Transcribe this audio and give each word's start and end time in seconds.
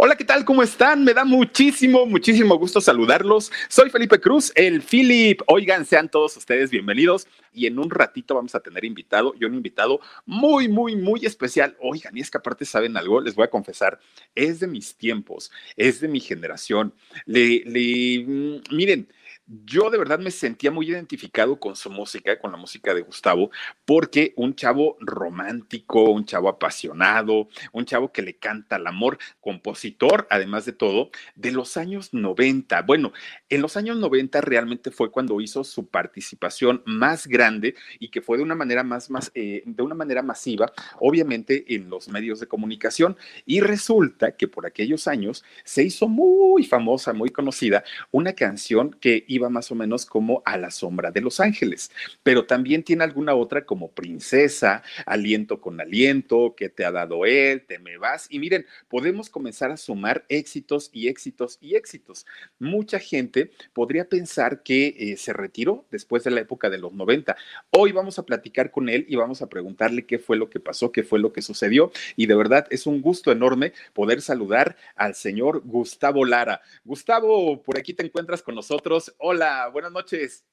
Hola, 0.00 0.14
¿qué 0.14 0.24
tal? 0.24 0.44
¿Cómo 0.44 0.62
están? 0.62 1.02
Me 1.02 1.12
da 1.12 1.24
muchísimo, 1.24 2.06
muchísimo 2.06 2.56
gusto 2.56 2.80
saludarlos. 2.80 3.50
Soy 3.68 3.90
Felipe 3.90 4.20
Cruz, 4.20 4.52
el 4.54 4.80
Philip. 4.80 5.40
Oigan, 5.48 5.84
sean 5.84 6.08
todos 6.08 6.36
ustedes 6.36 6.70
bienvenidos. 6.70 7.26
Y 7.52 7.66
en 7.66 7.80
un 7.80 7.90
ratito 7.90 8.36
vamos 8.36 8.54
a 8.54 8.60
tener 8.60 8.84
invitado, 8.84 9.34
y 9.40 9.44
un 9.44 9.54
invitado 9.54 9.98
muy, 10.24 10.68
muy, 10.68 10.94
muy 10.94 11.26
especial. 11.26 11.76
Oigan, 11.80 12.16
y 12.16 12.20
es 12.20 12.30
que 12.30 12.38
aparte 12.38 12.64
saben 12.64 12.96
algo, 12.96 13.20
les 13.20 13.34
voy 13.34 13.46
a 13.46 13.50
confesar, 13.50 13.98
es 14.36 14.60
de 14.60 14.68
mis 14.68 14.94
tiempos, 14.94 15.50
es 15.76 16.00
de 16.00 16.06
mi 16.06 16.20
generación. 16.20 16.94
Le, 17.26 17.64
le, 17.64 18.24
mm, 18.24 18.76
miren, 18.76 19.08
yo 19.48 19.88
de 19.90 19.98
verdad 19.98 20.18
me 20.18 20.30
sentía 20.30 20.70
muy 20.70 20.90
identificado 20.90 21.58
con 21.58 21.74
su 21.74 21.90
música, 21.90 22.38
con 22.38 22.52
la 22.52 22.58
música 22.58 22.92
de 22.92 23.00
Gustavo, 23.00 23.50
porque 23.84 24.34
un 24.36 24.54
chavo 24.54 24.96
romántico, 25.00 26.10
un 26.10 26.26
chavo 26.26 26.48
apasionado, 26.48 27.48
un 27.72 27.84
chavo 27.86 28.12
que 28.12 28.22
le 28.22 28.36
canta 28.36 28.76
al 28.76 28.86
amor, 28.86 29.18
compositor, 29.40 30.26
además 30.30 30.66
de 30.66 30.72
todo, 30.72 31.10
de 31.34 31.52
los 31.52 31.76
años 31.78 32.12
90. 32.12 32.82
Bueno, 32.82 33.12
en 33.48 33.62
los 33.62 33.76
años 33.76 33.96
90 33.96 34.40
realmente 34.42 34.90
fue 34.90 35.10
cuando 35.10 35.40
hizo 35.40 35.64
su 35.64 35.86
participación 35.86 36.82
más 36.84 37.26
grande 37.26 37.74
y 37.98 38.10
que 38.10 38.20
fue 38.20 38.36
de 38.36 38.42
una 38.42 38.54
manera 38.54 38.84
más, 38.84 39.08
más 39.08 39.30
eh, 39.34 39.62
de 39.64 39.82
una 39.82 39.94
manera 39.94 40.22
masiva, 40.22 40.70
obviamente 41.00 41.74
en 41.74 41.88
los 41.88 42.08
medios 42.08 42.40
de 42.40 42.48
comunicación. 42.48 43.16
Y 43.46 43.60
resulta 43.60 44.32
que 44.32 44.46
por 44.46 44.66
aquellos 44.66 45.08
años 45.08 45.44
se 45.64 45.84
hizo 45.84 46.08
muy 46.08 46.64
famosa, 46.64 47.14
muy 47.14 47.30
conocida, 47.30 47.82
una 48.10 48.34
canción 48.34 48.90
que 49.00 49.24
iba 49.26 49.37
más 49.48 49.70
o 49.70 49.76
menos 49.76 50.04
como 50.04 50.42
a 50.44 50.58
la 50.58 50.72
sombra 50.72 51.12
de 51.12 51.20
los 51.20 51.38
ángeles, 51.38 51.90
pero 52.22 52.46
también 52.46 52.82
tiene 52.82 53.04
alguna 53.04 53.34
otra 53.34 53.64
como 53.64 53.92
princesa, 53.92 54.82
aliento 55.06 55.60
con 55.60 55.80
aliento, 55.80 56.54
que 56.56 56.68
te 56.68 56.84
ha 56.84 56.90
dado 56.90 57.24
él, 57.24 57.64
te 57.66 57.78
me 57.78 57.96
vas. 57.98 58.26
Y 58.30 58.38
miren, 58.38 58.66
podemos 58.88 59.30
comenzar 59.30 59.70
a 59.70 59.76
sumar 59.76 60.24
éxitos 60.28 60.90
y 60.92 61.08
éxitos 61.08 61.58
y 61.60 61.76
éxitos. 61.76 62.26
Mucha 62.58 62.98
gente 62.98 63.50
podría 63.72 64.08
pensar 64.08 64.62
que 64.62 64.94
eh, 64.98 65.16
se 65.16 65.32
retiró 65.32 65.86
después 65.90 66.24
de 66.24 66.30
la 66.30 66.40
época 66.40 66.70
de 66.70 66.78
los 66.78 66.92
90. 66.92 67.36
Hoy 67.70 67.92
vamos 67.92 68.18
a 68.18 68.24
platicar 68.24 68.70
con 68.70 68.88
él 68.88 69.06
y 69.08 69.16
vamos 69.16 69.42
a 69.42 69.48
preguntarle 69.48 70.06
qué 70.06 70.18
fue 70.18 70.36
lo 70.36 70.50
que 70.50 70.60
pasó, 70.60 70.92
qué 70.92 71.02
fue 71.02 71.18
lo 71.18 71.32
que 71.32 71.42
sucedió. 71.42 71.92
Y 72.16 72.26
de 72.26 72.34
verdad 72.34 72.66
es 72.70 72.86
un 72.86 73.00
gusto 73.00 73.30
enorme 73.32 73.72
poder 73.92 74.22
saludar 74.22 74.76
al 74.96 75.14
señor 75.14 75.62
Gustavo 75.64 76.24
Lara. 76.24 76.60
Gustavo, 76.84 77.62
por 77.62 77.78
aquí 77.78 77.94
te 77.94 78.04
encuentras 78.04 78.42
con 78.42 78.54
nosotros. 78.54 79.14
Hola, 79.30 79.68
buenas 79.68 79.92
noches. 79.92 80.46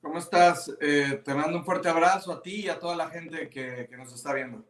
¿Cómo 0.00 0.18
estás? 0.18 0.72
Eh, 0.80 1.20
te 1.24 1.34
mando 1.34 1.58
un 1.58 1.64
fuerte 1.64 1.88
abrazo 1.88 2.30
a 2.30 2.40
ti 2.40 2.60
y 2.60 2.68
a 2.68 2.78
toda 2.78 2.94
la 2.94 3.10
gente 3.10 3.50
que, 3.50 3.88
que 3.90 3.96
nos 3.96 4.14
está 4.14 4.32
viendo. 4.32 4.64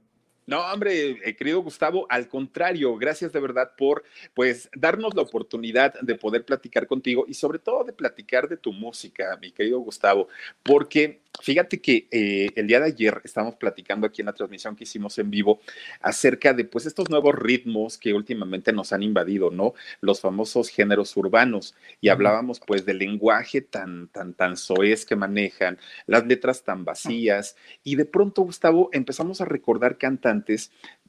No, 0.47 0.61
hombre, 0.61 1.17
eh, 1.25 1.37
querido 1.37 1.63
Gustavo, 1.63 2.07
al 2.11 2.29
contrario, 2.29 2.97
gracias 2.99 3.33
de 3.33 3.41
verdad 3.41 3.73
por 3.79 4.05
pues 4.35 4.69
darnos 4.77 5.15
la 5.15 5.23
oportunidad 5.23 5.99
de 6.03 6.17
poder 6.17 6.45
platicar 6.45 6.87
contigo 6.87 7.25
y 7.27 7.33
sobre 7.33 7.59
todo 7.59 7.83
de 7.83 7.95
platicar 7.95 8.47
de 8.49 8.59
tu 8.59 8.71
música, 8.71 9.39
mi 9.41 9.53
querido 9.53 9.79
Gustavo, 9.79 10.29
porque 10.63 11.21
fíjate 11.41 11.81
que 11.81 12.09
eh, 12.11 12.51
el 12.57 12.67
día 12.67 12.79
de 12.79 12.87
ayer 12.87 13.23
estábamos 13.25 13.57
platicando 13.57 14.07
aquí 14.07 14.21
en 14.21 14.27
la 14.27 14.35
transmisión 14.35 14.77
que 14.77 14.85
hicimos 14.85 15.19
en 15.19 15.31
vivo 15.31 15.61
acerca 16.01 16.53
de 16.53 16.65
pues 16.65 16.85
estos 16.85 17.09
nuevos 17.09 17.35
ritmos 17.35 17.97
que 17.97 18.13
últimamente 18.13 18.73
nos 18.73 18.93
han 18.93 19.03
invadido, 19.03 19.51
¿no? 19.51 19.73
Los 20.01 20.21
famosos 20.21 20.69
géneros 20.69 21.17
urbanos. 21.17 21.75
Y 22.01 22.11
hablábamos 22.11 22.61
pues 22.61 22.85
del 22.85 22.99
lenguaje 22.99 23.63
tan 23.63 24.09
tan 24.09 24.35
tan 24.35 24.57
soez 24.57 25.07
que 25.07 25.17
manejan, 25.17 25.79
las 26.07 26.27
letras 26.27 26.63
tan 26.65 26.85
vacías. 26.85 27.57
Y 27.83 27.97
de 27.97 28.05
pronto 28.05 28.43
Gustavo 28.43 28.91
empezamos 28.93 29.41
a 29.41 29.45
recordar 29.45 29.99
cantantes 29.99 30.34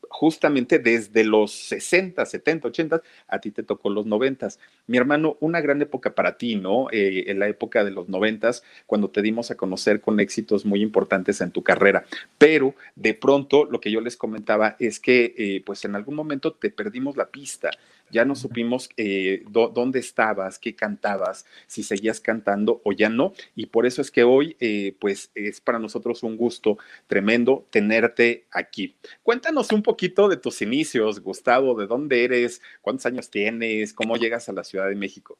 justamente 0.09 0.79
desde 0.79 1.23
los 1.23 1.51
60, 1.51 2.25
70, 2.25 2.67
80, 2.67 3.01
a 3.27 3.39
ti 3.39 3.51
te 3.51 3.63
tocó 3.63 3.89
los 3.89 4.05
90. 4.05 4.47
Mi 4.87 4.97
hermano, 4.97 5.37
una 5.39 5.61
gran 5.61 5.81
época 5.81 6.13
para 6.13 6.37
ti, 6.37 6.55
¿no? 6.55 6.87
Eh, 6.91 7.25
en 7.27 7.39
la 7.39 7.47
época 7.47 7.83
de 7.83 7.91
los 7.91 8.07
90, 8.07 8.51
cuando 8.85 9.09
te 9.09 9.21
dimos 9.21 9.51
a 9.51 9.55
conocer 9.55 10.01
con 10.01 10.19
éxitos 10.19 10.65
muy 10.65 10.81
importantes 10.81 11.41
en 11.41 11.51
tu 11.51 11.63
carrera. 11.63 12.05
Pero 12.37 12.75
de 12.95 13.13
pronto, 13.13 13.65
lo 13.65 13.79
que 13.79 13.91
yo 13.91 14.01
les 14.01 14.17
comentaba 14.17 14.75
es 14.79 14.99
que, 14.99 15.33
eh, 15.37 15.63
pues 15.65 15.83
en 15.85 15.95
algún 15.95 16.15
momento 16.15 16.53
te 16.53 16.69
perdimos 16.69 17.17
la 17.17 17.27
pista 17.27 17.71
ya 18.11 18.25
no 18.25 18.35
supimos 18.35 18.89
eh, 18.97 19.43
dónde 19.49 19.99
estabas, 19.99 20.59
qué 20.59 20.75
cantabas, 20.75 21.45
si 21.67 21.83
seguías 21.83 22.19
cantando 22.19 22.81
o 22.83 22.91
ya 22.91 23.09
no. 23.09 23.33
Y 23.55 23.67
por 23.67 23.85
eso 23.85 24.01
es 24.01 24.11
que 24.11 24.23
hoy, 24.23 24.55
eh, 24.59 24.95
pues 24.99 25.31
es 25.35 25.61
para 25.61 25.79
nosotros 25.79 26.23
un 26.23 26.37
gusto 26.37 26.77
tremendo 27.07 27.67
tenerte 27.69 28.45
aquí. 28.51 28.95
Cuéntanos 29.23 29.71
un 29.71 29.83
poquito 29.83 30.27
de 30.27 30.37
tus 30.37 30.61
inicios, 30.61 31.19
Gustavo, 31.19 31.75
de 31.75 31.87
dónde 31.87 32.23
eres, 32.23 32.61
cuántos 32.81 33.05
años 33.05 33.29
tienes, 33.29 33.93
cómo 33.93 34.17
llegas 34.17 34.47
a 34.49 34.53
la 34.53 34.63
Ciudad 34.63 34.87
de 34.87 34.95
México. 34.95 35.37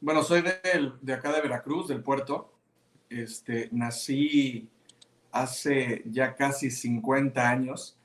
Bueno, 0.00 0.22
soy 0.22 0.42
de, 0.42 0.92
de 1.00 1.12
acá 1.12 1.32
de 1.32 1.42
Veracruz, 1.42 1.88
del 1.88 2.02
puerto. 2.02 2.54
Este, 3.08 3.68
nací 3.72 4.68
hace 5.32 6.02
ya 6.06 6.34
casi 6.34 6.70
50 6.70 7.48
años. 7.48 7.96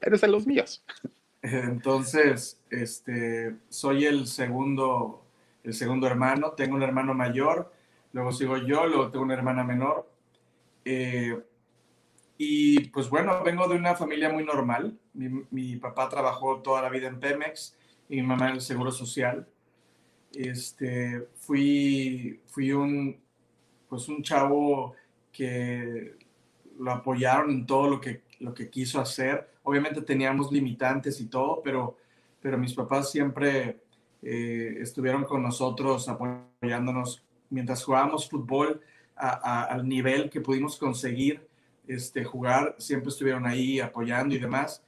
Eres 0.00 0.20
de 0.20 0.28
los 0.28 0.46
míos. 0.46 0.84
Entonces, 1.44 2.58
este, 2.70 3.56
soy 3.68 4.06
el 4.06 4.26
segundo, 4.26 5.26
el 5.62 5.74
segundo 5.74 6.06
hermano. 6.06 6.52
Tengo 6.52 6.74
un 6.74 6.82
hermano 6.82 7.12
mayor, 7.12 7.70
luego 8.12 8.32
sigo 8.32 8.56
yo, 8.56 8.86
luego 8.86 9.10
tengo 9.10 9.26
una 9.26 9.34
hermana 9.34 9.62
menor. 9.62 10.08
Eh, 10.86 11.38
y 12.38 12.88
pues 12.88 13.10
bueno, 13.10 13.42
vengo 13.44 13.68
de 13.68 13.76
una 13.76 13.94
familia 13.94 14.30
muy 14.30 14.42
normal. 14.42 14.98
Mi, 15.12 15.76
papá 15.76 16.08
trabajó 16.08 16.62
toda 16.62 16.80
la 16.80 16.88
vida 16.88 17.08
en 17.08 17.20
Pemex 17.20 17.76
y 18.08 18.16
mi 18.16 18.22
mamá 18.22 18.48
en 18.48 18.54
el 18.54 18.60
Seguro 18.62 18.90
Social. 18.90 19.46
Este, 20.32 21.28
fui, 21.36 22.40
fui 22.46 22.72
un, 22.72 23.20
pues 23.90 24.08
un 24.08 24.22
chavo 24.22 24.94
que 25.30 26.16
lo 26.78 26.90
apoyaron 26.90 27.50
en 27.50 27.66
todo 27.66 27.90
lo 27.90 28.00
que, 28.00 28.22
lo 28.40 28.54
que 28.54 28.70
quiso 28.70 29.00
hacer 29.00 29.54
Obviamente 29.64 30.02
teníamos 30.02 30.52
limitantes 30.52 31.20
y 31.20 31.26
todo, 31.26 31.62
pero, 31.64 31.96
pero 32.40 32.58
mis 32.58 32.74
papás 32.74 33.10
siempre 33.10 33.80
eh, 34.22 34.76
estuvieron 34.78 35.24
con 35.24 35.42
nosotros 35.42 36.06
apoyándonos 36.06 37.24
mientras 37.48 37.82
jugábamos 37.82 38.28
fútbol 38.28 38.80
al 39.16 39.88
nivel 39.88 40.28
que 40.28 40.40
pudimos 40.40 40.76
conseguir 40.76 41.46
este, 41.86 42.24
jugar, 42.24 42.74
siempre 42.78 43.08
estuvieron 43.08 43.46
ahí 43.46 43.80
apoyando 43.80 44.34
y 44.34 44.38
demás. 44.38 44.82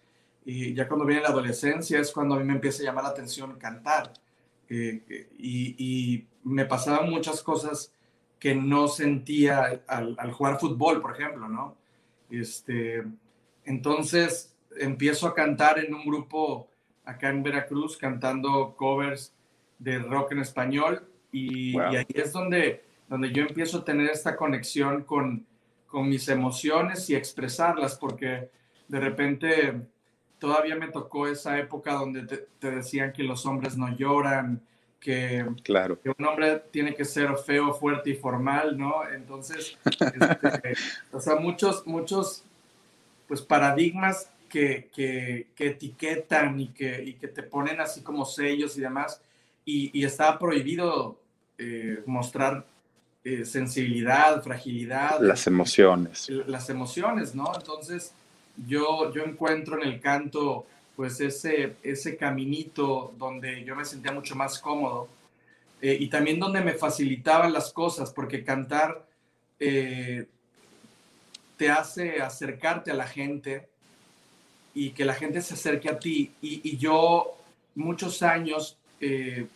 Y 0.45 0.75
ya 0.75 0.87
cuando 0.89 1.07
viene 1.07 1.23
la 1.23 1.29
adolescencia 1.29 1.99
es 1.99 2.13
cuando 2.13 2.35
a 2.35 2.39
mí 2.39 2.45
me 2.45 2.55
empieza 2.55 2.83
a 2.83 2.87
llamar 2.87 3.05
la 3.05 3.11
atención 3.11 3.57
cantar. 3.59 4.13
Eh, 4.69 5.29
y, 5.39 6.27
me 6.45 6.65
pasaban 6.65 7.11
muchas 7.11 7.43
cosas 7.43 7.93
que 8.39 8.55
no 8.55 8.87
sentía 8.87 9.83
al, 9.89 10.15
al, 10.17 10.33
jugar 10.33 10.61
fútbol, 10.61 11.03
por 11.03 11.13
ejemplo, 11.13 11.49
¿no? 11.49 11.77
Este, 12.31 13.03
entonces, 13.67 14.55
empiezo 14.79 15.27
a 15.27 15.35
cantar 15.35 15.79
en 15.79 15.95
un 15.95 16.05
grupo 16.05 16.69
acá 17.05 17.29
en 17.29 17.43
Veracruz, 17.43 17.97
cantando 17.97 18.75
covers 18.77 19.33
de 19.79 19.99
rock 19.99 20.33
en 20.33 20.41
español. 20.41 21.07
Y, 21.33 21.79
ahí 21.79 22.07
es 22.15 22.33
donde, 22.33 22.85
donde 23.09 23.33
yo 23.33 23.43
empiezo 23.43 23.79
a 23.79 23.85
tener 23.85 24.11
esta 24.11 24.37
conexión 24.37 25.03
con, 25.03 25.47
con 25.87 26.09
mis 26.09 26.29
emociones 26.29 27.09
y 27.11 27.15
expresarlas, 27.15 27.97
porque 27.97 28.51
de 28.89 29.01
repente 29.01 29.81
todavía 30.39 30.77
me 30.77 30.89
tocó 30.89 31.27
esa 31.27 31.59
época 31.59 31.95
donde 31.95 32.23
te, 32.59 32.71
decían 32.71 33.13
que 33.13 33.23
los 33.23 33.47
hombres 33.47 33.77
no 33.77 33.95
lloran, 33.97 34.61
que, 35.01 35.47
claro. 35.63 36.01
que, 36.01 36.11
un 36.17 36.25
hombre 36.25 36.63
tiene 36.71 36.95
que 36.95 37.05
ser 37.05 37.37
feo, 37.39 37.73
fuerte 37.75 38.11
y 38.11 38.15
formal, 38.15 38.77
¿no? 38.77 39.09
Entonces, 39.09 39.77
este, 39.85 40.75
o 41.13 41.21
sea, 41.21 41.37
muchos, 41.37 41.87
muchos, 41.87 42.45
pues 43.29 43.43
paradigmas 43.43 44.31
que, 44.49 44.89
que, 44.95 45.49
que 45.55 45.69
etiquetan 45.69 46.61
y 46.61 46.69
que, 46.69 47.03
y 47.03 47.15
que 47.15 47.29
te 47.29 47.43
ponen 47.43 47.81
así 47.81 48.03
como 48.03 48.25
sellos 48.25 48.77
y 48.77 48.81
demás, 48.81 49.21
y, 49.65 49.99
y 49.99 50.05
está 50.05 50.39
prohibido 50.39 51.19
eh, 51.59 52.03
mostrar 52.07 52.65
eh, 53.25 53.45
sensibilidad, 53.45 54.43
fragilidad. 54.43 55.21
Las 55.21 55.47
emociones. 55.47 56.29
Las 56.47 56.71
emociones, 56.71 57.35
¿no? 57.35 57.53
Entonces, 57.55 58.13
yo, 58.67 59.13
yo 59.13 59.25
encuentro 59.25 59.83
en 59.83 59.89
el 59.89 60.01
canto 60.01 60.67
pues 60.95 61.21
ese, 61.21 61.77
ese 61.83 62.17
caminito 62.17 63.13
donde 63.19 63.65
yo 63.65 63.77
me 63.77 63.85
sentía 63.85 64.13
mucho 64.13 64.35
más 64.35 64.59
cómodo 64.59 65.09
eh, 65.83 65.97
y 66.01 66.09
también 66.09 66.41
donde 66.41 66.63
me 66.63 66.73
facilitaban 66.73 67.53
las 67.53 67.73
cosas, 67.73 68.13
porque 68.13 68.43
cantar 68.43 69.05
te 71.57 71.71
hace 71.71 72.21
acercarte 72.21 72.91
a 72.91 72.95
la 72.95 73.07
gente 73.07 73.69
y 74.75 74.91
que 74.91 75.05
la 75.05 75.15
gente 75.15 75.41
se 75.41 75.55
acerque 75.55 75.89
a 75.89 75.99
ti. 75.99 76.33
Y, 76.43 76.77
yo 76.77 77.37
muchos 77.75 78.23
años 78.23 78.79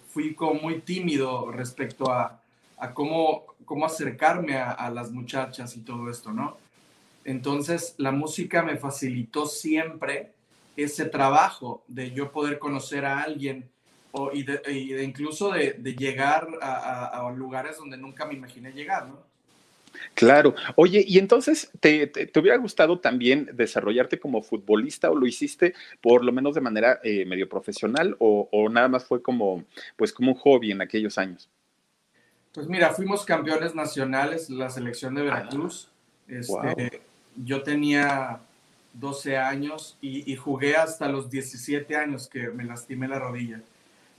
fui 0.08 0.34
como 0.34 0.54
muy 0.54 0.80
tímido 0.80 1.50
respecto 1.50 2.10
a, 2.10 2.40
a 2.80 2.94
cómo, 2.94 3.44
cómo 3.64 3.86
acercarme 3.86 4.56
a, 4.56 4.90
las 4.90 5.12
muchachas 5.12 5.76
y 5.76 5.82
todo 5.82 6.10
esto, 6.10 6.32
¿no? 6.32 6.56
Entonces, 7.24 7.94
la 7.98 8.10
música 8.10 8.62
me 8.62 8.76
facilitó 8.76 9.46
siempre 9.46 10.32
ese 10.76 11.04
trabajo 11.04 11.84
de 11.86 12.10
yo 12.12 12.32
poder 12.32 12.58
conocer 12.58 13.04
a 13.04 13.22
alguien 13.22 13.70
o, 14.12 14.32
y, 14.32 14.42
de, 14.42 15.04
incluso 15.04 15.52
de, 15.52 15.94
llegar 15.96 16.48
a, 16.62 17.30
lugares 17.36 17.76
donde 17.76 17.96
nunca 17.96 18.24
me 18.24 18.34
imaginé 18.34 18.72
llegar, 18.72 19.06
¿no? 19.06 19.29
Claro. 20.14 20.54
Oye, 20.76 21.04
y 21.06 21.18
entonces, 21.18 21.70
¿te, 21.80 22.06
te, 22.06 22.38
hubiera 22.38 22.56
gustado 22.58 22.98
también 23.00 23.50
desarrollarte 23.52 24.18
como 24.18 24.42
futbolista 24.42 25.10
o 25.10 25.14
lo 25.14 25.26
hiciste 25.26 25.74
por 26.00 26.24
lo 26.24 26.32
menos 26.32 26.54
de 26.54 26.60
manera 26.60 27.00
eh, 27.02 27.24
medio 27.24 27.48
profesional 27.48 28.16
o, 28.18 28.48
o, 28.50 28.68
nada 28.68 28.88
más 28.88 29.04
fue 29.04 29.22
como, 29.22 29.64
pues 29.96 30.12
como 30.12 30.32
un 30.32 30.38
hobby 30.38 30.72
en 30.72 30.80
aquellos 30.80 31.18
años? 31.18 31.48
Pues 32.52 32.66
mira, 32.66 32.90
fuimos 32.90 33.24
campeones 33.24 33.74
nacionales, 33.74 34.50
la 34.50 34.70
selección 34.70 35.14
de 35.14 35.22
Veracruz. 35.22 35.88
Este, 36.26 37.00
yo 37.36 37.62
tenía 37.62 38.40
12 38.92 39.36
años 39.36 39.96
y, 40.00 40.34
jugué 40.36 40.76
hasta 40.76 41.08
los 41.08 41.30
17 41.30 41.96
años 41.96 42.28
que 42.28 42.48
me 42.50 42.64
lastimé 42.64 43.06
la 43.08 43.18
rodilla. 43.18 43.62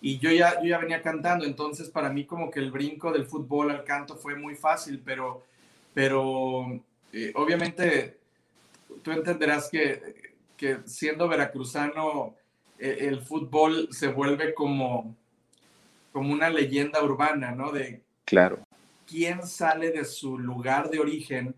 Y 0.01 0.17
yo 0.17 0.31
ya, 0.31 0.61
yo 0.61 0.69
ya 0.69 0.79
venía 0.79 1.01
cantando, 1.01 1.45
entonces 1.45 1.89
para 1.89 2.09
mí 2.09 2.25
como 2.25 2.49
que 2.49 2.59
el 2.59 2.71
brinco 2.71 3.11
del 3.11 3.25
fútbol 3.25 3.69
al 3.69 3.83
canto 3.83 4.15
fue 4.15 4.35
muy 4.35 4.55
fácil, 4.55 5.01
pero, 5.03 5.43
pero 5.93 6.81
eh, 7.11 7.31
obviamente 7.35 8.17
tú 9.01 9.11
entenderás 9.11 9.69
que, 9.69 10.33
que 10.55 10.79
siendo 10.85 11.27
veracruzano 11.27 12.35
e, 12.77 13.07
el 13.07 13.21
fútbol 13.21 13.89
se 13.91 14.07
vuelve 14.07 14.53
como, 14.53 15.15
como 16.11 16.31
una 16.33 16.49
leyenda 16.49 17.03
urbana, 17.03 17.51
¿no? 17.51 17.71
De 17.71 18.01
Claro. 18.31 18.59
¿Quién 19.05 19.45
sale 19.45 19.91
de 19.91 20.05
su 20.05 20.39
lugar 20.39 20.89
de 20.89 20.99
origen 20.99 21.53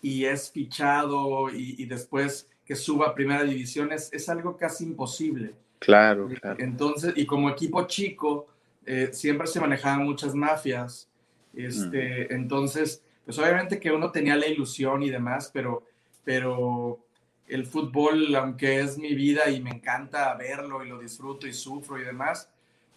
y 0.00 0.26
es 0.26 0.48
fichado 0.48 1.50
y, 1.50 1.84
después 1.86 2.48
que 2.64 2.76
suba 2.76 3.08
a 3.08 3.14
primera 3.16 3.42
división? 3.42 3.90
Es, 3.90 4.28
algo 4.28 4.56
casi 4.56 4.84
imposible. 4.84 5.54
Claro, 5.80 6.28
claro. 6.40 6.56
Entonces, 6.60 7.14
y 7.16 7.26
como 7.26 7.50
equipo 7.50 7.84
chico, 7.88 8.46
eh, 8.86 9.08
siempre 9.12 9.48
se 9.48 9.60
manejaban 9.60 10.04
muchas 10.04 10.36
mafias. 10.36 11.08
Este, 11.52 12.32
Entonces, 12.32 13.02
pues 13.24 13.38
obviamente 13.38 13.80
que 13.80 13.90
uno 13.90 14.10
tenía 14.10 14.36
la 14.36 14.46
ilusión 14.46 15.02
y 15.02 15.10
demás, 15.10 15.50
pero, 15.52 15.84
pero 16.24 16.98
el 17.46 17.66
fútbol, 17.66 18.34
aunque 18.36 18.80
es 18.80 18.98
mi 18.98 19.14
vida 19.14 19.50
y 19.50 19.60
me 19.60 19.70
encanta 19.70 20.34
verlo 20.34 20.84
y 20.84 20.88
lo 20.88 20.98
disfruto 20.98 21.46
y 21.46 21.52
sufro 21.52 21.98
y 21.98 22.04
demás, 22.04 22.48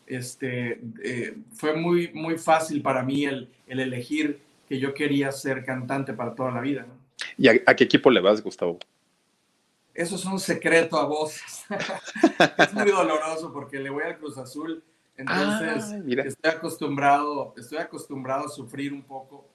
este, 0.05 0.81
eh, 1.03 1.37
fue 1.53 1.75
muy, 1.75 2.11
muy 2.13 2.37
fácil 2.37 2.81
para 2.81 3.03
mí 3.03 3.25
el, 3.25 3.49
el, 3.67 3.79
elegir 3.81 4.39
que 4.67 4.79
yo 4.79 4.93
quería 4.93 5.31
ser 5.31 5.65
cantante 5.65 6.13
para 6.13 6.33
toda 6.33 6.51
la 6.51 6.61
vida. 6.61 6.85
¿Y 7.37 7.49
a, 7.49 7.75
qué 7.75 7.83
equipo 7.83 8.09
le 8.09 8.21
vas, 8.21 8.41
Gustavo? 8.41 8.79
Eso 9.93 10.15
es 10.15 10.25
un 10.25 10.39
secreto 10.39 10.97
a 10.97 11.05
voces. 11.05 11.65
es 12.57 12.73
muy 12.73 12.91
doloroso 12.91 13.51
porque 13.51 13.79
le 13.79 13.89
voy 13.89 14.03
al 14.03 14.17
Cruz 14.17 14.37
Azul. 14.37 14.83
Entonces, 15.17 15.91
ah, 15.91 16.23
estoy 16.25 16.51
acostumbrado, 16.51 17.53
estoy 17.57 17.79
acostumbrado 17.79 18.45
a 18.45 18.49
sufrir 18.49 18.93
un 18.93 19.01
poco. 19.01 19.47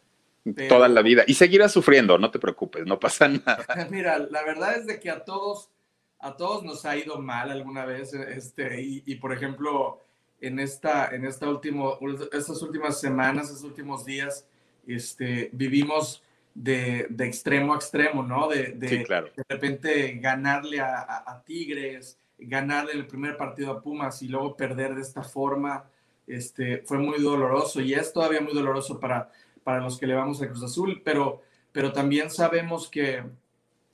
Toda 0.68 0.88
la 0.88 1.02
vida. 1.02 1.24
Y 1.26 1.34
seguirás 1.34 1.72
sufriendo, 1.72 2.18
no 2.18 2.30
te 2.30 2.38
preocupes, 2.38 2.84
no 2.86 2.98
pasa 2.98 3.28
nada. 3.28 3.64
Mira, 3.90 4.18
la 4.18 4.42
verdad 4.42 4.76
es 4.76 4.86
de 4.86 4.98
que 4.98 5.10
a 5.10 5.24
todos, 5.24 5.70
a 6.18 6.36
todos 6.36 6.64
nos 6.64 6.84
ha 6.84 6.96
ido 6.96 7.20
mal 7.20 7.50
alguna 7.50 7.84
vez. 7.84 8.12
Este, 8.12 8.80
y, 8.82 9.02
y 9.06 9.16
por 9.16 9.32
ejemplo, 9.32 10.00
en, 10.40 10.58
esta, 10.58 11.14
en 11.14 11.24
esta 11.24 11.48
último, 11.48 11.98
estas 12.32 12.60
últimas 12.62 13.00
semanas, 13.00 13.46
estos 13.46 13.62
últimos 13.62 14.04
días, 14.04 14.46
este, 14.86 15.48
vivimos 15.52 16.22
de, 16.54 17.06
de 17.08 17.26
extremo 17.26 17.72
a 17.72 17.76
extremo, 17.76 18.22
¿no? 18.22 18.48
De, 18.48 18.72
de, 18.72 18.88
de 18.98 19.44
repente 19.48 20.18
ganarle 20.20 20.80
a, 20.80 21.22
a, 21.24 21.42
Tigres, 21.44 22.18
ganarle 22.36 22.92
el 22.92 23.06
primer 23.06 23.36
partido 23.36 23.70
a 23.70 23.80
Pumas 23.80 24.20
y 24.22 24.28
luego 24.28 24.56
perder 24.56 24.94
de 24.94 25.02
esta 25.02 25.22
forma, 25.22 25.84
este, 26.26 26.78
fue 26.78 26.98
muy 26.98 27.20
doloroso 27.20 27.80
y 27.80 27.94
es 27.94 28.12
todavía 28.12 28.40
muy 28.40 28.52
doloroso 28.52 28.98
para, 28.98 29.30
para 29.64 29.80
los 29.80 29.98
que 29.98 30.06
le 30.06 30.14
vamos 30.14 30.40
a 30.42 30.48
Cruz 30.48 30.62
Azul, 30.62 31.02
pero, 31.04 31.42
pero 31.72 31.92
también 31.92 32.30
sabemos 32.30 32.88
que, 32.88 33.22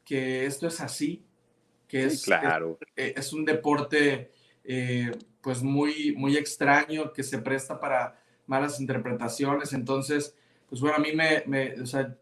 que 0.05 0.47
esto 0.47 0.67
es 0.67 0.81
así, 0.81 1.23
que 1.87 2.05
es, 2.05 2.25
claro. 2.25 2.79
es, 2.97 3.17
es 3.17 3.33
un 3.33 3.45
deporte 3.45 4.31
eh, 4.65 5.13
pues 5.41 5.63
muy, 5.63 6.15
muy 6.17 6.37
extraño 6.37 7.13
que 7.13 7.23
se 7.23 7.39
presta 7.39 7.81
para 7.81 8.21
malas 8.47 8.81
interpretaciones. 8.81 9.73
Entonces, 9.73 10.35
pues 10.69 10.81
bueno, 10.81 10.97
a 10.97 11.01
mí 11.01 11.13
me, 11.15 11.43
me 11.47 11.81
o 11.81 11.87
sea, 11.87 12.15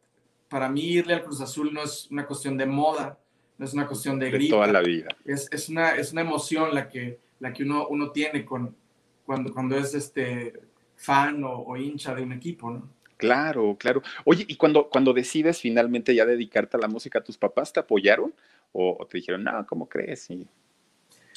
para 0.48 0.68
mí 0.68 0.82
irle 0.82 1.14
al 1.14 1.24
Cruz 1.24 1.40
Azul 1.40 1.72
no 1.72 1.82
es 1.82 2.08
una 2.10 2.26
cuestión 2.26 2.56
de 2.56 2.66
moda, 2.66 3.18
no 3.58 3.64
es 3.64 3.74
una 3.74 3.86
cuestión 3.86 4.18
de, 4.18 4.30
de 4.30 4.48
toda 4.48 4.66
la 4.68 4.80
vida. 4.80 5.08
Es, 5.24 5.48
es, 5.50 5.68
una, 5.68 5.96
es 5.96 6.12
una 6.12 6.20
emoción 6.20 6.74
la 6.74 6.88
que, 6.88 7.18
la 7.40 7.52
que 7.52 7.64
uno, 7.64 7.88
uno 7.88 8.12
tiene 8.12 8.44
con, 8.44 8.76
cuando, 9.24 9.52
cuando 9.52 9.76
es 9.76 9.94
este 9.94 10.52
fan 10.94 11.42
o, 11.44 11.76
hincha 11.76 12.14
de 12.14 12.22
un 12.22 12.32
equipo, 12.32 12.70
¿no? 12.70 12.88
Claro, 13.16 13.76
claro. 13.78 14.02
Oye, 14.24 14.44
y 14.46 14.56
cuando, 14.56 14.88
cuando 14.88 15.12
decides 15.12 15.60
finalmente 15.60 16.14
ya 16.14 16.26
dedicarte 16.26 16.76
a 16.76 16.80
la 16.80 16.88
música, 16.88 17.22
¿tus 17.22 17.38
papás 17.38 17.72
te 17.72 17.80
apoyaron? 17.80 18.34
¿O, 18.72 19.06
te 19.08 19.18
dijeron, 19.18 19.44
no, 19.44 19.66
¿cómo 19.66 19.88
crees? 19.88 20.28
Y... 20.30 20.46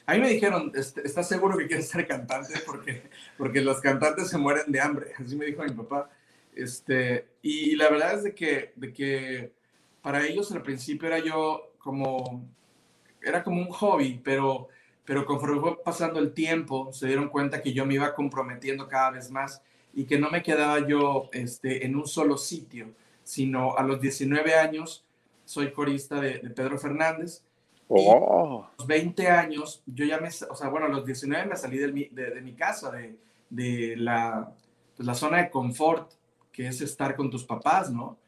A 0.06 0.14
mí 0.14 0.20
me 0.20 0.30
dijeron, 0.30 0.72
¿estás 0.76 1.28
seguro 1.28 1.58
que 1.58 1.68
quieres 1.68 1.88
ser 1.88 2.06
cantante? 2.08 2.54
Porque, 2.66 3.04
porque 3.38 3.62
los 3.62 3.80
cantantes 3.80 4.30
se 4.30 4.38
mueren 4.38 4.72
de 4.72 4.82
hambre. 4.82 5.14
Así 5.18 5.36
me 5.36 5.46
dijo 5.46 5.64
mi 5.64 5.72
papá. 5.72 6.10
Este, 6.54 7.28
y 7.42 7.76
la 7.76 7.90
verdad 7.90 8.16
es 8.16 8.24
de 8.24 8.36
que, 8.36 8.74
de 8.76 8.92
que 8.92 9.54
para 10.02 10.26
ellos 10.26 10.52
al 10.52 10.64
principio 10.64 11.08
era 11.08 11.20
yo 11.20 11.74
como, 11.78 12.46
era 13.22 13.44
como 13.44 13.62
un 13.62 13.70
hobby, 13.70 14.20
pero, 14.22 14.68
pero 15.06 15.26
conforme 15.26 15.62
fue 15.62 15.82
pasando 15.82 16.20
el 16.20 16.34
tiempo, 16.34 16.92
se 16.92 17.08
dieron 17.08 17.30
cuenta 17.30 17.62
que 17.62 17.72
yo 17.72 17.86
me 17.86 17.94
iba 17.94 18.14
comprometiendo 18.14 18.88
cada 18.88 19.12
vez 19.12 19.32
más 19.32 19.62
y 19.94 20.06
que 20.06 20.20
no 20.20 20.30
me 20.30 20.44
quedaba 20.44 20.88
yo 20.88 21.30
este, 21.34 21.86
en 21.86 21.96
un 21.96 22.08
solo 22.08 22.38
sitio, 22.38 22.94
sino 23.24 23.78
a 23.78 23.84
los 23.84 24.00
19 24.02 24.56
años 24.56 25.06
soy 25.46 25.72
corista 25.72 26.20
de, 26.22 26.40
de 26.40 26.50
Pedro 26.52 26.78
Fernández 26.78 27.44
Oh. 27.92 28.64
A 28.64 28.72
los 28.78 28.88
20 28.88 29.28
años, 29.28 29.82
yo 29.88 30.06
ya 30.06 30.20
me, 30.20 30.28
o 30.28 30.56
sea, 30.56 30.70
bueno, 30.70 30.86
a 30.86 30.90
los 30.90 31.06
19 31.06 31.48
me 31.48 31.56
salí 31.56 31.80
de 31.80 31.92
mi, 31.92 32.06
de, 32.06 32.40
mi 32.42 32.54
casa, 32.54 32.92
de, 32.92 33.18
de 33.50 33.96
la, 33.98 34.54
pues, 34.96 35.08
la, 35.08 35.16
zona 35.16 35.38
de 35.38 35.50
confort, 35.50 36.12
que 36.52 36.68
es 36.68 36.82
estar 36.82 37.16
con 37.16 37.32
tus 37.32 37.44
papás, 37.44 37.92
¿no? 37.92 38.20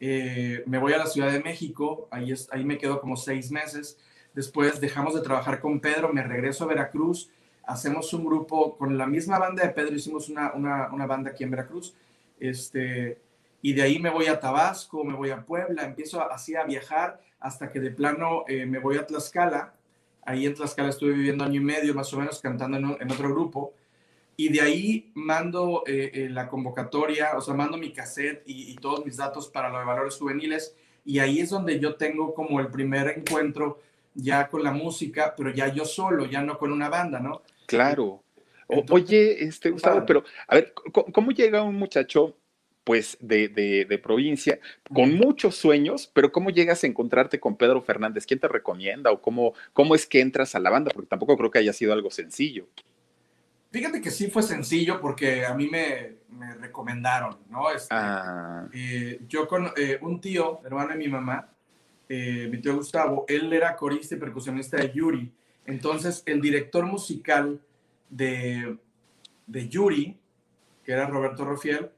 Eh, 0.00 0.62
me 0.66 0.78
voy 0.78 0.94
a 0.94 0.98
la 0.98 1.06
Ciudad 1.06 1.30
de 1.30 1.40
México, 1.40 2.08
ahí, 2.10 2.32
es, 2.32 2.48
ahí 2.52 2.64
me 2.64 2.78
quedo 2.78 3.02
como 3.02 3.16
seis 3.16 3.50
meses. 3.50 3.98
Después 4.32 4.80
dejamos 4.80 5.14
de 5.14 5.20
trabajar 5.20 5.60
con 5.60 5.78
Pedro, 5.78 6.10
me 6.10 6.22
regreso 6.22 6.64
a 6.64 6.68
Veracruz, 6.68 7.30
hacemos 7.66 8.12
un 8.12 8.24
grupo 8.24 8.76
con 8.76 8.96
la 8.98 9.06
misma 9.06 9.38
banda 9.38 9.62
de 9.62 9.70
Pedro, 9.70 9.94
hicimos 9.94 10.28
una, 10.28 10.52
una, 10.52 10.92
una 10.92 11.06
banda 11.06 11.30
aquí 11.30 11.44
en 11.44 11.50
Veracruz. 11.50 11.94
Este, 12.38 13.18
y 13.62 13.72
de 13.72 13.82
ahí 13.82 13.98
me 14.00 14.10
voy 14.10 14.26
a 14.26 14.40
Tabasco, 14.40 15.04
me 15.04 15.14
voy 15.14 15.30
a 15.30 15.44
Puebla, 15.44 15.84
empiezo 15.84 16.20
así 16.20 16.56
a 16.56 16.64
viajar 16.64 17.20
hasta 17.38 17.70
que 17.70 17.80
de 17.80 17.92
plano 17.92 18.44
eh, 18.48 18.66
me 18.66 18.80
voy 18.80 18.96
a 18.96 19.06
Tlaxcala. 19.06 19.74
Ahí 20.24 20.46
en 20.46 20.54
Tlaxcala 20.54 20.88
estuve 20.88 21.12
viviendo 21.12 21.44
año 21.44 21.60
y 21.60 21.64
medio 21.64 21.94
más 21.94 22.12
o 22.12 22.18
menos 22.18 22.40
cantando 22.40 22.76
en, 22.76 23.10
otro 23.10 23.30
grupo. 23.30 23.72
Y 24.36 24.48
de 24.48 24.60
ahí 24.60 25.12
mando 25.14 25.84
eh, 25.86 26.10
eh, 26.14 26.28
la 26.28 26.48
convocatoria, 26.48 27.36
o 27.36 27.40
sea, 27.40 27.54
mando 27.54 27.76
mi 27.76 27.92
cassette 27.92 28.42
y, 28.46 28.74
todos 28.76 29.04
mis 29.04 29.16
datos 29.16 29.48
para 29.48 29.68
los 29.68 29.84
valores 29.86 30.16
juveniles. 30.16 30.74
Y 31.04 31.20
ahí 31.20 31.40
es 31.40 31.50
donde 31.50 31.78
yo 31.78 31.94
tengo 31.94 32.34
como 32.34 32.58
el 32.58 32.68
primer 32.68 33.08
encuentro 33.16 33.80
ya 34.14 34.48
con 34.48 34.62
la 34.62 34.72
música, 34.72 35.34
pero 35.36 35.50
ya 35.50 35.68
yo 35.68 35.84
solo, 35.84 36.26
ya 36.26 36.42
no 36.42 36.58
con 36.58 36.72
una 36.72 36.88
banda, 36.88 37.20
¿no? 37.20 37.42
Claro. 37.66 38.22
Oye, 38.90 39.44
este, 39.44 39.70
Gustavo, 39.70 40.06
pero 40.06 40.24
a 40.46 40.54
ver, 40.54 40.72
¿cómo 41.12 41.30
llega 41.30 41.62
un 41.62 41.74
muchacho 41.74 42.36
pues 42.84 43.16
de, 43.20 43.48
de, 43.48 43.98
provincia, 43.98 44.58
con 44.92 45.14
muchos 45.14 45.54
sueños, 45.54 46.10
pero 46.12 46.32
¿cómo 46.32 46.50
llegas 46.50 46.82
a 46.82 46.88
encontrarte 46.88 47.38
con 47.38 47.56
Pedro 47.56 47.80
Fernández? 47.80 48.26
¿Quién 48.26 48.40
te 48.40 48.48
recomienda 48.48 49.12
o 49.12 49.22
cómo, 49.22 49.54
cómo 49.72 49.94
es 49.94 50.06
que 50.06 50.20
entras 50.20 50.54
a 50.54 50.60
la 50.60 50.70
banda? 50.70 50.90
Porque 50.92 51.08
tampoco 51.08 51.36
creo 51.36 51.50
que 51.50 51.60
haya 51.60 51.72
sido 51.72 51.92
algo 51.92 52.10
sencillo. 52.10 52.66
Fíjate 53.70 54.00
que 54.00 54.10
sí 54.10 54.30
fue 54.30 54.42
sencillo 54.42 55.00
porque 55.00 55.46
a 55.46 55.54
mí 55.54 55.68
me, 55.68 56.16
me 56.28 56.54
recomendaron, 56.54 57.38
¿no? 57.48 57.70
Este, 57.70 57.94
ah. 57.94 58.68
eh, 58.74 59.20
yo 59.28 59.46
con 59.46 59.70
eh, 59.76 59.98
un 60.02 60.20
tío, 60.20 60.60
hermano 60.64 60.90
de 60.90 60.96
mi 60.96 61.08
mamá, 61.08 61.48
eh, 62.08 62.48
mi 62.50 62.60
tío 62.60 62.74
Gustavo, 62.74 63.24
él 63.28 63.50
era 63.52 63.76
corista 63.76 64.14
y 64.14 64.18
percusionista 64.18 64.76
de 64.76 64.92
Yuri. 64.92 65.32
Entonces, 65.66 66.22
el 66.26 66.40
director 66.40 66.86
musical 66.86 67.60
de, 68.10 68.76
de 69.46 69.68
Yuri, 69.68 70.16
que 70.84 70.92
era 70.92 71.06
Roberto 71.06 71.44
Rofiel, 71.44 71.90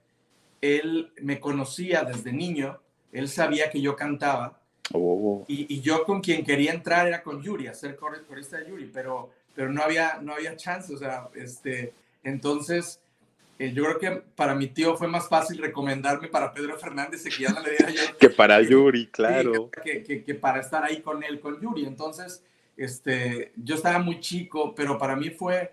él 0.60 1.12
me 1.20 1.40
conocía 1.40 2.04
desde 2.04 2.32
niño, 2.32 2.80
él 3.12 3.28
sabía 3.28 3.70
que 3.70 3.80
yo 3.80 3.96
cantaba. 3.96 4.60
Oh. 4.92 5.44
Y, 5.48 5.80
yo 5.80 6.04
con 6.04 6.20
quien 6.20 6.44
quería 6.44 6.72
entrar 6.72 7.06
era 7.06 7.22
con 7.22 7.42
Yuri, 7.42 7.66
a 7.66 7.74
ser 7.74 7.96
corista 7.96 8.58
de 8.58 8.68
Yuri, 8.68 8.90
pero, 8.92 9.30
pero 9.54 9.72
no, 9.72 9.82
había, 9.82 10.18
no 10.20 10.34
había 10.34 10.56
chance, 10.56 10.92
o 10.92 10.98
sea, 10.98 11.28
este, 11.34 11.94
entonces 12.22 13.00
eh, 13.58 13.72
yo 13.72 13.84
creo 13.84 13.98
que 13.98 14.10
para 14.34 14.54
mi 14.54 14.66
tío 14.66 14.96
fue 14.96 15.06
más 15.06 15.28
fácil 15.28 15.58
recomendarme 15.58 16.28
para 16.28 16.52
Pedro 16.52 16.76
Fernández 16.76 17.22
que 17.22 17.42
ya 17.42 17.50
no 17.50 17.60
le 17.60 17.70
diera 17.70 17.90
yo. 17.90 18.00
que 18.18 18.30
para 18.30 18.60
Yuri, 18.60 19.06
claro. 19.08 19.70
Que, 19.82 20.02
que, 20.02 20.24
que, 20.24 20.34
para 20.34 20.60
estar 20.60 20.82
ahí 20.82 21.00
con 21.00 21.22
él, 21.22 21.38
con 21.40 21.60
Yuri. 21.60 21.84
Entonces, 21.84 22.42
este, 22.76 23.52
yo 23.56 23.74
estaba 23.74 23.98
muy 23.98 24.20
chico, 24.20 24.74
pero 24.74 24.98
para 24.98 25.16
mí 25.16 25.30
fue... 25.30 25.72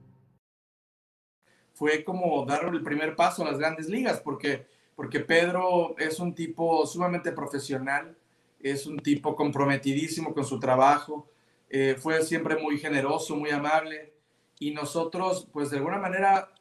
Fue 1.81 2.03
como 2.03 2.45
dar 2.45 2.65
el 2.65 2.83
primer 2.83 3.15
paso 3.15 3.41
a 3.41 3.49
las 3.49 3.57
grandes 3.57 3.89
ligas, 3.89 4.21
porque, 4.21 4.67
porque 4.95 5.19
Pedro 5.19 5.95
es 5.97 6.19
un 6.19 6.35
tipo 6.35 6.85
sumamente 6.85 7.31
profesional, 7.31 8.15
es 8.59 8.85
un 8.85 8.99
tipo 8.99 9.35
comprometidísimo 9.35 10.31
con 10.31 10.45
su 10.45 10.59
trabajo, 10.59 11.27
eh, 11.67 11.95
fue 11.97 12.21
siempre 12.21 12.55
muy 12.61 12.77
generoso, 12.77 13.35
muy 13.35 13.49
amable, 13.49 14.13
y 14.59 14.69
nosotros, 14.69 15.47
pues 15.51 15.71
de 15.71 15.77
alguna 15.77 15.97
manera, 15.97 16.53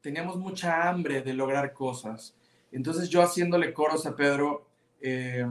teníamos 0.00 0.38
mucha 0.38 0.88
hambre 0.88 1.22
de 1.22 1.34
lograr 1.34 1.72
cosas. 1.72 2.34
Entonces 2.72 3.08
yo 3.08 3.22
haciéndole 3.22 3.72
coros 3.72 4.04
a 4.06 4.16
Pedro, 4.16 4.66
eh, 5.00 5.46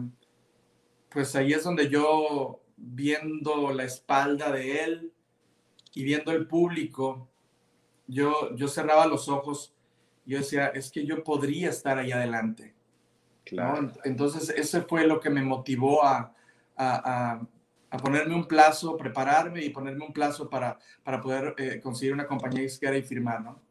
pues 1.08 1.34
ahí 1.38 1.54
es 1.54 1.64
donde 1.64 1.88
yo 1.88 2.60
viendo 2.76 3.72
la 3.72 3.86
espalda 3.86 4.52
de 4.52 4.84
él 4.84 5.14
y 5.94 6.04
viendo 6.04 6.34
el 6.34 6.46
público, 6.46 7.30
yo, 8.08 8.56
yo 8.56 8.68
cerraba 8.68 9.08
los 9.08 9.30
ojos 9.30 9.74
y 10.26 10.32
yo 10.32 10.38
decía, 10.40 10.68
es 10.68 10.92
que 10.92 11.06
yo 11.06 11.24
podría 11.24 11.70
estar 11.70 11.98
ahí 11.98 12.12
adelante. 12.12 12.74
Claro. 13.44 13.92
Entonces, 14.06 14.50
ese 14.50 14.82
fue 14.82 15.06
lo 15.06 15.20
que 15.20 15.30
me 15.30 15.42
motivó 15.42 16.04
a, 16.06 16.34
a, 16.78 17.42
a, 17.90 17.98
ponerme 17.98 18.36
un 18.36 18.48
plazo, 18.48 18.96
prepararme 18.96 19.64
y 19.64 19.70
ponerme 19.70 20.06
un 20.06 20.14
plazo 20.14 20.50
para, 20.50 20.80
para 21.04 21.22
poder 21.22 21.54
eh, 21.58 21.80
conseguir 21.82 22.14
una 22.14 22.26
compañía 22.26 22.62
disquera 22.62 22.98
y 22.98 23.04
firmar, 23.04 23.42
¿no? 23.42 23.62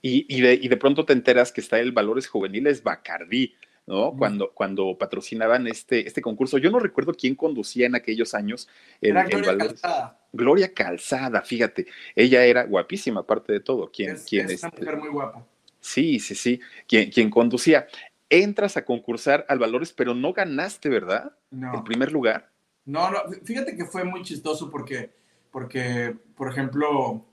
Y, 0.00 0.24
y, 0.34 0.40
de, 0.40 0.54
y, 0.54 0.68
de, 0.68 0.76
pronto 0.76 1.04
te 1.04 1.12
enteras 1.12 1.52
que 1.52 1.60
está 1.60 1.78
el 1.80 1.92
Valores 1.92 2.28
Juveniles 2.28 2.82
Bacardí. 2.82 3.54
¿no? 3.86 4.16
Cuando, 4.16 4.52
cuando 4.54 4.96
patrocinaban 4.96 5.66
este, 5.66 6.06
este 6.06 6.22
concurso. 6.22 6.56
Yo 6.56 6.70
no 6.70 6.78
recuerdo 6.78 7.12
quién 7.12 7.34
conducía 7.34 7.86
en 7.86 7.94
aquellos 7.94 8.32
años. 8.32 8.66
El, 9.00 9.12
Gloria 9.12 9.58
Calzada. 9.58 10.23
Gloria 10.34 10.74
Calzada, 10.74 11.42
fíjate. 11.42 11.86
Ella 12.16 12.44
era 12.44 12.64
guapísima, 12.64 13.20
aparte 13.20 13.52
de 13.52 13.60
todo. 13.60 13.90
Quien, 13.90 14.16
es, 14.16 14.24
quien 14.24 14.50
es 14.50 14.62
una 14.62 14.68
este 14.68 14.80
mujer 14.80 14.98
muy 14.98 15.08
guapa. 15.08 15.46
Sí, 15.80 16.18
sí, 16.18 16.34
sí. 16.34 16.60
Quien, 16.88 17.10
quien 17.10 17.30
conducía. 17.30 17.86
Entras 18.28 18.76
a 18.76 18.84
concursar 18.84 19.46
al 19.48 19.60
Valores, 19.60 19.92
pero 19.92 20.12
no 20.12 20.32
ganaste, 20.32 20.88
¿verdad? 20.88 21.36
No. 21.50 21.72
El 21.72 21.82
primer 21.84 22.10
lugar. 22.10 22.50
No, 22.84 23.12
no. 23.12 23.18
Fíjate 23.44 23.76
que 23.76 23.84
fue 23.84 24.02
muy 24.02 24.22
chistoso 24.22 24.68
porque, 24.70 25.10
porque 25.52 26.16
por 26.34 26.50
ejemplo, 26.50 27.24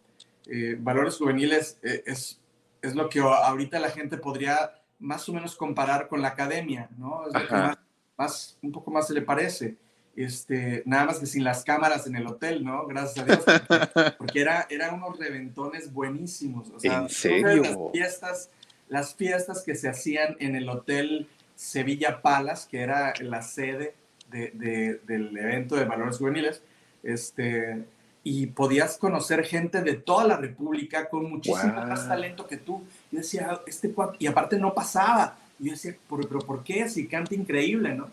eh, 0.45 0.77
Valores 0.79 1.17
Juveniles 1.17 1.79
eh, 1.81 2.03
es, 2.05 2.39
es 2.83 2.93
lo 2.93 3.09
que 3.09 3.19
ahorita 3.19 3.79
la 3.79 3.89
gente 3.89 4.17
podría 4.17 4.75
más 4.99 5.27
o 5.27 5.33
menos 5.33 5.55
comparar 5.55 6.07
con 6.07 6.21
la 6.21 6.27
academia, 6.27 6.87
¿no? 6.99 7.27
Es 7.27 7.33
lo 7.33 7.47
que 7.47 7.77
más, 8.15 8.59
un 8.61 8.71
poco 8.71 8.91
más 8.91 9.07
se 9.07 9.15
le 9.15 9.23
parece. 9.23 9.75
Este, 10.15 10.83
nada 10.85 11.05
más 11.05 11.19
que 11.19 11.25
sin 11.25 11.43
las 11.43 11.63
cámaras 11.63 12.05
en 12.05 12.15
el 12.15 12.27
hotel, 12.27 12.65
¿no? 12.65 12.85
Gracias 12.85 13.19
a 13.19 13.25
Dios. 13.25 14.15
Porque, 14.17 14.41
era, 14.41 14.67
eran 14.69 14.95
unos 14.95 15.17
reventones 15.17 15.93
buenísimos. 15.93 16.69
O 16.69 16.79
sea, 16.79 17.01
¿En 17.01 17.09
serio? 17.09 17.63
Las 17.63 17.91
fiestas, 17.91 18.49
las 18.89 19.15
fiestas 19.15 19.63
que 19.63 19.75
se 19.75 19.87
hacían 19.87 20.35
en 20.39 20.55
el 20.55 20.67
hotel 20.69 21.27
Sevilla 21.55 22.21
Palace, 22.21 22.67
que 22.69 22.81
era 22.81 23.13
la 23.21 23.41
sede 23.41 23.95
de, 24.29 24.99
del 25.05 25.37
evento 25.37 25.75
de 25.75 25.85
valores 25.85 26.17
juveniles, 26.17 26.61
este, 27.03 27.85
y 28.23 28.47
podías 28.47 28.97
conocer 28.97 29.43
gente 29.45 29.81
de 29.81 29.93
toda 29.93 30.25
la 30.25 30.37
República 30.37 31.09
con 31.09 31.29
muchísimo 31.29 31.73
más 31.73 32.07
talento 32.07 32.47
que 32.47 32.57
tú. 32.57 32.83
Y 33.11 33.17
decía, 33.17 33.61
este 33.65 33.93
y 34.19 34.27
aparte 34.27 34.57
no 34.57 34.73
pasaba. 34.73 35.37
Y 35.59 35.65
yo 35.65 35.71
decía, 35.71 35.95
¿pero, 36.09 36.39
por 36.39 36.63
qué? 36.63 36.87
Si 36.89 37.07
canta 37.07 37.35
increíble, 37.35 37.95
¿no? 37.95 38.09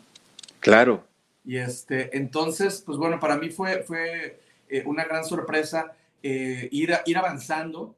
Claro. 0.60 1.04
Y 1.48 1.56
este, 1.56 2.14
entonces, 2.14 2.82
pues 2.84 2.98
bueno, 2.98 3.18
para 3.18 3.38
mí 3.38 3.48
fue, 3.48 3.82
fue 3.82 4.38
eh, 4.68 4.82
una 4.84 5.04
gran 5.04 5.24
sorpresa 5.24 5.96
eh, 6.22 6.68
ir, 6.70 6.94
ir 7.06 7.16
avanzando. 7.16 7.96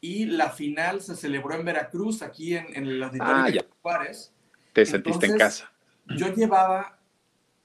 Y 0.00 0.24
la 0.24 0.48
final 0.48 1.02
se 1.02 1.14
celebró 1.14 1.54
en 1.54 1.66
Veracruz, 1.66 2.22
aquí 2.22 2.56
en, 2.56 2.74
en 2.74 2.86
el 2.86 3.02
auditorio 3.02 3.34
ah, 3.36 3.50
de 3.50 3.66
Juárez. 3.82 4.32
Te 4.72 4.86
sentiste 4.86 5.26
en 5.26 5.36
casa. 5.36 5.70
Yo 6.16 6.32
llevaba, 6.32 6.98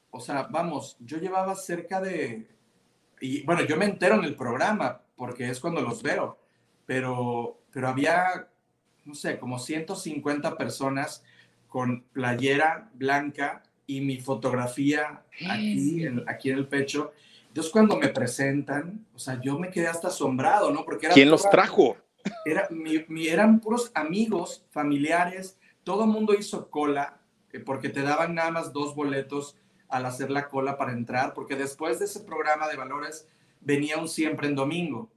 o 0.10 0.20
sea, 0.20 0.50
vamos, 0.52 0.98
yo 1.00 1.18
llevaba 1.18 1.56
cerca 1.56 2.02
de, 2.02 2.50
y 3.22 3.44
bueno, 3.44 3.64
yo 3.64 3.78
me 3.78 3.86
entero 3.86 4.16
en 4.16 4.26
el 4.26 4.36
programa 4.36 5.02
porque 5.16 5.50
es 5.50 5.62
cuando 5.62 5.80
los 5.82 6.04
veo, 6.04 6.40
pero, 6.86 7.62
pero 7.72 7.88
había 7.88 8.50
no 9.06 9.16
sé, 9.16 9.40
como 9.40 9.60
150 9.60 10.58
personas 10.58 11.24
con 11.70 12.02
playera 12.12 12.90
blanca 12.96 13.64
y 13.92 14.00
mi 14.00 14.18
fotografía 14.22 15.22
aquí 15.50 16.06
en, 16.06 16.24
aquí 16.26 16.50
en 16.50 16.60
el 16.60 16.68
pecho. 16.68 17.12
Entonces 17.50 17.72
cuando 17.74 17.98
me 17.98 18.08
presentan, 18.08 19.06
o 19.14 19.20
sea, 19.20 19.42
yo 19.42 19.60
me 19.60 19.70
quedé 19.70 19.88
hasta 19.88 20.08
asombrado, 20.08 20.72
¿no? 20.72 20.86
Porque 20.86 21.08
era 21.08 21.16
¿Quién 21.16 21.30
los 21.30 21.50
trajo? 21.50 21.98
Era, 22.46 22.70
mi, 22.70 23.28
eran 23.28 23.60
puros 23.60 23.92
amigos, 23.94 24.66
familiares, 24.70 25.58
todo 25.84 26.06
el 26.06 26.10
mundo 26.10 26.34
hizo 26.34 26.70
cola, 26.70 27.20
eh, 27.52 27.60
porque 27.60 27.90
te 27.90 28.02
daban 28.02 28.34
nada 28.34 28.52
más 28.52 28.72
dos 28.72 28.96
boletos 28.96 29.58
al 29.90 30.06
hacer 30.06 30.32
la 30.32 30.48
cola 30.48 30.78
para 30.78 30.94
entrar, 30.94 31.34
porque 31.34 31.58
después 31.58 32.00
de 32.00 32.06
ese 32.06 32.22
programa 32.22 32.70
de 32.70 32.78
valores 32.78 33.28
venía 33.60 33.98
un 33.98 34.08
siempre 34.08 34.48
en 34.48 34.56
domingo. 34.56 35.10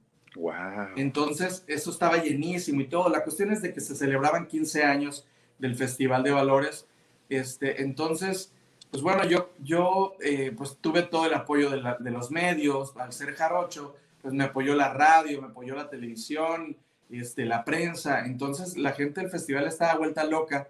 Entonces, 0.97 1.63
eso 1.67 1.91
estaba 1.91 2.21
llenísimo 2.21 2.81
y 2.81 2.87
todo. 2.87 3.07
La 3.07 3.23
cuestión 3.23 3.51
es 3.53 3.61
de 3.61 3.71
que 3.71 3.79
se 3.79 3.95
celebraban 3.95 4.47
15 4.47 4.83
años 4.83 5.25
del 5.59 5.75
Festival 5.75 6.23
de 6.23 6.31
Valores. 6.31 6.87
Este, 7.29 7.81
entonces, 7.81 8.53
pues 8.95 9.03
bueno, 9.03 9.25
yo, 9.25 9.51
yo 9.59 10.15
eh, 10.21 10.53
pues 10.55 10.77
tuve 10.79 11.01
todo 11.01 11.25
el 11.25 11.33
apoyo 11.33 11.69
de, 11.69 12.11
los 12.11 12.31
medios. 12.31 12.95
Al 12.95 13.11
ser 13.11 13.35
jarocho, 13.35 13.93
pues 14.21 14.33
me 14.33 14.45
apoyó 14.45 14.73
la 14.73 14.93
radio, 14.93 15.41
me 15.41 15.49
apoyó 15.49 15.75
la 15.75 15.89
televisión, 15.89 16.77
este, 17.09 17.43
la 17.43 17.65
prensa. 17.65 18.25
Entonces, 18.25 18.77
la 18.77 18.93
gente 18.93 19.19
del 19.19 19.29
festival 19.29 19.67
estaba 19.67 19.95
vuelta 19.95 20.23
loca 20.23 20.69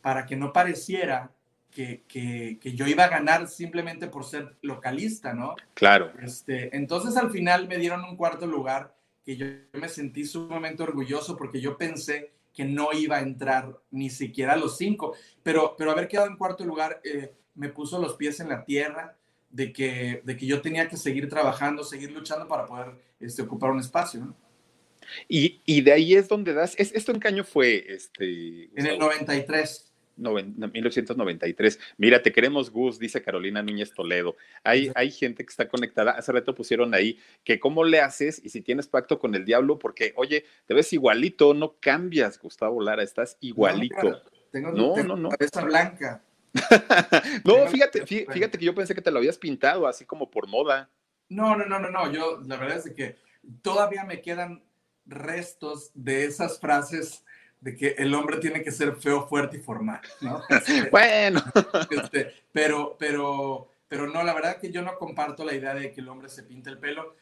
para 0.00 0.24
que 0.24 0.36
no 0.36 0.54
pareciera 0.54 1.32
que, 1.70 2.02
que, 2.08 2.56
que, 2.62 2.72
yo 2.72 2.86
iba 2.86 3.04
a 3.04 3.08
ganar 3.08 3.46
simplemente 3.46 4.06
por 4.06 4.24
ser 4.24 4.56
localista, 4.62 5.34
¿no? 5.34 5.54
Claro. 5.74 6.12
Este, 6.22 6.74
entonces 6.74 7.18
al 7.18 7.30
final 7.30 7.68
me 7.68 7.76
dieron 7.76 8.02
un 8.04 8.16
cuarto 8.16 8.46
lugar 8.46 8.96
que 9.22 9.36
yo 9.36 9.44
me 9.74 9.90
sentí 9.90 10.24
sumamente 10.24 10.82
orgulloso 10.82 11.36
porque 11.36 11.60
yo 11.60 11.76
pensé 11.76 12.32
que 12.54 12.64
no 12.64 12.92
iba 12.94 13.18
a 13.18 13.20
entrar 13.20 13.78
ni 13.90 14.08
siquiera 14.08 14.54
a 14.54 14.56
los 14.56 14.78
cinco, 14.78 15.14
pero, 15.42 15.74
pero 15.76 15.90
haber 15.90 16.08
quedado 16.08 16.26
en 16.26 16.36
cuarto 16.36 16.64
lugar 16.64 17.00
eh, 17.04 17.34
me 17.60 17.68
puso 17.68 18.00
los 18.00 18.14
pies 18.14 18.40
en 18.40 18.48
la 18.48 18.64
tierra 18.64 19.18
de 19.50 19.70
que, 19.70 20.22
de 20.24 20.34
que 20.34 20.46
yo 20.46 20.62
tenía 20.62 20.88
que 20.88 20.96
seguir 20.96 21.28
trabajando, 21.28 21.84
seguir 21.84 22.10
luchando 22.10 22.48
para 22.48 22.64
poder 22.64 22.92
este, 23.20 23.42
ocupar 23.42 23.70
un 23.70 23.80
espacio. 23.80 24.20
¿no? 24.20 24.34
Y, 25.28 25.60
y, 25.66 25.82
de 25.82 25.92
ahí 25.92 26.14
es 26.14 26.26
donde 26.26 26.54
das, 26.54 26.74
¿es, 26.78 26.90
¿esto 26.94 27.12
en 27.12 27.20
qué 27.20 27.28
año 27.28 27.44
fue? 27.44 27.84
Este, 27.86 28.70
en 28.74 28.86
el 28.86 28.98
93. 28.98 29.92
1993. 30.16 31.78
Mira, 31.98 32.22
te 32.22 32.32
queremos, 32.32 32.70
Gus, 32.70 32.98
dice 32.98 33.22
Carolina 33.22 33.62
Núñez 33.62 33.92
Toledo. 33.92 34.36
Hay, 34.64 34.90
hay 34.94 35.10
gente 35.10 35.44
que 35.44 35.50
está 35.50 35.68
conectada. 35.68 36.12
Hace 36.12 36.32
rato 36.32 36.54
pusieron 36.54 36.94
ahí 36.94 37.18
que 37.44 37.58
cómo 37.58 37.84
le 37.84 38.00
haces 38.00 38.40
y 38.42 38.50
si 38.50 38.60
tienes 38.60 38.86
pacto 38.86 39.18
con 39.18 39.34
el 39.34 39.44
diablo, 39.44 39.78
porque, 39.78 40.12
oye, 40.16 40.44
te 40.66 40.74
ves 40.74 40.92
igualito, 40.92 41.54
no 41.54 41.76
cambias, 41.80 42.38
Gustavo 42.38 42.82
Lara, 42.82 43.02
estás 43.02 43.36
igualito. 43.40 44.10
No, 44.10 44.22
tengo, 44.50 44.72
no, 44.72 44.92
tengo 44.92 45.08
no, 45.08 45.16
no. 45.16 45.28
cabeza 45.30 45.62
blanca. 45.62 46.22
no, 47.44 47.66
fíjate, 47.68 48.06
fíjate 48.06 48.58
que 48.58 48.64
yo 48.64 48.74
pensé 48.74 48.94
que 48.94 49.02
te 49.02 49.10
lo 49.10 49.18
habías 49.18 49.38
pintado 49.38 49.86
así 49.86 50.04
como 50.04 50.30
por 50.30 50.48
moda. 50.48 50.88
No, 51.28 51.56
no, 51.56 51.64
no, 51.66 51.78
no, 51.78 51.90
no. 51.90 52.12
Yo, 52.12 52.40
la 52.46 52.56
verdad 52.56 52.78
es 52.78 52.92
que 52.92 53.16
todavía 53.62 54.04
me 54.04 54.20
quedan 54.20 54.62
restos 55.06 55.90
de 55.94 56.24
esas 56.24 56.58
frases 56.58 57.24
de 57.60 57.76
que 57.76 57.94
el 57.98 58.14
hombre 58.14 58.38
tiene 58.38 58.62
que 58.62 58.70
ser 58.70 58.96
feo, 58.96 59.26
fuerte 59.28 59.58
y 59.58 59.60
formal, 59.60 60.00
¿no? 60.20 60.42
Este, 60.48 60.88
bueno. 60.90 61.42
Este, 61.90 62.34
pero, 62.52 62.96
pero, 62.98 63.70
pero 63.88 64.06
no, 64.06 64.22
la 64.22 64.34
verdad 64.34 64.58
que 64.58 64.72
yo 64.72 64.82
no 64.82 64.96
comparto 64.96 65.44
la 65.44 65.54
idea 65.54 65.74
de 65.74 65.92
que 65.92 66.00
el 66.00 66.08
hombre 66.08 66.28
se 66.28 66.42
pinte 66.42 66.70
el 66.70 66.78
pelo. 66.78 67.14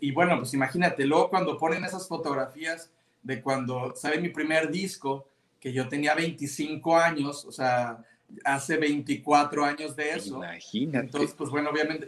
y 0.00 0.10
bueno, 0.10 0.38
pues 0.38 0.52
imagínate, 0.54 1.06
luego 1.06 1.30
cuando 1.30 1.56
ponen 1.56 1.84
esas 1.84 2.08
fotografías 2.08 2.90
de 3.22 3.40
cuando 3.40 3.94
sale 3.96 4.20
mi 4.20 4.28
primer 4.28 4.70
disco, 4.70 5.28
que 5.60 5.72
yo 5.72 5.88
tenía 5.88 6.14
25 6.14 6.98
años, 6.98 7.44
o 7.46 7.52
sea, 7.52 8.04
hace 8.44 8.76
24 8.76 9.64
años 9.64 9.94
de 9.96 10.10
eso. 10.10 10.36
Imagínate. 10.36 11.06
Entonces, 11.06 11.34
pues 11.36 11.50
bueno, 11.50 11.70
obviamente, 11.70 12.06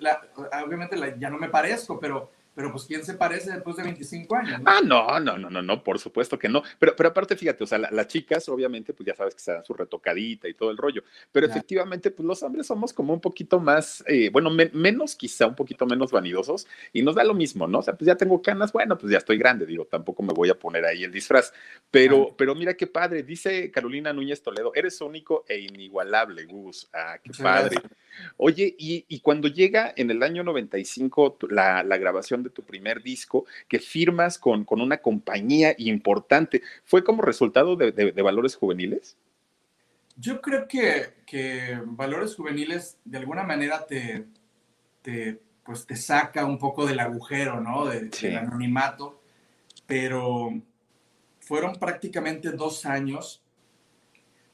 obviamente 0.64 0.97
ya 1.18 1.30
no 1.30 1.38
me 1.38 1.49
parezco, 1.49 1.99
pero 2.00 2.30
pero 2.56 2.72
pues 2.72 2.86
¿quién 2.86 3.04
se 3.04 3.12
parece 3.12 3.52
después 3.52 3.76
de 3.76 3.82
25 3.82 4.34
años? 4.34 4.62
Ah, 4.64 4.80
no, 4.82 5.20
no, 5.20 5.36
no, 5.36 5.50
no, 5.50 5.60
no, 5.60 5.84
por 5.84 5.98
supuesto 5.98 6.38
que 6.38 6.48
no. 6.48 6.62
Pero, 6.78 6.96
pero 6.96 7.10
aparte, 7.10 7.36
fíjate, 7.36 7.62
o 7.62 7.66
sea, 7.66 7.76
las 7.76 8.08
chicas, 8.08 8.48
obviamente, 8.48 8.94
pues 8.94 9.06
ya 9.06 9.14
sabes 9.14 9.34
que 9.34 9.42
se 9.42 9.52
dan 9.52 9.62
su 9.62 9.75
retocadita 9.75 10.48
y 10.48 10.54
todo 10.54 10.70
el 10.70 10.78
rollo. 10.78 11.02
Pero 11.30 11.46
efectivamente, 11.46 12.10
pues 12.10 12.26
los 12.26 12.42
hombres 12.42 12.66
somos 12.66 12.94
como 12.94 13.12
un 13.12 13.20
poquito 13.20 13.60
más, 13.60 14.02
eh, 14.06 14.30
bueno, 14.32 14.48
menos 14.48 15.16
quizá, 15.16 15.46
un 15.46 15.54
poquito 15.54 15.84
menos 15.84 16.10
vanidosos 16.10 16.66
y 16.94 17.02
nos 17.02 17.16
da 17.16 17.25
lo 17.25 17.34
mismo, 17.34 17.66
¿no? 17.66 17.80
O 17.80 17.82
sea, 17.82 17.94
pues 17.94 18.06
ya 18.06 18.16
tengo 18.16 18.40
canas, 18.40 18.72
bueno, 18.72 18.96
pues 18.96 19.12
ya 19.12 19.18
estoy 19.18 19.36
grande, 19.36 19.66
digo, 19.66 19.84
tampoco 19.84 20.22
me 20.22 20.32
voy 20.32 20.48
a 20.48 20.58
poner 20.58 20.86
ahí 20.86 21.04
el 21.04 21.12
disfraz. 21.12 21.52
Pero, 21.90 22.34
pero 22.38 22.54
mira 22.54 22.72
qué 22.72 22.86
padre, 22.86 23.22
dice 23.22 23.70
Carolina 23.70 24.14
Núñez 24.14 24.42
Toledo, 24.42 24.72
eres 24.75 24.98
único 25.02 25.44
e 25.46 25.58
inigualable, 25.58 26.46
Gus. 26.46 26.88
Ah, 26.94 27.18
qué 27.22 27.32
padre. 27.32 27.76
Oye, 28.38 28.75
y, 28.78 29.20
cuando 29.20 29.48
llega 29.48 29.92
en 29.96 30.10
el 30.10 30.22
año 30.22 30.42
95 30.42 31.38
la, 31.50 31.82
la 31.82 31.98
grabación 31.98 32.45
de 32.46 32.54
tu 32.54 32.62
primer 32.62 33.02
disco, 33.02 33.44
que 33.68 33.78
firmas 33.78 34.38
con, 34.38 34.64
con 34.64 34.80
una 34.80 34.98
compañía 34.98 35.74
importante, 35.78 36.62
¿fue 36.84 37.04
como 37.04 37.22
resultado 37.22 37.76
de, 37.76 37.92
de, 37.92 38.22
Valores 38.22 38.56
Juveniles? 38.56 39.16
Yo 40.16 40.40
creo 40.40 40.66
que, 40.66 41.14
que, 41.26 41.78
Valores 41.84 42.34
Juveniles 42.34 42.98
de 43.04 43.18
alguna 43.18 43.42
manera 43.42 43.84
te, 43.86 44.26
te, 45.02 45.40
pues 45.64 45.86
te 45.86 45.96
saca 45.96 46.44
un 46.44 46.58
poco 46.58 46.86
del 46.86 47.00
agujero, 47.00 47.60
¿no? 47.60 47.86
De, 47.86 48.08
Del 48.08 48.36
anonimato, 48.36 49.20
pero 49.86 50.52
fueron 51.40 51.76
prácticamente 51.76 52.50
dos 52.52 52.86
años 52.86 53.42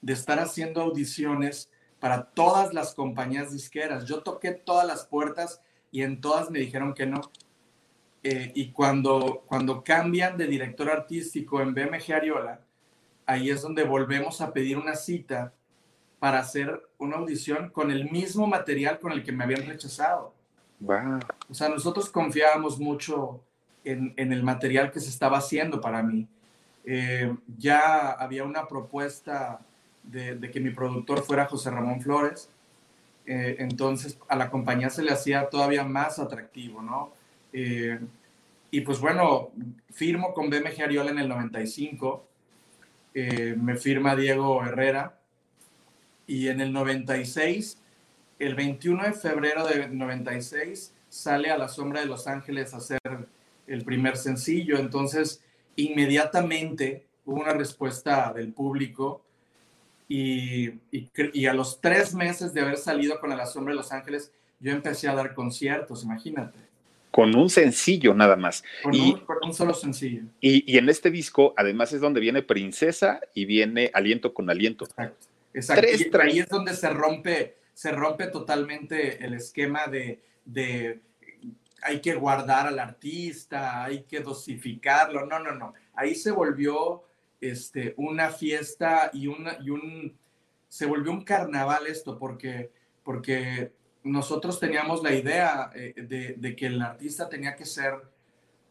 de 0.00 0.12
estar 0.12 0.38
haciendo 0.40 0.82
audiciones 0.82 1.70
para 2.00 2.24
todas 2.24 2.74
las 2.74 2.94
compañías 2.94 3.52
disqueras. 3.52 4.06
Yo 4.06 4.22
toqué 4.22 4.50
todas 4.50 4.86
las 4.86 5.06
puertas 5.06 5.62
y 5.92 6.02
en 6.02 6.20
todas 6.20 6.50
me 6.50 6.58
dijeron 6.58 6.94
que 6.94 7.06
no. 7.06 7.20
Eh, 8.22 8.52
y 8.54 8.70
cuando, 8.70 9.42
cuando 9.46 9.82
cambian 9.82 10.36
de 10.36 10.46
director 10.46 10.90
artístico 10.90 11.60
en 11.60 11.74
BMG 11.74 12.12
Ariola, 12.14 12.60
ahí 13.26 13.50
es 13.50 13.62
donde 13.62 13.84
volvemos 13.84 14.40
a 14.40 14.52
pedir 14.52 14.78
una 14.78 14.94
cita 14.94 15.52
para 16.18 16.38
hacer 16.38 16.80
una 16.98 17.16
audición 17.16 17.70
con 17.70 17.90
el 17.90 18.10
mismo 18.10 18.46
material 18.46 19.00
con 19.00 19.12
el 19.12 19.24
que 19.24 19.32
me 19.32 19.44
habían 19.44 19.66
rechazado. 19.66 20.34
Wow. 20.78 21.20
O 21.48 21.54
sea, 21.54 21.68
nosotros 21.68 22.10
confiábamos 22.10 22.78
mucho 22.78 23.40
en, 23.84 24.14
en 24.16 24.32
el 24.32 24.42
material 24.42 24.92
que 24.92 25.00
se 25.00 25.08
estaba 25.08 25.38
haciendo 25.38 25.80
para 25.80 26.02
mí. 26.02 26.28
Eh, 26.84 27.34
ya 27.58 28.10
había 28.12 28.44
una 28.44 28.66
propuesta 28.66 29.60
de, 30.02 30.50
que 30.50 30.60
mi 30.60 30.70
productor 30.70 31.22
fuera 31.22 31.46
José 31.46 31.70
Ramón 31.70 32.00
Flores. 32.00 32.50
Eh, 33.24 33.56
entonces 33.60 34.18
a 34.28 34.34
la 34.34 34.50
compañía 34.50 34.90
se 34.90 35.02
le 35.02 35.12
hacía 35.12 35.48
todavía 35.48 35.84
más 35.84 36.18
atractivo, 36.18 36.82
¿no? 36.82 37.12
Eh, 37.52 37.98
y 38.70 38.80
pues 38.80 39.00
bueno, 39.00 39.50
firmo 39.90 40.32
con 40.32 40.48
BMG 40.48 40.82
Ariola 40.82 41.10
en 41.10 41.18
el 41.18 41.28
95, 41.28 42.26
eh, 43.14 43.54
me 43.60 43.76
firma 43.76 44.16
Diego 44.16 44.64
Herrera 44.64 45.18
y 46.26 46.48
en 46.48 46.60
el 46.60 46.72
96, 46.72 47.78
el 48.38 48.54
21 48.54 49.04
de 49.04 49.12
febrero 49.12 49.66
de 49.66 49.88
96, 49.88 50.94
sale 51.08 51.50
a 51.50 51.58
la 51.58 51.68
sombra 51.68 52.00
de 52.00 52.06
Los 52.06 52.26
Ángeles 52.26 52.72
a 52.72 52.78
hacer 52.78 53.00
el 53.66 53.84
primer 53.84 54.16
sencillo, 54.16 54.78
entonces 54.78 55.44
inmediatamente 55.76 57.04
hubo 57.24 57.40
una 57.40 57.52
respuesta 57.52 58.32
del 58.32 58.52
público 58.52 59.22
y, 60.08 61.46
a 61.46 61.54
los 61.54 61.80
tres 61.80 62.14
meses 62.14 62.52
de 62.52 62.60
haber 62.60 62.76
salido 62.76 63.18
con 63.20 63.30
La 63.30 63.46
Sombra 63.46 63.72
de 63.72 63.76
Los 63.76 63.92
Ángeles, 63.92 64.30
yo 64.60 64.72
empecé 64.72 65.08
a 65.08 65.14
dar 65.14 65.34
conciertos, 65.34 66.04
imagínate. 66.04 66.58
Con 67.12 67.36
un 67.36 67.48
sencillo 67.48 68.14
nada 68.14 68.36
más. 68.36 68.64
Con, 68.82 68.94
y, 68.94 69.22
un, 69.42 69.54
solo 69.54 69.74
sencillo. 69.74 70.22
Y, 70.40 70.76
en 70.76 70.88
este 70.88 71.10
disco, 71.10 71.54
además, 71.56 71.92
es 71.92 72.00
donde 72.00 72.20
viene 72.20 72.42
Princesa 72.42 73.20
y 73.34 73.44
viene 73.44 73.90
Aliento 73.94 74.34
con 74.34 74.50
Aliento. 74.50 74.86
Exacto. 74.86 75.26
Exacto. 75.54 75.86
y, 75.86 76.20
ahí 76.20 76.38
es 76.40 76.48
donde 76.48 76.74
se 76.74 76.88
rompe, 76.88 77.58
se 77.74 77.92
rompe 77.92 78.26
totalmente 78.28 79.24
el 79.24 79.34
esquema 79.34 79.86
de, 79.86 80.20
de 80.46 81.00
hay 81.82 82.00
que 82.00 82.14
guardar 82.14 82.66
al 82.66 82.78
artista, 82.78 83.84
hay 83.84 84.04
que 84.04 84.20
dosificarlo. 84.20 85.26
No, 85.26 85.38
no, 85.38 85.52
no. 85.52 85.74
Ahí 85.94 86.14
se 86.14 86.30
volvió 86.30 87.02
este, 87.40 87.94
una 87.96 88.30
fiesta 88.30 89.10
y, 89.12 89.26
una, 89.26 89.58
y 89.60 89.70
un... 89.70 90.16
Se 90.68 90.86
volvió 90.86 91.12
un 91.12 91.24
carnaval 91.24 91.86
esto 91.86 92.18
porque, 92.18 92.70
porque 93.02 93.72
nosotros 94.04 94.58
teníamos 94.58 95.02
la 95.02 95.12
idea 95.12 95.70
eh, 95.74 96.36
de, 96.38 96.56
que 96.56 96.66
el 96.66 96.82
artista 96.82 97.28
tenía 97.28 97.56
que 97.56 97.64
ser 97.64 97.94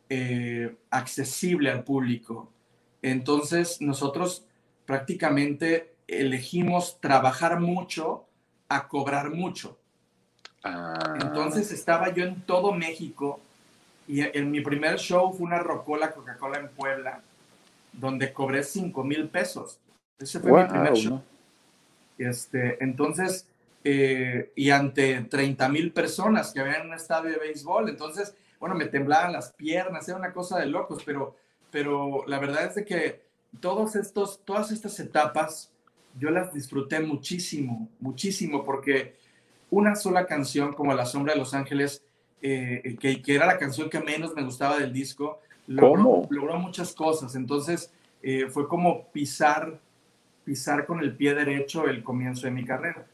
eh, 0.09 0.75
accesible 0.89 1.71
al 1.71 1.83
público. 1.83 2.51
Entonces 3.01 3.81
nosotros 3.81 4.45
prácticamente 4.85 5.93
elegimos 6.07 6.99
trabajar 6.99 7.59
mucho 7.59 8.25
a 8.67 8.87
cobrar 8.87 9.31
mucho. 9.31 9.77
Ah. 10.63 11.17
Entonces 11.21 11.71
estaba 11.71 12.13
yo 12.13 12.25
en 12.25 12.41
todo 12.41 12.73
México 12.73 13.39
y 14.07 14.21
en 14.21 14.51
mi 14.51 14.61
primer 14.61 14.97
show 14.99 15.31
fue 15.33 15.45
una 15.45 15.59
rocola 15.59 16.11
Coca-Cola 16.11 16.59
en 16.59 16.69
Puebla 16.69 17.21
donde 17.93 18.33
cobré 18.33 18.63
5 18.63 19.03
mil 19.03 19.29
pesos. 19.29 19.79
Ese 20.19 20.39
fue 20.39 20.63
mi 20.63 20.69
primer 20.69 20.93
show. 20.93 21.21
Este, 22.17 22.83
entonces, 22.83 23.47
eh, 23.83 24.51
y 24.55 24.69
ante 24.69 25.21
30 25.21 25.69
mil 25.69 25.91
personas 25.91 26.51
que 26.51 26.59
habían 26.59 26.81
en 26.81 26.87
un 26.87 26.93
estadio 26.93 27.31
de 27.31 27.37
béisbol, 27.37 27.89
entonces, 27.89 28.35
bueno, 28.59 28.75
me 28.75 28.85
temblaban 28.85 29.33
las 29.33 29.53
piernas, 29.53 30.07
era 30.07 30.17
una 30.17 30.33
cosa 30.33 30.59
de 30.59 30.67
locos, 30.67 31.03
pero, 31.05 31.35
pero 31.71 32.23
la 32.27 32.39
verdad 32.39 32.65
es 32.65 32.75
de 32.75 32.85
que 32.85 33.21
todos 33.59 33.95
estos, 33.95 34.43
todas 34.45 34.71
estas 34.71 34.99
etapas 34.99 35.71
yo 36.19 36.29
las 36.29 36.53
disfruté 36.53 36.99
muchísimo, 36.99 37.89
muchísimo, 37.99 38.63
porque 38.63 39.15
una 39.69 39.95
sola 39.95 40.25
canción 40.25 40.73
como 40.73 40.93
La 40.93 41.05
Sombra 41.05 41.33
de 41.33 41.39
los 41.39 41.53
Ángeles, 41.53 42.03
eh, 42.41 42.97
que, 42.99 43.21
que, 43.21 43.35
era 43.35 43.45
la 43.45 43.57
canción 43.57 43.89
que 43.89 43.99
menos 43.99 44.33
me 44.35 44.43
gustaba 44.43 44.77
del 44.77 44.91
disco, 44.91 45.39
logró, 45.67 46.27
logró 46.29 46.59
muchas 46.59 46.93
cosas. 46.93 47.35
Entonces, 47.35 47.91
eh, 48.21 48.47
fue 48.49 48.67
como 48.67 49.07
pisar, 49.11 49.79
pisar 50.43 50.85
con 50.85 50.99
el 50.99 51.15
pie 51.15 51.33
derecho 51.33 51.87
el 51.87 52.03
comienzo 52.03 52.47
de 52.47 52.51
mi 52.51 52.65
carrera. 52.65 53.05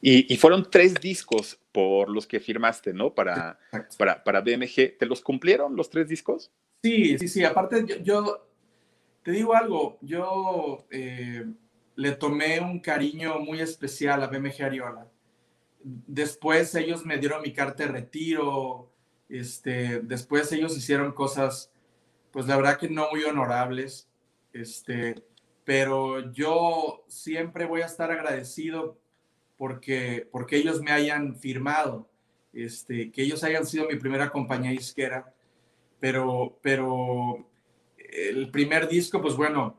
Y, 0.00 0.36
fueron 0.36 0.70
tres 0.70 0.94
discos 0.94 1.58
por 1.72 2.10
los 2.10 2.26
que 2.26 2.40
firmaste, 2.40 2.92
¿no? 2.92 3.14
Para, 3.14 3.58
para, 3.96 4.22
para, 4.22 4.40
BMG. 4.40 4.98
¿Te 4.98 5.06
los 5.06 5.20
cumplieron 5.22 5.76
los 5.76 5.90
tres 5.90 6.08
discos? 6.08 6.50
Sí, 6.82 7.18
sí, 7.18 7.28
sí. 7.28 7.44
Aparte, 7.44 8.02
yo, 8.02 8.46
te 9.22 9.30
digo 9.30 9.54
algo, 9.54 9.98
yo 10.02 10.86
eh, 10.90 11.46
le 11.96 12.12
tomé 12.12 12.60
un 12.60 12.80
cariño 12.80 13.38
muy 13.40 13.60
especial 13.60 14.22
a 14.22 14.26
BMG 14.26 14.62
Ariola. 14.62 15.06
Después 15.82 16.74
ellos 16.74 17.04
me 17.04 17.18
dieron 17.18 17.42
mi 17.42 17.52
carta 17.52 17.84
de 17.84 17.92
retiro, 17.92 18.90
este, 19.28 20.00
después 20.00 20.52
ellos 20.52 20.76
hicieron 20.76 21.12
cosas 21.12 21.70
pues 22.34 22.48
la 22.48 22.56
verdad 22.56 22.78
que 22.78 22.88
no 22.88 23.08
muy 23.12 23.22
honorables, 23.22 24.08
este, 24.52 25.24
pero 25.62 26.32
yo 26.32 27.04
siempre 27.06 27.64
voy 27.64 27.82
a 27.82 27.86
estar 27.86 28.10
agradecido 28.10 28.98
porque, 29.56 30.28
porque 30.30 30.56
ellos 30.56 30.80
me 30.80 30.90
hayan 30.90 31.36
firmado. 31.36 32.08
este, 32.52 33.10
que 33.10 33.22
ellos 33.22 33.42
hayan 33.44 33.66
sido 33.66 33.88
mi 33.88 33.96
primera 33.96 34.30
compañía 34.30 34.70
disquera, 34.70 35.32
pero, 35.98 36.58
pero 36.62 37.46
el 37.98 38.50
primer 38.50 38.88
disco, 38.88 39.20
pues 39.20 39.34
bueno, 39.34 39.76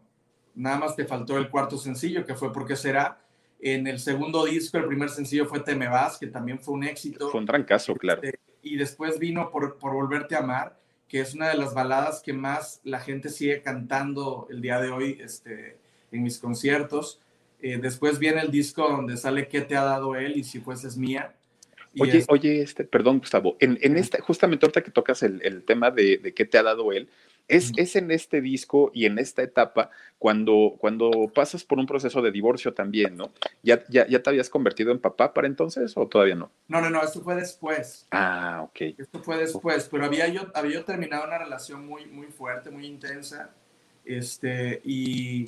nada 0.55 0.77
más 0.77 0.95
te 0.95 1.05
faltó 1.05 1.37
el 1.37 1.49
cuarto 1.49 1.77
sencillo, 1.77 2.25
que 2.25 2.35
fue 2.35 2.51
Porque 2.51 2.75
será. 2.75 3.21
En 3.59 3.87
el 3.87 3.99
segundo 3.99 4.45
disco, 4.45 4.77
el 4.77 4.85
primer 4.85 5.09
sencillo 5.09 5.45
fue 5.45 5.61
Te 5.61 5.75
me 5.75 5.87
vas, 5.87 6.17
que 6.17 6.27
también 6.27 6.59
fue 6.59 6.73
un 6.73 6.83
éxito. 6.83 7.29
Fue 7.29 7.39
un 7.39 7.45
trancazo, 7.45 7.95
claro. 7.95 8.21
Este, 8.21 8.39
y 8.61 8.75
después 8.77 9.19
vino 9.19 9.49
por, 9.49 9.77
por 9.77 9.93
Volverte 9.93 10.35
a 10.35 10.39
Amar, 10.39 10.77
que 11.07 11.21
es 11.21 11.33
una 11.33 11.49
de 11.49 11.57
las 11.57 11.73
baladas 11.73 12.21
que 12.21 12.33
más 12.33 12.81
la 12.83 12.99
gente 12.99 13.29
sigue 13.29 13.61
cantando 13.61 14.47
el 14.49 14.61
día 14.61 14.79
de 14.81 14.89
hoy 14.89 15.19
este, 15.21 15.77
en 16.11 16.23
mis 16.23 16.39
conciertos. 16.39 17.21
Eh, 17.65 17.79
después 17.81 18.19
viene 18.19 18.41
el 18.41 18.51
disco 18.51 18.87
donde 18.87 19.17
sale 19.17 19.47
¿Qué 19.47 19.61
te 19.61 19.75
ha 19.75 19.83
dado 19.83 20.15
él? 20.15 20.37
y 20.37 20.43
si 20.43 20.59
fueses 20.59 20.97
mía. 20.97 21.33
oye, 21.99 22.23
oye, 22.27 22.61
este, 22.61 22.83
perdón, 22.83 23.17
Gustavo, 23.17 23.57
en, 23.59 23.79
en 23.81 23.97
este, 23.97 24.21
justamente 24.21 24.67
ahorita 24.67 24.83
que 24.83 24.91
tocas 24.91 25.23
el, 25.23 25.41
el 25.41 25.63
tema 25.63 25.89
de, 25.89 26.19
de, 26.19 26.31
qué 26.31 26.45
te 26.45 26.59
ha 26.59 26.63
dado 26.63 26.91
él, 26.91 27.09
es, 27.47 27.71
es, 27.75 27.95
en 27.95 28.11
este 28.11 28.39
disco 28.39 28.91
y 28.93 29.07
en 29.07 29.17
esta 29.17 29.41
etapa 29.41 29.89
cuando, 30.19 30.75
cuando 30.77 31.09
pasas 31.33 31.63
por 31.63 31.79
un 31.79 31.87
proceso 31.87 32.21
de 32.21 32.29
divorcio 32.29 32.71
también, 32.75 33.17
¿no? 33.17 33.31
¿Ya, 33.63 33.83
ya, 33.89 34.05
¿Ya 34.05 34.21
te 34.21 34.29
habías 34.29 34.51
convertido 34.51 34.91
en 34.91 34.99
papá 34.99 35.33
para 35.33 35.47
entonces 35.47 35.93
o 35.97 36.07
todavía 36.07 36.35
no? 36.35 36.51
No, 36.67 36.81
no, 36.81 36.91
no, 36.91 37.01
esto 37.01 37.21
fue 37.21 37.33
después. 37.33 38.05
Ah, 38.11 38.61
ok. 38.63 38.93
Esto 38.99 39.23
fue 39.23 39.37
después, 39.37 39.89
pero 39.89 40.05
había 40.05 40.27
yo, 40.27 40.51
había 40.53 40.73
yo 40.73 40.85
terminado 40.85 41.25
una 41.25 41.39
relación 41.39 41.83
muy, 41.87 42.05
muy 42.05 42.27
fuerte, 42.27 42.69
muy 42.69 42.85
intensa, 42.85 43.49
este, 44.05 44.81
y, 44.83 45.47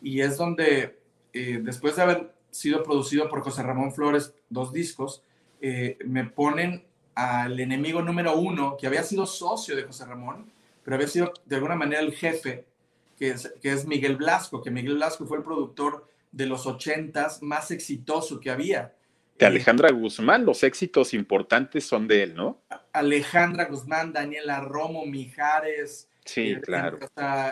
y 0.00 0.20
es 0.20 0.36
donde 0.36 0.98
eh, 1.32 1.60
después 1.62 1.96
de 1.96 2.02
haber 2.02 2.32
sido 2.50 2.82
producido 2.82 3.28
por 3.28 3.42
José 3.42 3.62
Ramón 3.62 3.92
Flores, 3.92 4.34
dos 4.48 4.72
discos, 4.72 5.22
eh, 5.60 5.98
me 6.04 6.24
ponen 6.24 6.84
al 7.14 7.58
enemigo 7.58 8.02
número 8.02 8.36
uno, 8.36 8.76
que 8.76 8.86
había 8.86 9.02
sido 9.02 9.26
socio 9.26 9.74
de 9.74 9.82
José 9.82 10.04
Ramón, 10.06 10.50
pero 10.84 10.94
había 10.94 11.08
sido 11.08 11.32
de 11.44 11.56
alguna 11.56 11.74
manera 11.74 12.00
el 12.00 12.12
jefe, 12.12 12.64
que 13.18 13.30
es, 13.30 13.52
que 13.60 13.72
es 13.72 13.86
Miguel 13.86 14.16
Blasco, 14.16 14.62
que 14.62 14.70
Miguel 14.70 14.94
Blasco 14.94 15.26
fue 15.26 15.38
el 15.38 15.44
productor 15.44 16.08
de 16.30 16.46
los 16.46 16.66
ochentas 16.66 17.42
más 17.42 17.70
exitoso 17.70 18.38
que 18.38 18.50
había. 18.50 18.94
De 19.38 19.46
Alejandra 19.46 19.90
Guzmán, 19.90 20.44
los 20.44 20.62
éxitos 20.62 21.14
importantes 21.14 21.86
son 21.86 22.08
de 22.08 22.24
él, 22.24 22.34
¿no? 22.34 22.60
Alejandra 22.92 23.66
Guzmán, 23.66 24.12
Daniela 24.12 24.60
Romo, 24.60 25.06
Mijares. 25.06 26.07
Sí, 26.28 26.50
eh, 26.50 26.60
claro. 26.60 26.98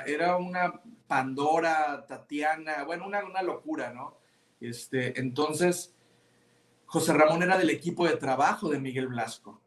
era 0.04 0.36
una 0.36 0.82
Pandora, 1.06 2.04
Tatiana, 2.06 2.84
bueno, 2.84 3.06
una, 3.06 3.24
una 3.24 3.40
locura, 3.40 3.90
¿no? 3.90 4.18
Este, 4.60 5.18
entonces, 5.18 5.94
José 6.84 7.14
Ramón 7.14 7.42
era 7.42 7.56
del 7.56 7.70
equipo 7.70 8.06
de 8.06 8.16
trabajo 8.16 8.68
de 8.68 8.78
Miguel 8.78 9.08
Blasco 9.08 9.62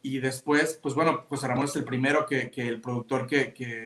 y 0.00 0.20
después, 0.20 0.78
pues 0.80 0.94
bueno, 0.94 1.24
José 1.28 1.48
Ramón 1.48 1.64
es 1.64 1.74
el 1.74 1.84
primero 1.84 2.24
que, 2.24 2.48
que 2.48 2.68
el 2.68 2.80
productor 2.80 3.26
que, 3.26 3.52
que, 3.52 3.85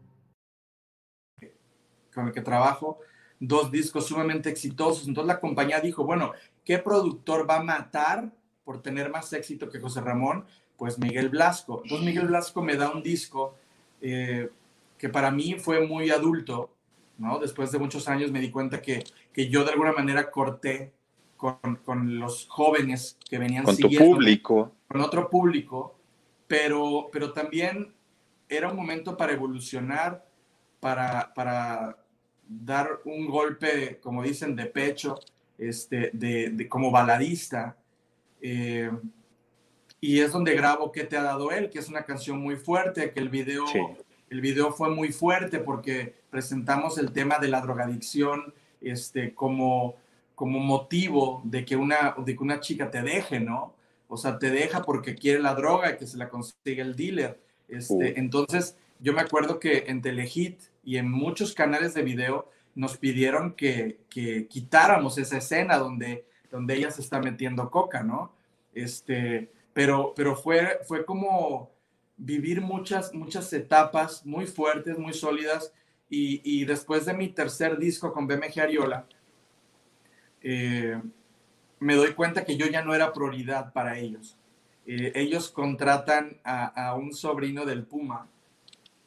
Con 2.13 2.27
el 2.27 2.33
que 2.33 2.41
trabajo, 2.41 2.99
dos 3.39 3.71
discos 3.71 4.07
sumamente 4.07 4.49
exitosos. 4.49 5.07
Entonces 5.07 5.27
la 5.27 5.39
compañía 5.39 5.79
dijo, 5.79 6.03
bueno, 6.03 6.33
¿qué 6.65 6.77
productor 6.77 7.49
va 7.49 7.57
a 7.57 7.63
matar 7.63 8.31
por 8.63 8.81
tener 8.81 9.09
más 9.09 9.31
éxito 9.33 9.69
que 9.69 9.79
José 9.79 10.01
Ramón? 10.01 10.45
Pues 10.77 10.99
Miguel 10.99 11.29
Blasco. 11.29 11.81
Entonces 11.83 12.05
Miguel 12.05 12.27
Blasco 12.27 12.61
me 12.61 12.75
da 12.75 12.91
un 12.91 13.03
disco 13.03 13.55
eh, 14.01 14.49
que 14.97 15.09
para 15.09 15.31
mí 15.31 15.55
fue 15.59 15.85
muy 15.85 16.09
adulto, 16.09 16.71
¿no? 17.17 17.39
Después 17.39 17.71
de 17.71 17.79
muchos 17.79 18.07
años 18.07 18.31
me 18.31 18.39
di 18.39 18.51
cuenta 18.51 18.81
que, 18.81 19.03
que 19.31 19.49
yo 19.49 19.63
de 19.63 19.71
alguna 19.71 19.93
manera 19.93 20.29
corté 20.31 20.91
con, 21.37 21.57
con, 21.83 22.19
los 22.19 22.47
jóvenes 22.47 23.17
que 23.27 23.39
venían 23.39 23.63
con 23.63 23.77
tu 23.77 23.89
público. 23.89 24.71
Con 24.87 25.01
otro 25.01 25.29
público 25.29 25.95
pero, 26.51 27.07
pero 27.13 27.31
también 27.31 27.93
era 28.49 28.69
un 28.69 28.75
momento 28.75 29.15
para 29.15 29.31
evolucionar, 29.31 30.25
para, 30.81 31.33
para 31.33 31.95
dar 32.45 32.99
un 33.05 33.27
golpe, 33.27 33.99
como 34.01 34.21
dicen, 34.21 34.57
de 34.57 34.65
pecho, 34.65 35.17
este, 35.57 36.09
de, 36.11 36.67
como 36.67 36.91
baladista. 36.91 37.77
Eh, 38.41 38.91
y 40.01 40.19
es 40.19 40.31
donde 40.31 40.55
grabo 40.55 40.91
¿Qué 40.91 41.03
te 41.03 41.15
ha 41.15 41.21
dado 41.21 41.51
él? 41.51 41.69
Que 41.69 41.79
es 41.79 41.87
una 41.87 42.03
canción 42.03 42.39
muy 42.39 42.57
fuerte, 42.57 43.11
que 43.11 43.19
el 43.19 43.29
video, 43.29 43.65
el 44.29 44.41
video 44.41 44.73
fue 44.73 44.89
muy 44.89 45.13
fuerte 45.13 45.59
porque 45.59 46.15
presentamos 46.29 46.97
el 46.97 47.13
tema 47.13 47.37
de 47.37 47.47
la 47.47 47.61
drogadicción 47.61 48.53
este, 48.81 49.35
como, 49.35 49.95
como 50.33 50.59
motivo 50.59 51.41
de 51.45 51.63
que, 51.63 51.75
una, 51.75 52.15
de 52.17 52.35
que 52.35 52.43
una 52.43 52.59
chica 52.59 52.89
te 52.89 53.03
deje, 53.03 53.39
¿no? 53.39 53.75
O 54.07 54.17
sea, 54.17 54.39
te 54.39 54.49
deja 54.49 54.81
porque 54.81 55.15
quiere 55.15 55.39
la 55.39 55.53
droga 55.53 55.91
y 55.91 55.97
que 55.97 56.07
se 56.07 56.17
la 56.17 56.27
consigue 56.27 56.81
el 56.81 56.95
dealer. 56.95 57.39
Este, 57.69 58.19
Entonces, 58.19 58.75
yo 58.99 59.13
me 59.13 59.21
acuerdo 59.21 59.59
que 59.59 59.85
en 59.87 60.01
Telehit 60.01 60.59
y 60.83 60.97
en 60.97 61.09
muchos 61.09 61.53
canales 61.53 61.93
de 61.93 62.03
video 62.03 62.49
nos 62.75 62.97
pidieron 62.97 63.53
que, 63.53 64.01
que 64.09 64.47
quitáramos 64.47 65.17
esa 65.17 65.37
escena 65.37 65.77
donde, 65.77 66.25
donde 66.49 66.75
ella 66.75 66.91
se 66.91 67.01
está 67.01 67.19
metiendo 67.19 67.69
coca, 67.69 68.03
¿no? 68.03 68.33
Este, 68.73 69.51
pero, 69.73 70.13
pero 70.15 70.35
fue, 70.35 70.79
fue 70.87 71.05
como 71.05 71.71
vivir 72.17 72.61
muchas, 72.61 73.13
muchas 73.13 73.51
etapas 73.53 74.25
muy 74.25 74.47
fuertes, 74.47 74.97
muy 74.97 75.13
sólidas. 75.13 75.73
Y, 76.09 76.41
y 76.43 76.65
después 76.65 77.05
de 77.05 77.13
mi 77.13 77.29
tercer 77.29 77.77
disco 77.77 78.11
con 78.11 78.27
BMG 78.27 78.59
Ariola, 78.59 79.05
eh, 80.41 81.01
me 81.79 81.95
doy 81.95 82.13
cuenta 82.13 82.45
que 82.45 82.57
yo 82.57 82.67
ya 82.67 82.83
no 82.83 82.93
era 82.93 83.13
prioridad 83.13 83.73
para 83.73 83.97
ellos. 83.97 84.37
Eh, 84.85 85.11
ellos 85.15 85.49
contratan 85.49 86.39
a, 86.43 86.95
un 86.95 87.13
sobrino 87.13 87.65
del 87.65 87.83
Puma 87.83 88.27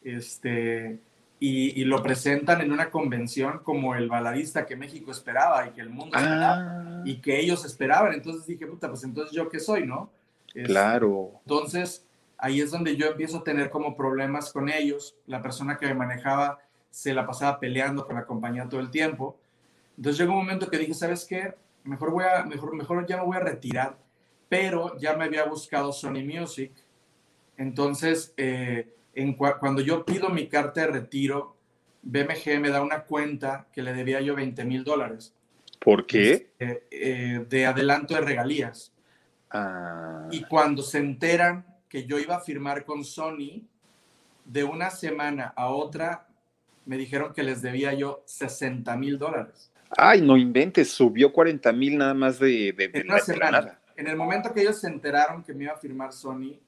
este, 0.02 1.00
y, 1.46 1.84
lo 1.84 2.02
presentan 2.02 2.60
en 2.60 2.72
una 2.72 2.90
convención 2.90 3.60
como 3.62 3.94
el 3.94 4.08
baladista 4.08 4.64
que 4.66 4.76
México 4.76 5.10
esperaba 5.10 5.66
y 5.66 5.72
que 5.72 5.80
el 5.80 5.90
mundo 5.90 6.16
esperaba 6.16 6.56
ah. 6.58 7.02
y 7.04 7.16
que 7.16 7.38
ellos 7.38 7.64
esperaban. 7.64 8.14
Entonces 8.14 8.46
dije, 8.46 8.66
puta, 8.66 8.88
pues 8.88 9.04
entonces 9.04 9.34
yo 9.34 9.48
qué 9.48 9.60
soy, 9.60 9.86
¿no? 9.86 10.10
Este, 10.48 10.62
claro. 10.62 11.32
Entonces 11.40 12.06
ahí 12.38 12.60
es 12.60 12.70
donde 12.70 12.96
yo 12.96 13.08
empiezo 13.08 13.38
a 13.38 13.44
tener 13.44 13.70
como 13.70 13.96
problemas 13.96 14.52
con 14.52 14.68
ellos. 14.68 15.16
La 15.26 15.42
persona 15.42 15.76
que 15.76 15.86
me 15.86 15.94
manejaba 15.94 16.58
se 16.90 17.12
la 17.12 17.26
pasaba 17.26 17.60
peleando 17.60 18.06
con 18.06 18.16
la 18.16 18.24
compañía 18.24 18.68
todo 18.68 18.80
el 18.80 18.90
tiempo. 18.90 19.36
Entonces 19.96 20.18
llegó 20.18 20.32
un 20.32 20.38
momento 20.38 20.70
que 20.70 20.78
dije, 20.78 20.94
¿sabes 20.94 21.24
qué? 21.24 21.54
mejor, 21.84 22.10
voy 22.10 22.24
a, 22.24 22.42
mejor, 22.44 22.74
mejor 22.74 23.06
ya 23.06 23.18
me 23.18 23.24
voy 23.24 23.36
a 23.36 23.40
retirar, 23.40 23.96
pero 24.48 24.98
ya 24.98 25.14
me 25.14 25.24
había 25.24 25.44
buscado 25.44 25.92
Sony 25.92 26.24
Music. 26.24 26.72
Entonces, 27.56 28.32
eh, 28.36 28.92
en 29.14 29.34
cuando 29.34 29.80
yo 29.80 30.04
pido 30.04 30.28
mi 30.28 30.48
carta 30.48 30.82
de 30.82 30.86
retiro, 30.88 31.56
BMG 32.02 32.60
me 32.60 32.70
da 32.70 32.82
una 32.82 33.04
cuenta 33.04 33.66
que 33.72 33.82
le 33.82 33.92
debía 33.92 34.20
yo 34.20 34.34
20 34.34 34.64
mil 34.64 34.84
dólares. 34.84 35.34
¿Por 35.78 36.06
qué? 36.06 36.52
Este, 36.58 36.86
eh, 36.90 37.46
de 37.48 37.66
adelanto 37.66 38.14
de 38.14 38.20
regalías. 38.20 38.92
Ah. 39.50 40.28
Y 40.30 40.42
cuando 40.44 40.82
se 40.82 40.98
enteran 40.98 41.66
que 41.88 42.06
yo 42.06 42.18
iba 42.18 42.36
a 42.36 42.40
firmar 42.40 42.84
con 42.84 43.04
Sony, 43.04 43.62
de 44.44 44.64
una 44.64 44.90
semana 44.90 45.52
a 45.56 45.68
otra 45.68 46.26
me 46.86 46.96
dijeron 46.98 47.32
que 47.32 47.42
les 47.42 47.62
debía 47.62 47.94
yo 47.94 48.22
60 48.26 48.96
mil 48.96 49.18
dólares. 49.18 49.72
Ay, 49.96 50.20
no 50.20 50.36
inventes, 50.36 50.90
subió 50.90 51.32
40 51.32 51.72
mil 51.72 51.98
nada 51.98 52.14
más 52.14 52.38
de, 52.38 52.72
de, 52.72 52.90
en 52.92 53.10
una 53.10 53.20
semana. 53.20 53.78
En 53.96 54.08
el 54.08 54.16
momento 54.16 54.52
que 54.52 54.62
ellos 54.62 54.80
se 54.80 54.88
enteraron 54.88 55.44
que 55.44 55.54
me 55.54 55.64
iba 55.64 55.72
a 55.72 55.78
firmar 55.78 56.12
Sony, 56.12 56.58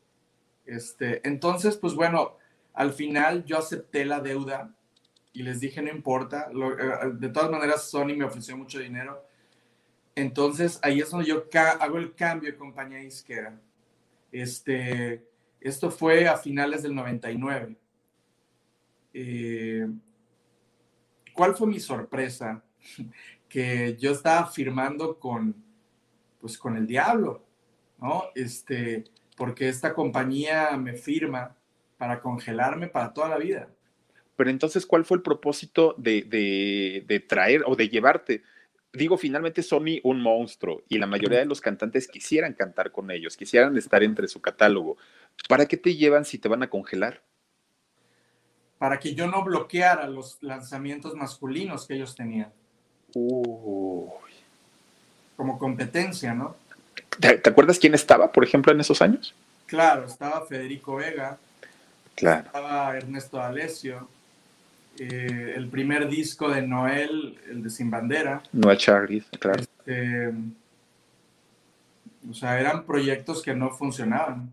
este, 0.66 1.26
entonces, 1.26 1.76
pues 1.76 1.94
bueno, 1.94 2.36
al 2.74 2.92
final 2.92 3.44
yo 3.44 3.58
acepté 3.58 4.04
la 4.04 4.20
deuda 4.20 4.74
y 5.32 5.42
les 5.42 5.60
dije, 5.60 5.82
no 5.82 5.90
importa, 5.90 6.50
eh, 6.50 7.10
de 7.14 7.28
todas 7.28 7.50
maneras 7.50 7.90
Sony 7.90 8.16
me 8.16 8.24
ofreció 8.24 8.56
mucho 8.56 8.78
dinero. 8.78 9.22
Entonces, 10.14 10.78
ahí 10.82 11.00
es 11.00 11.10
donde 11.10 11.26
yo 11.26 11.44
hago 11.80 11.98
el 11.98 12.14
cambio 12.14 12.50
de 12.50 12.56
compañía 12.56 12.98
disquera. 12.98 13.60
Este, 14.32 15.26
esto 15.60 15.90
fue 15.90 16.26
a 16.26 16.38
finales 16.38 16.82
del 16.82 16.94
99. 16.94 17.76
Eh, 19.12 19.86
¿Cuál 21.34 21.54
fue 21.54 21.66
mi 21.66 21.80
sorpresa? 21.80 22.62
que 23.48 23.96
yo 23.98 24.12
estaba 24.12 24.46
firmando 24.46 25.18
con, 25.18 25.54
pues, 26.40 26.58
con 26.58 26.76
el 26.76 26.86
diablo, 26.86 27.44
¿no? 28.00 28.24
Este, 28.34 29.04
porque 29.36 29.68
esta 29.68 29.94
compañía 29.94 30.76
me 30.76 30.94
firma 30.94 31.54
para 31.98 32.20
congelarme 32.20 32.88
para 32.88 33.12
toda 33.12 33.28
la 33.28 33.38
vida. 33.38 33.68
Pero 34.36 34.50
entonces, 34.50 34.84
¿cuál 34.84 35.04
fue 35.04 35.16
el 35.16 35.22
propósito 35.22 35.94
de, 35.96 36.22
de, 36.22 37.04
de 37.06 37.20
traer 37.20 37.62
o 37.66 37.76
de 37.76 37.88
llevarte? 37.88 38.42
digo, 38.96 39.16
finalmente 39.16 39.62
Sony 39.62 40.00
un 40.02 40.20
monstruo 40.20 40.82
y 40.88 40.98
la 40.98 41.06
mayoría 41.06 41.38
de 41.38 41.46
los 41.46 41.60
cantantes 41.60 42.08
quisieran 42.08 42.54
cantar 42.54 42.90
con 42.90 43.10
ellos, 43.10 43.36
quisieran 43.36 43.76
estar 43.76 44.02
entre 44.02 44.28
su 44.28 44.40
catálogo. 44.40 44.96
¿Para 45.48 45.66
qué 45.66 45.76
te 45.76 45.94
llevan 45.94 46.24
si 46.24 46.38
te 46.38 46.48
van 46.48 46.62
a 46.62 46.70
congelar? 46.70 47.22
Para 48.78 48.98
que 48.98 49.14
yo 49.14 49.26
no 49.26 49.44
bloqueara 49.44 50.06
los 50.08 50.42
lanzamientos 50.42 51.14
masculinos 51.14 51.86
que 51.86 51.94
ellos 51.94 52.14
tenían. 52.14 52.52
Uy. 53.14 54.10
Como 55.36 55.58
competencia, 55.58 56.34
¿no? 56.34 56.56
¿Te, 57.20 57.38
¿Te, 57.38 57.50
acuerdas 57.50 57.78
quién 57.78 57.94
estaba, 57.94 58.32
por 58.32 58.44
ejemplo, 58.44 58.72
en 58.72 58.80
esos 58.80 59.00
años? 59.02 59.34
Claro, 59.66 60.06
estaba 60.06 60.46
Federico 60.46 60.96
Vega. 60.96 61.38
Claro. 62.14 62.46
Estaba 62.46 62.96
Ernesto 62.96 63.36
D'Alessio. 63.36 64.08
Eh, 64.98 65.52
el 65.54 65.68
primer 65.68 66.08
disco 66.08 66.48
de 66.48 66.62
Noel, 66.62 67.38
el 67.50 67.62
de 67.62 67.70
Sin 67.70 67.90
Bandera. 67.90 68.42
Noel 68.52 68.78
Charlie, 68.78 69.22
claro. 69.38 69.60
Este, 69.60 70.32
o 72.30 72.34
sea, 72.34 72.58
eran 72.58 72.84
proyectos 72.84 73.42
que 73.42 73.54
no 73.54 73.70
funcionaban. 73.70 74.50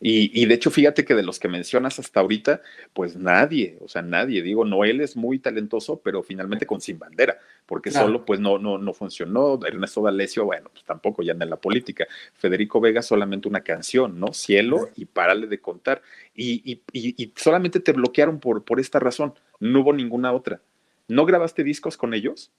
Y, 0.00 0.42
y, 0.42 0.46
de 0.46 0.54
hecho, 0.54 0.70
fíjate 0.70 1.04
que 1.04 1.14
de 1.14 1.22
los 1.22 1.38
que 1.38 1.48
mencionas 1.48 1.98
hasta 1.98 2.20
ahorita, 2.20 2.62
pues 2.94 3.16
nadie, 3.16 3.76
o 3.80 3.88
sea, 3.88 4.00
nadie. 4.00 4.42
Digo, 4.42 4.64
Noel 4.64 5.02
es 5.02 5.14
muy 5.14 5.38
talentoso, 5.38 6.00
pero 6.00 6.22
finalmente 6.22 6.66
con 6.66 6.80
Sin 6.80 6.98
Bandera, 6.98 7.38
porque 7.66 7.90
claro. 7.90 8.06
solo 8.06 8.24
pues 8.24 8.40
no, 8.40 8.58
no, 8.58 8.78
no 8.78 8.94
funcionó. 8.94 9.60
Ernesto 9.66 10.02
D'Alessio, 10.02 10.46
bueno, 10.46 10.70
pues 10.72 10.84
tampoco 10.84 11.22
ya 11.22 11.32
anda 11.32 11.44
en 11.44 11.50
la 11.50 11.60
política. 11.60 12.06
Federico 12.34 12.80
Vega 12.80 13.02
solamente 13.02 13.46
una 13.46 13.60
canción, 13.60 14.18
¿no? 14.18 14.32
Cielo 14.32 14.88
y 14.96 15.04
párale 15.04 15.46
de 15.46 15.60
contar. 15.60 16.00
Y, 16.34 16.62
y, 16.64 16.82
y, 16.92 17.32
solamente 17.36 17.80
te 17.80 17.92
bloquearon 17.92 18.40
por, 18.40 18.64
por 18.64 18.80
esta 18.80 18.98
razón, 18.98 19.34
no 19.58 19.80
hubo 19.80 19.92
ninguna 19.92 20.32
otra. 20.32 20.62
¿No 21.08 21.26
grabaste 21.26 21.62
discos 21.62 21.96
con 21.96 22.14
ellos? 22.14 22.50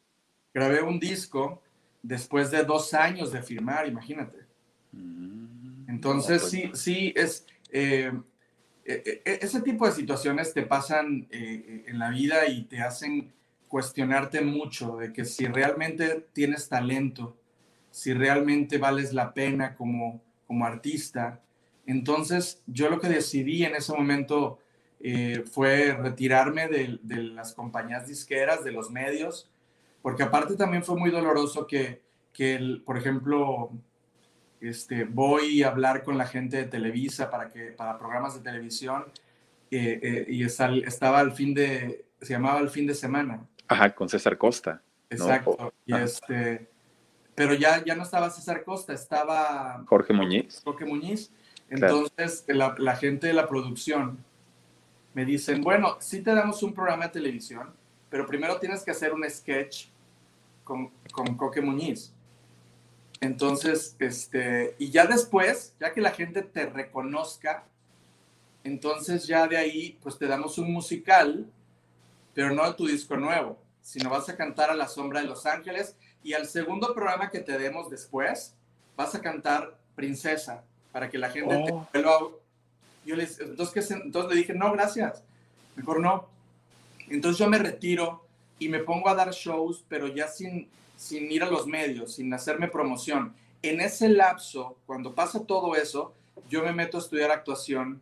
Grabé 0.53 0.81
un 0.83 0.99
disco 0.99 1.61
después 2.03 2.51
de 2.51 2.63
dos 2.63 2.93
años 2.93 3.31
de 3.31 3.41
firmar, 3.41 3.87
imagínate. 3.87 4.39
Mm. 4.91 5.40
Entonces, 6.01 6.49
sí, 6.49 6.71
sí, 6.73 7.13
es... 7.15 7.45
Eh, 7.71 8.11
ese 8.83 9.61
tipo 9.61 9.85
de 9.85 9.91
situaciones 9.91 10.53
te 10.53 10.63
pasan 10.63 11.27
eh, 11.29 11.83
en 11.85 11.99
la 11.99 12.09
vida 12.09 12.47
y 12.47 12.63
te 12.63 12.81
hacen 12.81 13.31
cuestionarte 13.67 14.41
mucho 14.41 14.97
de 14.97 15.13
que 15.13 15.23
si 15.23 15.45
realmente 15.45 16.25
tienes 16.33 16.67
talento, 16.67 17.37
si 17.91 18.13
realmente 18.13 18.79
vales 18.79 19.13
la 19.13 19.33
pena 19.33 19.75
como, 19.75 20.21
como 20.47 20.65
artista. 20.65 21.39
Entonces, 21.85 22.63
yo 22.65 22.89
lo 22.89 22.99
que 22.99 23.07
decidí 23.07 23.63
en 23.63 23.75
ese 23.75 23.93
momento 23.93 24.59
eh, 24.99 25.43
fue 25.49 25.93
retirarme 25.93 26.67
de, 26.67 26.99
de, 27.03 27.23
las 27.23 27.53
compañías 27.53 28.07
disqueras, 28.07 28.63
de 28.63 28.71
los 28.71 28.89
medios, 28.89 29.49
porque 30.01 30.23
aparte 30.23 30.55
también 30.55 30.83
fue 30.83 30.97
muy 30.97 31.11
doloroso 31.11 31.67
que, 31.67 32.01
que 32.33 32.55
el, 32.55 32.81
por 32.81 32.97
ejemplo, 32.97 33.71
este, 34.61 35.05
voy 35.05 35.63
a 35.63 35.69
hablar 35.69 36.03
con 36.03 36.17
la 36.17 36.25
gente 36.25 36.57
de 36.57 36.63
Televisa 36.65 37.29
para, 37.29 37.49
que, 37.49 37.71
para 37.71 37.97
programas 37.97 38.35
de 38.35 38.41
televisión 38.41 39.05
eh, 39.71 39.99
eh, 40.01 40.25
y 40.27 40.43
está, 40.43 40.73
estaba 40.75 41.19
al 41.19 41.31
fin 41.31 41.53
de, 41.53 42.05
se 42.21 42.33
llamaba 42.33 42.59
el 42.59 42.69
fin 42.69 42.85
de 42.85 42.93
semana. 42.93 43.45
Ajá, 43.67 43.93
con 43.95 44.07
César 44.07 44.37
Costa. 44.37 44.81
Exacto. 45.09 45.57
¿no? 45.59 45.73
y 45.85 45.93
este, 45.93 46.67
pero 47.33 47.53
ya, 47.53 47.83
ya 47.83 47.95
no 47.95 48.03
estaba 48.03 48.29
César 48.29 48.63
Costa, 48.63 48.93
estaba 48.93 49.83
Jorge 49.87 50.13
Muñiz. 50.13 50.61
Jorge 50.63 50.85
Muñiz. 50.85 51.31
Entonces, 51.69 52.43
claro. 52.45 52.75
la, 52.77 52.91
la, 52.91 52.95
gente 52.97 53.27
de 53.27 53.33
la 53.33 53.47
producción 53.47 54.17
me 55.13 55.25
dicen, 55.25 55.61
bueno, 55.61 55.97
sí 55.99 56.21
te 56.21 56.33
damos 56.35 56.61
un 56.63 56.73
programa 56.73 57.05
de 57.05 57.13
televisión, 57.13 57.73
pero 58.09 58.25
primero 58.25 58.59
tienes 58.59 58.83
que 58.83 58.91
hacer 58.91 59.13
un 59.13 59.27
sketch 59.29 59.87
con, 60.63 60.91
con 61.11 61.35
Coque 61.37 61.61
Muñiz. 61.61 62.13
Entonces, 63.21 63.95
este, 63.99 64.75
y 64.79 64.89
ya 64.89 65.05
después, 65.05 65.75
ya 65.79 65.93
que 65.93 66.01
la 66.01 66.11
gente 66.11 66.41
te 66.41 66.65
reconozca, 66.65 67.63
entonces 68.63 69.27
ya 69.27 69.47
de 69.47 69.57
ahí, 69.57 69.97
pues 70.01 70.17
te 70.17 70.25
damos 70.25 70.57
un 70.57 70.73
musical, 70.73 71.45
pero 72.33 72.51
no 72.51 72.65
de 72.65 72.73
tu 72.73 72.87
disco 72.87 73.15
nuevo, 73.17 73.59
sino 73.81 74.09
vas 74.09 74.27
a 74.29 74.35
cantar 74.35 74.71
a 74.71 74.75
la 74.75 74.87
sombra 74.87 75.21
de 75.21 75.27
Los 75.27 75.45
Ángeles 75.45 75.95
y 76.23 76.33
al 76.33 76.47
segundo 76.47 76.93
programa 76.95 77.29
que 77.29 77.39
te 77.39 77.59
demos 77.59 77.91
después, 77.91 78.55
vas 78.97 79.13
a 79.13 79.21
cantar 79.21 79.77
Princesa, 79.95 80.63
para 80.91 81.09
que 81.09 81.19
la 81.19 81.29
gente 81.29 81.55
oh. 81.55 81.87
te 81.91 82.01
vuelva. 82.01 82.31
Yo 83.05 83.15
les, 83.15 83.39
entonces, 83.39 83.87
¿qué? 83.87 83.93
entonces 83.93 84.31
le 84.31 84.37
dije, 84.37 84.53
no, 84.55 84.71
gracias, 84.71 85.23
mejor 85.75 85.99
no. 85.99 86.27
Entonces 87.07 87.37
yo 87.37 87.47
me 87.47 87.59
retiro 87.59 88.25
y 88.57 88.67
me 88.67 88.79
pongo 88.79 89.09
a 89.09 89.15
dar 89.15 89.31
shows, 89.31 89.83
pero 89.87 90.07
ya 90.07 90.27
sin, 90.27 90.69
sin 91.01 91.31
ir 91.31 91.41
a 91.41 91.49
los 91.49 91.65
medios, 91.65 92.13
sin 92.13 92.31
hacerme 92.31 92.67
promoción. 92.67 93.33
En 93.63 93.81
ese 93.81 94.07
lapso, 94.07 94.77
cuando 94.85 95.15
pasa 95.15 95.43
todo 95.43 95.75
eso, 95.75 96.13
yo 96.47 96.63
me 96.63 96.73
meto 96.73 96.97
a 96.97 97.01
estudiar 97.01 97.31
actuación 97.31 97.99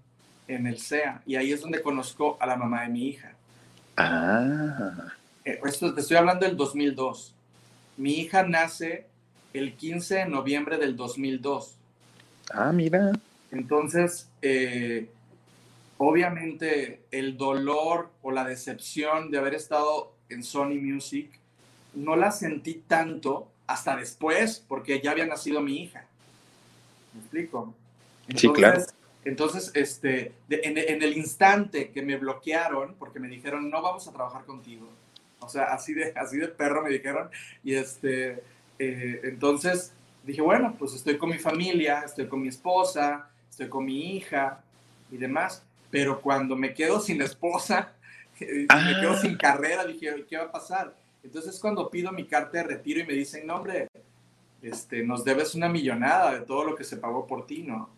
en 0.50 0.68
el 0.68 0.80
CEA 0.82 1.22
y 1.26 1.38
ahí 1.38 1.54
es 1.54 1.62
donde 1.62 1.82
conozco 1.82 2.36
a 2.42 2.46
la 2.46 2.58
mamá 2.58 2.82
de 2.82 2.90
mi 2.90 3.08
hija. 3.08 3.36
Ah. 3.96 5.14
Esto 5.46 5.94
te 5.94 6.02
estoy 6.02 6.18
hablando 6.18 6.46
del 6.46 6.58
2002. 6.58 7.34
Mi 7.96 8.16
hija 8.16 8.44
nace 8.44 9.08
el 9.54 9.78
15 9.78 10.16
de 10.16 10.26
noviembre 10.26 10.78
del 10.78 10.98
2002. 10.98 11.78
Ah, 12.52 12.74
mira. 12.74 13.14
Entonces, 13.50 14.28
eh, 14.42 15.10
obviamente 15.98 17.00
el 17.12 17.38
dolor 17.38 18.10
o 18.22 18.32
la 18.32 18.44
decepción 18.44 19.32
de 19.32 19.38
haber 19.38 19.54
estado 19.54 20.12
en 20.28 20.44
Sony 20.44 20.76
Music 20.82 21.39
no 21.94 22.16
la 22.16 22.32
sentí 22.32 22.84
tanto 22.88 23.48
hasta 23.68 23.96
después, 23.96 24.64
porque 24.68 25.02
ya 25.02 25.12
había 25.12 25.26
nacido 25.26 25.62
mi 25.62 25.84
hija. 25.84 26.06
¿Me 27.14 27.20
explico? 27.20 27.74
Entonces, 28.28 28.42
sí, 28.42 28.54
claro. 28.54 28.82
Entonces, 29.26 29.72
este, 29.74 30.34
de, 30.48 30.62
en, 30.64 30.78
en, 30.78 31.04
el 31.04 31.18
instante 31.18 31.92
que 31.92 32.02
me 32.02 32.18
bloquearon, 32.18 32.96
porque 32.96 33.20
me 33.20 33.28
dijeron, 33.28 33.70
no 33.70 33.82
vamos 33.82 34.08
a 34.08 34.14
trabajar 34.14 34.46
contigo. 34.46 34.90
O 35.40 35.50
sea, 35.50 35.66
así 35.66 35.94
de, 35.94 36.14
así 36.16 36.38
de 36.38 36.48
perro 36.48 36.84
me 36.84 36.90
dijeron. 36.90 37.30
Y 37.64 37.76
este, 37.76 38.44
eh, 38.78 39.22
entonces 39.24 39.94
dije, 40.24 40.42
bueno, 40.42 40.76
pues 40.78 40.94
estoy 40.94 41.18
con 41.18 41.30
mi 41.30 41.38
familia, 41.38 42.04
estoy 42.06 42.28
con 42.28 42.42
mi 42.42 42.48
esposa, 42.48 43.30
estoy 43.50 43.68
con 43.68 43.86
mi 43.86 44.16
hija 44.16 44.62
y 45.12 45.18
demás. 45.18 45.64
Pero 45.92 46.22
cuando 46.22 46.56
me 46.56 46.74
quedo 46.74 47.00
sin 47.00 47.22
esposa, 47.22 47.94
ah. 48.70 48.76
me 48.86 49.02
quedo 49.02 49.18
sin 49.18 49.38
carrera, 49.38 49.86
dije, 49.86 50.26
¿qué 50.30 50.38
va 50.38 50.46
a 50.46 50.52
pasar? 50.52 50.94
Entonces 51.24 51.60
cuando 51.60 51.90
pido 51.90 52.12
mi 52.12 52.26
carta 52.26 52.60
de 52.60 52.64
retiro 52.64 53.00
y 53.02 53.06
me 53.06 53.14
dicen, 53.14 53.46
no, 53.46 53.56
hombre, 53.58 53.88
este, 54.62 55.04
nos 55.04 55.24
debes 55.24 55.56
una 55.56 55.70
millonada 55.70 56.34
de 56.34 56.46
todo 56.46 56.64
lo 56.64 56.76
que 56.76 56.84
se 56.84 56.98
pagó 56.98 57.26
por 57.28 57.46
ti, 57.46 57.64
¿no? 57.64 57.90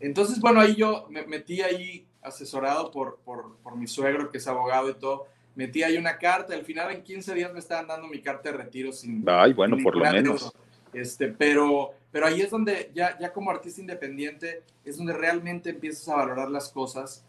Entonces, 0.00 0.40
bueno, 0.40 0.60
ahí 0.60 0.74
yo 0.74 1.06
me 1.10 1.24
metí 1.24 1.62
ahí 1.62 2.04
asesorado 2.22 2.90
por, 2.90 3.18
por, 3.24 3.56
por 3.62 3.76
mi 3.76 3.86
suegro, 3.86 4.30
que 4.30 4.38
es 4.38 4.46
abogado 4.48 4.90
y 4.90 4.94
todo, 4.94 5.26
metí 5.54 5.82
ahí 5.82 5.96
una 5.96 6.18
carta, 6.18 6.54
al 6.54 6.64
final 6.64 6.90
en 6.90 7.02
15 7.02 7.34
días 7.34 7.52
me 7.52 7.60
estaban 7.60 7.86
dando 7.86 8.08
mi 8.08 8.20
carta 8.20 8.50
de 8.50 8.58
retiro 8.58 8.92
sin... 8.92 9.24
Ay, 9.26 9.52
bueno, 9.52 9.76
sin 9.76 9.84
por 9.84 9.96
lo 9.96 10.10
menos. 10.10 10.52
Este, 10.92 11.28
pero, 11.28 11.92
pero 12.10 12.26
ahí 12.26 12.40
es 12.40 12.50
donde 12.50 12.90
ya, 12.94 13.18
ya 13.18 13.32
como 13.32 13.50
artista 13.50 13.80
independiente, 13.80 14.62
es 14.84 14.96
donde 14.96 15.12
realmente 15.12 15.70
empiezas 15.70 16.08
a 16.08 16.16
valorar 16.16 16.50
las 16.50 16.70
cosas, 16.70 17.24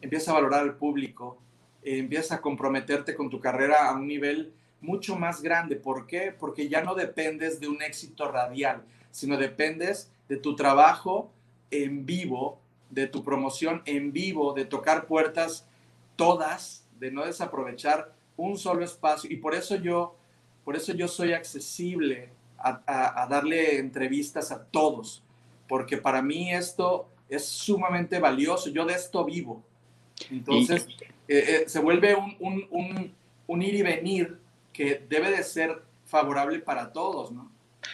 empiezas 0.00 0.28
a 0.28 0.34
valorar 0.34 0.60
al 0.60 0.74
público, 0.74 1.38
eh, 1.88 1.98
empiezas 1.98 2.32
a 2.32 2.40
comprometerte 2.40 3.14
con 3.14 3.30
tu 3.30 3.40
carrera 3.40 3.88
a 3.88 3.94
un 3.94 4.06
nivel 4.06 4.52
mucho 4.80 5.16
más 5.16 5.40
grande. 5.40 5.76
¿Por 5.76 6.06
qué? 6.06 6.34
Porque 6.38 6.68
ya 6.68 6.82
no 6.82 6.94
dependes 6.94 7.60
de 7.60 7.68
un 7.68 7.80
éxito 7.82 8.30
radial, 8.30 8.82
sino 9.10 9.36
dependes 9.36 10.10
de 10.28 10.36
tu 10.36 10.54
trabajo 10.54 11.30
en 11.70 12.04
vivo, 12.04 12.60
de 12.90 13.06
tu 13.06 13.24
promoción 13.24 13.82
en 13.86 14.12
vivo, 14.12 14.52
de 14.52 14.66
tocar 14.66 15.06
puertas 15.06 15.66
todas, 16.16 16.84
de 17.00 17.10
no 17.10 17.24
desaprovechar 17.24 18.12
un 18.36 18.58
solo 18.58 18.84
espacio. 18.84 19.30
Y 19.30 19.36
por 19.36 19.54
eso 19.54 19.76
yo, 19.76 20.14
por 20.64 20.76
eso 20.76 20.92
yo 20.92 21.08
soy 21.08 21.32
accesible 21.32 22.28
a, 22.58 22.82
a, 22.86 23.22
a 23.22 23.26
darle 23.26 23.78
entrevistas 23.78 24.52
a 24.52 24.64
todos, 24.64 25.22
porque 25.68 25.96
para 25.96 26.20
mí 26.22 26.52
esto 26.52 27.08
es 27.28 27.46
sumamente 27.46 28.18
valioso. 28.18 28.70
Yo 28.70 28.84
de 28.84 28.94
esto 28.94 29.24
vivo. 29.24 29.62
Entonces, 30.30 30.86
y... 30.88 31.17
eh, 31.28 31.44
eh, 31.46 31.64
se 31.66 31.80
vuelve 31.80 32.14
un, 32.14 32.36
un, 32.40 32.66
un, 32.70 33.14
un 33.46 33.62
ir 33.62 33.74
y 33.74 33.82
venir 33.82 34.38
que 34.72 35.02
debe 35.08 35.30
de 35.30 35.42
ser 35.42 35.82
favorable 36.06 36.58
para 36.60 36.92
todos, 36.92 37.30
¿no? 37.30 37.50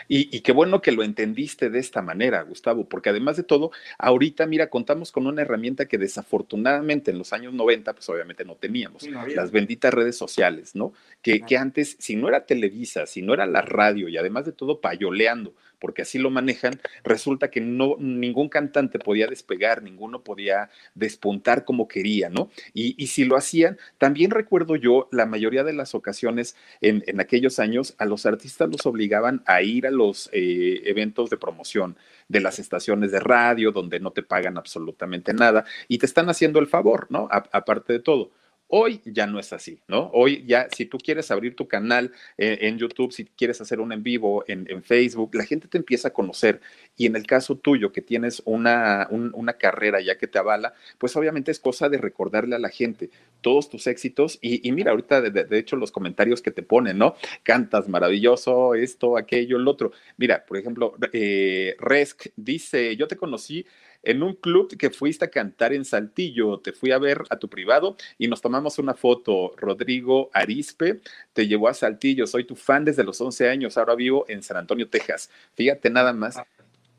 Y, 0.08 0.34
y, 0.34 0.40
qué 0.40 0.52
bueno 0.52 0.80
que 0.80 0.92
lo 0.92 1.02
entendiste 1.02 1.70
de 1.70 1.78
esta 1.78 2.02
manera, 2.02 2.42
Gustavo, 2.42 2.88
porque 2.88 3.10
además 3.10 3.36
de 3.36 3.42
todo, 3.42 3.70
ahorita, 3.98 4.46
mira, 4.46 4.68
contamos 4.68 5.12
con 5.12 5.26
una 5.26 5.42
herramienta 5.42 5.86
que 5.86 5.98
desafortunadamente 5.98 7.10
en 7.10 7.18
los 7.18 7.32
años 7.32 7.52
90, 7.52 7.92
pues 7.92 8.08
obviamente 8.08 8.44
no 8.44 8.56
teníamos, 8.56 9.02
sí, 9.02 9.10
no 9.10 9.26
las 9.26 9.50
benditas 9.50 9.92
redes 9.94 10.16
sociales, 10.16 10.74
¿no? 10.74 10.92
Que, 11.22 11.42
que, 11.42 11.56
antes, 11.56 11.96
si 11.98 12.16
no 12.16 12.28
era 12.28 12.46
Televisa, 12.46 13.06
si 13.06 13.22
no 13.22 13.34
era 13.34 13.46
la 13.46 13.60
radio 13.60 14.08
y 14.08 14.16
además 14.16 14.46
de 14.46 14.52
todo 14.52 14.80
payoleando 14.80 15.54
porque 15.84 16.00
así 16.00 16.18
lo 16.18 16.30
manejan, 16.30 16.80
resulta 17.02 17.50
que 17.50 17.60
no, 17.60 17.96
ningún 17.98 18.48
cantante 18.48 18.98
podía 18.98 19.26
despegar, 19.26 19.82
ninguno 19.82 20.24
podía 20.24 20.70
despuntar 20.94 21.66
como 21.66 21.88
quería, 21.88 22.30
¿no? 22.30 22.48
Y, 22.72 23.06
si 23.08 23.26
lo 23.26 23.36
hacían, 23.36 23.76
también 23.98 24.30
recuerdo 24.30 24.76
yo, 24.76 25.10
la 25.12 25.26
mayoría 25.26 25.62
de 25.62 25.74
las 25.74 25.94
ocasiones 25.94 26.56
en, 26.80 27.04
en 27.06 27.20
aquellos 27.20 27.58
años, 27.58 27.94
a 27.98 28.06
los 28.06 28.24
artistas 28.24 28.70
los 28.70 28.86
obligaban 28.86 29.42
a 29.44 29.60
ir 29.60 29.86
a 29.86 29.90
los 29.90 30.30
eh, 30.32 30.80
eventos 30.86 31.28
de 31.28 31.36
promoción 31.36 31.98
de 32.28 32.40
las 32.40 32.58
estaciones 32.58 33.12
de 33.12 33.20
radio, 33.20 33.70
donde 33.70 34.00
no 34.00 34.10
te 34.10 34.22
pagan 34.22 34.56
absolutamente 34.56 35.34
nada 35.34 35.66
y 35.86 35.98
te 35.98 36.06
están 36.06 36.30
haciendo 36.30 36.60
el 36.60 36.66
favor, 36.66 37.08
¿no? 37.10 37.28
Aparte 37.30 37.92
de 37.92 37.98
todo. 37.98 38.30
Hoy 38.68 39.00
ya 39.04 39.26
no 39.26 39.38
es 39.38 39.52
así, 39.52 39.80
¿no? 39.88 40.10
Hoy 40.14 40.44
ya, 40.46 40.68
si 40.74 40.86
tú 40.86 40.98
quieres 40.98 41.30
abrir 41.30 41.54
tu 41.54 41.68
canal 41.68 42.12
eh, 42.38 42.58
en 42.62 42.78
YouTube, 42.78 43.12
si 43.12 43.24
quieres 43.24 43.60
hacer 43.60 43.78
un 43.78 43.92
en 43.92 44.02
vivo 44.02 44.42
en, 44.48 44.82
Facebook, 44.82 45.34
la 45.34 45.44
gente 45.44 45.68
te 45.68 45.78
empieza 45.78 46.08
a 46.08 46.12
conocer. 46.12 46.60
Y 46.96 47.06
en 47.06 47.14
el 47.14 47.26
caso 47.26 47.56
tuyo, 47.56 47.92
que 47.92 48.00
tienes 48.00 48.42
una, 48.46 49.06
un, 49.10 49.30
una 49.34 49.54
carrera 49.54 50.00
ya 50.00 50.16
que 50.16 50.26
te 50.26 50.38
avala, 50.38 50.74
pues 50.98 51.14
obviamente 51.14 51.50
es 51.50 51.60
cosa 51.60 51.88
de 51.88 51.98
recordarle 51.98 52.56
a 52.56 52.58
la 52.58 52.68
gente 52.70 53.10
todos 53.42 53.68
tus 53.68 53.86
éxitos. 53.86 54.38
Y, 54.40 54.66
y 54.66 54.72
mira, 54.72 54.90
ahorita, 54.92 55.20
de, 55.20 55.44
de, 55.44 55.58
hecho, 55.58 55.76
los 55.76 55.92
comentarios 55.92 56.40
que 56.42 56.50
te 56.50 56.62
ponen, 56.62 56.98
¿no? 56.98 57.14
Cantas 57.42 57.88
maravilloso, 57.88 58.74
esto, 58.74 59.16
aquello, 59.18 59.58
el 59.58 59.68
otro. 59.68 59.92
Mira, 60.16 60.44
por 60.46 60.56
ejemplo, 60.56 60.94
eh, 61.12 61.76
Resk 61.78 62.28
dice, 62.36 62.96
yo 62.96 63.06
te 63.06 63.16
conocí 63.16 63.66
en 64.04 64.22
un 64.22 64.34
club 64.34 64.76
que 64.76 64.90
fuiste 64.90 65.24
a 65.24 65.30
cantar 65.30 65.72
en 65.72 65.84
Saltillo, 65.84 66.58
te 66.58 66.72
fui 66.72 66.92
a 66.92 66.98
ver 66.98 67.22
a 67.30 67.36
tu 67.36 67.48
privado 67.48 67.96
y 68.18 68.28
nos 68.28 68.40
tomamos 68.40 68.78
una 68.78 68.94
foto. 68.94 69.54
Rodrigo 69.56 70.30
Arispe 70.32 71.00
te 71.32 71.46
llevó 71.46 71.68
a 71.68 71.74
Saltillo, 71.74 72.26
soy 72.26 72.44
tu 72.44 72.56
fan 72.56 72.84
desde 72.84 73.04
los 73.04 73.20
11 73.20 73.48
años, 73.48 73.76
ahora 73.76 73.94
vivo 73.94 74.24
en 74.28 74.42
San 74.42 74.56
Antonio, 74.56 74.88
Texas. 74.88 75.30
Fíjate 75.54 75.90
nada 75.90 76.12
más. 76.12 76.40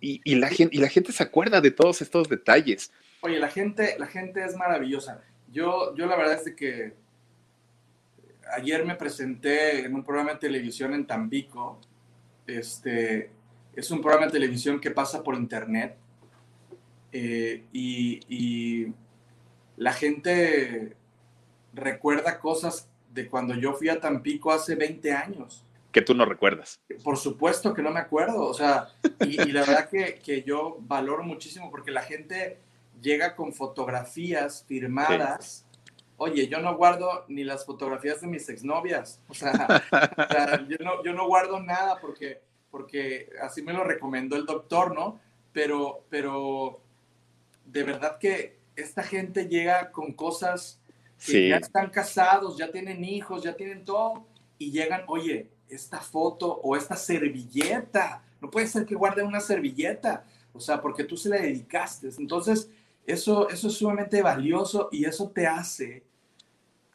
Y, 0.01 0.21
y, 0.23 0.35
la, 0.35 0.49
gente, 0.49 0.75
y 0.75 0.79
la 0.79 0.89
gente 0.89 1.11
se 1.11 1.23
acuerda 1.23 1.61
de 1.61 1.71
todos 1.71 2.01
estos 2.01 2.29
detalles. 2.29 2.91
Oye, 3.21 3.39
la 3.39 3.49
gente, 3.49 3.95
la 3.97 4.07
gente 4.07 4.43
es 4.43 4.55
maravillosa. 4.55 5.21
Yo, 5.51 5.95
yo 5.95 6.05
la 6.05 6.15
verdad 6.15 6.35
es 6.35 6.45
de 6.45 6.55
que 6.55 6.93
ayer 8.53 8.85
me 8.85 8.95
presenté 8.95 9.85
en 9.85 9.95
un 9.95 10.03
programa 10.03 10.33
de 10.33 10.39
televisión 10.39 10.93
en 10.93 11.07
Tampico. 11.07 11.79
Este, 12.45 13.31
es 13.75 13.91
un 13.91 14.01
programa 14.01 14.27
de 14.27 14.33
televisión 14.33 14.79
que 14.79 14.91
pasa 14.91 15.23
por 15.23 15.35
internet 15.35 15.97
eh, 17.17 17.63
y, 17.71 18.19
y, 18.28 18.93
la 19.78 19.93
gente 19.93 20.97
recuerda 21.73 22.39
cosas 22.39 22.89
de 23.10 23.30
cuando 23.30 23.56
yo 23.56 23.73
fui 23.73 23.88
a 23.88 24.01
Tampico 24.01 24.51
hace 24.51 24.75
20 24.75 25.13
años. 25.13 25.65
Que 25.93 26.01
tú 26.01 26.13
no 26.13 26.25
recuerdas. 26.25 26.82
Por 27.06 27.15
supuesto 27.15 27.73
que 27.73 27.82
no 27.82 27.91
me 27.91 28.01
acuerdo, 28.01 28.45
o 28.45 28.54
sea, 28.54 28.89
y, 29.21 29.41
y 29.41 29.51
la 29.54 29.62
verdad 29.62 29.89
que, 29.89 30.15
que, 30.15 30.43
yo 30.43 30.78
valoro 30.82 31.23
muchísimo 31.23 31.71
porque 31.71 31.91
la 31.91 32.01
gente 32.01 32.60
llega 33.01 33.34
con 33.34 33.54
fotografías 33.54 34.65
firmadas. 34.67 35.65
Sí. 35.69 36.01
Oye, 36.17 36.49
yo 36.49 36.60
no 36.60 36.75
guardo 36.75 37.23
ni 37.30 37.45
las 37.45 37.65
fotografías 37.65 38.19
de 38.19 38.28
mis 38.28 38.49
exnovias, 38.49 39.21
o 39.30 39.34
sea, 39.34 39.54
o 40.17 40.34
sea 40.34 40.67
yo, 40.67 40.78
no, 40.82 41.01
yo 41.01 41.13
no 41.13 41.28
guardo 41.28 41.62
nada 41.62 41.97
porque, 42.01 42.41
porque 42.71 43.30
así 43.41 43.62
me 43.62 43.71
lo 43.71 43.86
recomendó 43.86 44.36
el 44.36 44.45
doctor, 44.45 44.93
¿no? 44.93 45.21
Pero, 45.54 46.04
pero 46.10 46.82
de 47.65 47.84
verdad 47.84 48.17
que 48.19 48.60
esta 48.75 49.04
gente 49.04 49.47
llega 49.47 49.91
con 49.91 50.13
cosas 50.13 50.80
que 51.17 51.32
sí. 51.32 51.49
ya 51.49 51.58
están 51.58 51.89
casados, 51.89 52.58
ya 52.58 52.71
tienen 52.71 53.04
hijos, 53.04 53.43
ya 53.43 53.56
tienen 53.56 53.86
todo, 53.86 54.25
y 54.58 54.71
llegan, 54.71 55.04
oye, 55.08 55.49
esta 55.69 55.99
foto 55.99 56.60
o 56.63 56.75
esta 56.75 56.95
servilleta, 56.95 58.23
no 58.41 58.49
puede 58.49 58.67
ser 58.67 58.86
que 58.86 58.95
guarden 58.95 59.25
una 59.25 59.39
servilleta, 59.39 60.25
o 60.54 60.60
sea, 60.60 60.82
porque 60.82 61.04
tú 61.04 61.17
se 61.17 61.30
la 61.30 61.38
dedicaste. 61.38 62.10
Entonces, 62.17 62.69
eso, 63.06 63.49
eso 63.49 63.67
es 63.67 63.73
sumamente 63.73 64.21
valioso 64.21 64.89
y 64.91 65.06
eso 65.06 65.30
te 65.30 65.47
hace, 65.47 66.04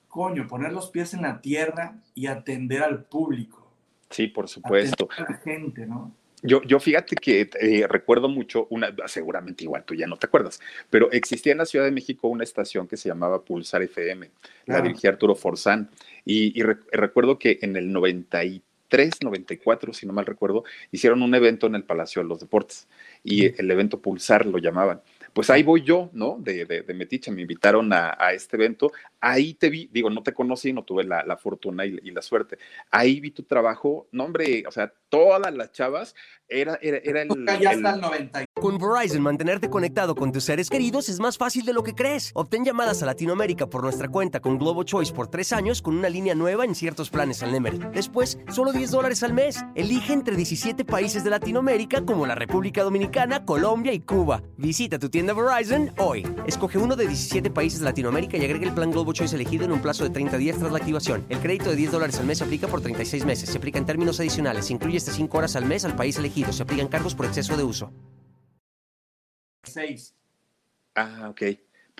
coño, 0.09 0.47
poner 0.47 0.73
los 0.73 0.91
pies 0.91 1.15
en 1.15 1.23
la 1.23 1.41
tierra 1.41 2.01
y 2.15 2.27
atender 2.27 2.83
al 2.83 3.05
público. 3.05 3.71
Sí, 4.11 4.27
por 4.27 4.49
supuesto. 4.49 5.09
A 5.17 5.23
la 5.23 5.35
gente, 5.39 5.87
¿no? 5.87 6.13
Yo, 6.42 6.62
yo 6.62 6.81
fíjate 6.81 7.16
que 7.16 7.50
eh, 7.61 7.87
recuerdo 7.88 8.29
mucho, 8.29 8.66
una, 8.70 8.94
seguramente 9.07 9.64
igual 9.64 9.85
tú 9.85 9.94
ya 9.94 10.07
no 10.07 10.16
te 10.16 10.26
acuerdas, 10.26 10.61
pero 10.88 11.11
existía 11.12 11.53
en 11.53 11.59
la 11.59 11.66
Ciudad 11.66 11.85
de 11.85 11.90
México 11.90 12.29
una 12.29 12.44
estación 12.44 12.87
que 12.87 12.96
se 12.96 13.09
llamaba 13.09 13.44
Pulsar 13.44 13.83
FM, 13.83 14.31
la 14.66 14.81
dirigía 14.81 15.11
Arturo 15.11 15.35
Forzán, 15.35 15.90
y, 16.24 16.59
y 16.59 16.62
re, 16.62 16.79
recuerdo 16.92 17.38
que 17.38 17.59
en 17.62 17.76
el 17.76 17.92
93, 17.92 19.18
94, 19.22 19.92
si 19.92 20.07
no 20.07 20.12
mal 20.12 20.26
recuerdo, 20.26 20.64
hicieron 20.90 21.22
un 21.22 21.35
evento 21.35 21.66
en 21.66 21.74
el 21.74 21.85
Palacio 21.85 22.22
de 22.22 22.29
los 22.29 22.40
Deportes, 22.40 22.88
y 23.22 23.46
el 23.61 23.70
evento 23.70 24.00
Pulsar 24.00 24.46
lo 24.46 24.59
llamaban 24.59 25.03
pues 25.33 25.51
ahí 25.51 25.62
voy 25.62 25.83
yo, 25.83 26.11
¿no? 26.12 26.37
De, 26.38 26.64
de, 26.64 26.83
de 26.83 26.95
Metiche, 26.95 27.31
me 27.31 27.43
invitaron 27.43 27.93
a, 27.93 28.16
a, 28.19 28.33
este 28.33 28.57
evento, 28.57 28.93
ahí 29.21 29.55
te 29.55 29.71
vi, 29.71 29.88
digo, 29.93 30.11
no 30.11 30.23
te 30.23 30.33
conocí, 30.33 30.73
no 30.73 30.85
tuve 30.85 31.05
la, 31.05 31.25
la 31.25 31.37
fortuna 31.37 31.87
y, 31.87 31.99
y, 32.03 32.11
la 32.11 32.23
suerte, 32.23 32.59
ahí 32.90 33.21
vi 33.21 33.31
tu 33.31 33.45
trabajo, 33.45 34.09
no 34.12 34.25
hombre, 34.25 34.64
o 34.66 34.71
sea, 34.71 34.93
todas 35.09 35.53
las 35.55 35.73
chavas, 35.73 36.14
era, 36.51 36.79
era, 36.83 36.99
era 36.99 37.23
el... 37.23 37.29
Ya 37.61 37.73
está 37.73 37.95
el 37.95 38.01
90. 38.01 38.45
Con 38.55 38.79
Verizon, 38.79 39.23
mantenerte 39.23 39.71
conectado 39.71 40.14
con 40.14 40.33
tus 40.33 40.45
seres 40.45 40.69
queridos 40.69 41.09
es 41.09 41.21
más 41.21 41.38
fácil 41.38 41.64
de 41.64 41.73
lo 41.73 41.83
que 41.83 41.95
crees. 41.95 42.33
Obtén 42.35 42.64
llamadas 42.64 43.03
a 43.03 43.07
Latinoamérica 43.07 43.69
por 43.69 43.83
nuestra 43.83 44.09
cuenta 44.09 44.40
con 44.40 44.59
Globo 44.59 44.83
Choice 44.83 45.12
por 45.12 45.29
tres 45.29 45.53
años 45.53 45.81
con 45.81 45.97
una 45.97 46.09
línea 46.09 46.35
nueva 46.35 46.64
en 46.64 46.75
ciertos 46.75 47.09
planes 47.09 47.43
al 47.43 47.53
Nemery. 47.53 47.79
Después, 47.95 48.38
solo 48.51 48.73
10 48.73 48.90
dólares 48.90 49.23
al 49.23 49.33
mes. 49.33 49.64
Elige 49.75 50.12
entre 50.12 50.37
17 50.37 50.85
países 50.85 51.25
de 51.25 51.31
Latinoamérica 51.31 52.05
como 52.05 52.27
la 52.27 52.35
República 52.35 52.83
Dominicana, 52.83 53.45
Colombia 53.45 53.93
y 53.93 54.01
Cuba. 54.01 54.43
Visita 54.57 54.99
tu 54.99 55.09
tienda 55.09 55.20
Verizon 55.27 55.93
hoy. 55.99 56.27
Escoge 56.47 56.79
uno 56.79 56.97
de 56.97 57.07
17 57.07 57.51
países 57.51 57.81
de 57.81 57.85
Latinoamérica 57.85 58.37
y 58.37 58.45
agrega 58.45 58.67
el 58.67 58.75
plan 58.75 58.91
Globo 58.91 59.13
Choice 59.13 59.35
elegido 59.35 59.65
en 59.65 59.73
un 59.73 59.81
plazo 59.83 60.05
de 60.05 60.11
30 60.11 60.37
días 60.39 60.59
tras 60.59 60.73
la 60.73 60.79
activación. 60.79 61.25
El 61.29 61.39
crédito 61.39 61.71
de 61.71 61.77
10 61.77 61.93
dólares 61.93 62.19
al 62.19 62.27
mes 62.27 62.39
se 62.39 62.45
aplica 62.45 62.67
por 62.69 62.81
36 62.81 63.25
meses. 63.25 63.49
Se 63.49 63.59
aplica 63.59 63.79
en 63.79 63.87
términos 63.87 64.19
adicionales. 64.21 64.67
Se 64.67 64.73
incluye 64.73 64.97
hasta 64.97 65.13
5 65.13 65.39
horas 65.39 65.57
al 65.57 65.67
mes 65.67 65.85
al 65.85 65.97
país 65.97 66.17
elegido. 66.17 66.53
Se 66.53 66.63
aplican 66.63 66.89
cargos 66.89 67.15
por 67.15 67.27
exceso 67.27 67.57
de 67.57 67.65
uso. 67.65 67.93
6. 69.65 70.15
Ah, 70.95 71.29
ok. 71.31 71.43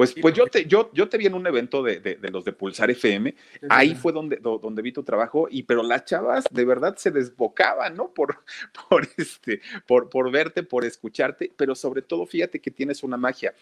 Pues, 0.01 0.15
pues 0.15 0.35
yo, 0.35 0.47
te, 0.47 0.65
yo, 0.65 0.91
yo 0.95 1.11
te 1.11 1.19
vi 1.19 1.27
en 1.27 1.35
un 1.35 1.47
evento 1.47 1.83
de, 1.83 2.01
de, 2.01 2.15
de 2.15 2.31
los 2.31 2.43
de 2.43 2.55
Pulsar 2.55 2.91
FM, 2.91 3.35
ahí 3.69 3.95
fue 3.95 4.15
donde, 4.15 4.37
donde 4.37 4.81
vi 4.81 4.93
tu 4.93 5.03
trabajo, 5.03 5.47
y 5.51 5.65
pero 5.65 5.83
las 5.83 6.07
chavas 6.07 6.47
de 6.51 6.65
verdad 6.65 6.97
se 6.97 7.11
desbocaban, 7.11 7.97
¿no? 7.97 8.09
Por, 8.15 8.43
por, 8.89 9.07
este, 9.19 9.61
por, 9.87 10.09
por 10.09 10.31
verte, 10.31 10.63
por 10.63 10.87
escucharte, 10.87 11.53
pero 11.55 11.75
sobre 11.75 12.01
todo 12.01 12.25
fíjate 12.25 12.63
que 12.63 12.71
tienes 12.71 13.03
una 13.03 13.19
magia 13.19 13.53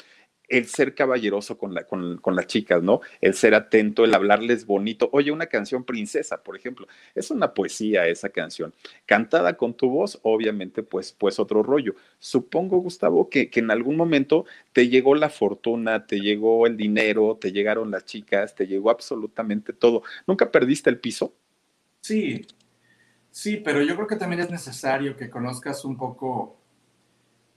el 0.49 0.67
ser 0.67 0.95
caballeroso 0.95 1.59
con, 1.59 1.75
la, 1.75 1.85
con, 1.85 2.19
con, 2.19 2.35
las 2.35 2.47
chicas, 2.47 2.83
¿no? 2.83 3.01
El 3.21 3.35
ser 3.35 3.55
atento, 3.55 4.05
el 4.05 4.15
hablarles 4.15 4.67
bonito. 4.67 5.11
Oye, 5.13 5.31
una 5.31 5.47
canción 5.47 5.85
princesa, 5.85 6.43
por 6.43 6.57
ejemplo, 6.57 6.87
es 7.15 7.31
una 7.31 7.53
poesía 7.53 8.07
esa 8.07 8.31
canción. 8.31 8.75
Cantada 9.07 9.57
con 9.57 9.75
tu 9.75 9.91
voz, 9.91 10.19
obviamente, 10.23 10.83
pues, 10.83 11.13
pues 11.13 11.39
otro 11.39 11.63
rollo. 11.63 11.95
Supongo, 12.19 12.79
Gustavo, 12.79 13.29
que, 13.29 13.51
que 13.51 13.61
en 13.61 13.71
algún 13.71 13.97
momento 13.97 14.47
te 14.73 14.89
llegó 14.89 15.15
la 15.15 15.29
fortuna, 15.29 16.07
te 16.07 16.21
llegó 16.21 16.67
el 16.67 16.77
dinero, 16.77 17.39
te 17.41 17.53
llegaron 17.53 17.91
las 17.91 18.05
chicas, 18.05 18.55
te 18.55 18.67
llegó 18.67 18.91
absolutamente 18.91 19.73
todo. 19.73 20.03
¿Nunca 20.27 20.51
perdiste 20.51 20.89
el 20.89 20.99
piso? 20.99 21.35
Sí, 22.01 22.47
sí, 23.31 23.59
pero 23.59 23.83
yo 23.83 23.95
creo 23.97 24.07
que 24.07 24.17
también 24.17 24.41
es 24.41 24.51
necesario 24.51 25.17
que 25.17 25.29
conozcas 25.29 25.85
un 25.85 25.97
poco 25.97 26.58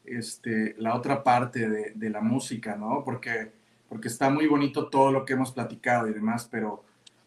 este, 0.06 0.76
la 0.78 0.96
otra 0.96 1.24
parte 1.24 1.70
de, 1.70 1.92
de, 1.96 2.10
la 2.10 2.22
música, 2.22 2.76
¿no? 2.76 3.04
Porque, 3.04 3.52
porque 3.88 4.08
está 4.08 4.30
muy 4.30 4.48
bonito 4.48 4.88
todo 4.88 5.12
lo 5.12 5.26
que 5.26 5.34
hemos 5.34 5.52
platicado 5.52 6.08
y 6.08 6.14
demás, 6.14 6.48
pero, 6.50 6.84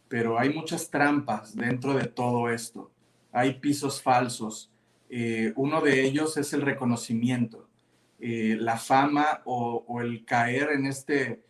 pero 0.08 0.38
hay 0.38 0.52
muchas 0.52 0.90
trampas 0.90 1.54
dentro 1.54 1.94
de 1.94 2.06
todo 2.06 2.50
esto. 2.50 2.90
Hay 3.32 3.54
pisos 3.54 4.02
falsos. 4.02 4.70
Eh, 5.10 5.52
uno 5.56 5.80
de 5.80 6.04
ellos 6.04 6.36
es 6.36 6.52
el 6.52 6.62
reconocimiento, 6.62 7.68
eh, 8.20 8.56
la 8.58 8.78
fama 8.78 9.42
o, 9.44 9.84
o, 9.86 10.00
el 10.00 10.24
caer 10.24 10.70
en 10.70 10.86
este, 10.86 11.42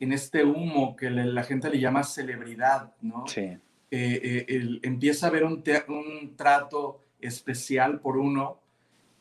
en 0.00 0.12
este 0.12 0.44
humo 0.44 0.96
que 0.96 1.10
le, 1.10 1.24
la 1.24 1.44
gente 1.44 1.70
le 1.70 1.78
llama 1.78 2.02
celebridad, 2.02 2.92
¿no? 3.00 3.26
Sí. 3.26 3.56
Eh, 3.90 4.44
el, 4.48 4.80
empieza 4.82 5.26
a 5.26 5.28
haber 5.30 5.44
un, 5.44 5.62
un 5.88 6.36
trato 6.36 7.04
especial 7.20 8.00
por 8.00 8.16
uno 8.16 8.60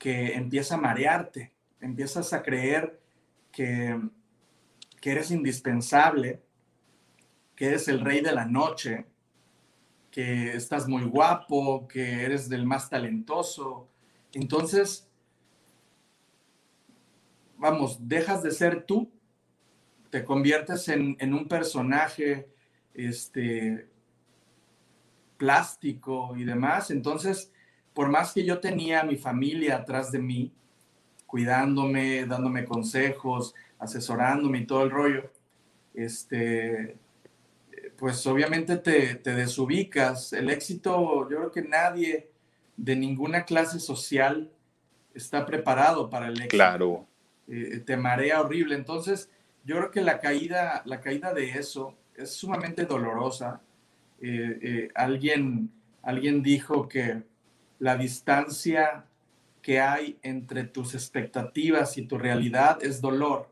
que 0.05 0.35
empieza 0.35 0.75
a 0.75 0.77
marearte, 0.77 1.51
empiezas 1.81 2.31
a 2.31 2.43
creer 2.43 3.01
que, 3.51 3.99
que 5.01 5.11
eres 5.11 5.31
indispensable, 5.31 6.43
que 7.55 7.65
eres 7.69 7.87
el 7.87 8.01
rey 8.01 8.21
de 8.21 8.31
la 8.31 8.45
noche, 8.45 9.07
que 10.11 10.53
estás 10.53 10.87
muy 10.87 11.05
guapo, 11.05 11.87
que 11.87 12.23
eres 12.23 12.47
del 12.49 12.67
más 12.67 12.87
talentoso. 12.87 13.89
Entonces, 14.31 15.09
vamos, 17.57 17.97
dejas 18.07 18.43
de 18.43 18.51
ser 18.51 18.83
tú, 18.83 19.11
te 20.11 20.23
conviertes 20.23 20.87
en, 20.87 21.17
en 21.19 21.33
un 21.33 21.47
personaje 21.47 22.47
este, 22.93 23.89
plástico 25.37 26.35
y 26.37 26.43
demás. 26.43 26.91
Entonces, 26.91 27.51
por 27.95 28.09
más 28.09 28.33
que 28.33 28.45
yo 28.45 28.59
tenía 28.59 28.99
a 28.99 29.05
mi 29.05 29.15
familia 29.15 29.77
atrás 29.77 30.11
de 30.11 30.19
mí, 30.19 30.51
cuidándome, 31.25 32.25
dándome 32.25 32.65
consejos, 32.65 33.55
asesorándome 33.79 34.59
y 34.59 34.65
todo 34.67 34.83
el 34.83 34.91
rollo, 34.91 35.31
este, 35.93 36.97
pues 37.97 38.27
obviamente 38.27 38.77
te, 38.77 39.15
te 39.15 39.33
desubicas. 39.33 40.33
El 40.33 40.49
éxito, 40.49 41.27
yo 41.29 41.37
creo 41.37 41.51
que 41.51 41.61
nadie 41.61 42.29
de 42.75 42.95
ninguna 42.97 43.45
clase 43.45 43.79
social 43.79 44.51
está 45.13 45.45
preparado 45.45 46.09
para 46.09 46.27
el 46.27 46.33
éxito. 46.33 46.57
Claro. 46.57 47.07
Eh, 47.47 47.81
te 47.85 47.95
marea 47.95 48.41
horrible. 48.41 48.75
Entonces, 48.75 49.29
yo 49.63 49.77
creo 49.77 49.91
que 49.91 50.01
la 50.01 50.19
caída, 50.19 50.81
la 50.85 50.99
caída 50.99 51.33
de 51.33 51.49
eso 51.51 51.95
es 52.15 52.31
sumamente 52.31 52.85
dolorosa. 52.85 53.61
Eh, 54.21 54.59
eh, 54.61 54.89
alguien, 54.95 55.71
alguien 56.01 56.43
dijo 56.43 56.87
que 56.89 57.23
la 57.79 57.97
distancia 57.97 59.05
que 59.61 59.79
hay 59.79 60.17
entre 60.21 60.63
tus 60.63 60.93
expectativas 60.93 61.97
y 61.97 62.03
tu 62.05 62.17
realidad 62.17 62.83
es 62.83 63.01
dolor. 63.01 63.49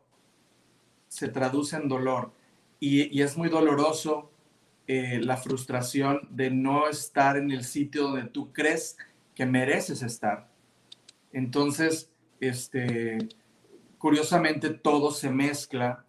Se 1.08 1.28
traduce 1.28 1.76
en 1.76 1.88
dolor. 1.88 2.32
Y, 2.78 3.16
y 3.16 3.22
es 3.22 3.36
muy 3.36 3.48
doloroso 3.48 4.30
la 4.86 5.36
frustración 5.36 6.28
de 6.30 6.50
no 6.50 6.88
estar 6.88 7.36
en 7.36 7.50
el 7.50 7.64
sitio 7.64 8.04
donde 8.04 8.24
tú 8.24 8.52
crees 8.52 8.96
que 9.34 9.46
mereces 9.46 10.02
estar. 10.02 10.48
Entonces, 11.32 12.10
este, 12.40 13.18
curiosamente 13.98 14.70
todo 14.70 15.10
se 15.10 15.30
mezcla, 15.30 16.04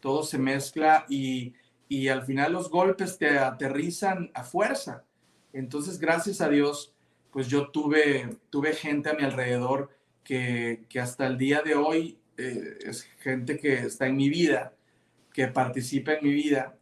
todo 0.00 0.22
se 0.22 0.38
mezcla 0.38 1.04
y, 1.08 1.54
y 1.88 2.08
al 2.08 2.24
final 2.24 2.52
los 2.52 2.70
golpes 2.70 3.18
te 3.18 3.38
aterrizan 3.38 4.30
a 4.34 4.44
fuerza. 4.44 5.04
Entonces, 5.52 5.98
gracias 5.98 6.40
a 6.40 6.48
Dios, 6.48 6.94
pues 7.32 7.48
yo 7.48 7.68
tuve, 7.68 8.36
tuve 8.50 8.74
gente 8.74 9.08
a 9.08 9.14
mi 9.14 9.24
alrededor 9.24 9.90
que, 10.22 10.84
que 10.88 11.00
hasta 11.00 11.26
el 11.26 11.38
día 11.38 11.62
de 11.62 11.74
hoy 11.74 12.18
eh, 12.36 12.78
es 12.84 13.04
gente 13.20 13.58
que 13.58 13.74
está 13.74 14.06
en 14.06 14.16
mi 14.16 14.28
vida, 14.28 14.74
que 15.32 15.48
participa 15.48 16.12
en 16.12 16.24
mi 16.24 16.32
vida, 16.32 16.76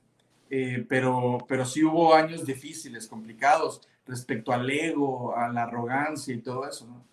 eh, 0.51 0.85
pero, 0.89 1.39
pero 1.49 1.65
sí 1.65 1.85
hubo 1.85 2.15
años 2.15 2.45
difíciles, 2.45 3.07
complicados 3.07 3.81
respecto 4.07 4.53
al 4.53 4.69
ego, 4.69 5.37
a 5.37 5.49
la 5.49 5.63
arrogancia 5.63 6.35
y 6.35 6.39
todo 6.39 6.69
eso, 6.69 6.87
¿no? 6.87 7.09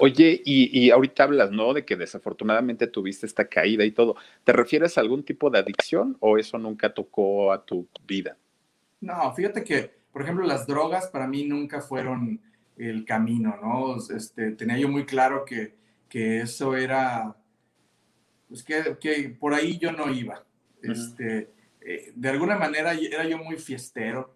Oye, 0.00 0.40
y, 0.44 0.86
y, 0.86 0.90
ahorita 0.90 1.24
hablas, 1.24 1.50
¿no? 1.50 1.74
De 1.74 1.84
que 1.84 1.96
desafortunadamente 1.96 2.86
tuviste 2.86 3.26
esta 3.26 3.48
caída 3.48 3.84
y 3.84 3.90
todo. 3.90 4.16
¿Te 4.44 4.52
refieres 4.52 4.96
a 4.96 5.02
algún 5.02 5.24
tipo 5.24 5.50
de 5.50 5.58
adicción 5.58 6.16
o 6.20 6.38
eso 6.38 6.56
nunca 6.58 6.94
tocó 6.94 7.52
a 7.52 7.62
tu 7.64 7.86
vida? 8.06 8.36
No, 9.00 9.32
fíjate 9.34 9.64
que, 9.64 9.90
por 10.10 10.22
ejemplo, 10.22 10.46
las 10.46 10.66
drogas 10.66 11.08
para 11.08 11.26
mí 11.26 11.44
nunca 11.44 11.82
fueron 11.82 12.40
el 12.78 13.04
camino, 13.04 13.58
¿no? 13.60 13.96
Este, 14.14 14.52
tenía 14.52 14.78
yo 14.78 14.88
muy 14.88 15.04
claro 15.04 15.44
que, 15.44 15.74
que 16.08 16.40
eso 16.40 16.76
era, 16.76 17.36
pues 18.48 18.62
que, 18.62 18.96
que, 19.00 19.30
por 19.30 19.54
ahí 19.54 19.78
yo 19.78 19.92
no 19.92 20.12
iba. 20.12 20.44
Este, 20.82 21.50
eh, 21.80 22.12
de 22.14 22.28
alguna 22.28 22.56
manera 22.56 22.92
era 22.94 23.24
yo 23.24 23.38
muy 23.38 23.56
fiestero, 23.56 24.34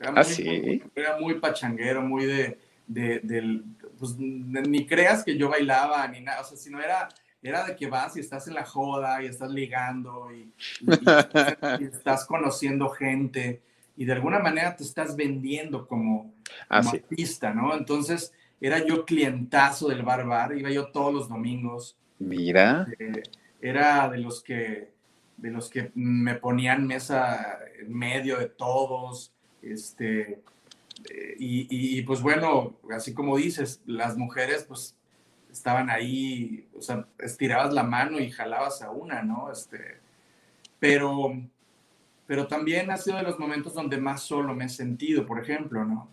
era 0.00 0.10
¿Ah, 0.10 0.14
muy, 0.14 0.24
sí? 0.24 0.82
Era 0.94 1.18
muy 1.18 1.38
pachanguero, 1.38 2.02
muy 2.02 2.24
de, 2.24 2.58
de, 2.86 3.20
del, 3.20 3.64
pues 3.98 4.16
ni 4.18 4.86
creas 4.86 5.22
que 5.22 5.36
yo 5.36 5.48
bailaba 5.50 6.06
ni 6.08 6.20
nada, 6.20 6.40
o 6.40 6.44
sea, 6.44 6.56
sino 6.56 6.80
era, 6.80 7.08
era 7.42 7.64
de 7.64 7.76
que 7.76 7.86
vas 7.86 8.16
y 8.16 8.20
estás 8.20 8.48
en 8.48 8.54
la 8.54 8.64
joda 8.64 9.22
y 9.22 9.26
estás 9.26 9.50
ligando 9.50 10.32
y, 10.32 10.52
y, 10.80 11.82
y 11.82 11.84
estás 11.84 12.24
conociendo 12.24 12.88
gente 12.88 13.62
y 13.96 14.04
de 14.04 14.12
alguna 14.12 14.38
manera 14.38 14.76
te 14.76 14.82
estás 14.84 15.16
vendiendo 15.16 15.86
como, 15.86 16.32
Ah, 16.68 16.78
como 16.80 16.90
sí. 16.90 16.96
artista, 16.98 17.52
¿no? 17.54 17.74
Entonces 17.76 18.32
era 18.60 18.84
yo 18.84 19.04
clientazo 19.04 19.88
del 19.88 20.02
bar 20.02 20.26
bar, 20.26 20.56
iba 20.56 20.70
yo 20.70 20.86
todos 20.88 21.12
los 21.12 21.28
domingos, 21.28 21.96
Mira, 22.18 22.86
eh, 22.98 23.22
era 23.60 24.08
de 24.08 24.18
los 24.18 24.42
que 24.42 24.92
de 25.36 25.50
los 25.50 25.68
que 25.68 25.90
me 25.94 26.36
ponían 26.36 26.86
mesa 26.86 27.58
en 27.80 27.92
medio 27.92 28.38
de 28.38 28.46
todos, 28.46 29.32
este, 29.62 30.40
eh, 31.10 31.34
y, 31.38 31.62
y, 31.62 31.98
y, 31.98 32.02
pues 32.02 32.22
bueno, 32.22 32.76
así 32.94 33.12
como 33.12 33.36
dices, 33.36 33.82
las 33.84 34.16
mujeres 34.16 34.64
pues 34.68 34.96
estaban 35.50 35.90
ahí, 35.90 36.68
o 36.76 36.80
sea, 36.80 37.06
estirabas 37.18 37.74
la 37.74 37.82
mano 37.82 38.20
y 38.20 38.30
jalabas 38.30 38.80
a 38.80 38.90
una, 38.90 39.22
¿no? 39.22 39.50
Este, 39.50 39.98
pero, 40.78 41.32
pero 42.26 42.46
también 42.46 42.90
ha 42.90 42.96
sido 42.96 43.16
de 43.16 43.22
los 43.22 43.38
momentos 43.38 43.74
donde 43.74 43.98
más 43.98 44.22
solo 44.22 44.54
me 44.54 44.66
he 44.66 44.68
sentido, 44.68 45.26
por 45.26 45.40
ejemplo, 45.40 45.84
¿no? 45.84 46.08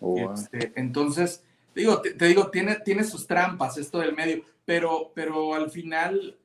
oh, 0.00 0.32
Este, 0.32 0.72
entonces, 0.76 1.44
digo, 1.74 2.00
te, 2.00 2.12
te, 2.12 2.26
digo, 2.26 2.50
tiene, 2.50 2.76
tiene 2.76 3.04
sus 3.04 3.26
trampas 3.26 3.76
esto 3.76 3.98
del 3.98 4.14
medio, 4.14 4.42
pero, 4.64 5.10
pero 5.14 5.54
al 5.54 5.70
final, 5.70 6.36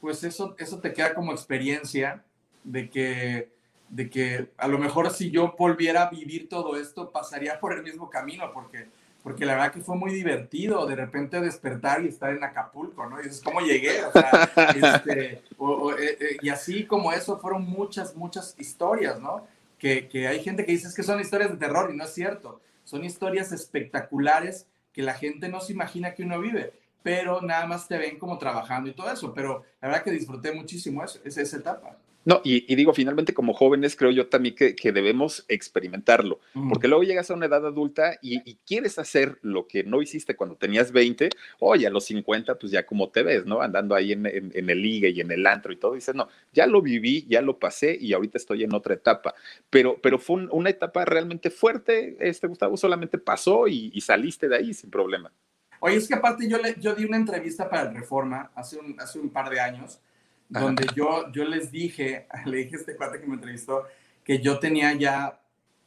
pues 0.00 0.24
eso, 0.24 0.54
eso 0.58 0.80
te 0.80 0.92
queda 0.92 1.14
como 1.14 1.32
experiencia 1.32 2.24
de 2.64 2.90
que, 2.90 3.50
de 3.88 4.10
que 4.10 4.50
a 4.56 4.68
lo 4.68 4.78
mejor 4.78 5.10
si 5.10 5.30
yo 5.30 5.54
volviera 5.56 6.02
a 6.02 6.10
vivir 6.10 6.48
todo 6.48 6.76
esto, 6.76 7.10
pasaría 7.10 7.60
por 7.60 7.72
el 7.72 7.82
mismo 7.82 8.10
camino, 8.10 8.50
porque, 8.52 8.88
porque 9.26 9.44
la 9.44 9.54
verdad 9.54 9.72
que 9.72 9.80
fue 9.80 9.96
muy 9.96 10.14
divertido 10.14 10.86
de 10.86 10.94
repente 10.94 11.40
despertar 11.40 12.04
y 12.04 12.06
estar 12.06 12.32
en 12.32 12.44
Acapulco, 12.44 13.08
¿no? 13.08 13.18
Y 13.18 13.24
dices, 13.24 13.42
¿cómo 13.42 13.60
llegué? 13.60 14.04
O 14.04 14.12
sea, 14.12 14.52
este, 15.04 15.42
o, 15.58 15.68
o, 15.68 15.98
eh, 15.98 16.16
eh, 16.20 16.36
y 16.42 16.48
así 16.48 16.86
como 16.86 17.10
eso 17.10 17.36
fueron 17.40 17.64
muchas, 17.64 18.14
muchas 18.14 18.54
historias, 18.56 19.18
¿no? 19.18 19.44
Que, 19.80 20.08
que 20.08 20.28
hay 20.28 20.44
gente 20.44 20.64
que 20.64 20.70
dice 20.70 20.86
que 20.94 21.02
son 21.02 21.18
historias 21.18 21.50
de 21.50 21.56
terror 21.56 21.90
y 21.92 21.96
no 21.96 22.04
es 22.04 22.14
cierto. 22.14 22.60
Son 22.84 23.04
historias 23.04 23.50
espectaculares 23.50 24.68
que 24.92 25.02
la 25.02 25.14
gente 25.14 25.48
no 25.48 25.60
se 25.60 25.72
imagina 25.72 26.14
que 26.14 26.22
uno 26.22 26.38
vive, 26.38 26.72
pero 27.02 27.42
nada 27.42 27.66
más 27.66 27.88
te 27.88 27.98
ven 27.98 28.20
como 28.20 28.38
trabajando 28.38 28.88
y 28.90 28.92
todo 28.92 29.10
eso. 29.10 29.34
Pero 29.34 29.64
la 29.80 29.88
verdad 29.88 30.04
que 30.04 30.12
disfruté 30.12 30.52
muchísimo 30.52 31.02
eso, 31.02 31.18
esa, 31.24 31.42
esa 31.42 31.56
etapa. 31.56 31.96
No, 32.26 32.40
y, 32.42 32.70
y, 32.70 32.74
digo, 32.74 32.92
finalmente 32.92 33.32
como 33.32 33.54
jóvenes 33.54 33.94
creo 33.94 34.10
yo 34.10 34.26
también 34.26 34.56
que, 34.56 34.74
que 34.74 34.90
debemos 34.90 35.44
experimentarlo, 35.46 36.40
mm. 36.54 36.70
porque 36.70 36.88
luego 36.88 37.04
llegas 37.04 37.30
a 37.30 37.34
una 37.34 37.46
edad 37.46 37.64
adulta 37.64 38.18
y, 38.20 38.42
y, 38.44 38.56
quieres 38.66 38.98
hacer 38.98 39.38
lo 39.42 39.68
que 39.68 39.84
no 39.84 40.02
hiciste 40.02 40.34
cuando 40.34 40.56
tenías 40.56 40.90
20, 40.90 41.30
oye, 41.60 41.86
a 41.86 41.90
los 41.90 42.04
50 42.06 42.56
pues 42.56 42.72
ya 42.72 42.84
como 42.84 43.10
te 43.10 43.22
ves, 43.22 43.46
¿no? 43.46 43.60
Andando 43.62 43.94
ahí 43.94 44.10
en, 44.10 44.26
en, 44.26 44.50
en 44.52 44.70
el 44.70 44.82
liga 44.82 45.08
y 45.08 45.20
en 45.20 45.30
el 45.30 45.46
antro 45.46 45.72
y 45.72 45.76
todo, 45.76 45.94
y 45.94 45.98
dices, 45.98 46.16
no, 46.16 46.28
ya 46.52 46.66
lo 46.66 46.82
viví, 46.82 47.24
ya 47.28 47.40
lo 47.42 47.60
pasé 47.60 47.96
y 47.98 48.12
ahorita 48.12 48.38
estoy 48.38 48.64
en 48.64 48.74
otra 48.74 48.94
etapa, 48.94 49.36
pero, 49.70 50.00
pero 50.02 50.18
fue 50.18 50.36
un, 50.36 50.48
una 50.50 50.70
etapa 50.70 51.04
realmente 51.04 51.50
fuerte, 51.50 52.16
este 52.18 52.48
Gustavo 52.48 52.76
solamente 52.76 53.18
pasó 53.18 53.68
y, 53.68 53.92
y, 53.94 54.00
saliste 54.00 54.48
de 54.48 54.56
ahí 54.56 54.74
sin 54.74 54.90
problema. 54.90 55.32
Oye, 55.78 55.94
es 55.94 56.08
que 56.08 56.14
aparte 56.14 56.48
yo, 56.48 56.58
le, 56.58 56.74
yo 56.80 56.92
di 56.96 57.04
una 57.04 57.18
entrevista 57.18 57.70
para 57.70 57.88
el 57.88 57.94
Reforma 57.94 58.50
hace 58.56 58.78
un, 58.78 58.98
hace 58.98 59.20
un 59.20 59.30
par 59.30 59.48
de 59.48 59.60
años, 59.60 60.00
donde 60.48 60.86
yo, 60.94 61.30
yo 61.32 61.44
les 61.44 61.70
dije, 61.70 62.26
le 62.46 62.58
dije 62.58 62.76
a 62.76 62.78
este 62.78 62.96
cuate 62.96 63.20
que 63.20 63.26
me 63.26 63.34
entrevistó, 63.34 63.84
que 64.24 64.40
yo 64.40 64.58
tenía 64.58 64.92
ya 64.94 65.40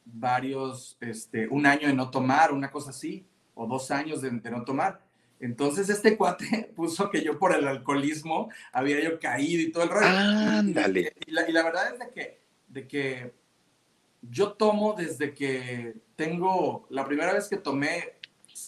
varios, 0.05 0.97
este, 1.01 1.47
un 1.47 1.66
año 1.66 1.88
de 1.88 1.93
no 1.93 2.10
tomar, 2.10 2.51
una 2.51 2.72
cosa 2.72 2.91
así, 2.91 3.26
o 3.53 3.68
dos 3.68 3.91
años 3.91 4.22
de, 4.22 4.32
de 4.32 4.51
no 4.51 4.64
tomar. 4.64 5.01
Entonces 5.39 5.89
este 5.89 6.18
cuate 6.18 6.72
puso 6.76 7.10
que 7.10 7.24
yo 7.24 7.39
por 7.39 7.55
el 7.55 7.68
alcoholismo 7.68 8.49
había 8.72 9.01
yo 9.01 9.20
caído 9.20 9.62
y 9.62 9.72
todo 9.72 9.84
el 9.84 9.89
rollo. 9.89 10.07
Ándale. 10.07 11.14
Y, 11.26 11.32
y, 11.32 11.34
la, 11.34 11.49
y 11.49 11.53
la 11.53 11.64
verdad 11.64 11.93
es 11.93 11.99
de 11.99 12.10
que, 12.10 12.41
de 12.68 12.88
que 12.88 13.34
yo 14.22 14.53
tomo 14.53 14.93
desde 14.93 15.34
que 15.34 15.95
tengo, 16.16 16.88
la 16.89 17.05
primera 17.05 17.34
vez 17.34 17.47
que 17.47 17.57
tomé 17.57 18.20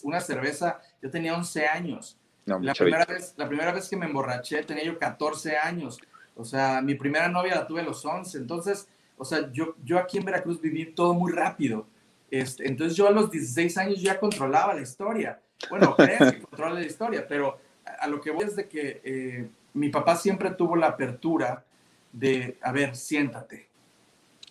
una 0.03 0.21
cerveza, 0.21 0.79
yo 1.01 1.09
tenía 1.09 1.35
11 1.35 1.67
años. 1.67 2.17
No, 2.45 2.59
la, 2.59 2.73
primera 2.73 3.05
vez, 3.05 3.33
la 3.37 3.47
primera 3.47 3.71
vez 3.71 3.87
que 3.87 3.95
me 3.95 4.05
emborraché 4.05 4.63
tenía 4.63 4.83
yo 4.83 4.97
14 4.97 5.57
años. 5.57 5.99
O 6.35 6.43
sea, 6.43 6.81
mi 6.81 6.95
primera 6.95 7.27
novia 7.27 7.55
la 7.55 7.67
tuve 7.67 7.81
a 7.81 7.83
los 7.83 8.03
11. 8.03 8.37
Entonces, 8.37 8.87
o 9.17 9.25
sea, 9.25 9.51
yo, 9.51 9.75
yo 9.83 9.99
aquí 9.99 10.17
en 10.17 10.25
Veracruz 10.25 10.59
viví 10.59 10.85
todo 10.87 11.13
muy 11.13 11.31
rápido. 11.31 11.87
Este, 12.31 12.67
entonces 12.67 12.97
yo 12.97 13.07
a 13.07 13.11
los 13.11 13.29
16 13.29 13.77
años 13.77 14.01
ya 14.01 14.19
controlaba 14.19 14.73
la 14.73 14.81
historia. 14.81 15.39
Bueno, 15.69 15.95
crees 15.97 16.31
que 16.31 16.41
controla 16.41 16.75
la 16.75 16.85
historia, 16.85 17.27
pero 17.27 17.59
a, 17.85 18.05
a, 18.05 18.07
lo 18.07 18.19
que 18.19 18.31
voy 18.31 18.45
es 18.45 18.55
de 18.55 18.67
que 18.67 19.01
eh, 19.03 19.49
mi 19.73 19.89
papá 19.89 20.15
siempre 20.15 20.51
tuvo 20.51 20.75
la 20.75 20.87
apertura 20.87 21.65
de, 22.11 22.57
a 22.61 22.71
ver, 22.71 22.95
siéntate. 22.95 23.69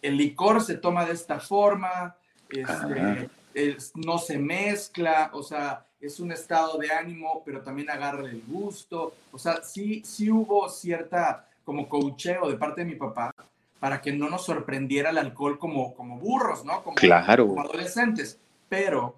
El 0.03 0.16
licor 0.16 0.62
se 0.62 0.76
toma 0.76 1.05
de 1.05 1.12
esta 1.12 1.41
forma, 1.41 2.16
este, 2.49 3.28
es, 3.55 3.93
no 3.95 4.18
se 4.18 4.38
mezcla, 4.38 5.30
o 5.32 5.43
sea, 5.43 5.86
es 6.01 6.20
un 6.20 6.32
estado 6.32 6.78
de 6.78 6.90
ánimo, 6.90 7.42
pero 7.44 7.61
también 7.61 7.90
agarra 7.90 8.28
el 8.28 8.42
gusto. 8.46 9.14
O 9.32 9.38
sea, 9.38 9.62
sí, 9.62 10.03
sí 10.05 10.30
hubo 10.30 10.68
cierta 10.68 11.46
como 11.64 11.88
coacheo 11.88 12.51
de 12.51 12.57
parte 12.57 12.82
de 12.82 12.86
mi 12.90 12.96
papá 12.96 13.34
para 13.78 14.01
que 14.01 14.12
no 14.12 14.28
nos 14.28 14.44
sorprendiera 14.44 15.11
el 15.11 15.18
alcohol 15.18 15.59
como, 15.59 15.94
como 15.94 16.18
burros, 16.18 16.64
¿no? 16.64 16.82
Como, 16.82 16.96
claro. 16.96 17.48
como 17.48 17.62
adolescentes. 17.62 18.38
Pero, 18.68 19.14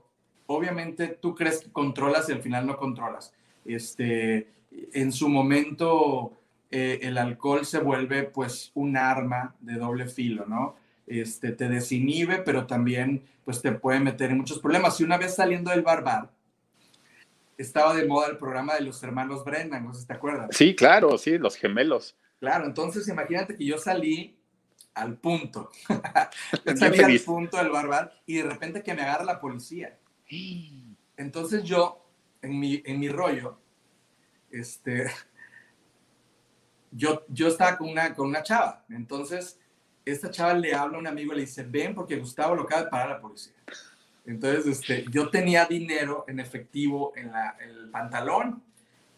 obviamente, 0.47 1.19
tú 1.21 1.35
crees 1.35 1.61
que 1.61 1.73
controlas 1.73 2.29
y 2.29 2.33
al 2.33 2.43
final 2.43 2.67
no 2.67 2.77
controlas. 2.77 3.33
Este, 3.65 4.49
en 4.93 5.13
su 5.13 5.29
momento, 5.29 6.33
eh, 6.71 7.01
el 7.03 7.19
alcohol 7.19 7.67
se 7.67 7.79
vuelve, 7.79 8.23
pues, 8.25 8.71
un 8.75 8.97
arma 8.97 9.55
de 9.61 9.75
doble 9.75 10.07
filo, 10.07 10.47
¿no? 10.47 10.77
este, 11.07 11.53
te 11.53 11.69
desinhibe, 11.69 12.39
pero 12.39 12.67
también 12.67 13.23
pues 13.45 13.61
te 13.61 13.73
puede 13.73 14.01
meter 14.01 14.31
en 14.31 14.39
muchos 14.39 14.59
problemas. 14.59 15.01
Y 15.01 15.05
una 15.05 15.19
vez 15.19 15.35
saliendo 15.35 15.71
del 15.71 15.83
barbar, 15.83 16.31
estaba 17.63 17.95
de 17.95 18.07
moda 18.07 18.29
el 18.29 18.39
programa 18.39 18.75
de 18.75 18.83
los 18.83 19.03
hermanos 19.03 19.45
Brennan, 19.45 19.85
no 19.85 19.95
sé 19.95 20.03
si 20.03 20.07
te 20.07 20.13
acuerdas. 20.13 20.49
Sí, 20.53 20.75
claro, 20.75 21.17
sí, 21.19 21.39
los 21.39 21.57
gemelos. 21.57 22.17
Claro, 22.39 22.67
entonces 22.67 23.07
imagínate 23.09 23.57
que 23.57 23.65
yo 23.65 23.79
salí 23.79 24.39
al 24.95 25.17
punto. 25.17 25.71
salí 26.77 27.01
al 27.01 27.21
punto 27.21 27.57
del 27.57 27.71
barbar 27.71 28.13
y 28.27 28.37
de 28.37 28.43
repente 28.45 28.83
que 28.83 28.95
me 28.95 29.03
agarra 29.03 29.25
la 29.25 29.41
policía. 29.41 29.99
Entonces 31.17 31.63
yo, 31.63 32.09
en 32.41 32.59
mi, 32.59 32.83
en 32.85 32.99
mi 32.99 33.09
rollo, 33.09 33.61
este, 34.51 35.07
yo, 36.91 37.25
yo 37.29 37.49
estaba 37.49 37.77
con 37.77 37.91
una, 37.91 38.15
con 38.15 38.29
una 38.29 38.43
chava. 38.43 38.85
Entonces, 38.89 39.61
esta 40.05 40.31
chava 40.31 40.55
le 40.55 40.75
habla 40.75 40.97
a 40.97 41.01
un 41.01 41.07
amigo 41.07 41.33
y 41.33 41.37
le 41.37 41.41
dice, 41.43 41.63
ven 41.63 41.95
porque 41.95 42.17
Gustavo 42.17 42.55
lo 42.55 42.63
acaba 42.63 42.85
de 42.85 42.91
parar 42.91 43.11
la 43.11 43.21
policía. 43.21 43.55
Entonces, 44.25 44.67
este, 44.67 45.05
yo 45.11 45.31
tenía 45.31 45.67
dinero 45.67 46.25
en 46.29 46.41
efectivo 46.41 47.13
en, 47.17 47.33
la, 47.33 47.57
el 47.61 47.91
pantalón. 47.91 48.63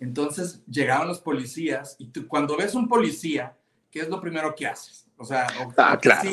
Entonces 0.01 0.63
llegaban 0.67 1.09
los 1.09 1.21
policías 1.21 1.97
y 1.99 2.09
tú, 2.09 2.27
cuando 2.27 2.57
ves 2.57 2.75
un 2.75 2.89
policía, 2.89 3.57
¿qué 3.91 4.01
es 4.01 4.09
lo 4.09 4.21
primero 4.21 4.55
que 4.55 4.67
haces? 4.67 5.07
O 5.17 5.25
sea, 5.25 5.47
o, 5.65 5.73
ah, 5.77 5.99
claro. 6.01 6.29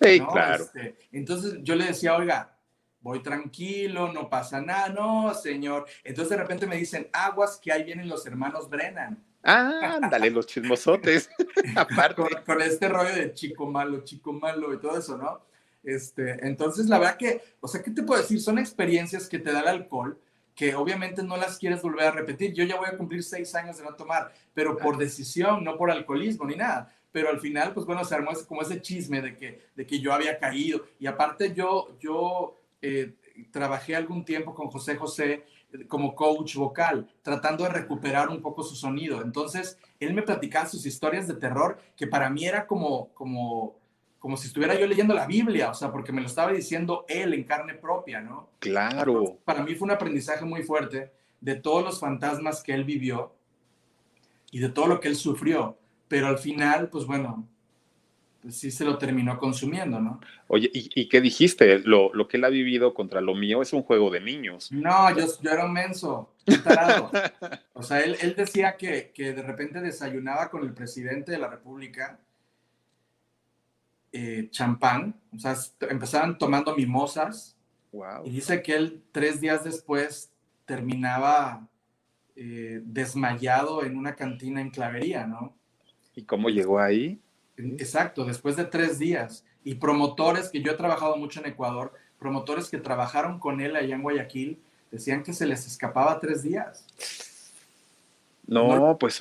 Sí, 0.00 0.20
claro. 0.20 0.64
Este, 0.64 0.96
entonces 1.12 1.58
yo 1.62 1.74
le 1.74 1.86
decía, 1.86 2.16
oiga, 2.16 2.56
voy 3.00 3.22
tranquilo, 3.22 4.12
no 4.12 4.28
pasa 4.28 4.60
nada, 4.60 4.88
no, 4.88 5.32
señor. 5.32 5.86
Entonces 6.02 6.30
de 6.30 6.36
repente 6.36 6.66
me 6.66 6.76
dicen, 6.76 7.08
aguas 7.12 7.58
que 7.62 7.72
ahí 7.72 7.84
vienen 7.84 8.08
los 8.08 8.26
hermanos 8.26 8.68
Brennan. 8.68 9.22
Ah, 9.42 9.98
ándale, 10.02 10.30
los 10.30 10.46
chismosotes. 10.46 11.30
Aparte. 11.76 12.22
Con, 12.44 12.60
este 12.60 12.88
rollo 12.88 13.14
de 13.14 13.32
chico 13.32 13.66
malo, 13.66 14.02
chico 14.02 14.32
malo 14.32 14.74
y 14.74 14.80
todo 14.80 14.98
eso, 14.98 15.16
¿no? 15.16 15.40
Este, 15.86 16.46
entonces, 16.46 16.86
la 16.86 16.98
verdad 16.98 17.16
que, 17.16 17.40
o 17.60 17.68
sea, 17.68 17.82
¿qué 17.82 17.90
te 17.90 18.02
puedo 18.02 18.20
decir? 18.20 18.40
Son 18.40 18.58
experiencias 18.58 19.28
que 19.28 19.38
te 19.38 19.52
da 19.52 19.60
el 19.60 19.68
alcohol 19.68 20.20
que 20.56 20.74
obviamente 20.74 21.22
no 21.22 21.36
las 21.36 21.58
quieres 21.58 21.82
volver 21.82 22.06
a 22.06 22.10
repetir. 22.10 22.54
Yo 22.54 22.64
ya 22.64 22.76
voy 22.76 22.88
a 22.88 22.96
cumplir 22.96 23.22
seis 23.22 23.54
años 23.54 23.76
de 23.76 23.84
no 23.84 23.94
tomar, 23.94 24.32
pero 24.54 24.78
por 24.78 24.96
decisión, 24.96 25.62
no 25.62 25.76
por 25.76 25.90
alcoholismo 25.90 26.46
ni 26.46 26.56
nada. 26.56 26.92
Pero 27.12 27.28
al 27.28 27.40
final, 27.40 27.74
pues 27.74 27.84
bueno, 27.84 28.04
se 28.04 28.14
armó 28.14 28.30
como 28.48 28.62
ese 28.62 28.80
chisme 28.80 29.20
de 29.20 29.36
que, 29.36 29.66
de 29.76 29.86
que 29.86 30.00
yo 30.00 30.14
había 30.14 30.38
caído. 30.38 30.86
Y 30.98 31.06
aparte 31.06 31.52
yo, 31.54 31.94
yo 32.00 32.58
eh, 32.80 33.12
trabajé 33.50 33.96
algún 33.96 34.24
tiempo 34.24 34.54
con 34.54 34.68
José 34.68 34.96
José 34.96 35.44
como 35.88 36.14
coach 36.14 36.56
vocal, 36.56 37.06
tratando 37.22 37.64
de 37.64 37.70
recuperar 37.70 38.30
un 38.30 38.40
poco 38.40 38.62
su 38.62 38.74
sonido. 38.76 39.20
Entonces, 39.22 39.78
él 40.00 40.14
me 40.14 40.22
platicaba 40.22 40.66
sus 40.66 40.86
historias 40.86 41.28
de 41.28 41.34
terror, 41.34 41.78
que 41.96 42.06
para 42.06 42.30
mí 42.30 42.46
era 42.46 42.66
como, 42.66 43.08
como, 43.12 43.76
como 44.18 44.36
si 44.36 44.48
estuviera 44.48 44.78
yo 44.78 44.86
leyendo 44.86 45.14
la 45.14 45.26
Biblia, 45.26 45.70
o 45.70 45.74
sea, 45.74 45.92
porque 45.92 46.12
me 46.12 46.20
lo 46.20 46.26
estaba 46.26 46.52
diciendo 46.52 47.04
él 47.08 47.34
en 47.34 47.44
carne 47.44 47.74
propia, 47.74 48.20
¿no? 48.20 48.50
Claro. 48.58 49.38
para 49.44 49.62
mí 49.62 49.74
fue 49.74 49.86
un 49.86 49.92
aprendizaje 49.92 50.44
muy 50.44 50.62
fuerte 50.62 51.12
de 51.40 51.54
todos 51.56 51.84
los 51.84 52.00
fantasmas 52.00 52.62
que 52.62 52.72
él 52.72 52.84
vivió 52.84 53.34
y 54.50 54.58
de 54.58 54.68
todo 54.68 54.86
lo 54.86 55.00
que 55.00 55.08
él 55.08 55.16
sufrió. 55.16 55.78
Pero 56.08 56.28
al 56.28 56.38
final, 56.38 56.88
pues 56.88 57.04
bueno, 57.04 57.46
sí 58.50 58.70
se 58.70 58.84
lo 58.84 58.98
terminó 58.98 59.38
consumiendo, 59.38 60.00
¿no? 60.00 60.20
Oye, 60.48 60.70
¿y, 60.72 61.08
qué 61.08 61.20
dijiste? 61.20 61.80
Lo, 61.80 62.12
lo, 62.14 62.28
que 62.28 62.36
él 62.36 62.44
ha 62.44 62.48
vivido 62.48 62.94
contra 62.94 63.20
lo 63.20 63.34
mío 63.34 63.62
es 63.62 63.72
un 63.72 63.82
juego 63.82 64.10
de 64.10 64.20
niños. 64.20 64.70
No, 64.70 65.14
yo, 65.16 65.26
yo 65.40 65.50
era 65.50 65.64
un 65.64 65.72
menso, 65.72 66.32
o 67.72 67.82
sea, 67.82 68.00
él, 68.00 68.16
él 68.20 68.34
decía 68.36 68.76
que, 68.76 69.10
que, 69.12 69.32
de 69.32 69.42
repente 69.42 69.80
desayunaba 69.80 70.48
con 70.48 70.62
el 70.62 70.72
presidente 70.72 71.32
de 71.32 71.38
la 71.38 71.48
República 71.48 72.20
eh, 74.18 74.48
champán, 74.50 75.14
o 75.30 75.38
sea, 75.38 75.54
empezaban 75.90 76.38
tomando 76.38 76.74
mimosas. 76.74 77.54
Wow. 77.92 78.24
Y 78.24 78.30
dice 78.30 78.62
que 78.62 78.74
él 78.74 79.02
tres 79.12 79.42
días 79.42 79.62
después 79.62 80.32
terminaba 80.64 81.68
eh, 82.34 82.80
desmayado 82.82 83.84
en 83.84 83.98
una 83.98 84.14
cantina 84.14 84.62
en 84.62 84.70
Clavería, 84.70 85.26
¿no? 85.26 85.54
¿Y 86.14 86.22
cómo 86.22 86.48
llegó 86.48 86.80
ahí? 86.80 87.20
Exacto, 87.58 88.24
después 88.24 88.56
de 88.56 88.64
tres 88.64 88.98
días. 88.98 89.44
Y 89.64 89.74
promotores, 89.74 90.48
que 90.48 90.62
yo 90.62 90.72
he 90.72 90.76
trabajado 90.76 91.18
mucho 91.18 91.40
en 91.40 91.46
Ecuador, 91.46 91.92
promotores 92.18 92.70
que 92.70 92.78
trabajaron 92.78 93.38
con 93.38 93.60
él 93.60 93.76
allá 93.76 93.96
en 93.96 94.02
Guayaquil, 94.02 94.58
decían 94.90 95.22
que 95.22 95.34
se 95.34 95.44
les 95.44 95.66
escapaba 95.66 96.18
tres 96.20 96.42
días. 96.42 96.86
No, 98.46 98.96
pues 98.98 99.20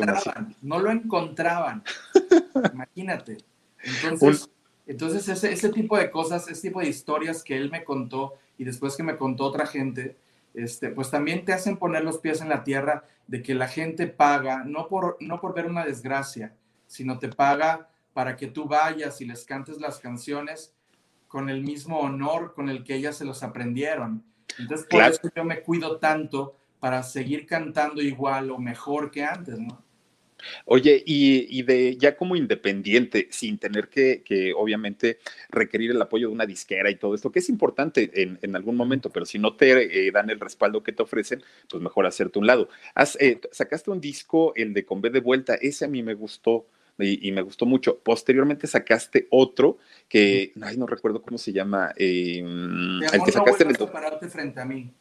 no 0.61 0.79
lo 0.79 0.89
encontraban. 0.89 1.83
Imagínate. 2.73 3.39
Entonces, 3.83 4.49
entonces 4.87 5.27
ese, 5.27 5.51
ese 5.51 5.69
tipo 5.69 5.97
de 5.97 6.11
cosas, 6.11 6.47
ese 6.47 6.69
tipo 6.69 6.79
de 6.79 6.89
historias 6.89 7.43
que 7.43 7.57
él 7.57 7.71
me 7.71 7.83
contó 7.83 8.33
y 8.57 8.63
después 8.63 8.95
que 8.95 9.03
me 9.03 9.17
contó 9.17 9.45
otra 9.45 9.65
gente, 9.65 10.17
este, 10.53 10.89
pues 10.89 11.11
también 11.11 11.43
te 11.43 11.53
hacen 11.53 11.77
poner 11.77 12.03
los 12.03 12.19
pies 12.19 12.41
en 12.41 12.49
la 12.49 12.63
tierra 12.63 13.05
de 13.27 13.41
que 13.41 13.55
la 13.55 13.67
gente 13.67 14.07
paga, 14.07 14.63
no 14.63 14.87
por, 14.87 15.17
no 15.19 15.41
por 15.41 15.53
ver 15.53 15.65
una 15.65 15.85
desgracia, 15.85 16.55
sino 16.87 17.19
te 17.19 17.29
paga 17.29 17.89
para 18.13 18.37
que 18.37 18.47
tú 18.47 18.65
vayas 18.65 19.19
y 19.21 19.25
les 19.25 19.43
cantes 19.43 19.79
las 19.79 19.99
canciones 19.99 20.73
con 21.27 21.49
el 21.49 21.61
mismo 21.61 21.99
honor 21.99 22.53
con 22.53 22.69
el 22.69 22.83
que 22.83 22.95
ellas 22.95 23.17
se 23.17 23.25
los 23.25 23.43
aprendieron. 23.43 24.23
Entonces, 24.57 24.87
por 24.89 25.03
eso 25.03 25.19
yo 25.35 25.43
me 25.43 25.61
cuido 25.61 25.97
tanto 25.97 26.55
para 26.79 27.03
seguir 27.03 27.45
cantando 27.45 28.01
igual 28.01 28.51
o 28.51 28.57
mejor 28.57 29.11
que 29.11 29.25
antes, 29.25 29.59
¿no? 29.59 29.83
Oye, 30.65 31.03
y, 31.05 31.63
de 31.63 31.97
ya 31.97 32.15
como 32.15 32.35
independiente, 32.35 33.27
sin 33.31 33.57
tener 33.57 33.89
que, 33.89 34.53
obviamente 34.55 35.19
requerir 35.49 35.91
el 35.91 36.01
apoyo 36.01 36.27
de 36.27 36.33
una 36.33 36.45
disquera 36.45 36.89
y 36.89 36.95
todo 36.95 37.15
esto, 37.15 37.31
que 37.31 37.39
es 37.39 37.49
importante 37.49 38.11
en, 38.13 38.55
algún 38.55 38.75
momento, 38.75 39.09
pero 39.09 39.25
si 39.25 39.39
no 39.39 39.55
te 39.55 40.07
eh, 40.07 40.11
dan 40.11 40.29
el 40.29 40.39
respaldo 40.39 40.83
que 40.83 40.93
te 40.93 41.03
ofrecen, 41.03 41.43
pues 41.69 41.81
mejor 41.81 42.05
hacerte 42.05 42.39
un 42.39 42.47
lado. 42.47 42.69
Eh, 43.19 43.39
sacaste 43.51 43.91
un 43.91 44.01
disco, 44.01 44.53
el 44.55 44.73
de 44.73 44.85
Con 44.85 45.01
B 45.01 45.09
de 45.09 45.19
vuelta, 45.19 45.55
ese 45.55 45.85
a 45.85 45.87
mí 45.87 46.03
me 46.03 46.13
gustó 46.13 46.67
y, 46.97 47.31
me 47.31 47.41
gustó 47.41 47.65
mucho. 47.65 47.99
Posteriormente 47.99 48.67
sacaste 48.67 49.27
otro 49.29 49.77
que, 50.07 50.53
ay, 50.61 50.77
no 50.77 50.87
recuerdo 50.87 51.21
cómo 51.21 51.37
se 51.37 51.51
llama. 51.51 51.93
Eh, 51.97 52.39
el 52.39 53.23
que 53.23 53.31
sacaste 53.31 53.63
en 53.63 53.71
el... 53.71 53.77
pararte 53.89 54.29
frente 54.29 54.61
a 54.61 54.65
mí. 54.65 54.91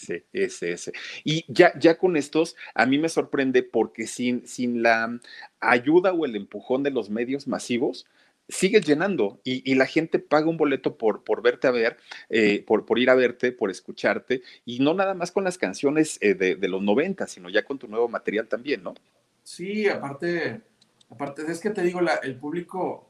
Ese, 0.00 0.24
ese, 0.32 0.72
ese. 0.72 0.92
Y 1.24 1.44
ya, 1.48 1.78
ya 1.78 1.98
con 1.98 2.16
estos, 2.16 2.56
a 2.74 2.86
mí 2.86 2.98
me 2.98 3.08
sorprende 3.08 3.62
porque 3.62 4.06
sin, 4.06 4.46
sin 4.46 4.82
la 4.82 5.20
ayuda 5.60 6.12
o 6.12 6.24
el 6.24 6.36
empujón 6.36 6.82
de 6.82 6.90
los 6.90 7.10
medios 7.10 7.46
masivos, 7.46 8.06
sigues 8.48 8.84
llenando 8.84 9.40
y, 9.44 9.74
la 9.74 9.86
gente 9.86 10.18
paga 10.18 10.48
un 10.48 10.56
boleto 10.56 10.96
por, 10.96 11.22
por 11.22 11.42
verte 11.42 11.68
a 11.68 11.70
ver, 11.70 11.96
eh, 12.28 12.64
por, 12.66 12.84
por, 12.84 12.98
ir 12.98 13.10
a 13.10 13.14
verte, 13.14 13.52
por 13.52 13.70
escucharte, 13.70 14.42
y 14.64 14.80
no 14.80 14.94
nada 14.94 15.14
más 15.14 15.30
con 15.30 15.44
las 15.44 15.58
canciones 15.58 16.18
eh, 16.20 16.34
de, 16.34 16.56
de, 16.56 16.68
los 16.68 16.82
90, 16.82 17.26
sino 17.26 17.48
ya 17.48 17.64
con 17.64 17.78
tu 17.78 17.86
nuevo 17.86 18.08
material 18.08 18.48
también, 18.48 18.82
¿no? 18.82 18.94
Sí, 19.42 19.88
aparte, 19.88 20.60
aparte 21.08 21.42
es 21.50 21.60
que 21.60 21.70
te 21.70 21.82
digo, 21.82 22.00
el 22.22 22.36
público 22.36 23.09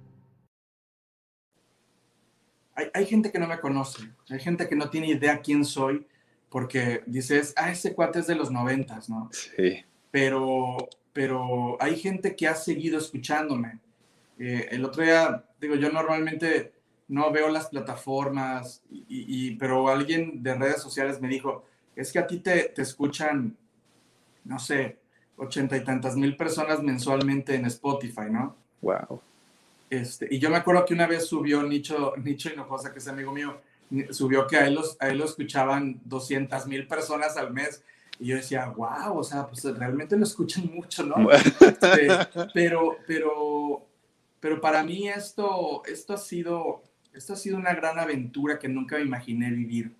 hay, 2.75 3.05
gente 3.05 3.31
que 3.31 3.39
no 3.39 3.47
me 3.47 3.59
conoce, 3.59 4.03
hay 4.29 4.39
gente 4.39 4.67
que 4.67 4.75
no 4.75 4.89
tiene 4.89 5.07
idea 5.07 5.41
quién 5.41 5.65
soy, 5.65 6.05
porque 6.49 7.03
dices, 7.05 7.53
ah, 7.55 7.71
ese 7.71 7.93
cuate 7.93 8.19
es 8.19 8.27
de 8.27 8.35
los 8.35 8.51
noventas, 8.51 9.09
¿no? 9.09 9.29
Sí. 9.31 9.83
Pero, 10.09 10.89
pero 11.13 11.77
hay 11.79 11.97
gente 11.97 12.35
que 12.35 12.47
ha 12.47 12.55
seguido 12.55 12.97
escuchándome. 12.97 13.79
Eh, 14.37 14.67
el 14.71 14.83
otro 14.83 15.03
día, 15.03 15.45
digo, 15.59 15.75
yo 15.75 15.91
normalmente 15.91 16.73
no 17.07 17.31
veo 17.31 17.49
las 17.49 17.67
plataformas, 17.67 18.83
y, 18.89 19.55
pero 19.55 19.89
alguien 19.89 20.41
de 20.41 20.55
redes 20.55 20.81
sociales 20.81 21.21
me 21.21 21.27
dijo, 21.27 21.65
es 21.95 22.11
que 22.11 22.19
a 22.19 22.27
ti 22.27 22.39
te, 22.39 22.69
te 22.69 22.81
escuchan, 22.81 23.55
no 24.45 24.59
sé, 24.59 24.97
ochenta 25.37 25.75
y 25.75 25.83
tantas 25.83 26.15
mil 26.15 26.37
personas 26.37 26.81
mensualmente 26.81 27.55
en 27.55 27.65
Spotify, 27.65 28.29
¿no? 28.29 28.55
Wow. 28.81 29.21
Este, 29.91 30.27
y 30.31 30.39
yo 30.39 30.49
me 30.49 30.57
acuerdo 30.57 30.85
que 30.85 30.95
una 30.95 31.05
vez 31.05 31.27
subió 31.27 31.61
Nicho, 31.61 32.13
Nicho 32.17 32.49
Hinojosa, 32.51 32.91
que 32.91 32.97
es 32.97 33.07
amigo 33.07 33.31
mío, 33.31 33.61
subió 34.09 34.47
que 34.47 34.57
a 34.57 34.65
él, 34.65 34.79
a 34.99 35.09
él 35.09 35.19
lo 35.19 35.25
escuchaban 35.25 36.01
200 36.05 36.65
mil 36.65 36.87
personas 36.87 37.37
al 37.37 37.53
mes. 37.53 37.83
Y 38.19 38.27
yo 38.27 38.35
decía, 38.37 38.65
wow, 38.67 39.17
o 39.17 39.23
sea, 39.23 39.45
pues 39.45 39.63
realmente 39.77 40.17
lo 40.17 40.23
escuchan 40.23 40.71
mucho, 40.73 41.03
¿no? 41.03 41.29
Este, 41.31 42.07
pero, 42.53 42.97
pero 43.05 43.91
pero 44.41 44.59
para 44.59 44.83
mí 44.83 45.07
esto, 45.07 45.83
esto, 45.85 46.13
ha 46.13 46.17
sido, 46.17 46.83
esto 47.13 47.33
ha 47.33 47.35
sido 47.35 47.57
una 47.57 47.75
gran 47.75 47.99
aventura 47.99 48.57
que 48.57 48.67
nunca 48.67 48.97
me 48.97 49.03
imaginé 49.03 49.51
vivir, 49.51 49.95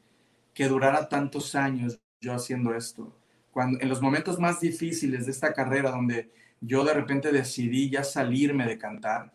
que 0.53 0.67
durara 0.67 1.07
tantos 1.07 1.53
años 1.53 1.99
yo 2.19 2.33
haciendo 2.33 2.73
esto. 2.73 3.15
Cuando, 3.51 3.79
en 3.79 3.87
los 3.87 4.01
momentos 4.01 4.39
más 4.39 4.59
difíciles 4.59 5.27
de 5.27 5.31
esta 5.31 5.53
carrera, 5.53 5.91
donde 5.91 6.31
yo 6.59 6.83
de 6.83 6.93
repente 6.93 7.31
decidí 7.31 7.91
ya 7.91 8.03
salirme 8.03 8.65
de 8.65 8.79
cantar, 8.79 9.31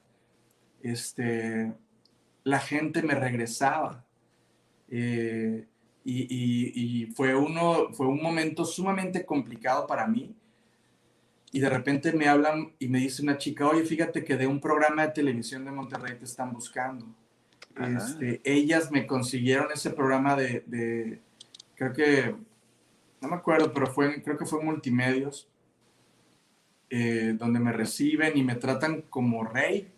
este, 0.83 1.73
la 2.45 2.59
gente 2.59 3.03
me 3.03 3.15
regresaba. 3.15 4.05
Eh, 4.89 5.67
y, 6.05 7.07
fue, 7.17 7.35
uno, 7.35 7.93
fue 7.93 8.07
un 8.07 8.23
momento 8.23 8.65
sumamente 8.65 9.25
complicado 9.25 9.87
para 9.87 10.07
mí. 10.07 10.35
Y 11.53 11.59
de 11.59 11.69
repente 11.69 12.13
me 12.13 12.29
hablan 12.29 12.73
y 12.79 12.89
me 12.89 12.99
dice 12.99 13.23
una 13.23 13.39
chica, 13.39 13.67
oye, 13.67 13.85
fíjate 13.85 14.25
que 14.25 14.37
de 14.37 14.47
un 14.47 14.61
programa 14.61 15.07
de 15.07 15.13
televisión 15.13 15.65
de 15.65 15.73
Monterrey 15.73 16.17
te 16.19 16.25
están 16.25 16.53
buscando. 16.53 17.07
Este, 17.77 18.41
ellas 18.45 18.91
me 18.91 19.07
consiguieron 19.07 19.69
ese 19.73 19.91
programa 19.91 20.37
de, 20.37 20.63
de, 20.67 21.21
creo 21.75 21.93
que, 21.93 22.35
no 23.21 23.29
me 23.29 23.37
acuerdo, 23.37 23.73
pero 23.73 23.87
fue, 23.87 24.23
creo 24.23 24.39
que 24.39 24.47
fue 24.47 24.63
Multimedios, 24.63 25.49
eh, 26.89 27.35
donde 27.37 27.59
me 27.59 27.73
reciben 27.73 28.37
y 28.37 28.43
me 28.43 28.55
tratan 28.55 29.03
como 29.03 29.45
rey. 29.45 29.91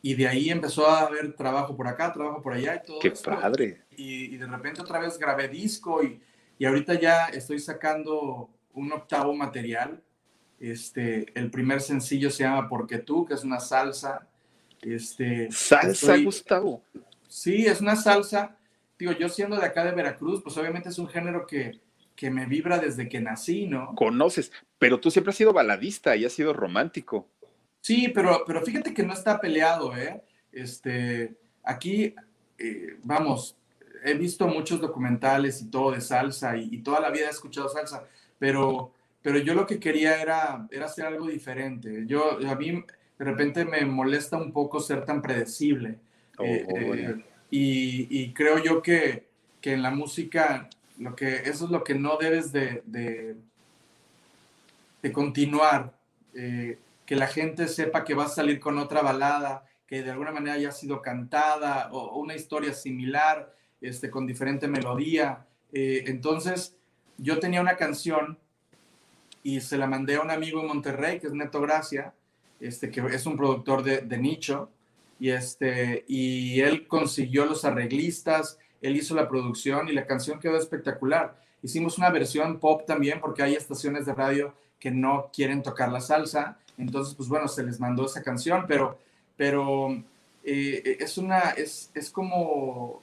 Y 0.00 0.14
de 0.14 0.28
ahí 0.28 0.50
empezó 0.50 0.88
a 0.88 1.00
haber 1.00 1.34
trabajo 1.34 1.76
por 1.76 1.88
acá, 1.88 2.12
trabajo 2.12 2.40
por 2.40 2.52
allá 2.52 2.76
y 2.76 2.86
todo. 2.86 2.98
¡Qué 3.00 3.10
padre! 3.10 3.82
Y, 3.96 4.36
de 4.36 4.46
repente 4.46 4.80
otra 4.80 5.00
vez 5.00 5.18
grabé 5.18 5.48
disco 5.48 6.02
y, 6.02 6.20
y, 6.56 6.64
ahorita 6.64 6.94
ya 6.94 7.26
estoy 7.26 7.58
sacando 7.58 8.50
un 8.74 8.92
octavo 8.92 9.34
material. 9.34 10.02
Este, 10.60 11.26
el 11.38 11.50
primer 11.50 11.80
sencillo 11.80 12.30
se 12.30 12.44
llama 12.44 12.68
Porque 12.68 12.98
tú, 12.98 13.24
que 13.26 13.34
es 13.34 13.44
una 13.44 13.60
salsa. 13.60 14.28
Este, 14.82 15.48
¿Salsa, 15.50 16.16
Gustavo? 16.18 16.82
Sí, 17.26 17.66
es 17.66 17.80
una 17.80 17.96
salsa. 17.96 18.56
Digo, 18.98 19.12
yo 19.12 19.28
siendo 19.28 19.56
de 19.56 19.66
acá 19.66 19.84
de 19.84 19.92
Veracruz, 19.92 20.42
pues 20.42 20.56
obviamente 20.56 20.88
es 20.88 20.98
un 20.98 21.08
género 21.08 21.46
que, 21.46 21.80
que 22.16 22.30
me 22.30 22.46
vibra 22.46 22.78
desde 22.78 23.08
que 23.08 23.20
nací, 23.20 23.66
¿no? 23.66 23.94
Conoces, 23.94 24.50
pero 24.78 24.98
tú 24.98 25.10
siempre 25.10 25.30
has 25.30 25.36
sido 25.36 25.52
baladista 25.52 26.16
y 26.16 26.24
has 26.24 26.32
sido 26.32 26.52
romántico. 26.52 27.28
Sí, 27.80 28.08
pero, 28.14 28.42
pero 28.46 28.62
fíjate 28.62 28.92
que 28.92 29.02
no 29.02 29.12
está 29.12 29.40
peleado, 29.40 29.96
¿eh? 29.96 30.22
Este, 30.52 31.36
aquí, 31.62 32.14
eh, 32.58 32.96
vamos, 33.02 33.56
he 34.04 34.14
visto 34.14 34.46
muchos 34.46 34.80
documentales 34.80 35.60
y 35.62 35.70
todo 35.70 35.92
de 35.92 36.00
salsa 36.00 36.56
y, 36.56 36.78
toda 36.78 37.00
la 37.00 37.10
vida 37.10 37.26
he 37.26 37.30
escuchado 37.30 37.68
salsa, 37.68 38.04
pero, 38.38 38.92
pero 39.22 39.38
yo 39.38 39.54
lo 39.54 39.66
que 39.66 39.78
quería 39.78 40.20
era, 40.20 40.66
era 40.70 40.86
hacer 40.86 41.06
algo 41.06 41.26
diferente. 41.26 42.04
Yo, 42.06 42.38
a 42.46 42.54
mí 42.54 42.84
de 43.18 43.24
repente 43.24 43.64
me 43.64 43.84
molesta 43.84 44.36
un 44.36 44.52
poco 44.52 44.80
ser 44.80 45.04
tan 45.04 45.20
predecible. 45.20 45.98
Oh, 46.38 46.44
eh, 46.44 46.66
eh, 46.68 47.24
y, 47.50 48.32
creo 48.32 48.62
yo 48.62 48.82
que, 48.82 49.26
que, 49.60 49.72
en 49.72 49.82
la 49.82 49.90
música, 49.90 50.68
lo 50.98 51.16
que, 51.16 51.36
eso 51.36 51.64
es 51.64 51.70
lo 51.70 51.82
que 51.82 51.94
no 51.94 52.16
debes 52.16 52.52
de, 52.52 52.82
de, 52.86 53.36
de 55.02 55.12
continuar. 55.12 55.92
Eh, 56.34 56.78
que 57.08 57.16
la 57.16 57.26
gente 57.26 57.68
sepa 57.68 58.04
que 58.04 58.12
va 58.12 58.26
a 58.26 58.28
salir 58.28 58.60
con 58.60 58.76
otra 58.76 59.00
balada 59.00 59.64
que 59.86 60.02
de 60.02 60.10
alguna 60.10 60.30
manera 60.30 60.56
haya 60.56 60.72
sido 60.72 61.00
cantada 61.00 61.88
o, 61.90 62.18
una 62.18 62.34
historia 62.36 62.74
similar, 62.74 63.50
este, 63.80 64.10
con 64.10 64.26
diferente 64.26 64.68
melodía. 64.68 65.46
Eh, 65.72 66.04
entonces, 66.08 66.76
yo 67.16 67.38
tenía 67.38 67.62
una 67.62 67.78
canción 67.78 68.38
y 69.42 69.62
se 69.62 69.78
la 69.78 69.86
mandé 69.86 70.16
a 70.16 70.20
un 70.20 70.30
amigo 70.30 70.60
en 70.60 70.66
Monterrey, 70.66 71.18
que 71.18 71.28
es 71.28 71.32
Neto 71.32 71.62
Gracia, 71.62 72.12
este, 72.60 72.90
que 72.90 73.00
es 73.00 73.24
un 73.24 73.38
productor 73.38 73.82
de, 73.82 74.02
de 74.02 74.18
nicho, 74.18 74.70
y, 75.18 75.30
este, 75.30 76.04
y 76.08 76.60
él 76.60 76.86
consiguió 76.86 77.46
los 77.46 77.64
arreglistas, 77.64 78.58
él 78.82 78.96
hizo 78.96 79.14
la 79.14 79.30
producción 79.30 79.88
y 79.88 79.92
la 79.92 80.06
canción 80.06 80.40
quedó 80.40 80.58
espectacular. 80.58 81.40
Hicimos 81.62 81.96
una 81.96 82.10
versión 82.10 82.60
pop 82.60 82.84
también 82.86 83.18
porque 83.18 83.42
hay 83.42 83.54
estaciones 83.54 84.04
de 84.04 84.12
radio 84.12 84.54
que 84.78 84.90
no 84.90 85.30
quieren 85.32 85.62
tocar 85.62 85.90
la 85.90 86.02
salsa 86.02 86.58
entonces, 86.78 87.14
pues 87.14 87.28
bueno, 87.28 87.48
se 87.48 87.64
les 87.64 87.80
mandó 87.80 88.06
esa 88.06 88.22
canción, 88.22 88.64
pero, 88.68 88.98
pero 89.36 90.02
eh, 90.44 90.96
es 91.00 91.18
una, 91.18 91.50
es, 91.50 91.90
es, 91.94 92.10
como, 92.10 93.02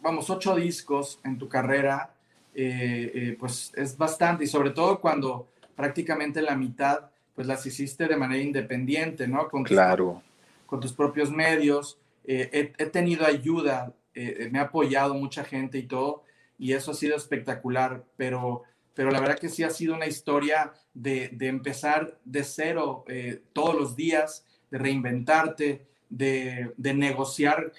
vamos, 0.00 0.30
ocho 0.30 0.56
discos 0.56 1.20
en 1.22 1.38
tu 1.38 1.48
carrera, 1.48 2.14
eh, 2.54 3.12
eh, 3.14 3.36
pues 3.38 3.72
es 3.76 3.96
bastante, 3.96 4.44
y 4.44 4.46
sobre 4.46 4.70
todo 4.70 5.00
cuando 5.00 5.48
prácticamente 5.76 6.40
la 6.40 6.56
mitad, 6.56 7.10
pues 7.34 7.46
las 7.46 7.64
hiciste 7.66 8.08
de 8.08 8.16
manera 8.16 8.42
independiente, 8.42 9.28
¿no? 9.28 9.48
Con 9.48 9.64
claro. 9.64 10.22
con 10.66 10.80
tus 10.80 10.92
propios 10.92 11.30
medios. 11.30 11.98
He, 12.26 12.72
he, 12.76 12.86
tenido 12.86 13.26
ayuda, 13.26 13.92
me 14.14 14.58
ha 14.58 14.64
apoyado 14.64 15.14
mucha 15.14 15.42
gente 15.42 15.78
y 15.78 15.84
todo, 15.84 16.22
y 16.58 16.74
eso 16.74 16.90
ha 16.90 16.94
sido 16.94 17.16
espectacular, 17.16 18.04
pero 18.16 18.62
pero 18.94 19.10
la 19.10 19.20
verdad 19.20 19.38
que 19.38 19.48
sí 19.48 19.62
ha 19.62 19.70
sido 19.70 19.94
una 19.94 20.06
historia 20.06 20.72
de, 20.94 21.36
empezar 21.40 22.18
de 22.24 22.44
cero 22.44 23.04
eh, 23.08 23.42
todos 23.52 23.74
los 23.74 23.96
días, 23.96 24.44
de 24.70 24.78
reinventarte, 24.78 25.86
de, 26.08 26.72
negociar 26.78 27.72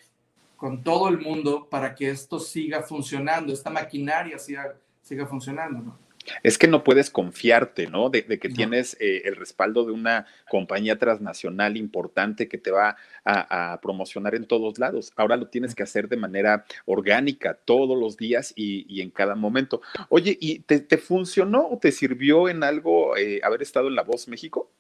con 0.56 0.84
todo 0.84 1.10
el 1.10 1.20
mundo 1.20 1.68
para 1.70 1.96
que 1.96 2.10
esto 2.10 2.40
siga 2.40 2.84
funcionando, 2.84 3.52
esta 3.52 3.70
maquinaria 3.70 4.38
siga, 4.40 4.76
siga 5.02 5.26
funcionando, 5.26 5.82
¿no? 5.82 6.11
Es 6.44 6.58
que 6.58 6.68
no 6.68 6.84
puedes 6.84 7.10
confiarte, 7.10 7.88
¿no? 7.88 8.10
De, 8.10 8.24
que 8.26 8.50
tienes 8.50 8.98
eh, 9.00 9.24
el 9.26 9.36
respaldo 9.36 9.86
de 9.86 9.92
una 9.92 10.26
compañía 10.50 10.98
transnacional 10.98 11.78
importante 11.78 12.48
que 12.48 12.58
te 12.58 12.72
va 12.72 12.98
a, 13.26 13.80
promocionar 13.82 14.36
en 14.36 14.46
todos 14.46 14.80
lados. 14.80 15.12
Ahora 15.16 15.38
lo 15.38 15.48
tienes 15.48 15.76
que 15.76 15.84
hacer 15.84 16.08
de 16.08 16.18
manera 16.18 16.66
orgánica 16.86 17.54
todos 17.54 17.98
los 17.98 18.18
días 18.18 18.54
y, 18.56 19.02
en 19.02 19.12
cada 19.12 19.36
momento. 19.36 19.82
Oye, 20.10 20.38
¿y 20.40 20.60
te, 20.60 20.98
funcionó 20.98 21.68
o 21.70 21.78
te 21.78 21.92
sirvió 21.92 22.50
en 22.50 22.64
algo 22.64 23.18
eh, 23.18 23.40
haber 23.44 23.62
estado 23.62 23.88
en 23.88 23.96
La 23.96 24.04
Voz 24.04 24.28
México? 24.28 24.72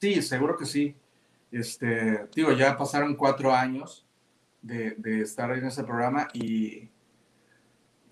Sí, 0.00 0.22
seguro 0.22 0.56
que 0.56 0.66
sí. 0.66 0.94
Este, 1.50 2.26
digo, 2.34 2.52
ya 2.52 2.76
pasaron 2.76 3.14
cuatro 3.14 3.54
años 3.54 4.06
de, 4.62 4.92
de 4.96 5.20
estar 5.20 5.50
en 5.56 5.66
ese 5.66 5.84
programa 5.84 6.28
y 6.32 6.88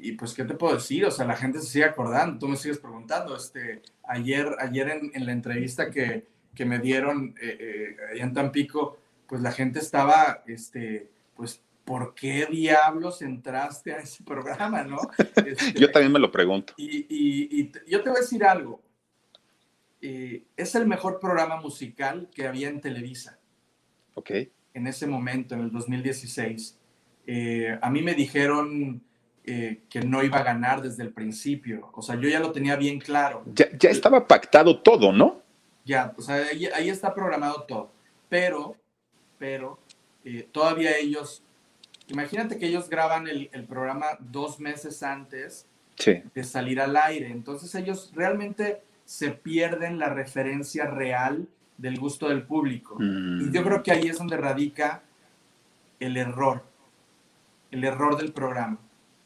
y 0.03 0.13
pues, 0.13 0.35
¿qué 0.35 0.45
te 0.45 0.55
puedo 0.55 0.75
decir? 0.75 1.05
O 1.05 1.11
sea, 1.11 1.27
la 1.27 1.37
gente 1.37 1.61
se 1.61 1.67
sigue 1.67 1.85
acordando, 1.85 2.39
tú 2.39 2.49
me 2.49 2.57
sigues 2.57 2.79
preguntando. 2.79 3.37
Este, 3.37 3.83
ayer, 4.05 4.49
ayer 4.59 4.89
en, 5.13 5.27
la 5.27 5.33
entrevista 5.33 5.91
que, 5.91 6.27
que 6.55 6.65
me 6.65 6.79
dieron 6.79 7.35
eh, 7.41 7.57
eh, 7.61 7.97
allá 8.13 8.25
en 8.25 8.33
Tampico, 8.33 8.99
pues 9.27 9.43
la 9.43 9.53
gente 9.53 9.79
estaba, 9.79 10.43
este, 10.47 11.11
pues, 11.37 11.63
¿por 11.85 12.15
qué 12.15 12.47
diablos 12.47 13.23
entraste 13.23 13.93
a 13.93 13.99
ese 13.99 14.25
programa, 14.25 14.83
no? 14.85 14.99
Este, 15.47 15.79
yo 15.79 15.91
también 15.91 16.13
me 16.13 16.19
lo 16.19 16.33
pregunto. 16.33 16.73
Y, 16.77 17.07
y, 17.09 17.73
yo 17.87 18.03
te 18.03 18.09
voy 18.09 18.19
a 18.19 18.23
decir 18.23 18.45
algo. 18.45 18.83
Eh, 20.01 20.45
es 20.57 20.75
el 20.75 20.87
mejor 20.87 21.21
programa 21.21 21.61
musical 21.61 22.31
que 22.35 22.47
había 22.47 22.69
en 22.69 22.81
Televisa. 22.81 23.39
Ok. 24.15 24.31
En 24.73 24.87
ese 24.87 25.07
momento, 25.07 25.55
en 25.55 25.61
el 25.63 25.71
2016. 25.71 26.79
a 27.83 27.91
mí 27.91 28.03
me 28.03 28.15
dijeron 28.15 29.03
eh, 29.53 29.81
que 29.91 30.01
no 30.03 30.23
iba 30.23 30.39
a 30.39 30.45
ganar 30.45 30.81
desde 30.81 31.03
el 31.03 31.13
principio. 31.13 31.91
O 31.95 32.03
sea, 32.03 32.15
yo 32.15 32.29
ya 32.29 32.39
lo 32.39 32.53
tenía 32.53 32.77
bien 32.77 33.01
claro. 33.01 33.43
Ya, 33.53 33.91
estaba 33.91 34.29
pactado 34.29 34.81
todo, 34.81 35.13
¿no? 35.13 35.43
Ya, 35.85 36.15
o 36.17 36.23
sea, 36.23 36.37
ahí, 36.77 36.89
está 36.89 37.13
programado 37.13 37.65
todo. 37.65 37.91
Pero, 38.29 38.77
pero, 39.41 39.81
eh, 40.25 40.49
todavía 40.53 40.97
ellos, 40.97 41.43
imagínate 42.07 42.59
que 42.59 42.69
ellos 42.69 42.89
graban 42.89 43.27
el, 43.27 43.49
programa 43.69 44.07
dos 44.21 44.61
meses 44.61 45.03
antes 45.03 45.67
de 45.97 46.45
salir 46.45 46.81
al 46.81 46.97
aire. 46.97 47.33
Entonces 47.33 47.75
ellos 47.75 48.13
realmente 48.15 48.83
se 49.05 49.33
pierden 49.33 49.99
la 49.99 50.11
referencia 50.11 50.87
real 50.87 51.49
del 51.77 51.99
gusto 51.99 52.29
del 52.29 52.45
público. 52.45 52.99
Y 53.01 53.51
yo 53.51 53.65
creo 53.65 53.83
que 53.83 53.91
ahí 53.91 54.07
es 54.07 54.19
donde 54.19 54.37
radica 54.37 55.03
el 55.99 56.17
error, 56.17 56.63
el 57.73 57.83
error 57.83 58.17
del 58.17 58.33
programa. 58.33 58.79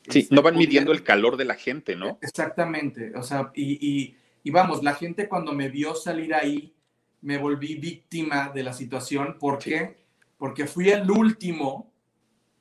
Sí, 0.09 0.29
no 0.31 0.43
van 0.43 0.57
midiendo 0.57 0.93
el 0.93 1.03
calor 1.03 1.37
de 1.37 1.45
la 1.45 1.55
gente, 1.55 1.97
¿no? 1.97 2.19
Exactamente, 2.21 3.13
o 3.17 3.23
sea, 3.23 3.51
y, 3.55 4.15
vamos, 4.47 4.83
la 4.83 4.95
gente 4.95 5.29
cuando 5.29 5.53
me 5.53 5.69
vio 5.69 5.95
salir 5.95 6.35
ahí, 6.35 6.75
me 7.23 7.39
volví 7.39 7.77
víctima 7.77 8.51
de 8.55 8.63
la 8.63 8.75
situación. 8.75 9.39
¿Por 9.39 9.59
qué? 9.59 10.05
Porque 10.37 10.67
fui 10.67 10.91
el 10.91 11.11
último 11.11 11.91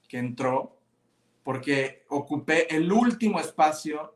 que 0.07 0.17
entró, 0.17 0.79
porque 1.43 2.05
ocupé 2.07 2.73
el 2.73 2.89
último 2.91 3.41
espacio 3.41 4.15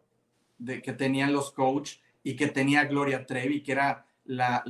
de, 0.58 0.82
que 0.82 0.94
tenían 0.94 1.34
los 1.34 1.52
coach 1.52 1.96
y 2.24 2.38
que 2.38 2.48
tenía 2.48 2.86
Gloria 2.86 3.26
Trevi, 3.26 3.62
que 3.62 3.74
era 3.74 4.06
la, 4.24 4.64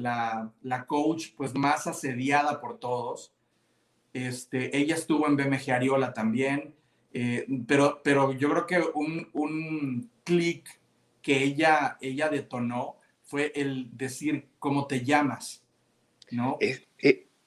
la, 0.61 0.85
coach 0.85 1.29
pues 1.35 1.53
más 1.53 1.85
asediada 1.85 2.59
por 2.59 2.79
todos. 2.79 3.33
Este, 4.13 4.75
ella 4.75 4.95
estuvo 4.95 5.27
en 5.27 5.35
BMG 5.35 5.71
Ariola 5.71 6.13
también, 6.13 6.75
eh, 7.19 7.47
pero, 7.65 7.99
pero 8.03 8.31
yo 8.33 8.47
creo 8.47 8.67
que 8.67 8.79
un, 8.93 9.27
un 9.33 10.11
clic 10.23 10.69
que 11.23 11.43
ella, 11.43 11.97
ella 11.99 12.29
detonó 12.29 12.97
fue 13.23 13.51
el 13.55 13.97
decir 13.97 14.49
cómo 14.59 14.85
te 14.85 15.03
llamas, 15.03 15.63
¿no? 16.29 16.59
Eh, 16.61 16.85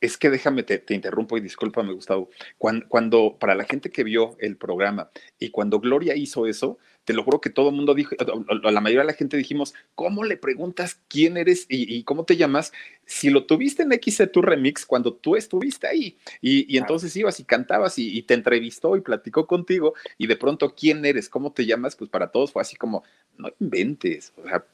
Es 0.01 0.19
que 0.19 0.29
déjame, 0.29 0.65
te, 0.65 0.83
interrumpo 0.93 1.37
y 1.37 1.41
discúlpame, 1.41 1.93
Gustavo. 1.93 2.31
Cuando, 2.59 2.89
cuando, 2.89 3.37
para 3.39 3.55
la 3.55 3.63
gente 3.63 3.91
que 3.91 4.03
vio 4.03 4.37
el 4.41 4.57
programa 4.57 5.09
y 5.39 5.51
cuando 5.51 5.79
Gloria 5.79 6.17
hizo 6.17 6.49
eso, 6.49 6.79
te 7.11 7.17
lo 7.17 7.25
juro 7.25 7.41
que 7.41 7.51
todo 7.51 7.71
el 7.71 7.75
mundo 7.75 7.93
dijo, 7.93 8.15
la 8.63 8.81
mayoría 8.81 9.01
de 9.01 9.09
la 9.09 9.15
gente 9.15 9.37
dijimos, 9.37 9.75
¿cómo 9.97 10.23
le 10.23 10.37
preguntas 10.37 11.01
quién 11.09 11.37
eres 11.37 11.67
y, 11.69 12.05
cómo 12.05 12.25
te 12.25 12.37
llamas? 12.37 12.73
Si 13.05 13.31
lo 13.31 13.47
tuviste 13.47 13.83
en 13.83 13.91
XC 13.91 14.31
tu 14.31 14.43
remix 14.43 14.87
cuando 14.87 15.13
tú 15.15 15.35
estuviste 15.35 15.89
ahí 15.89 16.17
y, 16.41 16.79
entonces 16.79 17.17
ibas 17.17 17.41
y 17.41 17.45
cantabas 17.45 17.99
y, 17.99 18.23
te 18.23 18.35
entrevistó 18.35 18.97
y 18.97 19.01
platicó 19.01 19.49
contigo 19.49 19.95
y 20.19 20.29
de 20.29 20.37
pronto 20.37 20.73
quién 20.73 21.05
eres, 21.05 21.29
cómo 21.29 21.51
te 21.51 21.67
llamas, 21.67 21.97
pues 21.97 22.09
para 22.09 22.29
todos 22.29 22.53
fue 22.53 22.63
así 22.63 22.77
como, 22.77 23.03
no 23.37 23.49
inventes. 23.59 24.33
O 24.37 24.49
sea, 24.49 24.65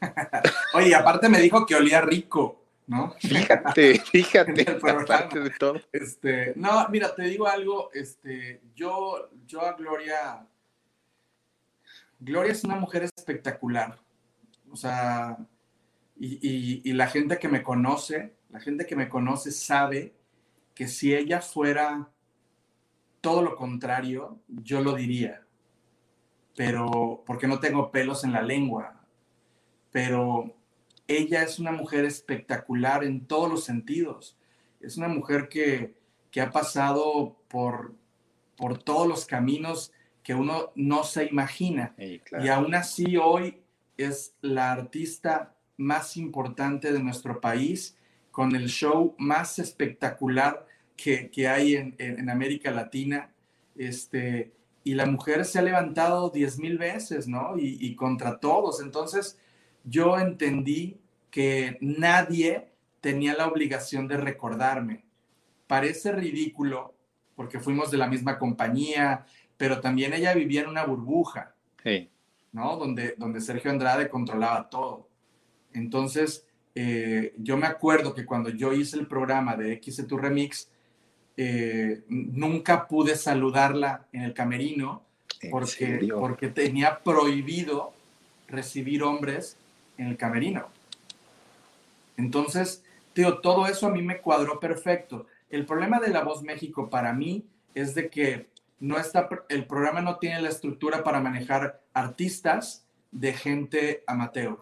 Oye, 0.74 0.96
aparte 0.96 1.28
me 1.28 1.38
dijo 1.38 1.64
que 1.64 1.76
olía 1.76 2.00
rico. 2.00 2.60
¿no? 2.88 3.14
Fíjate, 3.20 4.00
fíjate, 4.12 4.66
aparte 4.68 5.38
de 5.38 5.50
todo. 5.50 5.80
Este, 5.92 6.54
no, 6.56 6.88
mira, 6.88 7.14
te 7.14 7.22
digo 7.22 7.46
algo, 7.46 7.90
este, 7.94 8.60
yo, 8.74 9.30
yo 9.46 9.62
a 9.62 9.74
Gloria, 9.74 10.44
Gloria 12.24 12.52
es 12.52 12.64
una 12.64 12.76
mujer 12.76 13.02
espectacular. 13.02 14.00
O 14.70 14.76
sea, 14.76 15.36
y, 16.16 16.90
la 16.94 17.06
gente 17.06 17.38
que 17.38 17.48
me 17.48 17.62
conoce, 17.62 18.34
la 18.48 18.60
gente 18.60 18.86
que 18.86 18.96
me 18.96 19.10
conoce 19.10 19.52
sabe 19.52 20.14
que 20.74 20.88
si 20.88 21.14
ella 21.14 21.42
fuera 21.42 22.08
todo 23.20 23.42
lo 23.42 23.56
contrario, 23.56 24.40
yo 24.48 24.80
lo 24.80 24.94
diría. 24.94 25.46
Pero, 26.56 27.22
porque 27.26 27.46
no 27.46 27.60
tengo 27.60 27.90
pelos 27.90 28.24
en 28.24 28.32
la 28.32 28.40
lengua. 28.40 29.04
Pero 29.92 30.56
ella 31.06 31.42
es 31.42 31.58
una 31.58 31.72
mujer 31.72 32.06
espectacular 32.06 33.04
en 33.04 33.26
todos 33.26 33.50
los 33.50 33.64
sentidos. 33.64 34.38
Es 34.80 34.96
una 34.96 35.08
mujer 35.08 35.50
que, 35.50 35.94
que 36.30 36.40
ha 36.40 36.50
pasado 36.50 37.36
por, 37.48 37.94
por 38.56 38.82
todos 38.82 39.06
los 39.06 39.26
caminos 39.26 39.92
que 40.24 40.34
uno 40.34 40.72
no 40.74 41.04
se 41.04 41.26
imagina. 41.26 41.94
Y 41.98 42.48
aún 42.48 42.74
así 42.74 43.16
hoy 43.18 43.62
es 43.96 44.34
la 44.40 44.72
artista 44.72 45.54
más 45.76 46.16
importante 46.16 46.92
de 46.92 47.02
nuestro 47.02 47.40
país, 47.40 47.96
con 48.30 48.56
el 48.56 48.68
show 48.68 49.14
más 49.18 49.58
espectacular 49.58 50.66
que, 50.96 51.30
hay 51.46 51.76
en, 51.76 52.30
América 52.30 52.70
Latina. 52.70 53.30
Este, 53.76 54.54
y 54.82 54.94
la 54.94 55.06
mujer 55.06 55.44
se 55.44 55.58
ha 55.58 55.62
levantado 55.62 56.30
diez 56.30 56.58
mil 56.58 56.78
veces, 56.78 57.28
¿no? 57.28 57.58
Y, 57.58 57.76
y, 57.80 57.94
contra 57.94 58.40
todos. 58.40 58.80
Entonces, 58.80 59.38
yo 59.84 60.18
entendí 60.18 60.98
que 61.30 61.76
nadie 61.80 62.72
tenía 63.02 63.34
la 63.34 63.46
obligación 63.46 64.08
de 64.08 64.16
recordarme. 64.16 65.04
Parece 65.66 66.12
ridículo 66.12 66.94
porque 67.34 67.60
fuimos 67.60 67.90
de 67.90 67.98
la 67.98 68.06
misma 68.06 68.38
compañía, 68.38 69.26
pero 69.56 69.80
también 69.80 70.12
ella 70.12 70.34
vivía 70.34 70.62
en 70.62 70.68
una 70.68 70.84
burbuja, 70.84 71.54
¿no? 72.52 72.76
Donde, 72.76 73.14
donde 73.16 73.40
Sergio 73.40 73.70
Andrade 73.70 74.08
controlaba 74.08 74.68
todo. 74.68 75.08
Entonces, 75.72 76.46
eh, 76.74 77.34
yo 77.38 77.56
me 77.56 77.66
acuerdo 77.66 78.14
que 78.14 78.24
cuando 78.24 78.50
yo 78.50 78.72
hice 78.72 78.98
el 78.98 79.06
programa 79.06 79.56
de 79.56 79.74
X 79.74 80.04
tu 80.08 80.16
Remix, 80.16 80.68
eh, 81.36 82.02
nunca 82.08 82.86
pude 82.86 83.16
saludarla 83.16 84.06
en 84.12 84.22
el 84.22 84.34
camerino 84.34 85.02
porque, 85.50 86.08
porque 86.16 86.48
tenía 86.48 87.00
prohibido 87.00 87.92
recibir 88.48 89.02
hombres 89.02 89.56
en 89.98 90.08
el 90.08 90.16
camerino. 90.16 90.68
Entonces, 92.16 92.84
tío, 93.12 93.38
todo 93.38 93.66
eso 93.66 93.86
a 93.86 93.90
mí 93.90 94.02
me 94.02 94.18
cuadró 94.18 94.60
perfecto. 94.60 95.26
El 95.50 95.66
problema 95.66 96.00
de 96.00 96.08
La 96.08 96.22
Voz 96.22 96.42
México 96.42 96.88
para 96.88 97.12
mí 97.12 97.44
es 97.74 97.94
de 97.94 98.08
que 98.08 98.48
no 98.84 98.98
está, 98.98 99.28
el 99.48 99.66
programa 99.66 100.00
no 100.00 100.18
tiene 100.18 100.42
la 100.42 100.50
estructura 100.50 101.02
para 101.02 101.20
manejar 101.20 101.80
artistas 101.94 102.86
de 103.10 103.32
gente 103.32 104.04
amateur. 104.06 104.58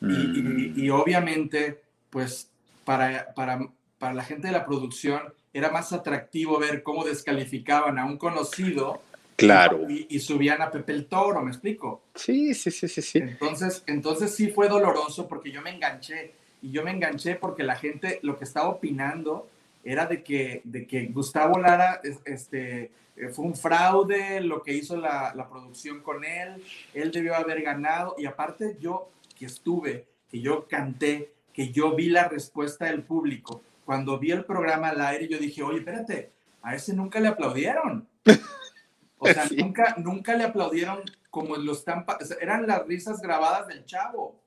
Y, 0.00 0.06
mm. 0.06 0.92
obviamente, 0.92 1.82
pues 2.10 2.50
para, 2.84 3.32
para, 3.34 3.68
para 3.98 4.14
la 4.14 4.24
gente 4.24 4.48
de 4.48 4.52
la 4.52 4.66
producción 4.66 5.32
era 5.52 5.70
más 5.70 5.92
atractivo 5.92 6.58
ver 6.58 6.82
cómo 6.82 7.04
descalificaban 7.04 7.98
a 7.98 8.04
un 8.04 8.18
conocido 8.18 9.00
Claro. 9.36 9.86
Y, 9.88 10.20
subían 10.20 10.62
a 10.62 10.70
Pepe 10.70 10.92
el 10.92 11.06
Toro, 11.06 11.42
¿me 11.42 11.50
explico? 11.50 12.02
Sí, 12.14 12.54
sí, 12.54 12.70
sí, 12.70 12.86
sí, 12.86 13.02
sí. 13.02 13.18
Entonces, 13.18 13.82
entonces 13.86 14.34
sí 14.34 14.48
fue 14.48 14.68
doloroso 14.68 15.26
porque 15.26 15.50
yo 15.50 15.62
me 15.62 15.70
enganché 15.70 16.34
y 16.60 16.70
yo 16.70 16.84
me 16.84 16.92
enganché 16.92 17.34
porque 17.34 17.64
la 17.64 17.74
gente 17.74 18.20
lo 18.22 18.38
que 18.38 18.44
estaba 18.44 18.68
opinando 18.68 19.48
era 19.82 20.06
de 20.06 20.22
que, 20.22 20.60
de 20.64 20.86
que 20.86 21.06
Gustavo 21.06 21.58
Lara 21.58 22.00
este, 22.24 22.92
eh, 23.16 23.28
fue 23.28 23.44
un 23.44 23.56
fraude 23.56 24.40
lo 24.40 24.62
que 24.62 24.74
hizo 24.74 24.96
la, 24.96 25.32
la, 25.34 25.48
producción 25.48 26.00
con 26.02 26.24
él, 26.24 26.62
él 26.94 27.10
debió 27.10 27.34
haber 27.34 27.62
ganado 27.62 28.14
y 28.18 28.26
aparte 28.26 28.76
yo 28.80 29.10
que 29.38 29.46
estuve, 29.46 30.06
que 30.30 30.40
yo 30.40 30.66
canté, 30.68 31.34
que 31.52 31.70
yo 31.70 31.94
vi 31.94 32.08
la 32.08 32.28
respuesta 32.28 32.86
del 32.86 33.02
público, 33.02 33.62
cuando 33.84 34.18
vi 34.18 34.30
el 34.30 34.44
programa 34.44 34.88
al 34.88 35.00
aire 35.00 35.28
yo 35.28 35.38
dije, 35.38 35.62
oye, 35.62 35.78
espérate, 35.78 36.32
a 36.62 36.74
ese 36.74 36.94
nunca 36.94 37.20
le 37.20 37.28
aplaudieron. 37.28 38.08
O 39.18 39.26
sea, 39.26 39.44
nunca, 39.56 39.96
nunca 39.98 40.36
le 40.36 40.44
aplaudieron 40.44 41.02
como 41.30 41.56
lo 41.56 41.72
están, 41.72 42.04
eran 42.40 42.66
las 42.66 42.86
risas 42.86 43.20
grabadas 43.20 43.66
del 43.66 43.84
chavo, 43.84 44.40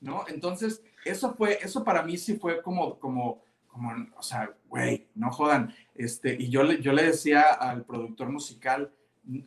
¿no? 0.00 0.24
Entonces, 0.28 0.82
eso 1.04 1.34
fue, 1.34 1.58
eso 1.62 1.84
para 1.84 2.02
mí 2.02 2.16
sí 2.18 2.36
fue 2.36 2.62
como, 2.62 2.98
como, 2.98 3.42
como, 3.74 3.92
o 4.16 4.22
sea, 4.22 4.54
güey, 4.68 5.08
no 5.16 5.32
jodan. 5.32 5.74
Este, 5.96 6.36
y 6.38 6.48
yo 6.48 6.62
le, 6.62 6.80
yo 6.80 6.92
le 6.92 7.02
decía 7.02 7.50
al 7.50 7.84
productor 7.84 8.30
musical, 8.30 8.92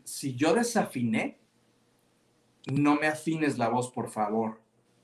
si 0.03 0.35
yo 0.35 0.53
desafiné, 0.53 1.39
no 2.65 2.95
me 2.95 3.07
afines 3.07 3.57
la 3.57 3.69
voz, 3.69 3.89
por 3.89 4.09
favor. 4.09 4.59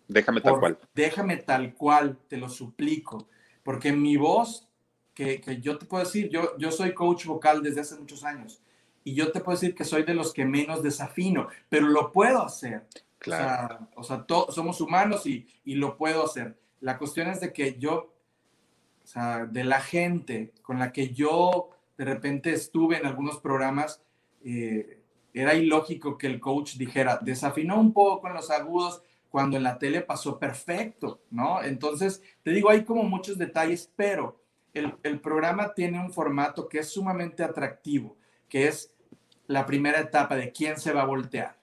Déjame 0.09 0.41
tal 0.41 0.59
cual. 0.59 0.77
Déjame 0.93 1.37
tal 1.37 1.73
cual, 1.73 2.19
te 2.27 2.35
lo 2.35 2.49
suplico. 2.49 3.29
Porque 3.63 3.93
mi 3.93 4.17
voz, 4.17 4.67
que, 5.13 5.39
que, 5.39 5.61
yo 5.61 5.77
te 5.77 5.85
puedo 5.85 6.03
decir, 6.03 6.29
yo, 6.29 6.57
yo 6.57 6.69
soy 6.69 6.93
coach 6.93 7.25
vocal 7.25 7.63
desde 7.63 7.79
hace 7.79 7.95
muchos 7.95 8.25
años. 8.25 8.61
Y 9.05 9.13
yo 9.13 9.31
te 9.31 9.39
puedo 9.39 9.57
decir 9.57 9.73
que 9.73 9.85
soy 9.85 10.03
de 10.03 10.13
los 10.13 10.33
que 10.33 10.43
menos 10.43 10.83
desafino, 10.83 11.47
pero 11.69 11.87
lo 11.87 12.11
puedo 12.11 12.43
hacer. 12.43 12.85
Claro. 13.19 13.87
O 13.95 14.03
sea, 14.03 14.25
somos 14.49 14.81
humanos 14.81 15.25
y, 15.25 15.47
y, 15.63 15.75
lo 15.75 15.95
puedo 15.95 16.25
hacer. 16.25 16.57
La 16.81 16.97
cuestión 16.97 17.29
es 17.29 17.39
de 17.39 17.53
que 17.53 17.79
yo, 17.79 17.93
o 17.93 18.12
de 19.49 19.63
la 19.63 19.79
gente 19.79 20.53
con 20.61 20.79
la 20.79 20.91
que 20.91 21.13
yo 21.13 21.69
de 21.97 22.05
repente 22.05 22.51
estuve 22.51 22.97
en 22.97 23.05
algunos 23.05 23.37
programas, 23.37 24.01
eh, 24.43 24.99
era 25.33 25.53
ilógico 25.53 26.17
que 26.17 26.27
el 26.27 26.39
coach 26.39 26.75
dijera, 26.75 27.19
desafinó 27.21 27.79
un 27.79 27.93
poco 27.93 28.27
en 28.27 28.33
los 28.33 28.49
agudos 28.49 29.03
cuando 29.29 29.57
en 29.57 29.63
la 29.63 29.77
tele 29.77 30.01
pasó 30.01 30.37
perfecto, 30.37 31.21
¿no? 31.31 31.63
Entonces, 31.63 32.21
te 32.43 32.51
digo, 32.51 32.69
hay 32.69 32.83
como 32.83 33.03
muchos 33.03 33.37
detalles, 33.37 33.91
pero 33.95 34.39
el, 34.73 34.95
el 35.03 35.19
programa 35.19 35.73
tiene 35.73 35.99
un 35.99 36.11
formato 36.11 36.67
que 36.67 36.79
es 36.79 36.89
sumamente 36.89 37.43
atractivo, 37.43 38.15
que 38.47 38.67
es 38.67 38.93
la 39.47 39.65
primera 39.65 39.99
etapa 39.99 40.35
de 40.35 40.51
quién 40.51 40.79
se 40.79 40.93
va 40.93 41.01
a 41.01 41.05
voltear. 41.05 41.57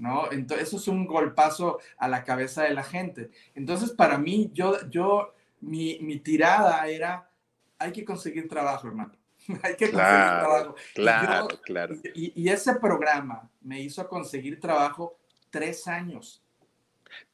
¿no? 0.00 0.32
Entonces, 0.32 0.68
eso 0.68 0.78
es 0.78 0.88
un 0.88 1.06
golpazo 1.06 1.78
a 1.98 2.08
la 2.08 2.24
cabeza 2.24 2.62
de 2.62 2.72
la 2.72 2.82
gente. 2.82 3.30
Entonces, 3.54 3.90
para 3.90 4.16
mí, 4.16 4.50
yo, 4.54 4.88
yo, 4.88 5.34
mi, 5.60 5.98
mi 6.00 6.18
tirada 6.18 6.86
era, 6.88 7.30
hay 7.78 7.92
que 7.92 8.04
conseguir 8.04 8.48
trabajo, 8.48 8.88
hermano. 8.88 9.12
hay 9.62 9.76
que 9.76 9.90
conseguir 9.90 9.94
trabajo. 9.94 10.74
Claro, 10.94 11.48
claro. 11.62 11.94
Y, 12.14 12.32
y, 12.42 12.48
ese 12.48 12.74
programa 12.76 13.50
me 13.60 13.80
hizo 13.80 14.06
conseguir 14.08 14.60
trabajo 14.60 15.18
tres 15.50 15.86
años. 15.88 16.42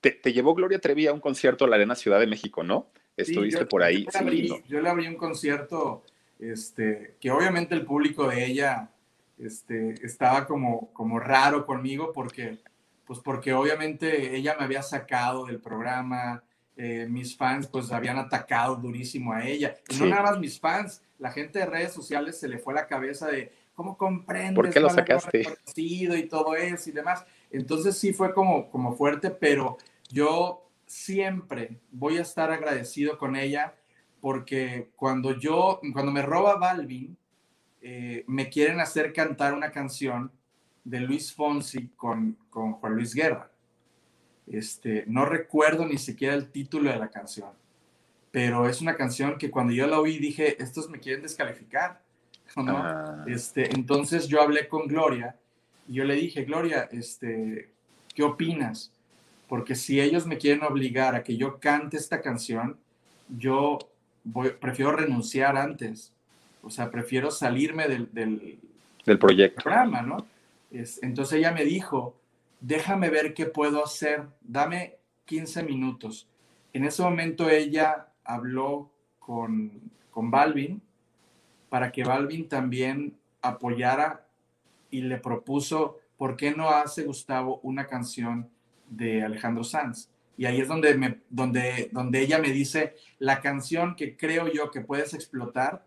Te, 0.00 0.12
te, 0.12 0.32
llevó 0.32 0.54
Gloria 0.54 0.78
Trevi 0.78 1.06
a 1.06 1.12
un 1.12 1.20
concierto 1.20 1.64
a 1.64 1.68
la 1.68 1.76
Arena 1.76 1.94
Ciudad 1.94 2.18
de 2.18 2.26
México, 2.26 2.62
¿no? 2.62 2.90
Estuviste 3.16 3.66
por 3.66 3.82
ahí. 3.82 4.04
Yo 4.04 4.10
le, 4.12 4.18
abrí, 4.18 4.64
yo 4.68 4.80
le 4.80 4.88
abrí 4.88 5.08
un 5.08 5.16
concierto 5.16 6.04
este, 6.38 7.16
que 7.20 7.30
obviamente 7.30 7.74
el 7.74 7.84
público 7.84 8.28
de 8.28 8.44
ella 8.44 8.90
este, 9.38 9.94
estaba 10.04 10.46
como, 10.46 10.92
como 10.92 11.18
raro 11.18 11.64
conmigo 11.64 12.12
porque, 12.12 12.58
pues 13.06 13.20
porque 13.20 13.52
obviamente 13.54 14.36
ella 14.36 14.56
me 14.58 14.64
había 14.64 14.82
sacado 14.82 15.46
del 15.46 15.60
programa, 15.60 16.42
eh, 16.76 17.06
mis 17.08 17.36
fans 17.36 17.66
pues 17.66 17.90
habían 17.90 18.18
atacado 18.18 18.76
durísimo 18.76 19.32
a 19.32 19.46
ella. 19.46 19.74
Y 19.88 19.96
no 19.96 20.06
nada 20.06 20.22
más 20.22 20.38
mis 20.38 20.60
fans, 20.60 21.02
la 21.18 21.30
gente 21.30 21.58
de 21.58 21.66
redes 21.66 21.92
sociales 21.92 22.38
se 22.38 22.48
le 22.48 22.58
fue 22.58 22.74
la 22.74 22.86
cabeza 22.86 23.28
de 23.28 23.52
cómo 23.74 23.96
comprendes. 23.96 24.54
¿Por 24.54 24.70
qué 24.70 24.80
lo 24.80 24.90
sacaste? 24.90 25.46
Y 25.74 26.24
todo 26.24 26.54
eso 26.54 26.90
y 26.90 26.92
demás. 26.92 27.24
Entonces 27.50 27.96
sí 27.96 28.12
fue 28.12 28.34
como, 28.34 28.70
como 28.70 28.94
fuerte, 28.94 29.30
pero 29.30 29.78
yo 30.10 30.68
siempre 30.86 31.80
voy 31.90 32.18
a 32.18 32.22
estar 32.22 32.50
agradecido 32.50 33.18
con 33.18 33.36
ella 33.36 33.74
porque 34.20 34.90
cuando 34.96 35.38
yo, 35.38 35.80
cuando 35.92 36.12
me 36.12 36.22
roba 36.22 36.56
Balvin, 36.56 37.16
eh, 37.80 38.24
me 38.26 38.48
quieren 38.48 38.80
hacer 38.80 39.12
cantar 39.12 39.54
una 39.54 39.70
canción 39.70 40.32
de 40.84 41.00
Luis 41.00 41.32
Fonsi 41.32 41.88
con, 41.96 42.36
con 42.50 42.74
Juan 42.74 42.94
Luis 42.94 43.14
Guerra. 43.14 43.50
Este, 44.46 45.04
no 45.06 45.24
recuerdo 45.24 45.86
ni 45.86 45.98
siquiera 45.98 46.34
el 46.34 46.48
título 46.50 46.90
de 46.90 46.98
la 46.98 47.08
canción. 47.08 47.48
pero 48.30 48.68
es 48.68 48.82
una 48.82 48.96
canción 48.96 49.38
que 49.38 49.50
cuando 49.50 49.72
yo 49.72 49.86
la 49.86 49.98
oí 49.98 50.18
dije, 50.18 50.62
estos 50.62 50.90
me 50.90 50.98
quieren 51.00 51.22
descalificar, 51.22 52.02
¿no? 52.54 52.76
Ah. 52.76 53.24
Este, 53.26 53.72
entonces 53.74 54.28
yo 54.28 54.42
hablé 54.42 54.68
con 54.68 54.86
Gloria 54.88 55.36
y 55.88 55.94
yo 55.94 56.04
le 56.04 56.16
dije, 56.16 56.44
Gloria, 56.44 56.86
este, 56.92 57.70
¿qué 58.14 58.22
opinas? 58.22 58.92
Porque 59.48 59.74
si 59.74 60.00
ellos 60.02 60.26
me 60.26 60.36
quieren 60.36 60.64
obligar 60.64 61.14
a 61.14 61.22
que 61.22 61.36
yo 61.38 61.58
cante 61.60 61.96
esta 61.96 62.20
canción, 62.20 62.76
yo 63.38 63.78
voy, 64.22 64.50
prefiero 64.50 64.92
renunciar 64.92 65.56
antes. 65.56 66.12
O 66.62 66.68
sea, 66.68 66.90
prefiero 66.90 67.30
salirme 67.30 67.88
del, 67.88 68.12
del, 68.12 68.58
Del 69.06 69.18
proyecto. 69.18 69.62
programa, 69.62 70.02
¿no? 70.02 70.26
Es- 70.70 71.02
entonces 71.02 71.38
ella 71.38 71.52
me 71.52 71.64
dijo, 71.64 72.14
déjame 72.60 73.10
ver 73.10 73.34
qué 73.34 73.46
puedo 73.46 73.84
hacer, 73.84 74.26
dame 74.40 74.96
15 75.24 75.62
minutos. 75.62 76.28
En 76.72 76.84
ese 76.84 77.02
momento 77.02 77.48
ella 77.48 78.08
habló 78.24 78.90
con, 79.18 79.90
con 80.10 80.30
Balvin 80.30 80.82
para 81.68 81.90
que 81.92 82.04
Balvin 82.04 82.48
también 82.48 83.16
apoyara 83.42 84.26
y 84.90 85.02
le 85.02 85.18
propuso, 85.18 85.98
¿por 86.16 86.36
qué 86.36 86.52
no 86.52 86.70
hace 86.70 87.04
Gustavo 87.04 87.60
una 87.62 87.86
canción 87.86 88.48
de 88.88 89.22
Alejandro 89.22 89.64
Sanz? 89.64 90.08
Y 90.36 90.44
ahí 90.44 90.60
es 90.60 90.68
donde, 90.68 90.94
me, 90.96 91.20
donde, 91.30 91.88
donde 91.92 92.20
ella 92.20 92.38
me 92.38 92.50
dice, 92.50 92.94
la 93.18 93.40
canción 93.40 93.96
que 93.96 94.16
creo 94.16 94.52
yo 94.52 94.70
que 94.70 94.80
puedes 94.80 95.14
explotar 95.14 95.86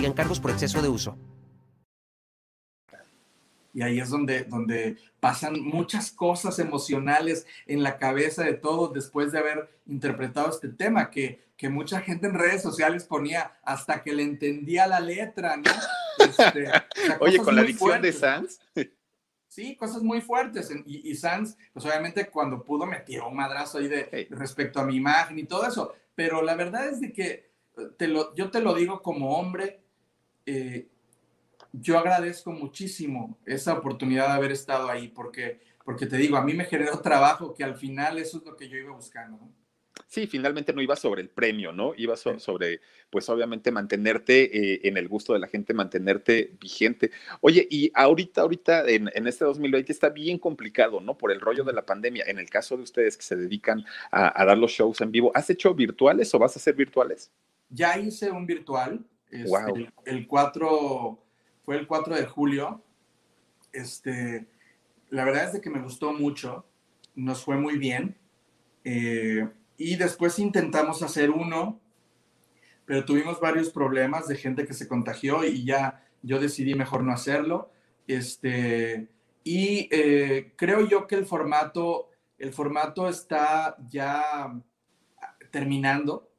aplican 0.01 0.13
cargos 0.13 0.39
por 0.39 0.51
exceso 0.51 0.81
de 0.81 0.89
uso. 0.89 1.17
Y 3.73 3.83
ahí 3.83 3.99
es 3.99 4.09
donde, 4.09 4.43
donde 4.43 4.97
pasan 5.19 5.61
muchas 5.61 6.11
cosas 6.11 6.59
emocionales 6.59 7.45
en 7.67 7.83
la 7.83 7.97
cabeza 7.97 8.43
de 8.43 8.53
todos 8.53 8.93
después 8.93 9.31
de 9.31 9.39
haber 9.39 9.69
interpretado 9.85 10.49
este 10.49 10.67
tema, 10.67 11.09
que, 11.09 11.41
que 11.55 11.69
mucha 11.69 12.01
gente 12.01 12.27
en 12.27 12.33
redes 12.33 12.61
sociales 12.61 13.05
ponía 13.05 13.53
hasta 13.63 14.03
que 14.03 14.13
le 14.13 14.23
entendía 14.23 14.87
la 14.87 14.99
letra, 14.99 15.57
¿no? 15.57 15.71
Este, 16.19 16.67
o 16.67 16.71
sea, 16.71 17.17
Oye, 17.19 17.37
con 17.39 17.55
la 17.55 17.61
muy 17.61 17.71
dicción 17.71 18.01
de. 18.01 18.13
Sanz. 18.13 18.59
Sí, 19.47 19.75
cosas 19.75 20.03
muy 20.03 20.21
fuertes. 20.21 20.69
Y, 20.85 21.09
y 21.09 21.15
Sanz, 21.15 21.57
pues 21.73 21.83
obviamente 21.85 22.29
cuando 22.29 22.63
pudo 22.63 22.85
me 22.85 22.99
tiró 22.99 23.29
un 23.29 23.37
madrazo 23.37 23.79
ahí 23.79 23.87
de 23.87 24.07
Hey. 24.11 24.27
respecto 24.29 24.79
a 24.79 24.85
mi 24.85 24.97
imagen 24.97 25.39
y 25.39 25.45
todo 25.45 25.65
eso. 25.65 25.95
Pero 26.13 26.43
la 26.43 26.55
verdad 26.55 26.89
es 26.89 26.99
de 27.01 27.11
que 27.11 27.51
eh, 27.77 27.87
te 27.97 28.07
lo, 28.07 28.35
yo 28.35 28.51
te 28.51 28.61
lo 28.61 28.75
digo 28.75 29.01
como 29.01 29.35
hombre, 29.37 29.80
eh, 30.45 30.87
yo 31.73 31.97
agradezco 31.99 32.51
muchísimo 32.51 33.39
esa 33.45 33.73
oportunidad 33.77 34.27
de 34.27 34.33
haber 34.33 34.51
estado 34.51 34.89
ahí, 34.89 35.07
porque, 35.09 35.61
porque 35.85 36.05
te 36.07 36.17
digo, 36.17 36.37
a 36.37 36.43
mí 36.43 36.53
me 36.53 36.65
generó 36.65 36.99
trabajo 37.01 37.53
que 37.53 37.63
al 37.63 37.75
final 37.75 38.17
eso 38.19 38.39
es 38.39 38.45
lo 38.45 38.55
que 38.57 38.69
yo 38.69 38.77
iba 38.77 38.93
buscando. 38.93 39.37
¿no? 39.37 39.53
Sí, 40.07 40.27
finalmente 40.27 40.73
no 40.73 40.81
iba 40.81 40.95
sobre 40.95 41.21
el 41.21 41.29
premio, 41.29 41.71
¿no? 41.71 41.93
Iba 41.95 42.17
so- 42.17 42.39
sobre, 42.39 42.81
pues 43.09 43.29
obviamente 43.29 43.71
mantenerte 43.71 44.73
eh, 44.75 44.81
en 44.83 44.97
el 44.97 45.07
gusto 45.07 45.33
de 45.33 45.39
la 45.39 45.47
gente, 45.47 45.73
mantenerte 45.73 46.53
vigente. 46.59 47.11
Oye, 47.41 47.67
y 47.69 47.91
ahorita, 47.93 48.41
ahorita 48.41 48.89
en, 48.89 49.09
en 49.13 49.27
este 49.27 49.45
2020 49.45 49.91
está 49.91 50.09
bien 50.09 50.37
complicado, 50.37 50.99
¿no? 51.01 51.17
Por 51.17 51.31
el 51.31 51.39
rollo 51.39 51.63
de 51.63 51.73
la 51.73 51.85
pandemia. 51.85 52.25
En 52.27 52.39
el 52.39 52.49
caso 52.49 52.75
de 52.77 52.83
ustedes 52.83 53.15
que 53.17 53.23
se 53.23 53.35
dedican 53.37 53.85
a, 54.11 54.41
a 54.41 54.45
dar 54.45 54.57
los 54.57 54.71
shows 54.71 54.99
en 55.01 55.11
vivo, 55.11 55.31
¿has 55.33 55.49
hecho 55.49 55.73
virtuales 55.73 56.33
o 56.33 56.39
vas 56.39 56.55
a 56.55 56.59
hacer 56.59 56.75
virtuales? 56.75 57.31
Ya 57.69 57.97
hice 57.97 58.31
un 58.31 58.45
virtual, 58.45 59.05
este, 59.31 59.47
Wow. 59.49 59.75
el, 59.75 59.93
el 60.05 60.27
4, 60.27 61.23
fue 61.63 61.77
el 61.77 61.87
4 61.87 62.15
de 62.15 62.25
julio. 62.25 62.83
Este, 63.73 64.47
la 65.09 65.23
verdad 65.25 65.45
es 65.45 65.53
de 65.53 65.61
que 65.61 65.69
me 65.69 65.81
gustó 65.81 66.13
mucho, 66.13 66.65
nos 67.15 67.43
fue 67.43 67.57
muy 67.57 67.77
bien. 67.77 68.17
eh, 68.83 69.47
y 69.77 69.95
después 69.95 70.37
intentamos 70.37 71.01
hacer 71.01 71.31
uno, 71.31 71.79
pero 72.85 73.03
tuvimos 73.05 73.39
varios 73.39 73.69
problemas 73.71 74.27
de 74.27 74.35
gente 74.35 74.65
que 74.67 74.73
se 74.75 74.87
contagió 74.87 75.43
y 75.43 75.65
ya 75.65 76.03
yo 76.21 76.39
decidí 76.39 76.75
mejor 76.75 77.03
no 77.03 77.11
hacerlo. 77.13 77.71
Este, 78.07 79.07
y 79.43 79.87
eh, 79.91 80.53
creo 80.55 80.85
yo 80.87 81.07
que 81.07 81.15
el 81.15 81.25
formato, 81.25 82.09
el 82.37 82.53
formato 82.53 83.07
está 83.09 83.75
ya 83.89 84.53
terminando. 85.51 86.30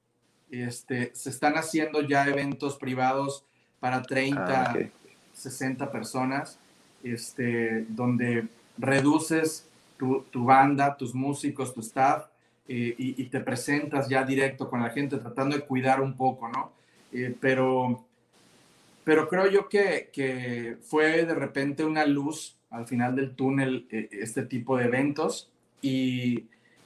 Este, 0.53 1.11
se 1.15 1.31
están 1.31 1.55
haciendo 1.55 2.03
ya 2.03 2.27
eventos 2.27 2.77
privados 2.77 3.45
para 3.81 4.03
30, 4.03 4.63
Ah, 4.63 4.75
ok. 4.77 4.91
60 5.33 5.91
personas, 5.91 6.59
este, 7.03 7.87
donde 7.89 8.47
reduces 8.77 9.67
tu, 9.97 10.25
tu 10.31 10.45
banda, 10.45 10.97
tus 10.97 11.15
músicos, 11.15 11.73
tu 11.73 11.81
staff, 11.81 12.27
eh, 12.69 12.95
y, 12.99 13.21
y 13.21 13.25
te 13.27 13.41
presentas 13.41 14.09
ya 14.09 14.25
directo 14.25 14.69
con 14.69 14.83
la 14.83 14.91
gente, 14.91 15.17
tratando 15.17 15.57
de 15.57 15.63
cuidar 15.65 16.01
un 16.01 16.17
poco, 16.17 16.49
¿no? 16.49 16.71
Eh, 17.13 17.35
pero, 17.41 18.05
pero 19.05 19.29
creo 19.29 19.51
yo 19.51 19.69
que, 19.69 20.11
que 20.13 20.77
fue 20.83 21.25
de 21.25 21.35
repente 21.35 21.83
una 21.85 22.05
luz 22.05 22.57
al 22.71 22.87
final 22.87 23.17
del 23.17 23.35
túnel 23.35 23.87
eh, 23.91 24.09
este 24.13 24.43
tipo 24.45 24.77
de 24.77 24.85
eventos, 24.85 25.51
y, 25.81 26.45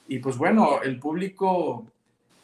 y 0.09 0.19
pues 0.21 0.37
bueno, 0.37 0.81
el 0.83 0.99
público, 0.99 1.85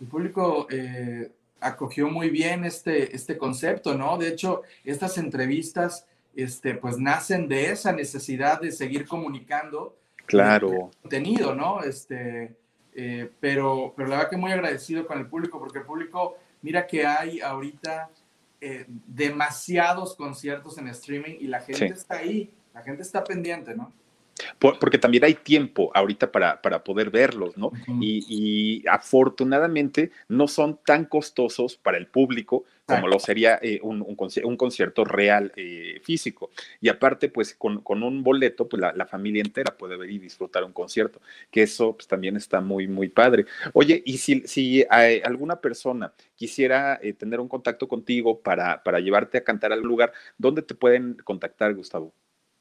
el 0.03 0.09
público 0.09 0.67
eh, 0.71 1.31
acogió 1.61 2.09
muy 2.11 2.29
bien 2.29 2.65
este, 2.65 3.15
este 3.15 3.39
concepto, 3.39 3.95
¿no? 3.97 4.19
De 4.19 4.29
hecho, 4.29 4.63
estas 4.85 5.17
entrevistas, 5.17 6.07
este, 6.35 6.75
pues 6.75 6.99
nacen 6.99 7.47
de 7.49 7.71
esa 7.71 7.93
necesidad 7.93 8.61
de 8.61 8.73
seguir 8.73 9.07
comunicando 9.07 9.97
Claro. 10.27 10.91
contenido, 11.03 11.55
¿no? 11.55 11.83
Este, 11.83 12.57
eh, 12.95 13.31
pero, 13.41 13.93
pero 13.97 14.09
la 14.09 14.17
verdad 14.17 14.31
que 14.31 14.37
muy 14.37 14.51
agradecido 14.53 15.07
con 15.07 15.19
el 15.19 15.27
público, 15.27 15.59
porque 15.59 15.79
el 15.79 15.85
público, 15.85 16.37
mira 16.63 16.87
que 16.87 17.07
hay 17.07 17.41
ahorita 17.41 18.11
eh, 18.61 18.87
demasiados 18.89 20.15
conciertos 20.17 20.79
en 20.79 20.89
streaming 20.89 21.37
y 21.41 21.47
la 21.49 21.61
gente 21.61 21.87
Sí. 21.89 21.93
está 21.93 22.17
ahí, 22.19 22.51
la 22.75 22.83
gente 22.83 23.03
está 23.03 23.23
pendiente, 23.25 23.75
¿no? 23.75 23.93
Por- 24.59 24.79
porque 24.79 24.99
también 24.99 25.25
hay 25.25 25.35
tiempo 25.35 25.91
ahorita 25.95 26.33
para, 26.33 26.61
para 26.63 26.83
poder 26.85 27.11
verlos, 27.11 27.57
¿no? 27.57 27.73
Y, 27.99 28.25
y 28.29 28.87
afortunadamente 28.89 30.11
no 30.29 30.49
son 30.49 30.79
tan 30.85 31.05
costosos 31.05 31.77
para 31.77 31.99
el 31.99 32.07
público 32.07 32.65
como 32.85 33.07
lo 33.09 33.19
sería 33.21 33.59
eh, 33.63 33.79
un, 33.83 34.03
un 34.03 34.17
conci- 34.17 34.45
un 34.45 34.57
concierto 34.57 35.05
real 35.05 35.53
eh, 35.57 36.01
físico. 36.03 36.51
Y 36.81 36.89
aparte, 36.91 37.29
pues 37.31 37.55
con, 37.55 37.81
con 37.81 38.03
un 38.03 38.23
boleto, 38.23 38.69
pues 38.69 38.81
la, 38.81 38.93
la 38.93 39.07
familia 39.07 39.41
entera 39.43 39.77
puede 39.79 39.97
ver 39.97 40.11
y 40.11 40.19
disfrutar 40.19 40.65
un 40.65 40.73
concierto, 40.73 41.21
que 41.51 41.63
eso 41.63 41.95
pues, 41.97 42.07
también 42.07 42.37
está 42.37 42.61
muy, 42.61 42.89
muy 42.89 43.09
padre. 43.09 43.47
Oye, 43.73 44.03
y 44.05 44.19
si, 44.19 44.41
si 44.47 44.85
alguna 44.91 45.61
persona 45.61 46.13
quisiera 46.35 46.99
eh, 47.03 47.13
tener 47.15 47.41
un 47.41 47.49
contacto 47.49 47.89
contigo 47.89 48.41
para, 48.41 48.83
para 48.83 49.01
llevarte 49.01 49.39
a 49.39 49.45
cantar 49.45 49.73
al 49.73 49.81
lugar, 49.81 50.13
¿dónde 50.37 50.63
te 50.63 50.75
pueden 50.75 51.15
contactar, 51.25 51.75
Gustavo? 51.75 52.13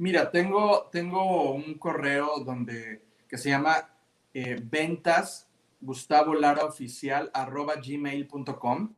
Mira, 0.02 0.32
tengo, 0.32 0.90
tengo 0.92 1.52
un 1.52 1.76
correo 1.76 2.40
donde, 2.44 3.04
que 3.30 3.38
se 3.38 3.50
llama 3.50 3.88
eh, 4.34 4.60
ventas 4.60 5.48
Gustavo 5.80 6.34
Lara 6.34 6.66
Oficial 6.66 7.30
arroba 7.36 7.76
gmail.com. 7.76 8.96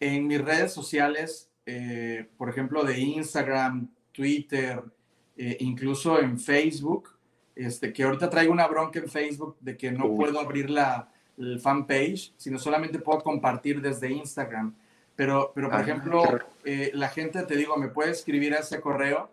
En 0.00 0.26
mis 0.26 0.40
redes 0.40 0.72
sociales, 0.72 1.50
eh, 1.66 2.30
por 2.38 2.48
ejemplo, 2.48 2.82
de 2.82 2.98
Instagram, 2.98 3.90
Twitter, 4.10 4.82
eh, 5.36 5.58
incluso 5.60 6.18
en 6.18 6.40
Facebook, 6.40 7.10
este, 7.54 7.92
que 7.92 8.02
ahorita 8.02 8.30
traigo 8.30 8.54
una 8.54 8.66
bronca 8.66 9.00
en 9.00 9.10
Facebook 9.10 9.58
de 9.60 9.76
que 9.76 9.92
no 9.92 10.06
Uy. 10.06 10.16
puedo 10.16 10.40
abrir 10.40 10.70
la 10.70 11.10
el 11.36 11.60
fanpage, 11.60 12.32
sino 12.38 12.58
solamente 12.58 12.98
puedo 13.00 13.22
compartir 13.22 13.82
desde 13.82 14.10
Instagram. 14.10 14.74
Pero, 15.14 15.52
pero 15.54 15.68
por 15.68 15.78
Ah, 15.80 15.82
ejemplo, 15.82 16.22
eh, 16.64 16.90
la 16.94 17.10
gente, 17.10 17.42
te 17.42 17.54
digo, 17.54 17.76
me 17.76 17.88
puede 17.88 18.12
escribir 18.12 18.54
a 18.54 18.60
ese 18.60 18.80
correo. 18.80 19.30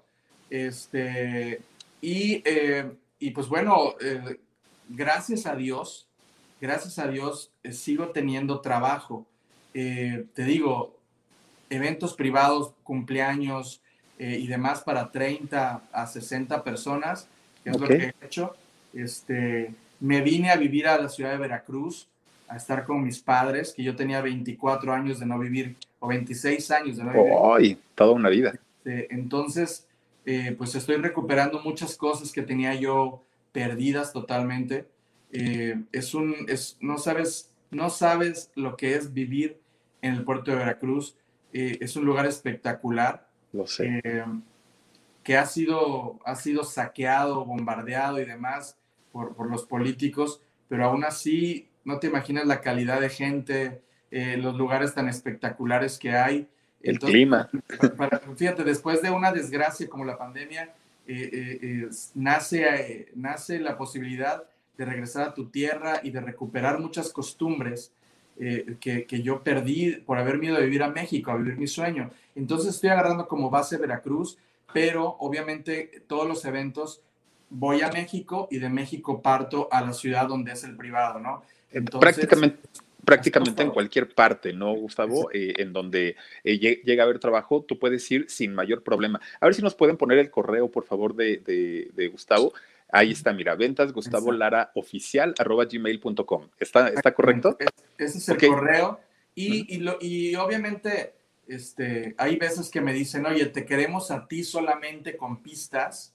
Este, 0.50 1.62
y, 2.02 2.42
eh, 2.46 2.92
y 3.20 3.32
pues 3.32 3.48
bueno, 3.48 3.96
eh, 4.02 4.40
gracias 4.88 5.46
a 5.46 5.56
Dios, 5.56 6.08
gracias 6.60 7.00
a 7.00 7.08
Dios, 7.08 7.52
eh, 7.64 7.72
sigo 7.72 8.10
teniendo 8.10 8.62
trabajo. 8.62 9.26
Te 9.72 10.44
digo, 10.44 10.98
eventos 11.70 12.14
privados, 12.16 12.74
cumpleaños 12.84 13.82
y 14.18 14.46
demás 14.48 14.82
para 14.82 15.10
30 15.10 15.84
a 15.94 16.08
60 16.08 16.64
personas, 16.66 17.30
que 17.64 17.70
es 17.70 17.80
lo 17.80 17.88
que 17.88 17.94
he 17.94 18.26
hecho. 18.26 18.56
Este, 18.94 19.74
me 20.02 20.20
vine 20.20 20.50
a 20.50 20.58
vivir 20.58 20.86
a 20.88 21.00
la 21.00 21.08
ciudad 21.08 21.32
de 21.32 21.38
Veracruz 21.38 22.10
a 22.50 22.58
estar 22.58 22.84
con 22.84 23.04
mis 23.04 23.20
padres, 23.20 23.74
que 23.74 23.84
yo 23.84 23.96
tenía 23.96 24.22
24 24.22 24.92
años 24.92 25.20
de 25.20 25.26
no 25.26 25.40
vivir, 25.40 25.78
o 26.00 26.08
26 26.08 26.72
años 26.72 26.98
de 26.98 27.04
no 27.04 27.14
vivir. 27.14 27.34
¡Ay! 27.56 27.78
Toda 27.96 28.12
una 28.12 28.28
vida. 28.28 28.60
Este, 28.80 29.14
entonces, 29.14 29.88
eh, 30.32 30.54
pues 30.56 30.76
estoy 30.76 30.98
recuperando 30.98 31.60
muchas 31.64 31.98
cosas 31.98 32.32
que 32.32 32.44
tenía 32.44 32.76
yo 32.76 33.24
perdidas 33.52 34.14
totalmente. 34.14 34.88
Eh, 35.32 35.82
es 35.92 36.14
un, 36.14 36.36
es, 36.48 36.78
no 36.80 37.00
sabes, 37.00 37.52
no 37.72 37.90
sabes 37.90 38.52
lo 38.54 38.78
que 38.78 38.94
es 38.94 39.12
vivir 39.12 39.60
en 40.04 40.14
el 40.14 40.24
puerto 40.24 40.52
de 40.52 40.58
Veracruz. 40.58 41.18
Eh, 41.52 41.80
es 41.82 41.96
un 41.96 42.06
lugar 42.06 42.28
espectacular. 42.28 43.28
Lo 43.54 43.66
sé. 43.66 44.04
que 45.24 45.36
ha 45.36 45.48
sido, 45.48 46.20
ha 46.24 46.36
sido 46.36 46.64
saqueado, 46.64 47.44
bombardeado 47.44 48.22
y 48.22 48.26
demás 48.26 48.78
por, 49.12 49.36
por 49.36 49.50
los 49.50 49.66
políticos, 49.66 50.44
pero 50.68 50.86
aún 50.86 51.06
así 51.06 51.70
no 51.84 51.98
te 51.98 52.06
imaginas 52.06 52.46
la 52.46 52.62
calidad 52.62 53.02
de 53.02 53.10
gente, 53.10 53.82
los 54.12 54.56
lugares 54.56 54.94
tan 54.94 55.10
espectaculares 55.10 55.98
que 55.98 56.12
hay. 56.12 56.48
El 56.82 57.00
clima. 57.00 57.50
fíjate, 58.36 58.64
después 58.64 59.02
de 59.02 59.12
una 59.12 59.32
desgracia 59.32 59.90
como 59.90 60.06
la 60.06 60.18
pandemia, 60.18 60.74
eh, 61.08 61.30
eh, 61.34 61.60
eh, 61.62 61.90
nace, 62.16 63.10
nace 63.16 63.60
la 63.60 63.78
posibilidad 63.78 64.44
de 64.78 64.86
regresar 64.86 65.30
a 65.30 65.34
tu 65.34 65.50
tierra 65.50 66.00
y 66.04 66.12
de 66.12 66.22
recuperar 66.22 66.80
muchas 66.80 67.12
costumbres 67.12 67.92
que, 68.80 69.06
que, 69.06 69.22
yo 69.22 69.44
perdí 69.44 69.98
por 69.98 70.18
haber 70.18 70.38
miedo 70.38 70.56
de 70.56 70.64
vivir 70.64 70.82
a 70.82 70.88
México, 70.88 71.30
a 71.30 71.36
vivir 71.36 71.58
mi 71.58 71.68
sueño. 71.68 72.10
Entonces 72.36 72.76
estoy 72.76 72.90
agarrando 72.90 73.28
como 73.28 73.50
base 73.50 73.76
Veracruz, 73.76 74.38
pero 74.72 75.18
obviamente 75.20 76.04
todos 76.08 76.26
los 76.26 76.46
eventos 76.46 77.02
voy 77.50 77.82
a 77.82 77.92
México 77.92 78.48
y 78.50 78.60
de 78.60 78.70
México 78.70 79.22
parto 79.22 79.68
a 79.74 79.82
la 79.82 79.92
ciudad 79.92 80.30
donde 80.30 80.54
es 80.54 80.64
el 80.64 80.78
privado, 80.78 81.20
¿no? 81.20 81.44
Entonces, 81.70 82.00
Prácticamente 82.00 82.60
prácticamente 83.10 83.64
en 83.64 83.72
cualquier 83.72 84.14
parte, 84.14 84.54
¿no, 84.54 84.74
Gustavo? 84.74 85.32
Eh, 85.34 85.54
en 85.58 85.74
donde 85.74 86.16
eh, 86.44 86.60
llega 86.60 87.04
a 87.04 87.06
haber 87.06 87.18
trabajo, 87.18 87.66
tú 87.68 87.80
puedes 87.80 88.10
ir 88.12 88.30
sin 88.30 88.54
mayor 88.54 88.84
problema. 88.84 89.20
A 89.40 89.48
ver 89.48 89.56
si 89.56 89.64
nos 89.64 89.74
pueden 89.74 89.98
poner 89.98 90.20
el 90.20 90.30
correo, 90.30 90.70
por 90.70 90.86
favor, 90.86 91.16
de, 91.16 92.10
Gustavo. 92.12 92.54
Ahí 92.92 93.12
está, 93.12 93.34
mira, 93.34 93.56
ventas 93.56 93.94
Gustavo 93.94 94.32
Lara 94.32 94.72
oficial 94.76 95.34
arroba 95.40 95.66
gmail.com. 95.66 96.50
¿Está, 96.60 96.90
¿Está 96.90 97.14
correcto? 97.14 97.58
Ese 97.98 98.18
es 98.20 98.30
el 98.30 98.38
correo. 98.38 99.00
Y, 99.34 99.78
y, 100.02 100.36
obviamente, 100.36 101.14
este, 101.48 102.14
hay 102.18 102.38
veces 102.38 102.70
que 102.70 102.82
me 102.82 102.94
dicen, 102.94 103.26
oye, 103.26 103.48
te 103.48 103.66
queremos 103.66 104.12
a 104.12 104.28
ti 104.28 104.44
solamente 104.44 105.18
con 105.18 105.42
pistas. 105.42 106.14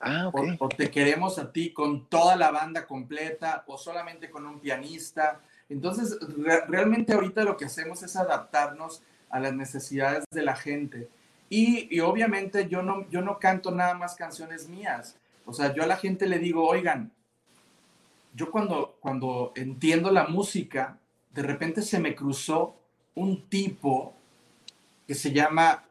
Ah, 0.00 0.28
okay. 0.28 0.56
o, 0.58 0.68
te 0.68 0.90
queremos 0.90 1.38
a 1.38 1.52
ti 1.52 1.72
con 1.72 2.08
toda 2.08 2.34
la 2.36 2.50
banda 2.50 2.86
completa, 2.86 3.64
o 3.66 3.76
solamente 3.76 4.30
con 4.30 4.46
un 4.46 4.58
pianista 4.58 5.40
entonces, 5.68 6.16
realmente 6.68 7.12
ahorita 7.12 7.42
lo 7.42 7.56
que 7.56 7.64
hacemos 7.64 8.02
es 8.02 8.16
adaptarnos 8.16 9.02
a 9.30 9.40
las 9.40 9.54
necesidades 9.54 10.24
de 10.30 10.42
la 10.42 10.54
gente. 10.54 11.08
Y, 11.48 12.00
obviamente 12.00 12.68
yo 12.68 12.82
no, 12.82 13.08
yo 13.10 13.20
no 13.20 13.38
canto 13.38 13.70
nada 13.70 13.94
más 13.94 14.14
canciones 14.14 14.68
mías. 14.68 15.16
O 15.44 15.52
sea, 15.52 15.74
yo 15.74 15.82
a 15.82 15.86
la 15.86 15.96
gente 15.96 16.26
le 16.26 16.38
digo, 16.38 16.66
oigan, 16.66 17.12
yo 18.34 18.50
cuando, 18.50 18.96
cuando 19.00 19.52
entiendo 19.56 20.10
la 20.10 20.26
música, 20.26 20.98
de 21.32 21.42
repente 21.42 21.82
se 21.82 21.98
me 21.98 22.14
cruzó 22.14 22.76
un 23.14 23.48
tipo 23.48 24.14
que 25.06 25.14
se 25.14 25.32
llama 25.32 25.84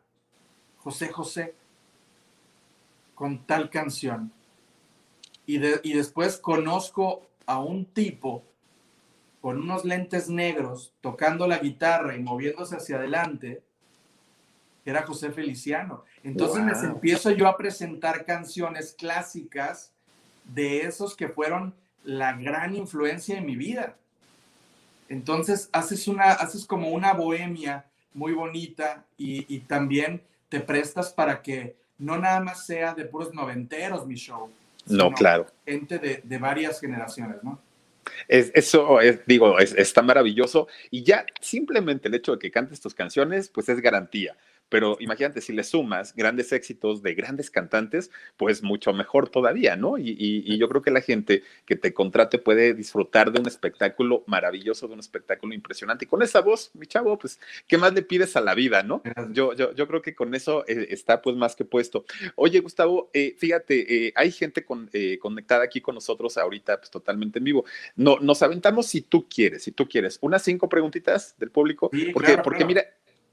José 0.78 1.10
José 1.10 1.56
con 3.14 3.46
tal 3.46 3.70
canción. 3.70 4.32
Y, 5.46 5.58
y 5.58 5.94
después 5.94 6.38
conozco 6.38 7.28
a 7.46 7.60
un 7.60 7.86
tipo 7.86 8.44
con 9.46 9.62
unos 9.62 9.86
lentes 9.86 10.28
negros, 10.28 10.92
tocando 11.02 11.46
la 11.46 11.60
guitarra 11.60 12.16
y 12.16 12.20
moviéndose 12.20 12.78
hacia 12.78 12.96
adelante, 12.96 13.62
era 14.84 15.04
José 15.04 15.30
Feliciano. 15.30 16.04
Entonces 16.24 16.64
me 16.64 16.72
empiezo 16.72 17.30
yo 17.30 17.48
a 17.48 17.56
presentar 17.56 18.26
canciones 18.26 18.96
clásicas 18.98 19.92
de 20.46 20.82
esos 20.82 21.16
que 21.16 21.30
fueron 21.30 21.76
la 22.04 22.34
gran 22.34 22.76
influencia 22.76 23.38
en 23.38 23.46
mi 23.46 23.56
vida. 23.56 23.98
Entonces 25.10 25.70
haces, 25.72 26.08
una, 26.08 26.32
haces 26.32 26.66
como 26.66 26.90
una 26.90 27.14
bohemia 27.14 27.86
muy 28.16 28.34
bonita 28.34 29.06
y, 29.16 29.60
también 29.60 30.24
te 30.50 30.60
prestas 30.60 31.14
para 31.14 31.44
que 31.44 31.76
no 32.00 32.18
nada 32.18 32.40
más 32.40 32.66
sea 32.66 32.96
de 32.96 33.06
puros 33.06 33.32
noventeros 33.32 34.08
mi 34.08 34.16
show. 34.16 34.50
No, 34.88 35.12
claro. 35.12 35.46
Gente 35.68 36.00
de, 36.00 36.22
de 36.24 36.38
varias 36.40 36.82
generaciones, 36.82 37.44
¿no? 37.44 37.60
Eso 38.28 39.02
es, 39.02 39.20
digo, 39.26 39.60
está 39.60 40.02
maravilloso. 40.02 40.68
Y 40.92 41.04
ya 41.04 41.26
simplemente 41.42 42.08
el 42.08 42.16
hecho 42.16 42.34
de 42.34 42.40
que 42.40 42.52
cantes 42.52 42.82
tus 42.82 42.94
canciones, 42.94 43.50
pues 43.50 43.70
es 43.70 43.82
garantía 43.82 44.36
pero 44.70 44.98
imagínate, 45.00 45.42
si 45.42 45.54
le 45.54 45.64
sumas 45.64 46.16
grandes 46.16 46.52
éxitos 46.52 47.02
de 47.04 47.14
grandes 47.14 47.50
cantantes, 47.52 48.12
pues 48.38 48.64
mucho 48.64 48.94
mejor 48.94 49.30
todavía, 49.30 49.76
¿no? 49.76 49.98
Y, 49.98 50.58
yo 50.58 50.70
creo 50.70 50.82
que 50.82 50.92
la 50.92 51.02
gente 51.02 51.44
que 51.66 51.76
te 51.76 51.94
contrate 51.94 52.40
puede 52.40 52.74
disfrutar 52.74 53.32
de 53.32 53.40
un 53.40 53.48
espectáculo 53.48 54.24
maravilloso, 54.26 54.88
de 54.88 54.94
un 54.94 55.00
espectáculo 55.00 55.54
impresionante. 55.54 56.06
Y 56.06 56.08
con 56.08 56.22
esa 56.22 56.42
voz, 56.42 56.72
mi 56.74 56.88
chavo, 56.88 57.18
pues, 57.18 57.40
¿qué 57.68 57.78
más 57.78 57.94
le 57.94 58.02
pides 58.02 58.36
a 58.36 58.42
la 58.42 58.56
vida, 58.56 58.84
no? 58.84 59.04
Yo, 59.32 59.54
yo, 59.54 59.74
yo 59.74 59.88
creo 59.88 60.02
que 60.02 60.16
con 60.16 60.34
eso 60.34 60.66
eh, 60.68 60.88
está 60.90 61.22
pues 61.22 61.36
más 61.36 61.56
que 61.56 61.66
puesto. 61.66 62.06
Oye, 62.36 62.60
Gustavo, 62.60 63.10
eh, 63.14 63.36
fíjate, 63.38 64.08
eh, 64.08 64.14
hay 64.16 64.32
gente 64.32 64.64
con, 64.64 64.90
conectada 65.20 65.64
aquí 65.64 65.82
con 65.82 65.96
nosotros 65.96 66.38
ahorita, 66.38 66.78
pues 66.78 66.90
totalmente 66.90 67.40
en 67.40 67.46
vivo. 67.46 67.66
No, 67.96 68.18
nos 68.20 68.42
aventamos 68.42 68.88
si 68.88 69.02
tú 69.02 69.28
quieres, 69.28 69.64
si 69.64 69.72
tú 69.72 69.88
quieres, 69.88 70.18
unas 70.22 70.42
cinco 70.44 70.70
preguntitas 70.70 71.36
del 71.38 71.52
público, 71.52 71.92
porque, 72.14 72.38
porque 72.40 72.66
mira, 72.66 72.86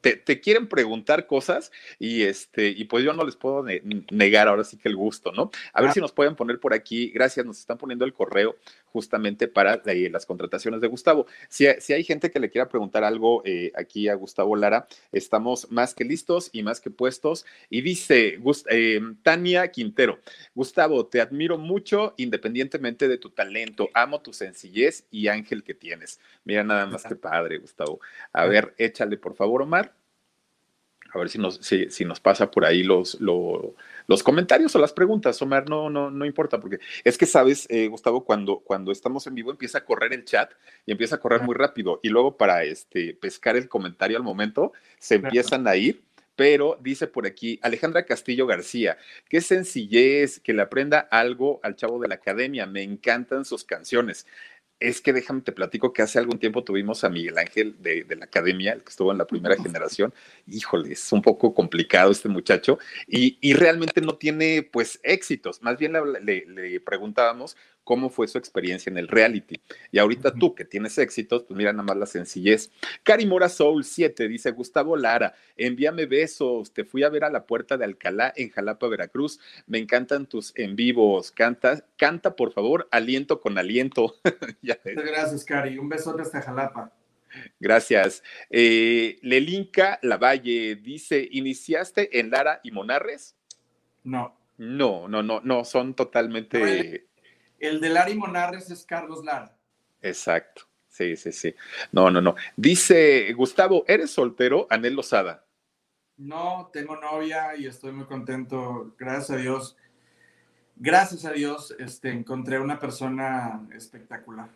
te, 0.02 0.40
quieren 0.40 0.68
preguntar 0.68 1.26
cosas 1.26 1.70
y 1.98 2.22
este, 2.22 2.68
y 2.68 2.84
pues 2.84 3.04
yo 3.04 3.12
no 3.12 3.24
les 3.24 3.36
puedo 3.36 3.64
negar 4.10 4.48
ahora 4.48 4.64
sí 4.64 4.76
que 4.76 4.88
el 4.88 4.96
gusto, 4.96 5.32
¿no? 5.32 5.50
A 5.72 5.80
ver 5.80 5.92
si 5.92 6.00
nos 6.00 6.12
pueden 6.12 6.34
poner 6.34 6.58
por 6.58 6.74
aquí, 6.74 7.10
gracias, 7.10 7.46
nos 7.46 7.58
están 7.58 7.78
poniendo 7.78 8.04
el 8.04 8.12
correo 8.12 8.56
justamente 8.92 9.48
para 9.48 9.82
eh, 9.86 10.08
las 10.10 10.26
contrataciones 10.26 10.80
de 10.80 10.88
Gustavo. 10.88 11.26
Si, 11.48 11.66
si, 11.80 11.92
hay 11.92 12.04
gente 12.04 12.30
que 12.30 12.38
le 12.38 12.50
quiera 12.50 12.68
preguntar 12.68 13.04
algo 13.04 13.42
eh, 13.44 13.72
aquí 13.74 14.08
a 14.08 14.14
Gustavo 14.14 14.54
Lara, 14.56 14.86
estamos 15.10 15.70
más 15.70 15.94
que 15.94 16.04
listos 16.04 16.50
y 16.52 16.62
más 16.62 16.80
que 16.80 16.90
puestos. 16.90 17.46
Y 17.70 17.80
dice 17.80 18.38
eh, 18.70 19.00
Tania 19.22 19.68
Quintero, 19.68 20.18
Gustavo, 20.54 21.06
te 21.06 21.20
admiro 21.20 21.58
mucho 21.58 22.14
independientemente 22.16 23.08
de 23.08 23.18
tu 23.18 23.30
talento, 23.30 23.88
amo 23.94 24.20
tu 24.20 24.32
sencillez 24.32 25.06
y 25.10 25.28
ángel 25.28 25.64
que 25.64 25.74
tienes. 25.74 26.20
Mira 26.44 26.62
nada 26.62 26.86
más 26.86 27.04
que 27.04 27.16
padre, 27.16 27.58
Gustavo. 27.58 28.00
A 28.32 28.46
ver, 28.46 28.74
échale 28.76 29.16
por 29.16 29.34
favor, 29.34 29.62
Omar 29.62 30.01
a 31.12 31.18
ver 31.18 31.28
si 31.28 31.38
nos, 31.38 31.56
si, 31.56 32.04
nos 32.04 32.20
pasa 32.20 32.50
por 32.50 32.64
ahí 32.64 32.82
los, 32.82 33.18
los, 33.20 34.22
comentarios 34.22 34.74
o 34.74 34.78
las 34.78 34.92
preguntas, 34.92 35.40
Omar, 35.42 35.68
no, 35.68 35.90
no, 35.90 36.10
no 36.10 36.24
importa, 36.24 36.58
porque 36.58 36.78
es 37.04 37.18
que 37.18 37.26
sabes, 37.26 37.66
eh, 37.68 37.88
Gustavo, 37.88 38.24
cuando, 38.24 38.60
cuando 38.60 38.92
estamos 38.92 39.26
en 39.26 39.34
vivo 39.34 39.50
empieza 39.50 39.78
a 39.78 39.84
correr 39.84 40.12
el 40.14 40.24
chat 40.24 40.52
y 40.86 40.92
empieza 40.92 41.16
a 41.16 41.20
correr 41.20 41.42
muy 41.42 41.54
rápido 41.54 42.00
y 42.02 42.08
luego 42.08 42.36
para 42.36 42.64
este, 42.64 43.14
pescar 43.14 43.56
el 43.56 43.68
comentario 43.68 44.16
al 44.16 44.22
momento 44.22 44.72
se 44.98 45.16
empiezan 45.16 45.66
a 45.68 45.76
ir. 45.76 46.02
Pero 46.34 46.78
dice 46.80 47.06
por 47.06 47.26
aquí 47.26 47.60
Alejandra 47.62 48.06
Castillo 48.06 48.46
García, 48.46 48.96
qué 49.28 49.42
sencillez 49.42 50.40
que 50.40 50.54
le 50.54 50.62
aprenda 50.62 50.98
algo 50.98 51.60
al 51.62 51.76
chavo 51.76 52.00
de 52.00 52.08
la 52.08 52.14
academia, 52.14 52.64
me 52.64 52.82
encantan 52.82 53.44
sus 53.44 53.64
canciones 53.64 54.26
es 54.82 55.00
que 55.00 55.12
déjame 55.12 55.42
te 55.42 55.52
platico 55.52 55.92
que 55.92 56.02
hace 56.02 56.18
algún 56.18 56.38
tiempo 56.38 56.64
tuvimos 56.64 57.04
a 57.04 57.08
Miguel 57.08 57.38
Ángel 57.38 57.76
de, 57.80 58.04
la 58.16 58.24
academia, 58.24 58.72
el 58.72 58.82
que 58.82 58.90
estuvo 58.90 59.12
en 59.12 59.18
la 59.18 59.26
primera 59.26 59.56
generación. 59.56 60.12
Híjole, 60.46 60.92
es 60.92 61.12
un 61.12 61.22
poco 61.22 61.54
complicado 61.54 62.10
este 62.10 62.28
muchacho 62.28 62.78
y, 63.06 63.52
realmente 63.54 64.00
no 64.00 64.16
tiene 64.16 64.62
pues 64.62 64.98
éxitos. 65.02 65.62
Más 65.62 65.78
bien 65.78 65.92
le 65.92 66.80
preguntábamos 66.80 67.56
cómo 67.84 68.10
fue 68.10 68.28
su 68.28 68.38
experiencia 68.38 68.90
en 68.90 68.98
el 68.98 69.08
reality. 69.08 69.60
Y 69.90 69.98
ahorita 69.98 70.34
tú 70.34 70.54
que 70.54 70.64
tienes 70.64 70.98
éxitos, 70.98 71.44
pues 71.44 71.56
mira 71.56 71.72
nada 71.72 71.84
más 71.84 71.96
la 71.96 72.06
sencillez. 72.06 72.70
Cari 73.02 73.26
Mora 73.26 73.48
Soul 73.48 73.84
7 73.84 74.28
dice 74.28 74.50
Gustavo 74.52 74.96
Lara, 74.96 75.34
envíame 75.56 76.06
besos, 76.06 76.72
te 76.72 76.84
fui 76.84 77.02
a 77.02 77.08
ver 77.08 77.24
a 77.24 77.30
la 77.30 77.46
puerta 77.46 77.76
de 77.76 77.84
Alcalá 77.84 78.32
en 78.36 78.50
Jalapa, 78.50 78.88
Veracruz. 78.88 79.40
Me 79.66 79.78
encantan 79.78 80.26
tus 80.26 80.52
en 80.56 80.76
vivos. 80.76 81.32
Canta, 81.32 81.84
canta 81.96 82.36
por 82.36 82.52
favor, 82.52 82.88
aliento 82.90 83.40
con 83.40 83.58
aliento. 83.58 84.16
Muchas 84.62 84.78
gracias, 84.84 85.44
Cari. 85.44 85.78
Un 85.78 85.88
besote 85.88 86.22
hasta 86.22 86.42
Jalapa. 86.42 86.92
Gracias. 87.58 88.22
Eh, 88.50 89.18
Lelinka 89.22 89.98
Lavalle 90.02 90.76
dice, 90.76 91.26
¿iniciaste 91.30 92.20
en 92.20 92.30
Lara 92.30 92.60
y 92.62 92.70
Monarres? 92.70 93.36
No. 94.04 94.36
No, 94.58 95.08
no, 95.08 95.22
no, 95.22 95.40
no, 95.40 95.64
son 95.64 95.94
totalmente... 95.94 97.06
El 97.62 97.80
de 97.80 97.90
Lari 97.90 98.16
Monarres 98.16 98.70
es 98.72 98.84
Carlos 98.84 99.24
Lara. 99.24 99.56
Exacto. 100.02 100.62
Sí, 100.88 101.16
sí, 101.16 101.30
sí. 101.30 101.54
No, 101.92 102.10
no, 102.10 102.20
no. 102.20 102.34
Dice 102.56 103.32
Gustavo, 103.34 103.84
¿eres 103.86 104.10
soltero? 104.10 104.66
Anel 104.68 104.94
Lozada. 104.94 105.46
No, 106.16 106.70
tengo 106.72 106.96
novia 106.96 107.54
y 107.56 107.66
estoy 107.66 107.92
muy 107.92 108.04
contento. 108.06 108.92
Gracias 108.98 109.30
a 109.30 109.36
Dios. 109.36 109.76
Gracias 110.74 111.24
a 111.24 111.30
Dios, 111.30 111.72
este, 111.78 112.10
encontré 112.10 112.58
una 112.58 112.80
persona 112.80 113.64
espectacular. 113.76 114.50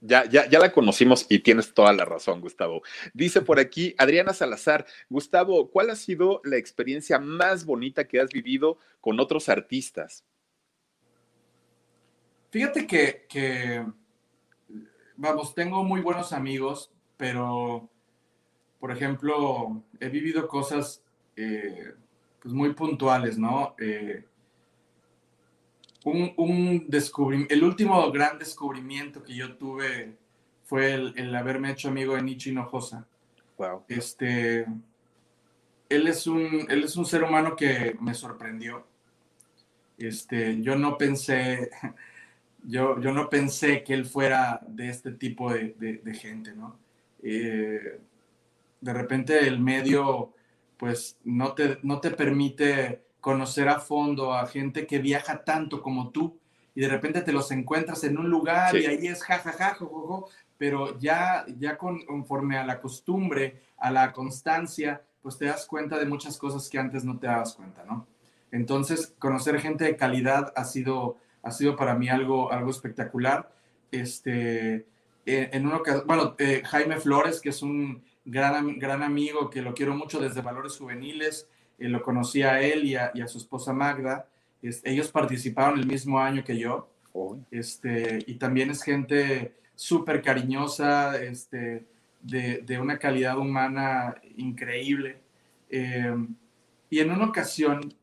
Ya, 0.00 0.24
ya, 0.24 0.48
ya 0.48 0.58
la 0.58 0.72
conocimos 0.72 1.26
y 1.28 1.38
tienes 1.38 1.74
toda 1.74 1.92
la 1.92 2.04
razón, 2.04 2.40
Gustavo. 2.40 2.82
Dice 3.12 3.40
por 3.40 3.60
aquí 3.60 3.94
Adriana 3.98 4.32
Salazar, 4.32 4.84
Gustavo, 5.08 5.70
¿cuál 5.70 5.90
ha 5.90 5.96
sido 5.96 6.40
la 6.42 6.56
experiencia 6.56 7.20
más 7.20 7.64
bonita 7.64 8.08
que 8.08 8.18
has 8.18 8.30
vivido 8.30 8.78
con 9.00 9.20
otros 9.20 9.48
artistas? 9.48 10.24
Fíjate 12.54 12.86
que, 12.86 13.84
vamos, 15.16 15.56
tengo 15.56 15.82
muy 15.82 16.00
buenos 16.00 16.32
amigos, 16.32 16.92
pero, 17.16 17.90
por 18.78 18.92
ejemplo, 18.92 19.82
he 19.98 20.08
vivido 20.08 20.46
cosas 20.46 21.02
eh, 21.34 21.94
pues 22.40 22.54
muy 22.54 22.72
puntuales, 22.72 23.38
¿no? 23.38 23.74
Eh, 23.80 24.24
un, 26.04 26.84
descubrimiento, 26.86 27.52
el 27.52 27.64
último 27.64 28.12
gran 28.12 28.38
descubrimiento 28.38 29.24
que 29.24 29.34
yo 29.34 29.56
tuve 29.56 30.16
fue 30.62 30.94
el, 30.94 31.34
haberme 31.34 31.72
hecho 31.72 31.88
amigo 31.88 32.14
de 32.14 32.22
Nicho 32.22 32.50
Hinojosa. 32.50 33.04
Wow. 33.58 33.82
Este, 33.88 34.64
él 35.88 36.06
es 36.06 36.28
un, 36.28 36.66
él 36.68 36.84
es 36.84 36.94
un 36.94 37.04
ser 37.04 37.24
humano 37.24 37.56
que 37.56 37.96
me 38.00 38.14
sorprendió. 38.14 38.86
Este, 39.98 40.62
yo 40.62 40.76
no 40.76 40.96
pensé, 40.96 41.70
yo, 42.64 43.00
yo 43.00 43.12
no 43.12 43.28
pensé 43.28 43.82
que 43.84 43.94
él 43.94 44.06
fuera 44.06 44.60
de 44.66 44.88
este 44.88 45.12
tipo 45.12 45.52
de, 45.52 46.18
gente, 46.20 46.54
¿no? 46.54 46.78
Eh, 47.22 48.00
de 48.80 48.92
repente 48.92 49.46
el 49.46 49.60
medio, 49.60 50.32
pues, 50.76 51.18
no 51.24 51.52
te, 51.54 51.78
no 51.82 52.00
te 52.00 52.10
permite 52.10 53.04
conocer 53.20 53.68
a 53.68 53.80
fondo 53.80 54.34
a 54.34 54.46
gente 54.46 54.86
que 54.86 54.98
viaja 54.98 55.44
tanto 55.44 55.80
como 55.80 56.10
tú 56.10 56.38
y 56.74 56.80
de 56.80 56.88
repente 56.88 57.22
te 57.22 57.32
los 57.32 57.50
encuentras 57.52 58.04
en 58.04 58.18
un 58.18 58.28
lugar 58.28 58.76
y 58.76 58.84
ahí 58.84 59.06
es 59.06 59.22
jajaja, 59.22 59.78
pero 60.58 60.98
ya, 60.98 61.44
ya 61.58 61.78
conforme 61.78 62.58
a 62.58 62.66
la 62.66 62.80
costumbre, 62.80 63.62
a 63.78 63.90
la 63.90 64.12
constancia, 64.12 65.02
pues 65.22 65.38
te 65.38 65.46
das 65.46 65.66
cuenta 65.66 65.98
de 65.98 66.04
muchas 66.04 66.36
cosas 66.36 66.68
que 66.68 66.78
antes 66.78 67.04
no 67.04 67.18
te 67.18 67.26
dabas 67.26 67.54
cuenta, 67.54 67.84
¿no? 67.84 68.06
Entonces, 68.50 69.14
conocer 69.18 69.58
gente 69.60 69.84
de 69.84 69.96
calidad 69.96 70.52
ha 70.54 70.64
sido, 70.64 71.16
ha 71.44 71.50
sido 71.50 71.76
para 71.76 71.94
mí 71.94 72.08
algo, 72.08 72.50
algo 72.50 72.70
espectacular. 72.70 73.52
Este, 73.90 74.86
eh, 75.26 75.50
en 75.52 75.66
uno 75.66 75.82
bueno, 76.06 76.34
eh, 76.38 76.62
Jaime 76.64 76.96
Flores, 76.96 77.40
que 77.40 77.50
es 77.50 77.62
un 77.62 78.02
gran, 78.24 78.78
gran 78.78 79.02
amigo 79.02 79.50
que 79.50 79.62
lo 79.62 79.74
quiero 79.74 79.94
mucho 79.94 80.20
desde 80.20 80.42
Valores 80.42 80.76
Juveniles, 80.78 81.48
eh, 81.78 81.88
lo 81.88 82.02
conocí 82.02 82.42
a 82.42 82.60
él 82.60 82.84
y 82.84 82.96
a, 82.96 83.28
su 83.28 83.38
esposa 83.38 83.72
Magda. 83.72 84.28
ellos 84.62 85.10
participaron 85.10 85.78
el 85.78 85.86
mismo 85.86 86.18
año 86.18 86.42
que 86.44 86.58
yo. 86.58 86.88
Este, 87.50 88.18
y 88.26 88.34
también 88.34 88.70
es 88.70 88.82
gente 88.82 89.54
súper 89.76 90.20
cariñosa, 90.22 91.22
este, 91.22 91.86
de, 92.20 92.78
una 92.80 92.98
calidad 92.98 93.38
humana 93.38 94.16
increíble. 94.36 95.18
Em, 95.70 96.34
y 96.90 97.00
en 97.00 97.10
una 97.10 97.26
ocasión, 97.26 97.94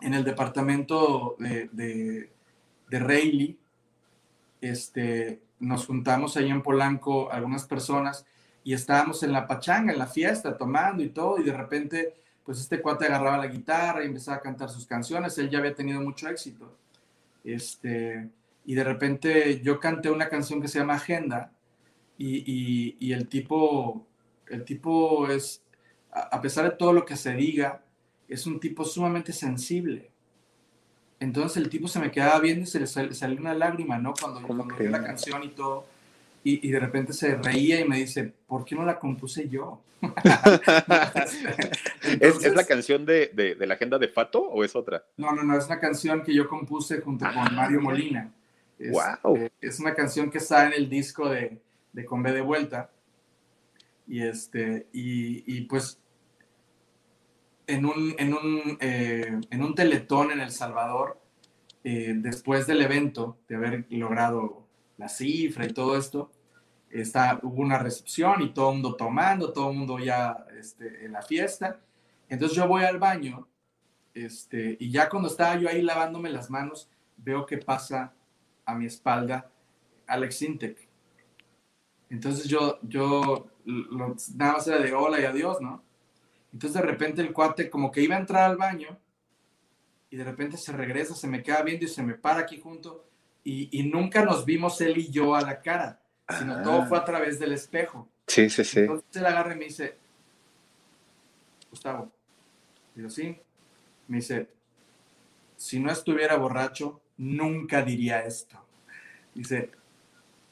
en 0.00 0.14
el 0.14 0.24
departamento 0.24 1.36
de, 1.38 1.68
de, 1.72 2.30
de 2.94 3.00
Rayleigh, 3.00 3.58
este, 4.60 5.42
nos 5.58 5.84
juntamos 5.84 6.36
ahí 6.36 6.48
en 6.48 6.62
Polanco 6.62 7.28
algunas 7.32 7.64
personas 7.64 8.24
y 8.62 8.72
estábamos 8.72 9.24
en 9.24 9.32
la 9.32 9.48
pachanga, 9.48 9.92
en 9.92 9.98
la 9.98 10.06
fiesta, 10.06 10.56
tomando 10.56 11.02
y 11.02 11.08
todo, 11.08 11.40
y 11.40 11.42
de 11.42 11.52
repente 11.52 12.14
pues 12.44 12.60
este 12.60 12.80
cuate 12.80 13.06
agarraba 13.06 13.38
la 13.38 13.48
guitarra 13.48 14.04
y 14.04 14.06
empezaba 14.06 14.36
a 14.36 14.40
cantar 14.40 14.70
sus 14.70 14.86
canciones, 14.86 15.36
él 15.38 15.50
ya 15.50 15.58
había 15.58 15.74
tenido 15.74 16.00
mucho 16.00 16.28
éxito. 16.28 16.76
Este, 17.42 18.30
y 18.64 18.74
de 18.76 18.84
repente 18.84 19.60
yo 19.60 19.80
canté 19.80 20.08
una 20.08 20.28
canción 20.28 20.62
que 20.62 20.68
se 20.68 20.78
llama 20.78 20.94
Agenda 20.94 21.50
y, 22.16 22.94
y, 23.00 23.12
el 23.12 23.26
tipo, 23.26 24.06
el 24.48 24.64
tipo 24.64 25.26
es, 25.28 25.64
a 26.12 26.40
pesar 26.40 26.70
de 26.70 26.76
todo 26.76 26.92
lo 26.92 27.04
que 27.04 27.16
se 27.16 27.34
diga, 27.34 27.82
es 28.28 28.46
un 28.46 28.60
tipo 28.60 28.84
sumamente 28.84 29.32
sensible. 29.32 30.13
Entonces 31.20 31.56
el 31.56 31.68
tipo 31.68 31.88
se 31.88 32.00
me 32.00 32.10
quedaba 32.10 32.40
viendo 32.40 32.64
y 32.64 32.66
se 32.66 32.80
le 32.80 32.86
salió 32.86 33.38
una 33.38 33.54
lágrima, 33.54 33.98
¿no? 33.98 34.14
Cuando, 34.20 34.42
cuando 34.42 34.66
la 34.78 35.02
canción 35.02 35.42
y 35.44 35.48
todo 35.48 35.86
y, 36.44 36.70
de 36.70 36.78
repente 36.78 37.12
se 37.14 37.36
reía 37.36 37.80
y 37.80 37.88
me 37.88 37.96
dice, 37.96 38.30
¿por 38.46 38.66
qué 38.66 38.74
no 38.74 38.84
la 38.84 38.98
compuse 38.98 39.48
yo? 39.48 39.80
¿Es, 42.20 42.54
la 42.54 42.64
canción 42.64 43.06
de, 43.06 43.56
la 43.58 43.74
agenda 43.74 43.98
de 43.98 44.08
Fato 44.08 44.42
o 44.42 44.62
es 44.62 44.76
otra? 44.76 45.06
No, 45.16 45.32
no, 45.32 45.42
no, 45.42 45.56
es 45.56 45.64
una 45.66 45.80
canción 45.80 46.22
que 46.22 46.34
yo 46.34 46.46
compuse 46.46 47.00
junto 47.00 47.24
con 47.24 47.38
ah. 47.38 47.50
Mario 47.50 47.80
Molina. 47.80 48.30
Es, 48.78 48.92
wow. 48.92 49.36
Eh, 49.36 49.50
es 49.58 49.80
una 49.80 49.94
canción 49.94 50.30
que 50.30 50.36
está 50.36 50.66
en 50.66 50.74
el 50.74 50.90
disco 50.90 51.30
de, 51.30 51.62
Con 52.04 52.22
B 52.22 52.32
de 52.32 52.42
Vuelta. 52.42 52.90
Y, 54.06 54.22
este, 54.22 54.86
y, 54.92 55.62
pues 55.62 55.98
en 57.66 57.86
un, 57.86 58.14
en, 58.18 58.34
un, 58.34 58.78
eh, 58.80 59.40
en 59.50 59.62
un 59.62 59.74
teletón 59.74 60.30
en 60.30 60.40
El 60.40 60.50
Salvador, 60.50 61.20
eh, 61.82 62.14
después 62.16 62.66
del 62.66 62.82
evento, 62.82 63.38
de 63.48 63.56
haber 63.56 63.86
logrado 63.90 64.66
la 64.96 65.08
cifra 65.08 65.66
y 65.66 65.72
todo 65.72 65.96
esto, 65.96 66.30
está, 66.90 67.38
hubo 67.42 67.60
una 67.60 67.78
recepción 67.78 68.42
y 68.42 68.50
todo 68.50 68.70
el 68.70 68.74
mundo 68.76 68.96
tomando, 68.96 69.52
todo 69.52 69.70
el 69.70 69.76
mundo 69.76 69.98
ya 69.98 70.46
este, 70.58 71.04
en 71.04 71.12
la 71.12 71.22
fiesta. 71.22 71.80
Entonces 72.28 72.56
yo 72.56 72.66
voy 72.68 72.84
al 72.84 72.98
baño 72.98 73.48
este, 74.14 74.76
y 74.78 74.90
ya 74.90 75.08
cuando 75.08 75.28
estaba 75.28 75.56
yo 75.56 75.68
ahí 75.68 75.82
lavándome 75.82 76.30
las 76.30 76.50
manos, 76.50 76.88
veo 77.16 77.44
que 77.46 77.58
pasa 77.58 78.14
a 78.64 78.74
mi 78.74 78.86
espalda 78.86 79.50
Alex 80.06 80.42
Intec. 80.42 80.88
Entonces 82.10 82.46
yo, 82.46 82.78
yo 82.82 83.48
nada 83.64 84.52
más 84.52 84.66
era 84.68 84.78
de 84.78 84.92
hola 84.94 85.20
y 85.20 85.24
adiós, 85.24 85.60
¿no? 85.60 85.82
Entonces 86.54 86.80
de 86.80 86.86
repente 86.86 87.20
el 87.20 87.32
cuate 87.32 87.68
como 87.68 87.90
que 87.90 88.00
iba 88.00 88.14
a 88.14 88.20
entrar 88.20 88.48
al 88.48 88.56
baño 88.56 88.96
y 90.08 90.16
de 90.16 90.22
repente 90.22 90.56
se 90.56 90.72
regresa, 90.72 91.16
se 91.16 91.26
me 91.26 91.42
queda 91.42 91.62
viendo 91.62 91.84
y 91.84 91.88
se 91.88 92.04
me 92.04 92.14
para 92.14 92.40
aquí 92.40 92.60
junto 92.60 93.04
y, 93.42 93.82
nunca 93.92 94.24
nos 94.24 94.46
vimos 94.46 94.80
él 94.80 94.96
y 94.96 95.10
yo 95.10 95.34
a 95.34 95.42
la 95.42 95.60
cara, 95.60 96.00
sino 96.38 96.62
todo 96.62 96.82
ah. 96.82 96.86
fue 96.86 96.96
a 96.96 97.04
través 97.04 97.38
del 97.38 97.52
espejo. 97.52 98.08
Sí, 98.26 98.48
sí, 98.48 98.64
sí. 98.64 98.80
Entonces 98.80 99.04
él 99.16 99.26
agarra 99.26 99.54
y 99.54 99.58
me 99.58 99.64
dice, 99.64 99.98
Gustavo, 101.68 102.10
digo, 102.94 103.10
sí, 103.10 103.36
me 104.06 104.18
dice, 104.18 104.48
si 105.56 105.80
no 105.80 105.90
estuviera 105.90 106.36
borracho, 106.36 107.02
nunca 107.18 107.82
diría 107.82 108.24
esto. 108.24 108.64
Dice, 109.34 109.72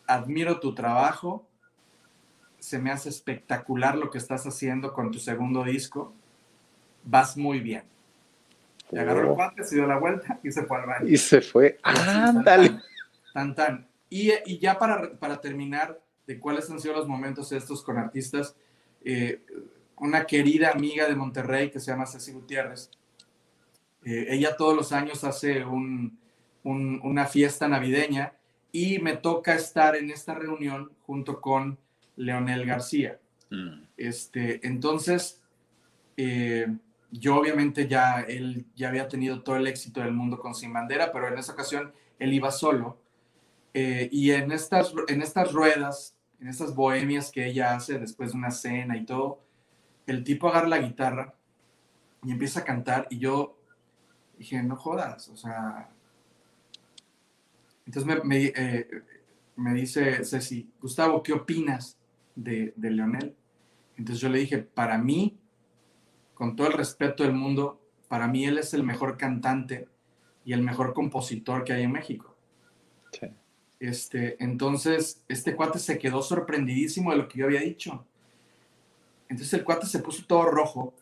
admiro 0.06 0.60
tu 0.60 0.74
trabajo, 0.74 1.48
se 2.62 2.78
me 2.78 2.92
hace 2.92 3.08
espectacular 3.08 3.96
lo 3.96 4.08
que 4.08 4.18
estás 4.18 4.46
haciendo 4.46 4.92
con 4.92 5.10
tu 5.10 5.18
segundo 5.18 5.64
disco, 5.64 6.14
vas 7.02 7.36
muy 7.36 7.58
bien. 7.58 7.82
Y 8.92 8.98
agarró 8.98 9.20
el 9.20 9.26
oh. 9.30 9.34
guante, 9.34 9.64
se 9.64 9.74
dio 9.74 9.86
la 9.88 9.98
vuelta 9.98 10.38
y 10.44 10.52
se 10.52 10.62
fue 10.62 10.78
al 10.78 10.86
baño. 10.86 11.08
Y 11.08 11.16
se 11.16 11.40
fue. 11.40 11.80
Ándale. 11.82 12.78
Tan, 13.34 13.56
tan. 13.56 13.88
Y, 14.08 14.30
y, 14.46 14.60
ya 14.60 14.78
para, 14.78 15.12
para, 15.14 15.40
terminar, 15.40 16.00
de 16.24 16.38
cuáles 16.38 16.70
han 16.70 16.78
sido 16.78 16.94
los 16.94 17.08
momentos 17.08 17.50
estos 17.50 17.82
con 17.82 17.98
artistas, 17.98 18.54
eh, 19.04 19.42
una 19.96 20.24
querida 20.24 20.70
amiga 20.70 21.08
de 21.08 21.16
Monterrey 21.16 21.68
que 21.68 21.80
se 21.80 21.90
llama 21.90 22.06
Ceci 22.06 22.30
Gutiérrez, 22.30 22.90
eh, 24.04 24.26
ella 24.28 24.56
todos 24.56 24.76
los 24.76 24.92
años 24.92 25.24
hace 25.24 25.64
un, 25.64 26.16
un, 26.62 27.00
una 27.02 27.26
fiesta 27.26 27.66
navideña 27.66 28.34
y 28.70 29.00
me 29.00 29.16
toca 29.16 29.56
estar 29.56 29.96
en 29.96 30.12
esta 30.12 30.34
reunión 30.34 30.92
junto 31.06 31.40
con 31.40 31.76
Leonel 32.16 32.66
García. 32.66 33.18
Mm. 33.50 33.84
Este, 33.96 34.66
entonces, 34.66 35.42
eh, 36.16 36.66
yo 37.10 37.36
obviamente 37.36 37.86
ya, 37.86 38.22
él 38.22 38.66
ya 38.74 38.88
había 38.88 39.08
tenido 39.08 39.42
todo 39.42 39.56
el 39.56 39.66
éxito 39.66 40.00
del 40.00 40.12
mundo 40.12 40.38
con 40.38 40.54
Sin 40.54 40.72
Bandera, 40.72 41.12
pero 41.12 41.28
en 41.28 41.38
esa 41.38 41.52
ocasión 41.52 41.92
él 42.18 42.32
iba 42.32 42.50
solo. 42.50 42.98
Eh, 43.74 44.08
y 44.10 44.30
en 44.30 44.52
estas, 44.52 44.92
en 45.08 45.22
estas 45.22 45.52
ruedas, 45.52 46.16
en 46.40 46.48
estas 46.48 46.74
bohemias 46.74 47.30
que 47.30 47.46
ella 47.46 47.74
hace 47.74 47.98
después 47.98 48.32
de 48.32 48.38
una 48.38 48.50
cena 48.50 48.96
y 48.96 49.04
todo, 49.04 49.40
el 50.06 50.24
tipo 50.24 50.48
agarra 50.48 50.68
la 50.68 50.78
guitarra 50.78 51.34
y 52.24 52.32
empieza 52.32 52.60
a 52.60 52.64
cantar 52.64 53.06
y 53.10 53.18
yo 53.18 53.58
dije, 54.36 54.62
no 54.62 54.76
jodas, 54.76 55.28
o 55.28 55.36
sea... 55.36 55.88
Entonces 57.84 58.06
me, 58.06 58.22
me, 58.22 58.44
eh, 58.54 58.88
me 59.56 59.74
dice 59.74 60.24
Ceci, 60.24 60.70
Gustavo, 60.80 61.22
¿qué 61.22 61.32
opinas 61.32 61.98
de, 62.34 62.72
de 62.76 62.90
Leonel? 62.90 63.34
Entonces 63.96 64.20
yo 64.20 64.28
le 64.28 64.38
dije, 64.38 64.58
para 64.58 64.98
mí 64.98 65.38
con 66.34 66.56
todo 66.56 66.66
el 66.66 66.72
respeto 66.72 67.22
del 67.22 67.34
mundo, 67.34 67.80
para 68.08 68.26
mí 68.26 68.44
él 68.44 68.58
es 68.58 68.74
el 68.74 68.82
mejor 68.82 69.16
cantante 69.16 69.88
y 70.44 70.52
el 70.52 70.62
mejor 70.62 70.92
compositor 70.92 71.62
que 71.64 71.72
hay 71.72 71.84
en 71.84 71.92
México. 71.92 72.36
Este, 73.78 74.42
entonces, 74.42 75.22
este 75.28 75.56
cuate 75.56 75.78
se 75.78 75.98
quedó 75.98 76.22
sorprendidísimo 76.22 77.10
de 77.10 77.16
lo 77.16 77.28
que 77.28 77.38
yo 77.38 77.46
había 77.46 77.60
dicho. 77.60 78.04
Entonces 79.28 79.54
el 79.54 79.64
cuate 79.64 79.86
se 79.86 80.00
puso 80.00 80.24
todo 80.26 80.44
rojo 80.44 80.94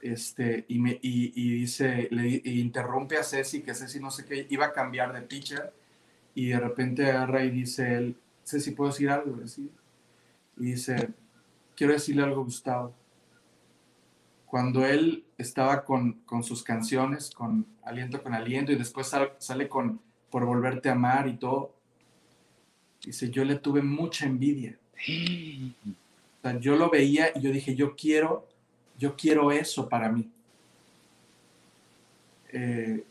este, 0.00 0.64
y, 0.68 0.78
me, 0.78 0.98
y, 1.02 1.30
dice, 1.60 2.08
le 2.10 2.42
interrumpe 2.44 3.18
a 3.18 3.22
Ceci, 3.22 3.62
que 3.62 3.74
Ceci 3.74 4.00
no 4.00 4.10
sé 4.10 4.24
qué, 4.24 4.46
iba 4.50 4.66
a 4.66 4.72
cambiar 4.72 5.12
de 5.12 5.22
pitcher 5.22 5.72
y 6.34 6.48
de 6.48 6.60
repente 6.60 7.10
agarra 7.10 7.44
y 7.44 7.50
dice 7.50 7.94
él, 7.94 8.16
si 8.44 8.70
puedo 8.70 8.90
decir 8.90 9.10
algo, 9.10 9.36
decir. 9.36 9.70
Y 10.60 10.72
dice, 10.72 11.08
quiero 11.74 11.94
decirle 11.94 12.22
algo 12.22 12.42
a 12.42 12.44
Gustavo. 12.44 12.94
Cuando 14.44 14.84
él 14.84 15.24
estaba 15.38 15.84
con, 15.84 16.20
con 16.26 16.44
sus 16.44 16.62
canciones, 16.62 17.30
con 17.30 17.66
Aliento 17.82 18.22
con 18.22 18.34
Aliento, 18.34 18.70
y 18.70 18.76
después 18.76 19.10
sale 19.38 19.68
con 19.68 20.00
Por 20.28 20.44
Volverte 20.44 20.90
a 20.90 20.92
Amar 20.92 21.28
y 21.28 21.38
todo, 21.38 21.74
dice, 23.02 23.30
yo 23.30 23.42
le 23.44 23.56
tuve 23.56 23.82
mucha 23.82 24.26
envidia. 24.26 24.78
O 26.40 26.42
sea, 26.42 26.58
yo 26.58 26.74
lo 26.74 26.88
veía 26.88 27.32
y 27.34 27.42
yo 27.42 27.52
dije, 27.52 27.74
yo 27.74 27.94
quiero, 27.94 28.48
yo 28.98 29.14
quiero 29.14 29.52
eso 29.52 29.90
para 29.90 30.10
mí. 30.10 30.26
Eh, 32.50 33.04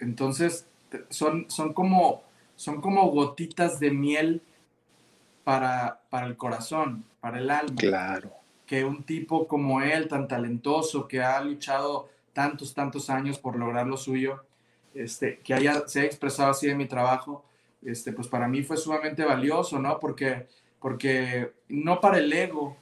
entonces, 0.00 0.66
son, 1.08 1.48
son, 1.48 1.72
como, 1.72 2.24
son 2.56 2.80
como 2.80 3.08
gotitas 3.12 3.78
de 3.78 3.92
miel 3.92 4.42
para, 5.44 6.00
para 6.10 6.26
el 6.26 6.36
corazón, 6.36 7.04
para 7.20 7.38
el 7.38 7.50
alma. 7.50 7.76
Claro. 7.76 8.32
Que 8.66 8.84
un 8.84 9.04
tipo 9.04 9.46
como 9.46 9.82
él, 9.82 10.08
tan 10.08 10.26
talentoso, 10.26 11.06
que 11.06 11.22
ha 11.22 11.40
luchado 11.42 12.08
tantos, 12.32 12.74
tantos 12.74 13.10
años 13.10 13.38
por 13.38 13.56
lograr 13.56 13.86
lo 13.86 13.96
suyo, 13.96 14.44
este, 14.94 15.38
que 15.40 15.54
haya, 15.54 15.86
se 15.86 16.00
haya 16.00 16.08
expresado 16.08 16.50
así 16.50 16.68
en 16.68 16.78
mi 16.78 16.86
trabajo, 16.86 17.44
este, 17.82 18.12
pues 18.12 18.28
para 18.28 18.48
mí 18.48 18.62
fue 18.62 18.76
sumamente 18.76 19.24
valioso, 19.24 19.78
¿no? 19.78 20.00
Porque, 20.00 20.48
porque 20.80 21.52
no 21.68 22.00
para 22.00 22.18
el 22.18 22.32
ego, 22.32 22.76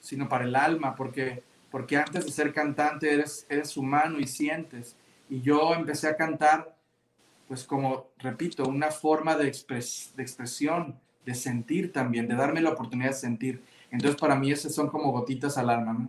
sino 0.00 0.28
para 0.28 0.44
el 0.44 0.56
alma, 0.56 0.96
porque, 0.96 1.42
porque 1.70 1.96
antes 1.96 2.24
de 2.24 2.32
ser 2.32 2.52
cantante 2.52 3.12
eres, 3.12 3.46
eres 3.48 3.76
humano 3.76 4.18
y 4.18 4.26
sientes. 4.26 4.96
Y 5.28 5.40
yo 5.42 5.74
empecé 5.74 6.08
a 6.08 6.16
cantar, 6.16 6.76
pues 7.46 7.64
como, 7.64 8.08
repito, 8.18 8.64
una 8.64 8.90
forma 8.90 9.36
de, 9.36 9.44
de 9.44 10.22
expresión, 10.22 10.98
de 11.28 11.34
sentir 11.34 11.92
también, 11.92 12.26
de 12.26 12.34
darme 12.34 12.62
la 12.62 12.70
oportunidad 12.70 13.10
de 13.10 13.14
sentir. 13.14 13.60
Entonces 13.90 14.18
para 14.18 14.34
mí 14.34 14.50
esas 14.50 14.74
son 14.74 14.88
como 14.88 15.12
gotitas 15.12 15.58
al 15.58 15.68
alma, 15.68 15.92
¿no? 15.92 16.08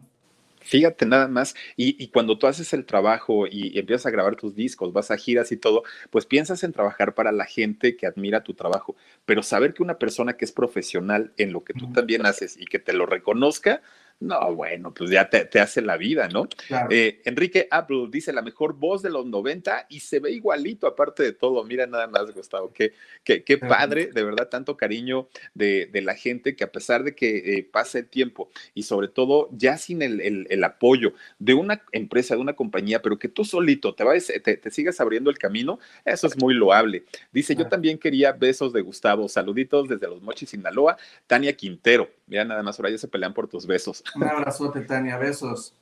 Fíjate 0.61 1.05
nada 1.05 1.27
más, 1.27 1.55
y, 1.75 2.07
cuando 2.07 2.37
tú 2.37 2.45
haces 2.45 2.73
el 2.73 2.85
trabajo 2.85 3.47
y, 3.47 3.77
empiezas 3.77 4.05
a 4.05 4.11
grabar 4.11 4.35
tus 4.35 4.55
discos, 4.55 4.93
vas 4.93 5.09
a 5.09 5.17
giras 5.17 5.51
y 5.51 5.57
todo, 5.57 5.83
pues 6.09 6.25
piensas 6.25 6.63
en 6.63 6.71
trabajar 6.71 7.15
para 7.15 7.31
la 7.31 7.45
gente 7.45 7.97
que 7.97 8.05
admira 8.05 8.43
tu 8.43 8.53
trabajo, 8.53 8.95
pero 9.25 9.41
saber 9.41 9.73
que 9.73 9.83
una 9.83 9.97
persona 9.97 10.33
que 10.33 10.45
es 10.45 10.51
profesional 10.51 11.33
en 11.37 11.53
lo 11.53 11.63
que 11.63 11.73
tú 11.73 11.91
también 11.91 12.25
haces 12.25 12.55
y 12.57 12.65
que 12.65 12.79
te 12.79 12.93
lo 12.93 13.05
reconozca, 13.05 13.81
no, 14.19 14.53
bueno, 14.53 14.93
pues 14.93 15.09
ya 15.11 15.29
te, 15.29 15.59
hace 15.61 15.81
la 15.81 15.95
vida, 15.95 16.27
¿no? 16.27 16.49
Eh, 16.89 17.21
Enrique 17.23 17.69
Apple 17.71 18.07
dice 18.09 18.33
la 18.33 18.41
mejor 18.41 18.73
voz 18.75 19.01
de 19.01 19.09
los 19.09 19.25
90 19.25 19.87
y 19.89 20.01
se 20.01 20.19
ve 20.19 20.31
igualito 20.31 20.87
aparte 20.87 21.23
de 21.23 21.31
todo. 21.31 21.63
Mira 21.63 21.87
nada 21.87 22.07
más, 22.07 22.29
Gustavo, 22.33 22.73
qué, 22.73 22.91
qué, 23.23 23.43
qué 23.45 23.57
padre, 23.57 24.07
de 24.07 24.23
verdad, 24.23 24.49
tanto 24.49 24.75
cariño 24.75 25.29
de, 25.53 25.89
la 26.03 26.15
gente 26.15 26.55
que 26.55 26.65
a 26.65 26.71
pesar 26.71 27.03
de 27.03 27.15
que 27.15 27.37
eh, 27.37 27.63
pase 27.63 27.99
el 27.99 28.07
tiempo 28.07 28.49
y 28.73 28.83
sobre 28.83 29.07
todo 29.07 29.49
ya 29.51 29.77
sin 29.77 30.01
el, 30.01 30.63
apoyo 30.63 31.13
de 31.39 31.53
una 31.53 31.81
empresa, 31.93 32.35
de 32.35 32.41
una 32.41 32.53
compañía, 32.53 33.01
pero 33.01 33.17
que 33.17 33.29
tú 33.29 33.45
solito 33.45 33.95
te, 33.95 34.03
vayas, 34.03 34.31
te, 34.43 34.71
sigas 34.71 34.99
abriendo 34.99 35.29
el 35.29 35.37
camino, 35.37 35.79
eso 36.03 36.27
es 36.27 36.37
muy 36.37 36.53
loable. 36.53 37.05
Dice, 37.31 37.55
yo 37.55 37.67
también 37.67 37.97
quería 37.97 38.33
besos 38.33 38.73
de 38.73 38.81
Gustavo. 38.81 39.29
Saluditos 39.29 39.87
desde 39.87 40.07
Los 40.07 40.21
Mochis, 40.21 40.49
Sinaloa. 40.49 40.97
Tania 41.27 41.53
Quintero. 41.53 42.09
Mira 42.29 42.45
nada 42.45 42.61
más, 42.61 42.79
ahora 42.79 42.91
ya 42.91 42.97
se 42.99 43.07
pelean 43.07 43.33
por 43.33 43.47
tus 43.47 43.65
besos. 43.65 44.03
Un 44.15 44.23
abrazote, 44.23 44.81
Tania, 44.81 45.17
besos. 45.17 45.75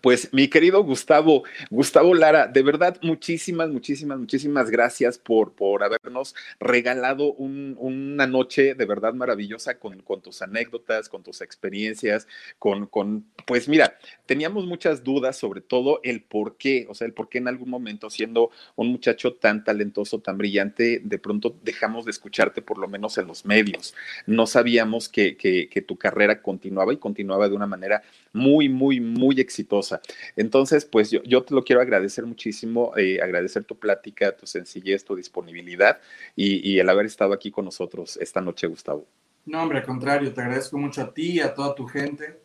Pues 0.00 0.32
mi 0.32 0.48
querido 0.48 0.82
Gustavo, 0.82 1.44
Gustavo 1.70 2.14
Lara, 2.14 2.46
de 2.46 2.62
verdad 2.62 2.98
muchísimas, 3.02 3.70
muchísimas, 3.70 4.18
muchísimas 4.18 4.70
gracias 4.70 5.18
por, 5.18 5.52
por 5.52 5.82
habernos 5.82 6.34
regalado 6.60 7.32
una 7.32 8.26
noche 8.26 8.74
de 8.74 8.86
verdad 8.86 9.14
maravillosa 9.14 9.78
con, 9.78 10.00
con, 10.00 10.22
tus 10.22 10.42
anécdotas, 10.42 11.08
con 11.08 11.22
tus 11.22 11.40
experiencias, 11.40 12.26
con, 12.58 12.86
con, 12.86 13.26
pues 13.46 13.68
mira, 13.68 13.98
teníamos 14.26 14.66
muchas 14.66 15.04
dudas 15.04 15.36
sobre 15.36 15.60
todo 15.60 16.00
el 16.02 16.22
por 16.22 16.56
qué, 16.56 16.86
o 16.88 16.94
sea, 16.94 17.06
el 17.06 17.12
por 17.12 17.28
qué 17.28 17.38
en 17.38 17.48
algún 17.48 17.70
momento 17.70 18.10
siendo 18.10 18.50
un 18.76 18.88
muchacho 18.88 19.34
tan 19.34 19.64
talentoso, 19.64 20.20
tan 20.20 20.38
brillante, 20.38 21.00
de 21.04 21.18
pronto 21.18 21.56
dejamos 21.62 22.04
de 22.04 22.12
escucharte 22.12 22.62
por 22.62 22.78
lo 22.78 22.88
menos 22.88 23.18
en 23.18 23.26
los 23.26 23.44
medios. 23.44 23.94
No 24.26 24.46
sabíamos 24.46 25.08
que, 25.08 25.36
que, 25.36 25.68
que 25.68 25.82
tu 25.82 25.96
carrera 25.96 26.42
continuaba 26.42 26.92
y 26.92 26.98
continuaba 26.98 27.48
de 27.48 27.54
una 27.54 27.66
manera 27.66 28.02
muy, 28.32 28.68
muy, 28.68 29.00
muy 29.00 29.40
exitosa. 29.40 30.00
Entonces, 30.36 30.84
pues 30.84 31.10
yo, 31.10 31.22
yo 31.24 31.42
te 31.42 31.54
lo 31.54 31.62
quiero 31.62 31.82
agradecer 31.82 32.24
muchísimo, 32.26 32.96
eh, 32.96 33.20
agradecer 33.22 33.64
tu 33.64 33.78
plática, 33.78 34.36
tu 34.36 34.46
sencillez, 34.46 35.04
tu 35.04 35.14
disponibilidad 35.16 36.00
y, 36.34 36.78
el 36.78 36.88
haber 36.88 37.06
estado 37.06 37.32
aquí 37.32 37.50
con 37.50 37.64
nosotros 37.66 38.16
esta 38.16 38.40
noche, 38.40 38.66
Gustavo. 38.66 39.06
No, 39.44 39.62
hombre, 39.62 39.78
al 39.78 39.84
contrario, 39.84 40.32
te 40.32 40.40
agradezco 40.40 40.78
mucho 40.78 41.02
a 41.02 41.12
ti, 41.12 41.40
a 41.40 41.54
toda 41.54 41.74
tu 41.74 41.86
gente, 41.86 42.40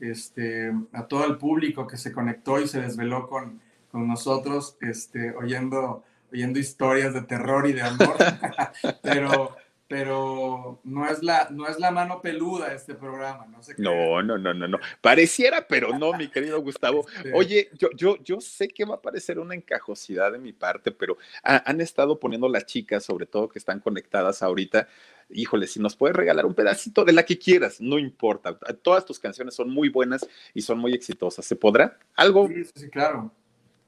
este, 0.00 0.72
a 0.92 1.06
todo 1.06 1.26
el 1.26 1.36
público 1.36 1.86
que 1.86 1.96
se 1.96 2.12
conectó 2.12 2.60
y 2.60 2.68
se 2.68 2.80
desveló 2.80 3.28
con, 3.28 3.60
con 3.90 4.06
nosotros, 4.06 4.76
este, 4.80 5.32
oyendo, 5.32 6.04
oyendo 6.32 6.58
historias 6.58 7.12
de 7.14 7.22
terror 7.22 7.66
y 7.68 7.72
de 7.72 7.82
amor. 7.82 8.16
Pero 9.02 9.56
pero 9.92 10.80
no 10.84 11.06
es 11.06 11.22
la, 11.22 11.48
no 11.50 11.68
es 11.68 11.78
la 11.78 11.90
mano 11.90 12.22
peluda 12.22 12.72
este 12.72 12.94
programa, 12.94 13.44
no 13.44 13.62
sé 13.62 13.74
No, 13.76 14.22
no, 14.22 14.38
no, 14.38 14.54
no, 14.54 14.66
no. 14.66 14.78
Pareciera, 15.02 15.66
pero 15.68 15.98
no, 15.98 16.14
mi 16.14 16.28
querido 16.28 16.62
Gustavo. 16.62 17.04
Oye, 17.34 17.68
yo, 17.74 17.90
yo, 17.94 18.16
yo 18.24 18.40
sé 18.40 18.68
que 18.68 18.86
va 18.86 18.94
a 18.94 19.02
parecer 19.02 19.38
una 19.38 19.54
encajosidad 19.54 20.32
de 20.32 20.38
mi 20.38 20.54
parte, 20.54 20.92
pero 20.92 21.18
han 21.42 21.82
estado 21.82 22.18
poniendo 22.18 22.48
las 22.48 22.64
chicas, 22.64 23.04
sobre 23.04 23.26
todo 23.26 23.50
que 23.50 23.58
están 23.58 23.80
conectadas 23.80 24.42
ahorita. 24.42 24.88
Híjole, 25.28 25.66
si 25.66 25.78
nos 25.78 25.94
puedes 25.94 26.16
regalar 26.16 26.46
un 26.46 26.54
pedacito 26.54 27.04
de 27.04 27.12
la 27.12 27.26
que 27.26 27.38
quieras, 27.38 27.78
no 27.78 27.98
importa. 27.98 28.58
Todas 28.80 29.04
tus 29.04 29.20
canciones 29.20 29.54
son 29.54 29.68
muy 29.68 29.90
buenas 29.90 30.26
y 30.54 30.62
son 30.62 30.78
muy 30.78 30.94
exitosas. 30.94 31.44
¿Se 31.44 31.54
podrá? 31.54 31.98
Algo. 32.14 32.48
Sí, 32.48 32.64
sí, 32.74 32.88
claro. 32.88 33.30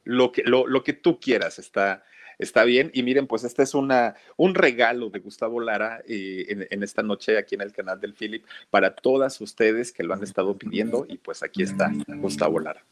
Lo 0.04 0.32
que, 0.32 0.42
lo, 0.42 0.66
lo 0.66 0.84
que 0.84 0.92
tú 0.92 1.18
quieras 1.18 1.58
está, 1.58 2.04
está 2.38 2.64
bien. 2.64 2.90
Y 2.94 3.02
miren, 3.02 3.26
pues 3.26 3.44
este 3.44 3.62
es 3.62 3.74
una, 3.74 4.14
un 4.36 4.54
regalo 4.54 5.10
de 5.10 5.20
Gustavo 5.20 5.60
Lara 5.60 6.02
eh, 6.06 6.66
en, 6.70 6.82
esta 6.82 7.02
noche 7.02 7.38
aquí 7.38 7.54
en 7.54 7.62
el 7.62 7.72
canal 7.72 8.00
del 8.00 8.14
Philip 8.14 8.44
para 8.70 8.94
todas 8.94 9.40
ustedes 9.40 9.92
que 9.92 10.04
lo 10.04 10.14
han 10.14 10.22
estado 10.22 10.56
pidiendo. 10.56 11.06
Y 11.08 11.18
pues 11.18 11.42
aquí 11.42 11.62
está 11.62 11.92
Gustavo 12.06 12.60
Lara. 12.60 12.84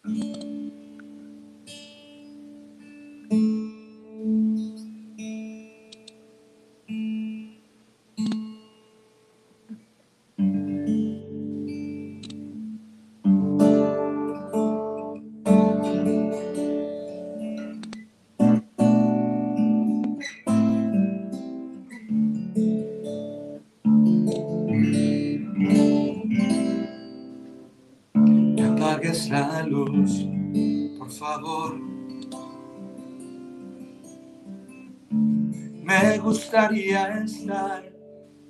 Me 35.82 36.18
gustaría 36.18 37.24
estar 37.24 37.82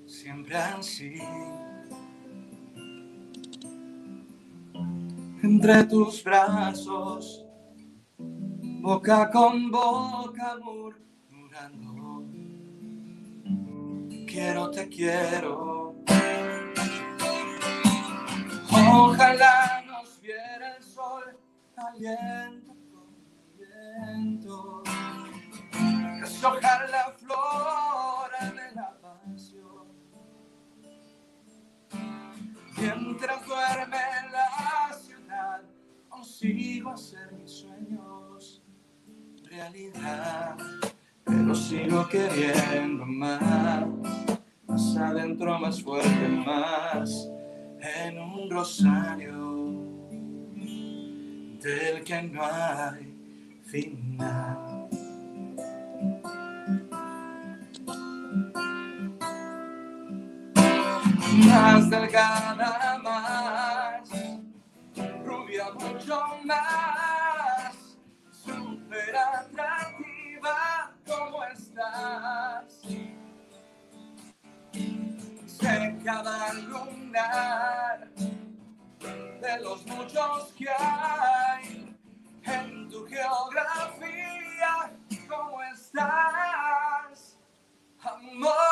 siempre 0.07 0.57
así. 0.57 1.15
Entre 5.43 5.85
tus 5.85 6.23
brazos, 6.25 7.45
boca 8.81 9.31
con 9.31 9.71
boca 9.71 10.57
murmurando. 10.63 12.25
Quiero, 14.27 14.71
te 14.71 14.89
quiero. 14.89 15.95
Ojalá 18.71 19.62
aliento 21.77 22.75
con 22.93 23.15
viento 23.57 24.83
deshojar 26.21 26.89
la 26.91 27.13
flora 27.19 28.51
de 28.51 28.75
la 28.75 28.97
pasión. 29.01 29.87
Mientras 32.77 33.47
duerme 33.47 33.99
la 34.33 34.93
ciudad, 34.95 35.63
consigo 36.09 36.91
hacer 36.91 37.33
mis 37.33 37.51
sueños 37.51 38.63
realidad. 39.45 40.57
Pero 41.25 41.55
sigo 41.55 42.09
queriendo 42.09 43.07
más, 43.07 43.87
más 44.67 44.97
adentro, 44.97 45.59
más 45.59 45.83
fuerte, 45.83 46.29
más 46.29 47.29
en 47.81 48.19
un 48.19 48.51
rosario 48.51 49.62
del 51.63 52.03
que 52.03 52.23
no 52.23 52.43
hay 52.45 53.15
final. 53.65 54.89
más 61.47 61.91
delgada, 61.91 62.99
más 63.03 64.11
rubia, 65.25 65.67
mucho 65.75 66.21
más, 66.45 67.75
súper 68.31 69.17
atractiva, 69.17 70.93
¿cómo 71.07 71.45
estás? 71.45 72.81
Sé 75.47 75.97
cada 76.05 76.53
lunar 76.55 78.09
de 79.43 79.61
los 79.61 79.85
muchos 79.87 80.53
que 80.57 80.69
hay 80.69 81.52
en 82.45 82.89
tu 82.89 83.07
geografía, 83.07 84.93
¿cómo 85.29 85.63
estás? 85.63 87.39
Amor. 88.03 88.72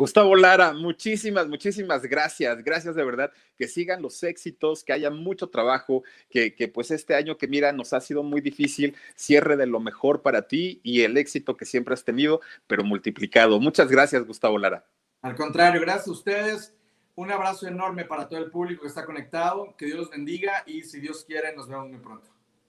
Gustavo 0.00 0.34
Lara, 0.34 0.72
muchísimas, 0.72 1.46
muchísimas 1.46 2.00
gracias. 2.06 2.64
Gracias 2.64 2.94
de 2.94 3.04
verdad. 3.04 3.30
Que 3.58 3.68
sigan 3.68 4.00
los 4.00 4.22
éxitos, 4.22 4.82
que 4.82 4.94
haya 4.94 5.10
mucho 5.10 5.50
trabajo, 5.50 6.04
que, 6.30 6.54
que, 6.54 6.68
pues 6.68 6.90
este 6.90 7.14
año 7.14 7.36
que 7.36 7.46
mira 7.46 7.70
nos 7.72 7.92
ha 7.92 8.00
sido 8.00 8.22
muy 8.22 8.40
difícil, 8.40 8.96
cierre 9.14 9.58
de 9.58 9.66
lo 9.66 9.78
mejor 9.78 10.22
para 10.22 10.48
ti 10.48 10.80
y 10.82 11.02
el 11.02 11.18
éxito 11.18 11.54
que 11.54 11.66
siempre 11.66 11.92
has 11.92 12.02
tenido, 12.02 12.40
pero 12.66 12.82
multiplicado. 12.82 13.60
Muchas 13.60 13.90
gracias, 13.90 14.26
Gustavo 14.26 14.56
Lara. 14.56 14.86
Al 15.20 15.34
contrario, 15.34 15.82
gracias 15.82 16.08
a 16.08 16.12
ustedes. 16.12 16.74
Un 17.14 17.30
abrazo 17.30 17.68
enorme 17.68 18.06
para 18.06 18.26
todo 18.26 18.38
el 18.38 18.50
público 18.50 18.80
que 18.80 18.88
está 18.88 19.04
conectado. 19.04 19.74
Que 19.76 19.84
Dios 19.84 19.98
los 19.98 20.10
bendiga 20.10 20.64
y 20.64 20.80
si 20.80 20.98
Dios 20.98 21.26
quiere, 21.26 21.54
nos 21.54 21.68
vemos 21.68 21.90
muy 21.90 21.98
pronto. 21.98 22.26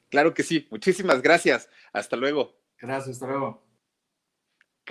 Claro 0.09 0.33
que 0.33 0.43
sí. 0.43 0.67
Muchísimas 0.69 1.21
gracias. 1.21 1.69
Hasta 1.93 2.17
luego. 2.17 2.57
Gracias, 2.77 3.15
hasta 3.15 3.27
luego. 3.27 3.70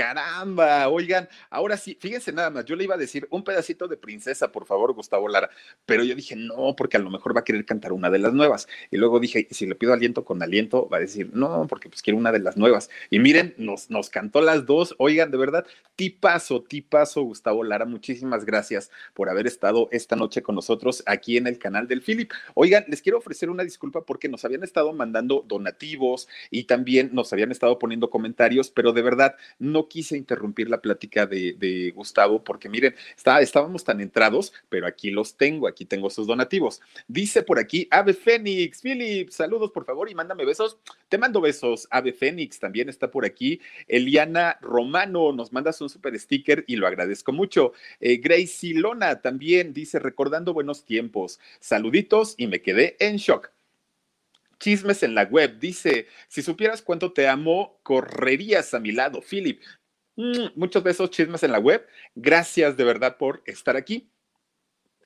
Caramba, 0.01 0.89
oigan, 0.89 1.28
ahora 1.51 1.77
sí, 1.77 1.94
fíjense 2.01 2.32
nada 2.32 2.48
más, 2.48 2.64
yo 2.64 2.74
le 2.74 2.85
iba 2.85 2.94
a 2.94 2.98
decir 2.98 3.28
un 3.28 3.44
pedacito 3.44 3.86
de 3.86 3.98
princesa, 3.98 4.51
por 4.51 4.64
favor, 4.64 4.94
Gustavo 4.94 5.28
Lara, 5.28 5.51
pero 5.85 6.02
yo 6.05 6.14
dije, 6.14 6.36
no, 6.36 6.74
porque 6.74 6.97
a 6.97 7.01
lo 7.01 7.10
mejor 7.10 7.36
va 7.36 7.40
a 7.40 7.44
querer 7.44 7.66
cantar 7.66 7.93
una 7.93 8.09
de 8.09 8.18
las 8.18 8.32
nuevas. 8.32 8.66
Y 8.90 8.97
luego 8.97 9.20
dije, 9.20 9.47
si 9.51 9.66
le 9.66 9.74
pido 9.74 9.93
aliento 9.93 10.24
con 10.24 10.43
aliento, 10.43 10.89
va 10.89 10.97
a 10.97 11.01
decir, 11.01 11.28
no, 11.35 11.66
porque 11.68 11.90
pues 11.90 12.01
quiero 12.01 12.16
una 12.16 12.32
de 12.32 12.39
las 12.39 12.56
nuevas. 12.56 12.89
Y 13.10 13.18
miren, 13.18 13.52
nos, 13.59 13.90
nos 13.90 14.09
cantó 14.09 14.40
las 14.40 14.64
dos, 14.64 14.94
oigan, 14.97 15.31
de 15.31 15.36
verdad, 15.36 15.66
tipazo, 15.97 16.62
tipazo, 16.62 17.20
Gustavo 17.20 17.62
Lara, 17.62 17.85
muchísimas 17.85 18.47
gracias 18.47 18.90
por 19.12 19.28
haber 19.28 19.47
estado 19.47 19.90
esta 19.93 20.16
noche 20.16 20.43
con 20.43 20.55
nosotros 20.55 21.02
aquí 21.05 21.36
en 21.36 21.47
el 21.47 21.59
canal 21.59 21.86
del 21.89 22.01
Philip. 22.01 22.32
Oigan, 22.55 22.86
les 22.89 23.02
quiero 23.02 23.18
ofrecer 23.18 23.51
una 23.51 23.64
disculpa 23.64 24.06
porque 24.06 24.31
nos 24.31 24.47
habían 24.47 24.62
estado 24.62 24.94
mandando 24.94 25.44
donativos 25.47 26.27
y 26.51 26.64
también 26.64 27.10
nos 27.12 27.35
habían 27.35 27.51
estado 27.51 27.78
poniendo 27.78 28.09
comentarios, 28.09 28.70
pero 28.70 28.94
de 28.94 29.02
verdad, 29.02 29.36
no 29.59 29.90
quise 29.91 30.17
interrumpir 30.17 30.71
la 30.71 30.81
plática 30.81 31.27
de, 31.27 31.93
Gustavo 31.95 32.43
porque 32.43 32.71
miren, 32.71 32.95
está, 33.17 33.43
estábamos 33.43 33.85
tan 33.85 34.01
entrados, 34.01 34.55
pero 34.71 34.87
aquí 34.87 35.11
los 35.11 35.37
tengo, 35.37 35.69
aquí 35.69 35.85
tengo 35.85 36.09
sus 36.09 36.27
donativos. 36.27 36.81
Dice 37.09 37.43
por 37.43 37.59
aquí, 37.59 37.87
Ave 37.91 38.15
Fénix, 38.15 38.81
Philip, 38.81 39.29
saludos 39.31 39.71
por 39.73 39.85
favor 39.85 40.09
y 40.09 40.15
mándame 40.15 40.47
besos. 40.47 40.79
Te 41.09 41.19
mando 41.19 41.41
besos, 41.43 41.87
Ave 41.91 42.12
Fénix, 42.12 42.59
también 42.59 42.89
está 42.89 43.11
por 43.11 43.27
aquí. 43.27 43.61
Eliana 43.89 44.57
Romano, 44.62 45.33
nos 45.33 45.53
mandas 45.53 45.81
un 45.81 45.91
super 45.91 46.19
sticker 46.19 46.65
y 46.67 46.77
lo 46.77 46.87
agradezco 46.87 47.33
mucho. 47.33 47.73
Eh, 48.01 48.19
Gracie 48.19 48.75
Lona 48.75 49.21
también 49.21 49.73
dice, 49.73 49.99
recordando 49.99 50.55
buenos 50.55 50.85
tiempos. 50.85 51.41
Saluditos 51.59 52.35
y 52.39 52.47
me 52.47 52.62
quedé 52.62 52.97
en 53.01 53.17
shock. 53.17 53.51
Chismes 54.61 55.03
en 55.03 55.15
la 55.15 55.25
web. 55.25 55.59
Dice, 55.59 56.07
si 56.29 56.43
supieras 56.43 56.83
cuánto 56.83 57.12
te 57.12 57.27
amo, 57.27 57.81
correrías 57.83 58.75
a 58.75 58.79
mi 58.79 58.93
lado, 58.93 59.23
Philip. 59.23 59.62
Mm, 60.21 60.53
muchos 60.55 60.83
besos, 60.83 61.09
chismes 61.11 61.43
en 61.45 61.53
la 61.53 61.59
web. 61.59 61.87
Gracias 62.15 62.77
de 62.77 62.85
verdad 62.85 63.17
por 63.17 63.43
estar 63.47 63.75
aquí. 63.77 64.11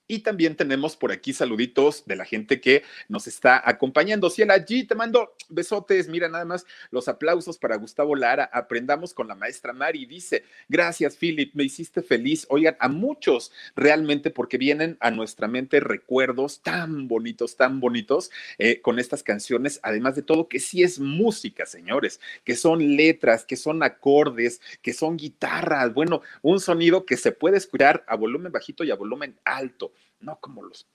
Y 0.07 0.19
también 0.19 0.55
tenemos 0.55 0.97
por 0.97 1.13
aquí 1.13 1.33
saluditos 1.33 2.05
de 2.05 2.17
la 2.17 2.27
gente 2.27 2.61
que 2.61 2.83
nos 3.09 3.27
está 3.27 3.63
acompañando. 3.65 4.29
Ciela 4.29 4.59
G, 4.59 4.87
te 4.87 4.95
mando 4.95 5.35
besotes. 5.49 6.09
Mira 6.09 6.29
nada 6.29 6.45
más 6.45 6.67
los 6.91 7.09
aplausos 7.09 7.57
para 7.57 7.77
Gustavo 7.77 8.15
Lara. 8.15 8.51
Aprendamos 8.53 9.15
con 9.15 9.29
la 9.29 9.35
maestra 9.35 9.73
Mari. 9.73 10.05
Dice, 10.05 10.45
gracias 10.69 11.17
Philip, 11.17 11.55
me 11.55 11.65
hiciste 11.65 12.03
feliz. 12.03 12.47
Oigan, 12.51 12.77
a 12.81 12.89
muchos 12.89 13.51
realmente 13.77 14.31
porque 14.31 14.59
vienen 14.59 14.99
a 15.01 15.11
nuestra 15.11 15.49
mente 15.49 15.81
recuerdos 15.81 16.61
tan 16.63 17.09
bonitos, 17.09 17.57
tan 17.57 17.81
bonitos 17.81 18.31
eh, 18.59 18.83
con 18.83 18.99
estas 18.99 19.23
canciones. 19.23 19.81
Además 19.83 20.17
de 20.17 20.23
todo, 20.23 20.49
que 20.49 20.61
sí 20.61 20.83
es 20.83 21.01
música, 21.01 21.65
señores, 21.65 22.21
que 22.45 22.57
son 22.57 22.97
letras, 22.97 23.47
que 23.47 23.57
son 23.57 23.83
acordes, 23.83 24.61
que 24.83 24.93
son 24.93 25.17
guitarras. 25.17 25.95
Bueno, 25.95 26.21
un 26.43 26.61
sonido 26.61 27.07
que 27.07 27.17
se 27.17 27.33
puede 27.33 27.57
escuchar 27.57 28.05
a 28.07 28.17
volumen 28.17 28.53
bajito 28.53 28.85
y 28.85 28.91
a 28.91 28.97
volumen 28.97 29.39
alto 29.47 29.95
no 30.25 30.39
como 30.41 30.63
los 30.63 30.87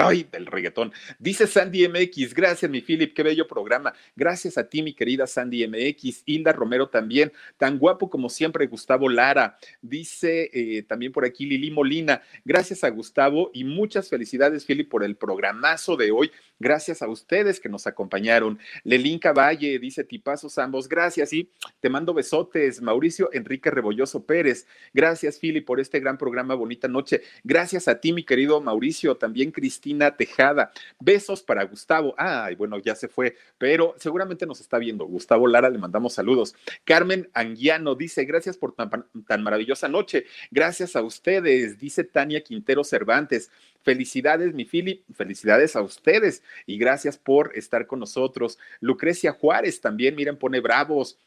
Ay, 0.00 0.28
del 0.30 0.46
reggaetón. 0.46 0.92
Dice 1.18 1.48
Sandy 1.48 1.88
MX, 1.88 2.32
gracias 2.32 2.70
mi 2.70 2.80
Philip, 2.80 3.12
qué 3.14 3.24
bello 3.24 3.48
programa. 3.48 3.92
Gracias 4.14 4.56
a 4.56 4.68
ti, 4.68 4.80
mi 4.80 4.94
querida 4.94 5.26
Sandy 5.26 5.66
MX. 5.66 6.22
Hilda 6.24 6.52
Romero 6.52 6.88
también, 6.88 7.32
tan 7.56 7.78
guapo 7.78 8.08
como 8.08 8.28
siempre, 8.28 8.68
Gustavo 8.68 9.08
Lara. 9.08 9.58
Dice 9.82 10.50
eh, 10.52 10.82
también 10.84 11.10
por 11.10 11.24
aquí 11.24 11.46
Lili 11.46 11.72
Molina, 11.72 12.22
gracias 12.44 12.84
a 12.84 12.90
Gustavo 12.90 13.50
y 13.52 13.64
muchas 13.64 14.08
felicidades, 14.08 14.64
Philip, 14.64 14.88
por 14.88 15.02
el 15.02 15.16
programazo 15.16 15.96
de 15.96 16.12
hoy. 16.12 16.30
Gracias 16.58 17.02
a 17.02 17.08
ustedes 17.08 17.60
que 17.60 17.68
nos 17.68 17.86
acompañaron. 17.86 18.58
Lelín 18.84 19.20
Valle 19.36 19.78
dice 19.78 20.04
tipazos 20.04 20.58
ambos, 20.58 20.88
gracias 20.88 21.32
y 21.32 21.50
te 21.80 21.88
mando 21.88 22.14
besotes. 22.14 22.80
Mauricio 22.80 23.30
Enrique 23.32 23.70
Rebolloso 23.70 24.24
Pérez, 24.24 24.66
gracias, 24.94 25.38
Philip, 25.38 25.64
por 25.64 25.80
este 25.80 26.00
gran 26.00 26.18
programa, 26.18 26.54
bonita 26.54 26.88
noche. 26.88 27.22
Gracias 27.44 27.88
a 27.88 28.00
ti, 28.00 28.12
mi 28.12 28.24
querido 28.24 28.60
Mauricio, 28.60 29.16
también 29.16 29.50
Cristina. 29.50 30.16
Tejada. 30.16 30.72
Besos 31.00 31.42
para 31.42 31.64
Gustavo. 31.64 32.14
Ay, 32.16 32.54
bueno, 32.54 32.78
ya 32.78 32.94
se 32.94 33.08
fue, 33.08 33.36
pero 33.58 33.94
seguramente 33.98 34.46
nos 34.46 34.60
está 34.60 34.78
viendo. 34.78 35.06
Gustavo 35.06 35.46
Lara, 35.46 35.70
le 35.70 35.78
mandamos 35.78 36.14
saludos. 36.14 36.54
Carmen 36.84 37.28
Anguiano 37.34 37.94
dice, 37.94 38.24
gracias 38.24 38.56
por 38.56 38.74
tan, 38.74 38.90
tan 39.26 39.42
maravillosa 39.42 39.88
noche. 39.88 40.26
Gracias 40.50 40.96
a 40.96 41.02
ustedes, 41.02 41.78
dice 41.78 42.04
Tania 42.04 42.42
Quintero 42.42 42.84
Cervantes. 42.84 43.50
Felicidades, 43.82 44.54
mi 44.54 44.64
Philip, 44.64 45.04
felicidades 45.14 45.76
a 45.76 45.82
ustedes 45.82 46.42
y 46.66 46.78
gracias 46.78 47.16
por 47.16 47.56
estar 47.56 47.86
con 47.86 48.00
nosotros. 48.00 48.58
Lucrecia 48.80 49.32
Juárez 49.32 49.80
también, 49.80 50.14
miren, 50.14 50.36
pone 50.36 50.60
bravos. 50.60 51.18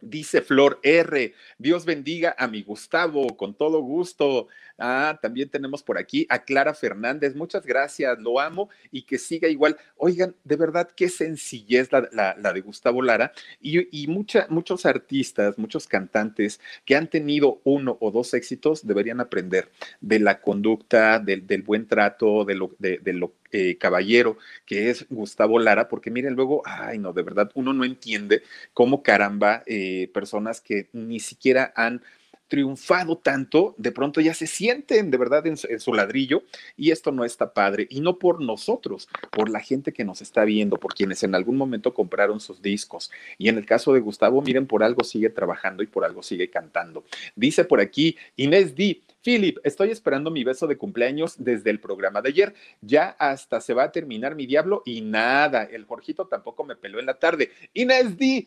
Dice 0.00 0.42
Flor 0.42 0.78
R, 0.82 1.34
Dios 1.56 1.86
bendiga 1.86 2.36
a 2.38 2.48
mi 2.48 2.62
Gustavo, 2.62 3.36
con 3.36 3.54
todo 3.54 3.80
gusto. 3.80 4.48
Ah, 4.78 5.18
también 5.22 5.48
tenemos 5.48 5.82
por 5.82 5.96
aquí 5.96 6.26
a 6.28 6.44
Clara 6.44 6.74
Fernández, 6.74 7.34
muchas 7.34 7.64
gracias, 7.64 8.18
lo 8.18 8.38
amo 8.40 8.68
y 8.90 9.02
que 9.02 9.18
siga 9.18 9.48
igual. 9.48 9.76
Oigan, 9.96 10.34
de 10.44 10.56
verdad, 10.56 10.90
qué 10.94 11.08
sencillez 11.08 11.90
la, 11.92 12.34
de 12.52 12.60
Gustavo 12.60 13.00
Lara 13.00 13.32
y, 13.60 14.06
muchos 14.08 14.86
artistas, 14.86 15.58
muchos 15.58 15.86
cantantes 15.86 16.60
que 16.84 16.94
han 16.94 17.08
tenido 17.08 17.60
uno 17.64 17.96
o 18.00 18.10
dos 18.10 18.34
éxitos 18.34 18.86
deberían 18.86 19.20
aprender 19.20 19.70
de 20.00 20.18
la 20.18 20.40
conducta, 20.40 21.18
del, 21.18 21.46
del 21.46 21.62
buen 21.62 21.86
trato, 21.86 22.44
de 22.44 22.54
lo, 22.54 22.70
de 22.78 23.12
lo 23.12 23.32
eh, 23.52 23.78
caballero 23.78 24.36
que 24.66 24.90
es 24.90 25.06
Gustavo 25.08 25.58
Lara, 25.58 25.88
porque 25.88 26.10
miren 26.10 26.34
luego, 26.34 26.62
ay 26.64 26.98
no, 26.98 27.12
de 27.12 27.22
verdad 27.22 27.50
uno 27.54 27.72
no 27.72 27.84
entiende 27.84 28.42
cómo 28.74 29.02
caramba 29.02 29.62
eh, 29.66 30.10
personas 30.12 30.60
que 30.60 30.88
ni 30.92 31.20
siquiera 31.20 31.72
han 31.76 32.02
triunfado 32.48 33.18
tanto, 33.18 33.74
de 33.78 33.92
pronto 33.92 34.20
ya 34.20 34.34
se 34.34 34.46
sienten 34.46 35.10
de 35.10 35.18
verdad 35.18 35.46
en 35.46 35.56
su, 35.56 35.92
ladrillo 35.92 36.42
y 36.76 36.90
esto 36.90 37.12
no 37.12 37.24
está 37.24 37.52
padre. 37.52 37.86
Y 37.90 38.00
no 38.00 38.18
por 38.18 38.40
nosotros, 38.40 39.08
por 39.30 39.48
la 39.48 39.60
gente 39.60 39.92
que 39.92 40.04
nos 40.04 40.22
está 40.22 40.44
viendo, 40.44 40.76
por 40.76 40.94
quienes 40.94 41.22
en 41.22 41.34
algún 41.34 41.56
momento 41.56 41.94
compraron 41.94 42.40
sus 42.40 42.62
discos. 42.62 43.10
Y 43.38 43.48
en 43.48 43.58
el 43.58 43.66
caso 43.66 43.92
de 43.92 44.00
Gustavo, 44.00 44.42
miren, 44.42 44.66
por 44.66 44.82
algo 44.82 45.04
sigue 45.04 45.30
trabajando 45.30 45.82
y 45.82 45.86
por 45.86 46.04
algo 46.04 46.22
sigue 46.22 46.50
cantando. 46.50 47.04
Dice 47.34 47.64
por 47.64 47.80
aquí 47.80 48.16
Inés 48.36 48.74
D. 48.74 49.02
Philip, 49.22 49.58
estoy 49.64 49.90
esperando 49.90 50.30
mi 50.30 50.44
beso 50.44 50.68
de 50.68 50.76
cumpleaños 50.76 51.34
desde 51.38 51.70
el 51.70 51.80
programa 51.80 52.22
de 52.22 52.28
ayer. 52.28 52.54
Ya 52.80 53.16
hasta 53.18 53.60
se 53.60 53.74
va 53.74 53.82
a 53.82 53.90
terminar 53.90 54.36
mi 54.36 54.46
diablo 54.46 54.82
y 54.84 55.00
nada, 55.00 55.64
el 55.64 55.84
Jorgito 55.84 56.28
tampoco 56.28 56.62
me 56.62 56.76
peló 56.76 57.00
en 57.00 57.06
la 57.06 57.18
tarde. 57.18 57.50
Inés 57.74 58.16
D. 58.16 58.46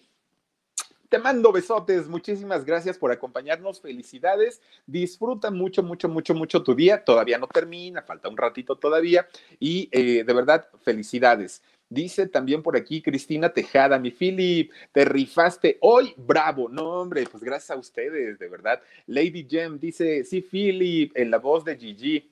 Te 1.09 1.17
mando 1.17 1.51
besotes, 1.51 2.07
muchísimas 2.07 2.63
gracias 2.63 2.99
por 2.99 3.11
acompañarnos, 3.11 3.81
felicidades, 3.81 4.61
disfruta 4.85 5.49
mucho, 5.49 5.81
mucho, 5.81 6.07
mucho, 6.07 6.35
mucho 6.35 6.61
tu 6.61 6.75
día, 6.75 7.03
todavía 7.03 7.39
no 7.39 7.47
termina, 7.47 8.03
falta 8.03 8.29
un 8.29 8.37
ratito 8.37 8.75
todavía 8.77 9.27
y 9.59 9.89
eh, 9.91 10.23
de 10.23 10.33
verdad, 10.33 10.67
felicidades. 10.83 11.63
Dice 11.89 12.27
también 12.27 12.61
por 12.61 12.77
aquí 12.77 13.01
Cristina 13.01 13.49
Tejada, 13.49 13.97
mi 13.97 14.11
Philip, 14.11 14.71
te 14.91 15.03
rifaste 15.03 15.79
hoy, 15.81 16.13
bravo. 16.15 16.69
No, 16.69 17.01
hombre, 17.01 17.23
pues 17.23 17.43
gracias 17.43 17.71
a 17.71 17.79
ustedes, 17.79 18.37
de 18.37 18.47
verdad. 18.47 18.79
Lady 19.07 19.47
Gem 19.49 19.79
dice, 19.79 20.23
sí, 20.23 20.41
Philip, 20.41 21.11
en 21.17 21.31
la 21.31 21.39
voz 21.39 21.65
de 21.65 21.75
Gigi. 21.75 22.31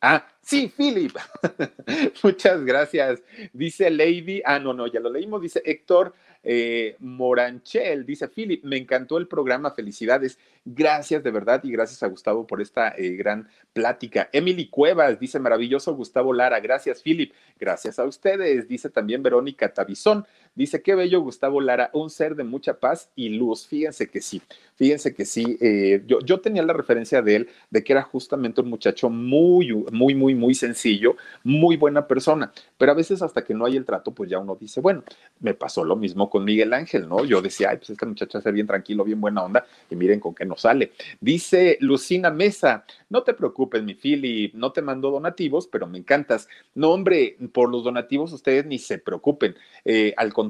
Ah, 0.00 0.24
sí, 0.42 0.72
Philip. 0.76 1.16
Muchas 2.22 2.62
gracias. 2.64 3.22
Dice 3.52 3.90
Lady. 3.90 4.42
Ah, 4.44 4.58
no, 4.58 4.72
no, 4.74 4.86
ya 4.86 5.00
lo 5.00 5.10
leímos. 5.10 5.40
Dice 5.40 5.62
Héctor 5.64 6.14
eh, 6.44 6.96
Moranchel. 7.00 8.04
Dice 8.04 8.28
Philip, 8.28 8.62
me 8.64 8.76
encantó 8.76 9.18
el 9.18 9.26
programa. 9.26 9.72
Felicidades. 9.72 10.38
Gracias 10.64 11.22
de 11.22 11.30
verdad 11.30 11.62
y 11.64 11.72
gracias 11.72 12.02
a 12.02 12.06
Gustavo 12.06 12.46
por 12.46 12.60
esta 12.62 12.94
eh, 12.96 13.16
gran 13.16 13.48
plática. 13.72 14.28
Emily 14.32 14.68
Cuevas 14.68 15.18
dice 15.18 15.38
maravilloso 15.38 15.94
Gustavo 15.94 16.32
Lara. 16.32 16.60
Gracias, 16.60 17.02
Philip. 17.02 17.32
Gracias 17.58 17.98
a 17.98 18.04
ustedes. 18.04 18.68
Dice 18.68 18.90
también 18.90 19.22
Verónica 19.22 19.72
Tabizón. 19.72 20.26
Dice, 20.54 20.82
qué 20.82 20.94
bello 20.94 21.20
Gustavo 21.20 21.60
Lara, 21.60 21.90
un 21.92 22.10
ser 22.10 22.36
de 22.36 22.44
mucha 22.44 22.78
paz 22.78 23.10
y 23.16 23.30
luz. 23.30 23.66
Fíjense 23.66 24.08
que 24.08 24.20
sí, 24.20 24.40
fíjense 24.76 25.14
que 25.14 25.24
sí. 25.24 25.56
Eh, 25.60 26.02
yo, 26.06 26.20
yo 26.20 26.40
tenía 26.40 26.62
la 26.62 26.72
referencia 26.72 27.22
de 27.22 27.36
él 27.36 27.48
de 27.70 27.82
que 27.82 27.92
era 27.92 28.02
justamente 28.02 28.60
un 28.60 28.68
muchacho 28.68 29.10
muy, 29.10 29.72
muy, 29.90 30.14
muy, 30.14 30.34
muy 30.34 30.54
sencillo, 30.54 31.16
muy 31.42 31.76
buena 31.76 32.06
persona. 32.06 32.52
Pero 32.78 32.92
a 32.92 32.94
veces 32.94 33.20
hasta 33.22 33.44
que 33.44 33.54
no 33.54 33.64
hay 33.64 33.76
el 33.76 33.84
trato, 33.84 34.12
pues 34.12 34.30
ya 34.30 34.38
uno 34.38 34.56
dice, 34.60 34.80
bueno, 34.80 35.02
me 35.40 35.54
pasó 35.54 35.84
lo 35.84 35.96
mismo 35.96 36.30
con 36.30 36.44
Miguel 36.44 36.72
Ángel, 36.72 37.08
¿no? 37.08 37.24
Yo 37.24 37.42
decía, 37.42 37.70
ay, 37.70 37.78
pues 37.78 37.90
este 37.90 38.06
muchacho 38.06 38.38
es 38.38 38.52
bien 38.52 38.66
tranquilo, 38.66 39.04
bien 39.04 39.20
buena 39.20 39.42
onda, 39.42 39.66
y 39.90 39.96
miren 39.96 40.20
con 40.20 40.34
qué 40.34 40.44
nos 40.44 40.60
sale. 40.60 40.92
Dice 41.20 41.78
Lucina 41.80 42.30
Mesa, 42.30 42.84
no 43.08 43.22
te 43.22 43.34
preocupes, 43.34 43.82
mi 43.82 43.94
Philip, 43.94 44.54
no 44.54 44.72
te 44.72 44.82
mando 44.82 45.10
donativos, 45.10 45.66
pero 45.66 45.86
me 45.86 45.98
encantas. 45.98 46.48
No, 46.74 46.92
hombre, 46.92 47.36
por 47.52 47.70
los 47.70 47.84
donativos 47.84 48.32
ustedes 48.32 48.66
ni 48.66 48.78
se 48.78 48.98
preocupen. 48.98 49.56
Eh, 49.84 50.14
al 50.16 50.32
contrario, 50.32 50.43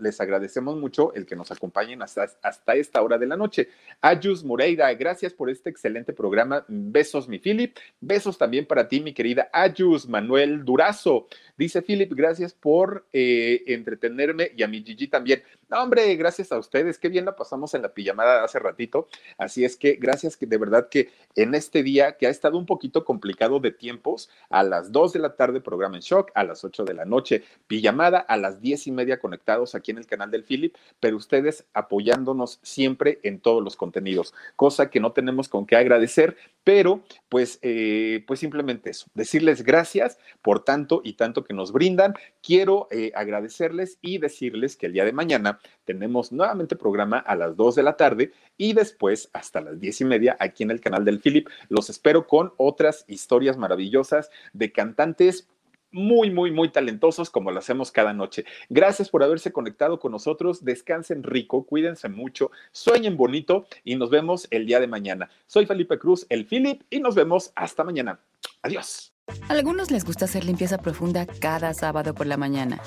les 0.00 0.20
agradecemos 0.20 0.76
mucho 0.76 1.12
el 1.14 1.26
que 1.26 1.36
nos 1.36 1.50
acompañen 1.50 2.02
hasta, 2.02 2.28
hasta 2.42 2.74
esta 2.74 3.02
hora 3.02 3.18
de 3.18 3.26
la 3.26 3.36
noche. 3.36 3.68
Ayus 4.00 4.44
Moreira, 4.44 4.92
gracias 4.94 5.32
por 5.32 5.50
este 5.50 5.70
excelente 5.70 6.12
programa. 6.12 6.64
Besos, 6.68 7.28
mi 7.28 7.38
Philip. 7.38 7.76
Besos 8.00 8.38
también 8.38 8.66
para 8.66 8.88
ti, 8.88 9.00
mi 9.00 9.12
querida 9.12 9.48
Ayus 9.52 10.08
Manuel 10.08 10.64
Durazo. 10.64 11.26
Dice 11.56 11.82
Philip, 11.82 12.12
gracias 12.12 12.52
por 12.52 13.06
eh, 13.12 13.62
entretenerme 13.66 14.52
y 14.56 14.62
a 14.62 14.68
mi 14.68 14.82
Gigi 14.82 15.08
también. 15.08 15.42
No, 15.68 15.82
hombre, 15.82 16.14
gracias 16.14 16.52
a 16.52 16.58
ustedes. 16.58 16.98
Qué 16.98 17.08
bien 17.08 17.24
la 17.24 17.34
pasamos 17.34 17.74
en 17.74 17.82
la 17.82 17.92
pijamada 17.92 18.44
hace 18.44 18.58
ratito. 18.58 19.08
Así 19.36 19.64
es 19.64 19.76
que 19.76 19.94
gracias 19.94 20.36
que 20.36 20.46
de 20.46 20.58
verdad 20.58 20.88
que 20.88 21.10
en 21.34 21.54
este 21.54 21.82
día 21.82 22.16
que 22.16 22.26
ha 22.26 22.30
estado 22.30 22.56
un 22.56 22.66
poquito 22.66 23.04
complicado 23.04 23.58
de 23.58 23.72
tiempos, 23.72 24.30
a 24.48 24.62
las 24.62 24.92
2 24.92 25.14
de 25.14 25.18
la 25.18 25.34
tarde 25.34 25.60
programa 25.60 25.96
en 25.96 26.02
shock, 26.02 26.30
a 26.34 26.44
las 26.44 26.62
8 26.62 26.84
de 26.84 26.94
la 26.94 27.04
noche 27.04 27.42
pijamada, 27.66 28.18
a 28.18 28.36
las 28.36 28.60
10 28.60 28.86
y 28.86 28.92
media 28.92 29.18
conectados 29.36 29.74
aquí 29.74 29.90
en 29.90 29.98
el 29.98 30.06
canal 30.06 30.30
del 30.30 30.44
Philip, 30.44 30.74
pero 30.98 31.16
ustedes 31.16 31.66
apoyándonos 31.74 32.58
siempre 32.62 33.20
en 33.22 33.38
todos 33.38 33.62
los 33.62 33.76
contenidos, 33.76 34.32
cosa 34.56 34.88
que 34.88 34.98
no 34.98 35.12
tenemos 35.12 35.48
con 35.48 35.66
qué 35.66 35.76
agradecer, 35.76 36.36
pero 36.64 37.02
pues, 37.28 37.58
eh, 37.62 38.24
pues 38.26 38.40
simplemente 38.40 38.90
eso, 38.90 39.06
decirles 39.14 39.62
gracias 39.62 40.18
por 40.42 40.64
tanto 40.64 41.02
y 41.04 41.12
tanto 41.12 41.44
que 41.44 41.54
nos 41.54 41.70
brindan. 41.70 42.14
Quiero 42.42 42.88
eh, 42.90 43.12
agradecerles 43.14 43.98
y 44.00 44.18
decirles 44.18 44.76
que 44.76 44.86
el 44.86 44.92
día 44.92 45.04
de 45.04 45.12
mañana 45.12 45.60
tenemos 45.84 46.32
nuevamente 46.32 46.74
programa 46.74 47.18
a 47.18 47.36
las 47.36 47.56
2 47.56 47.74
de 47.74 47.82
la 47.82 47.96
tarde 47.96 48.32
y 48.56 48.72
después 48.72 49.28
hasta 49.32 49.60
las 49.60 49.78
10 49.78 50.00
y 50.00 50.04
media 50.06 50.36
aquí 50.40 50.62
en 50.62 50.70
el 50.70 50.80
canal 50.80 51.04
del 51.04 51.20
Philip. 51.20 51.48
Los 51.68 51.90
espero 51.90 52.26
con 52.26 52.52
otras 52.56 53.04
historias 53.06 53.56
maravillosas 53.56 54.30
de 54.52 54.72
cantantes 54.72 55.46
muy, 55.90 56.30
muy, 56.30 56.50
muy 56.50 56.68
talentosos 56.70 57.30
como 57.30 57.50
lo 57.50 57.58
hacemos 57.58 57.90
cada 57.90 58.12
noche. 58.12 58.44
Gracias 58.68 59.08
por 59.08 59.22
haberse 59.22 59.52
conectado 59.52 59.98
con 59.98 60.12
nosotros. 60.12 60.64
Descansen 60.64 61.22
rico, 61.22 61.64
cuídense 61.64 62.08
mucho, 62.08 62.50
sueñen 62.72 63.16
bonito 63.16 63.66
y 63.84 63.96
nos 63.96 64.10
vemos 64.10 64.46
el 64.50 64.66
día 64.66 64.80
de 64.80 64.86
mañana. 64.86 65.30
Soy 65.46 65.66
Felipe 65.66 65.98
Cruz, 65.98 66.26
el 66.28 66.46
Philip, 66.46 66.82
y 66.90 67.00
nos 67.00 67.14
vemos 67.14 67.52
hasta 67.54 67.84
mañana. 67.84 68.20
Adiós. 68.62 69.12
A 69.48 69.52
algunos 69.52 69.90
les 69.90 70.04
gusta 70.04 70.26
hacer 70.26 70.44
limpieza 70.44 70.78
profunda 70.78 71.26
cada 71.26 71.74
sábado 71.74 72.14
por 72.14 72.26
la 72.26 72.36
mañana. 72.36 72.80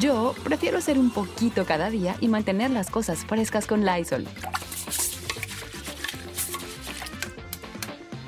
Yo 0.00 0.34
prefiero 0.42 0.78
hacer 0.78 0.98
un 0.98 1.10
poquito 1.10 1.64
cada 1.64 1.90
día 1.90 2.16
y 2.20 2.28
mantener 2.28 2.70
las 2.70 2.90
cosas 2.90 3.24
frescas 3.24 3.66
con 3.66 3.84
Lysol. 3.84 4.26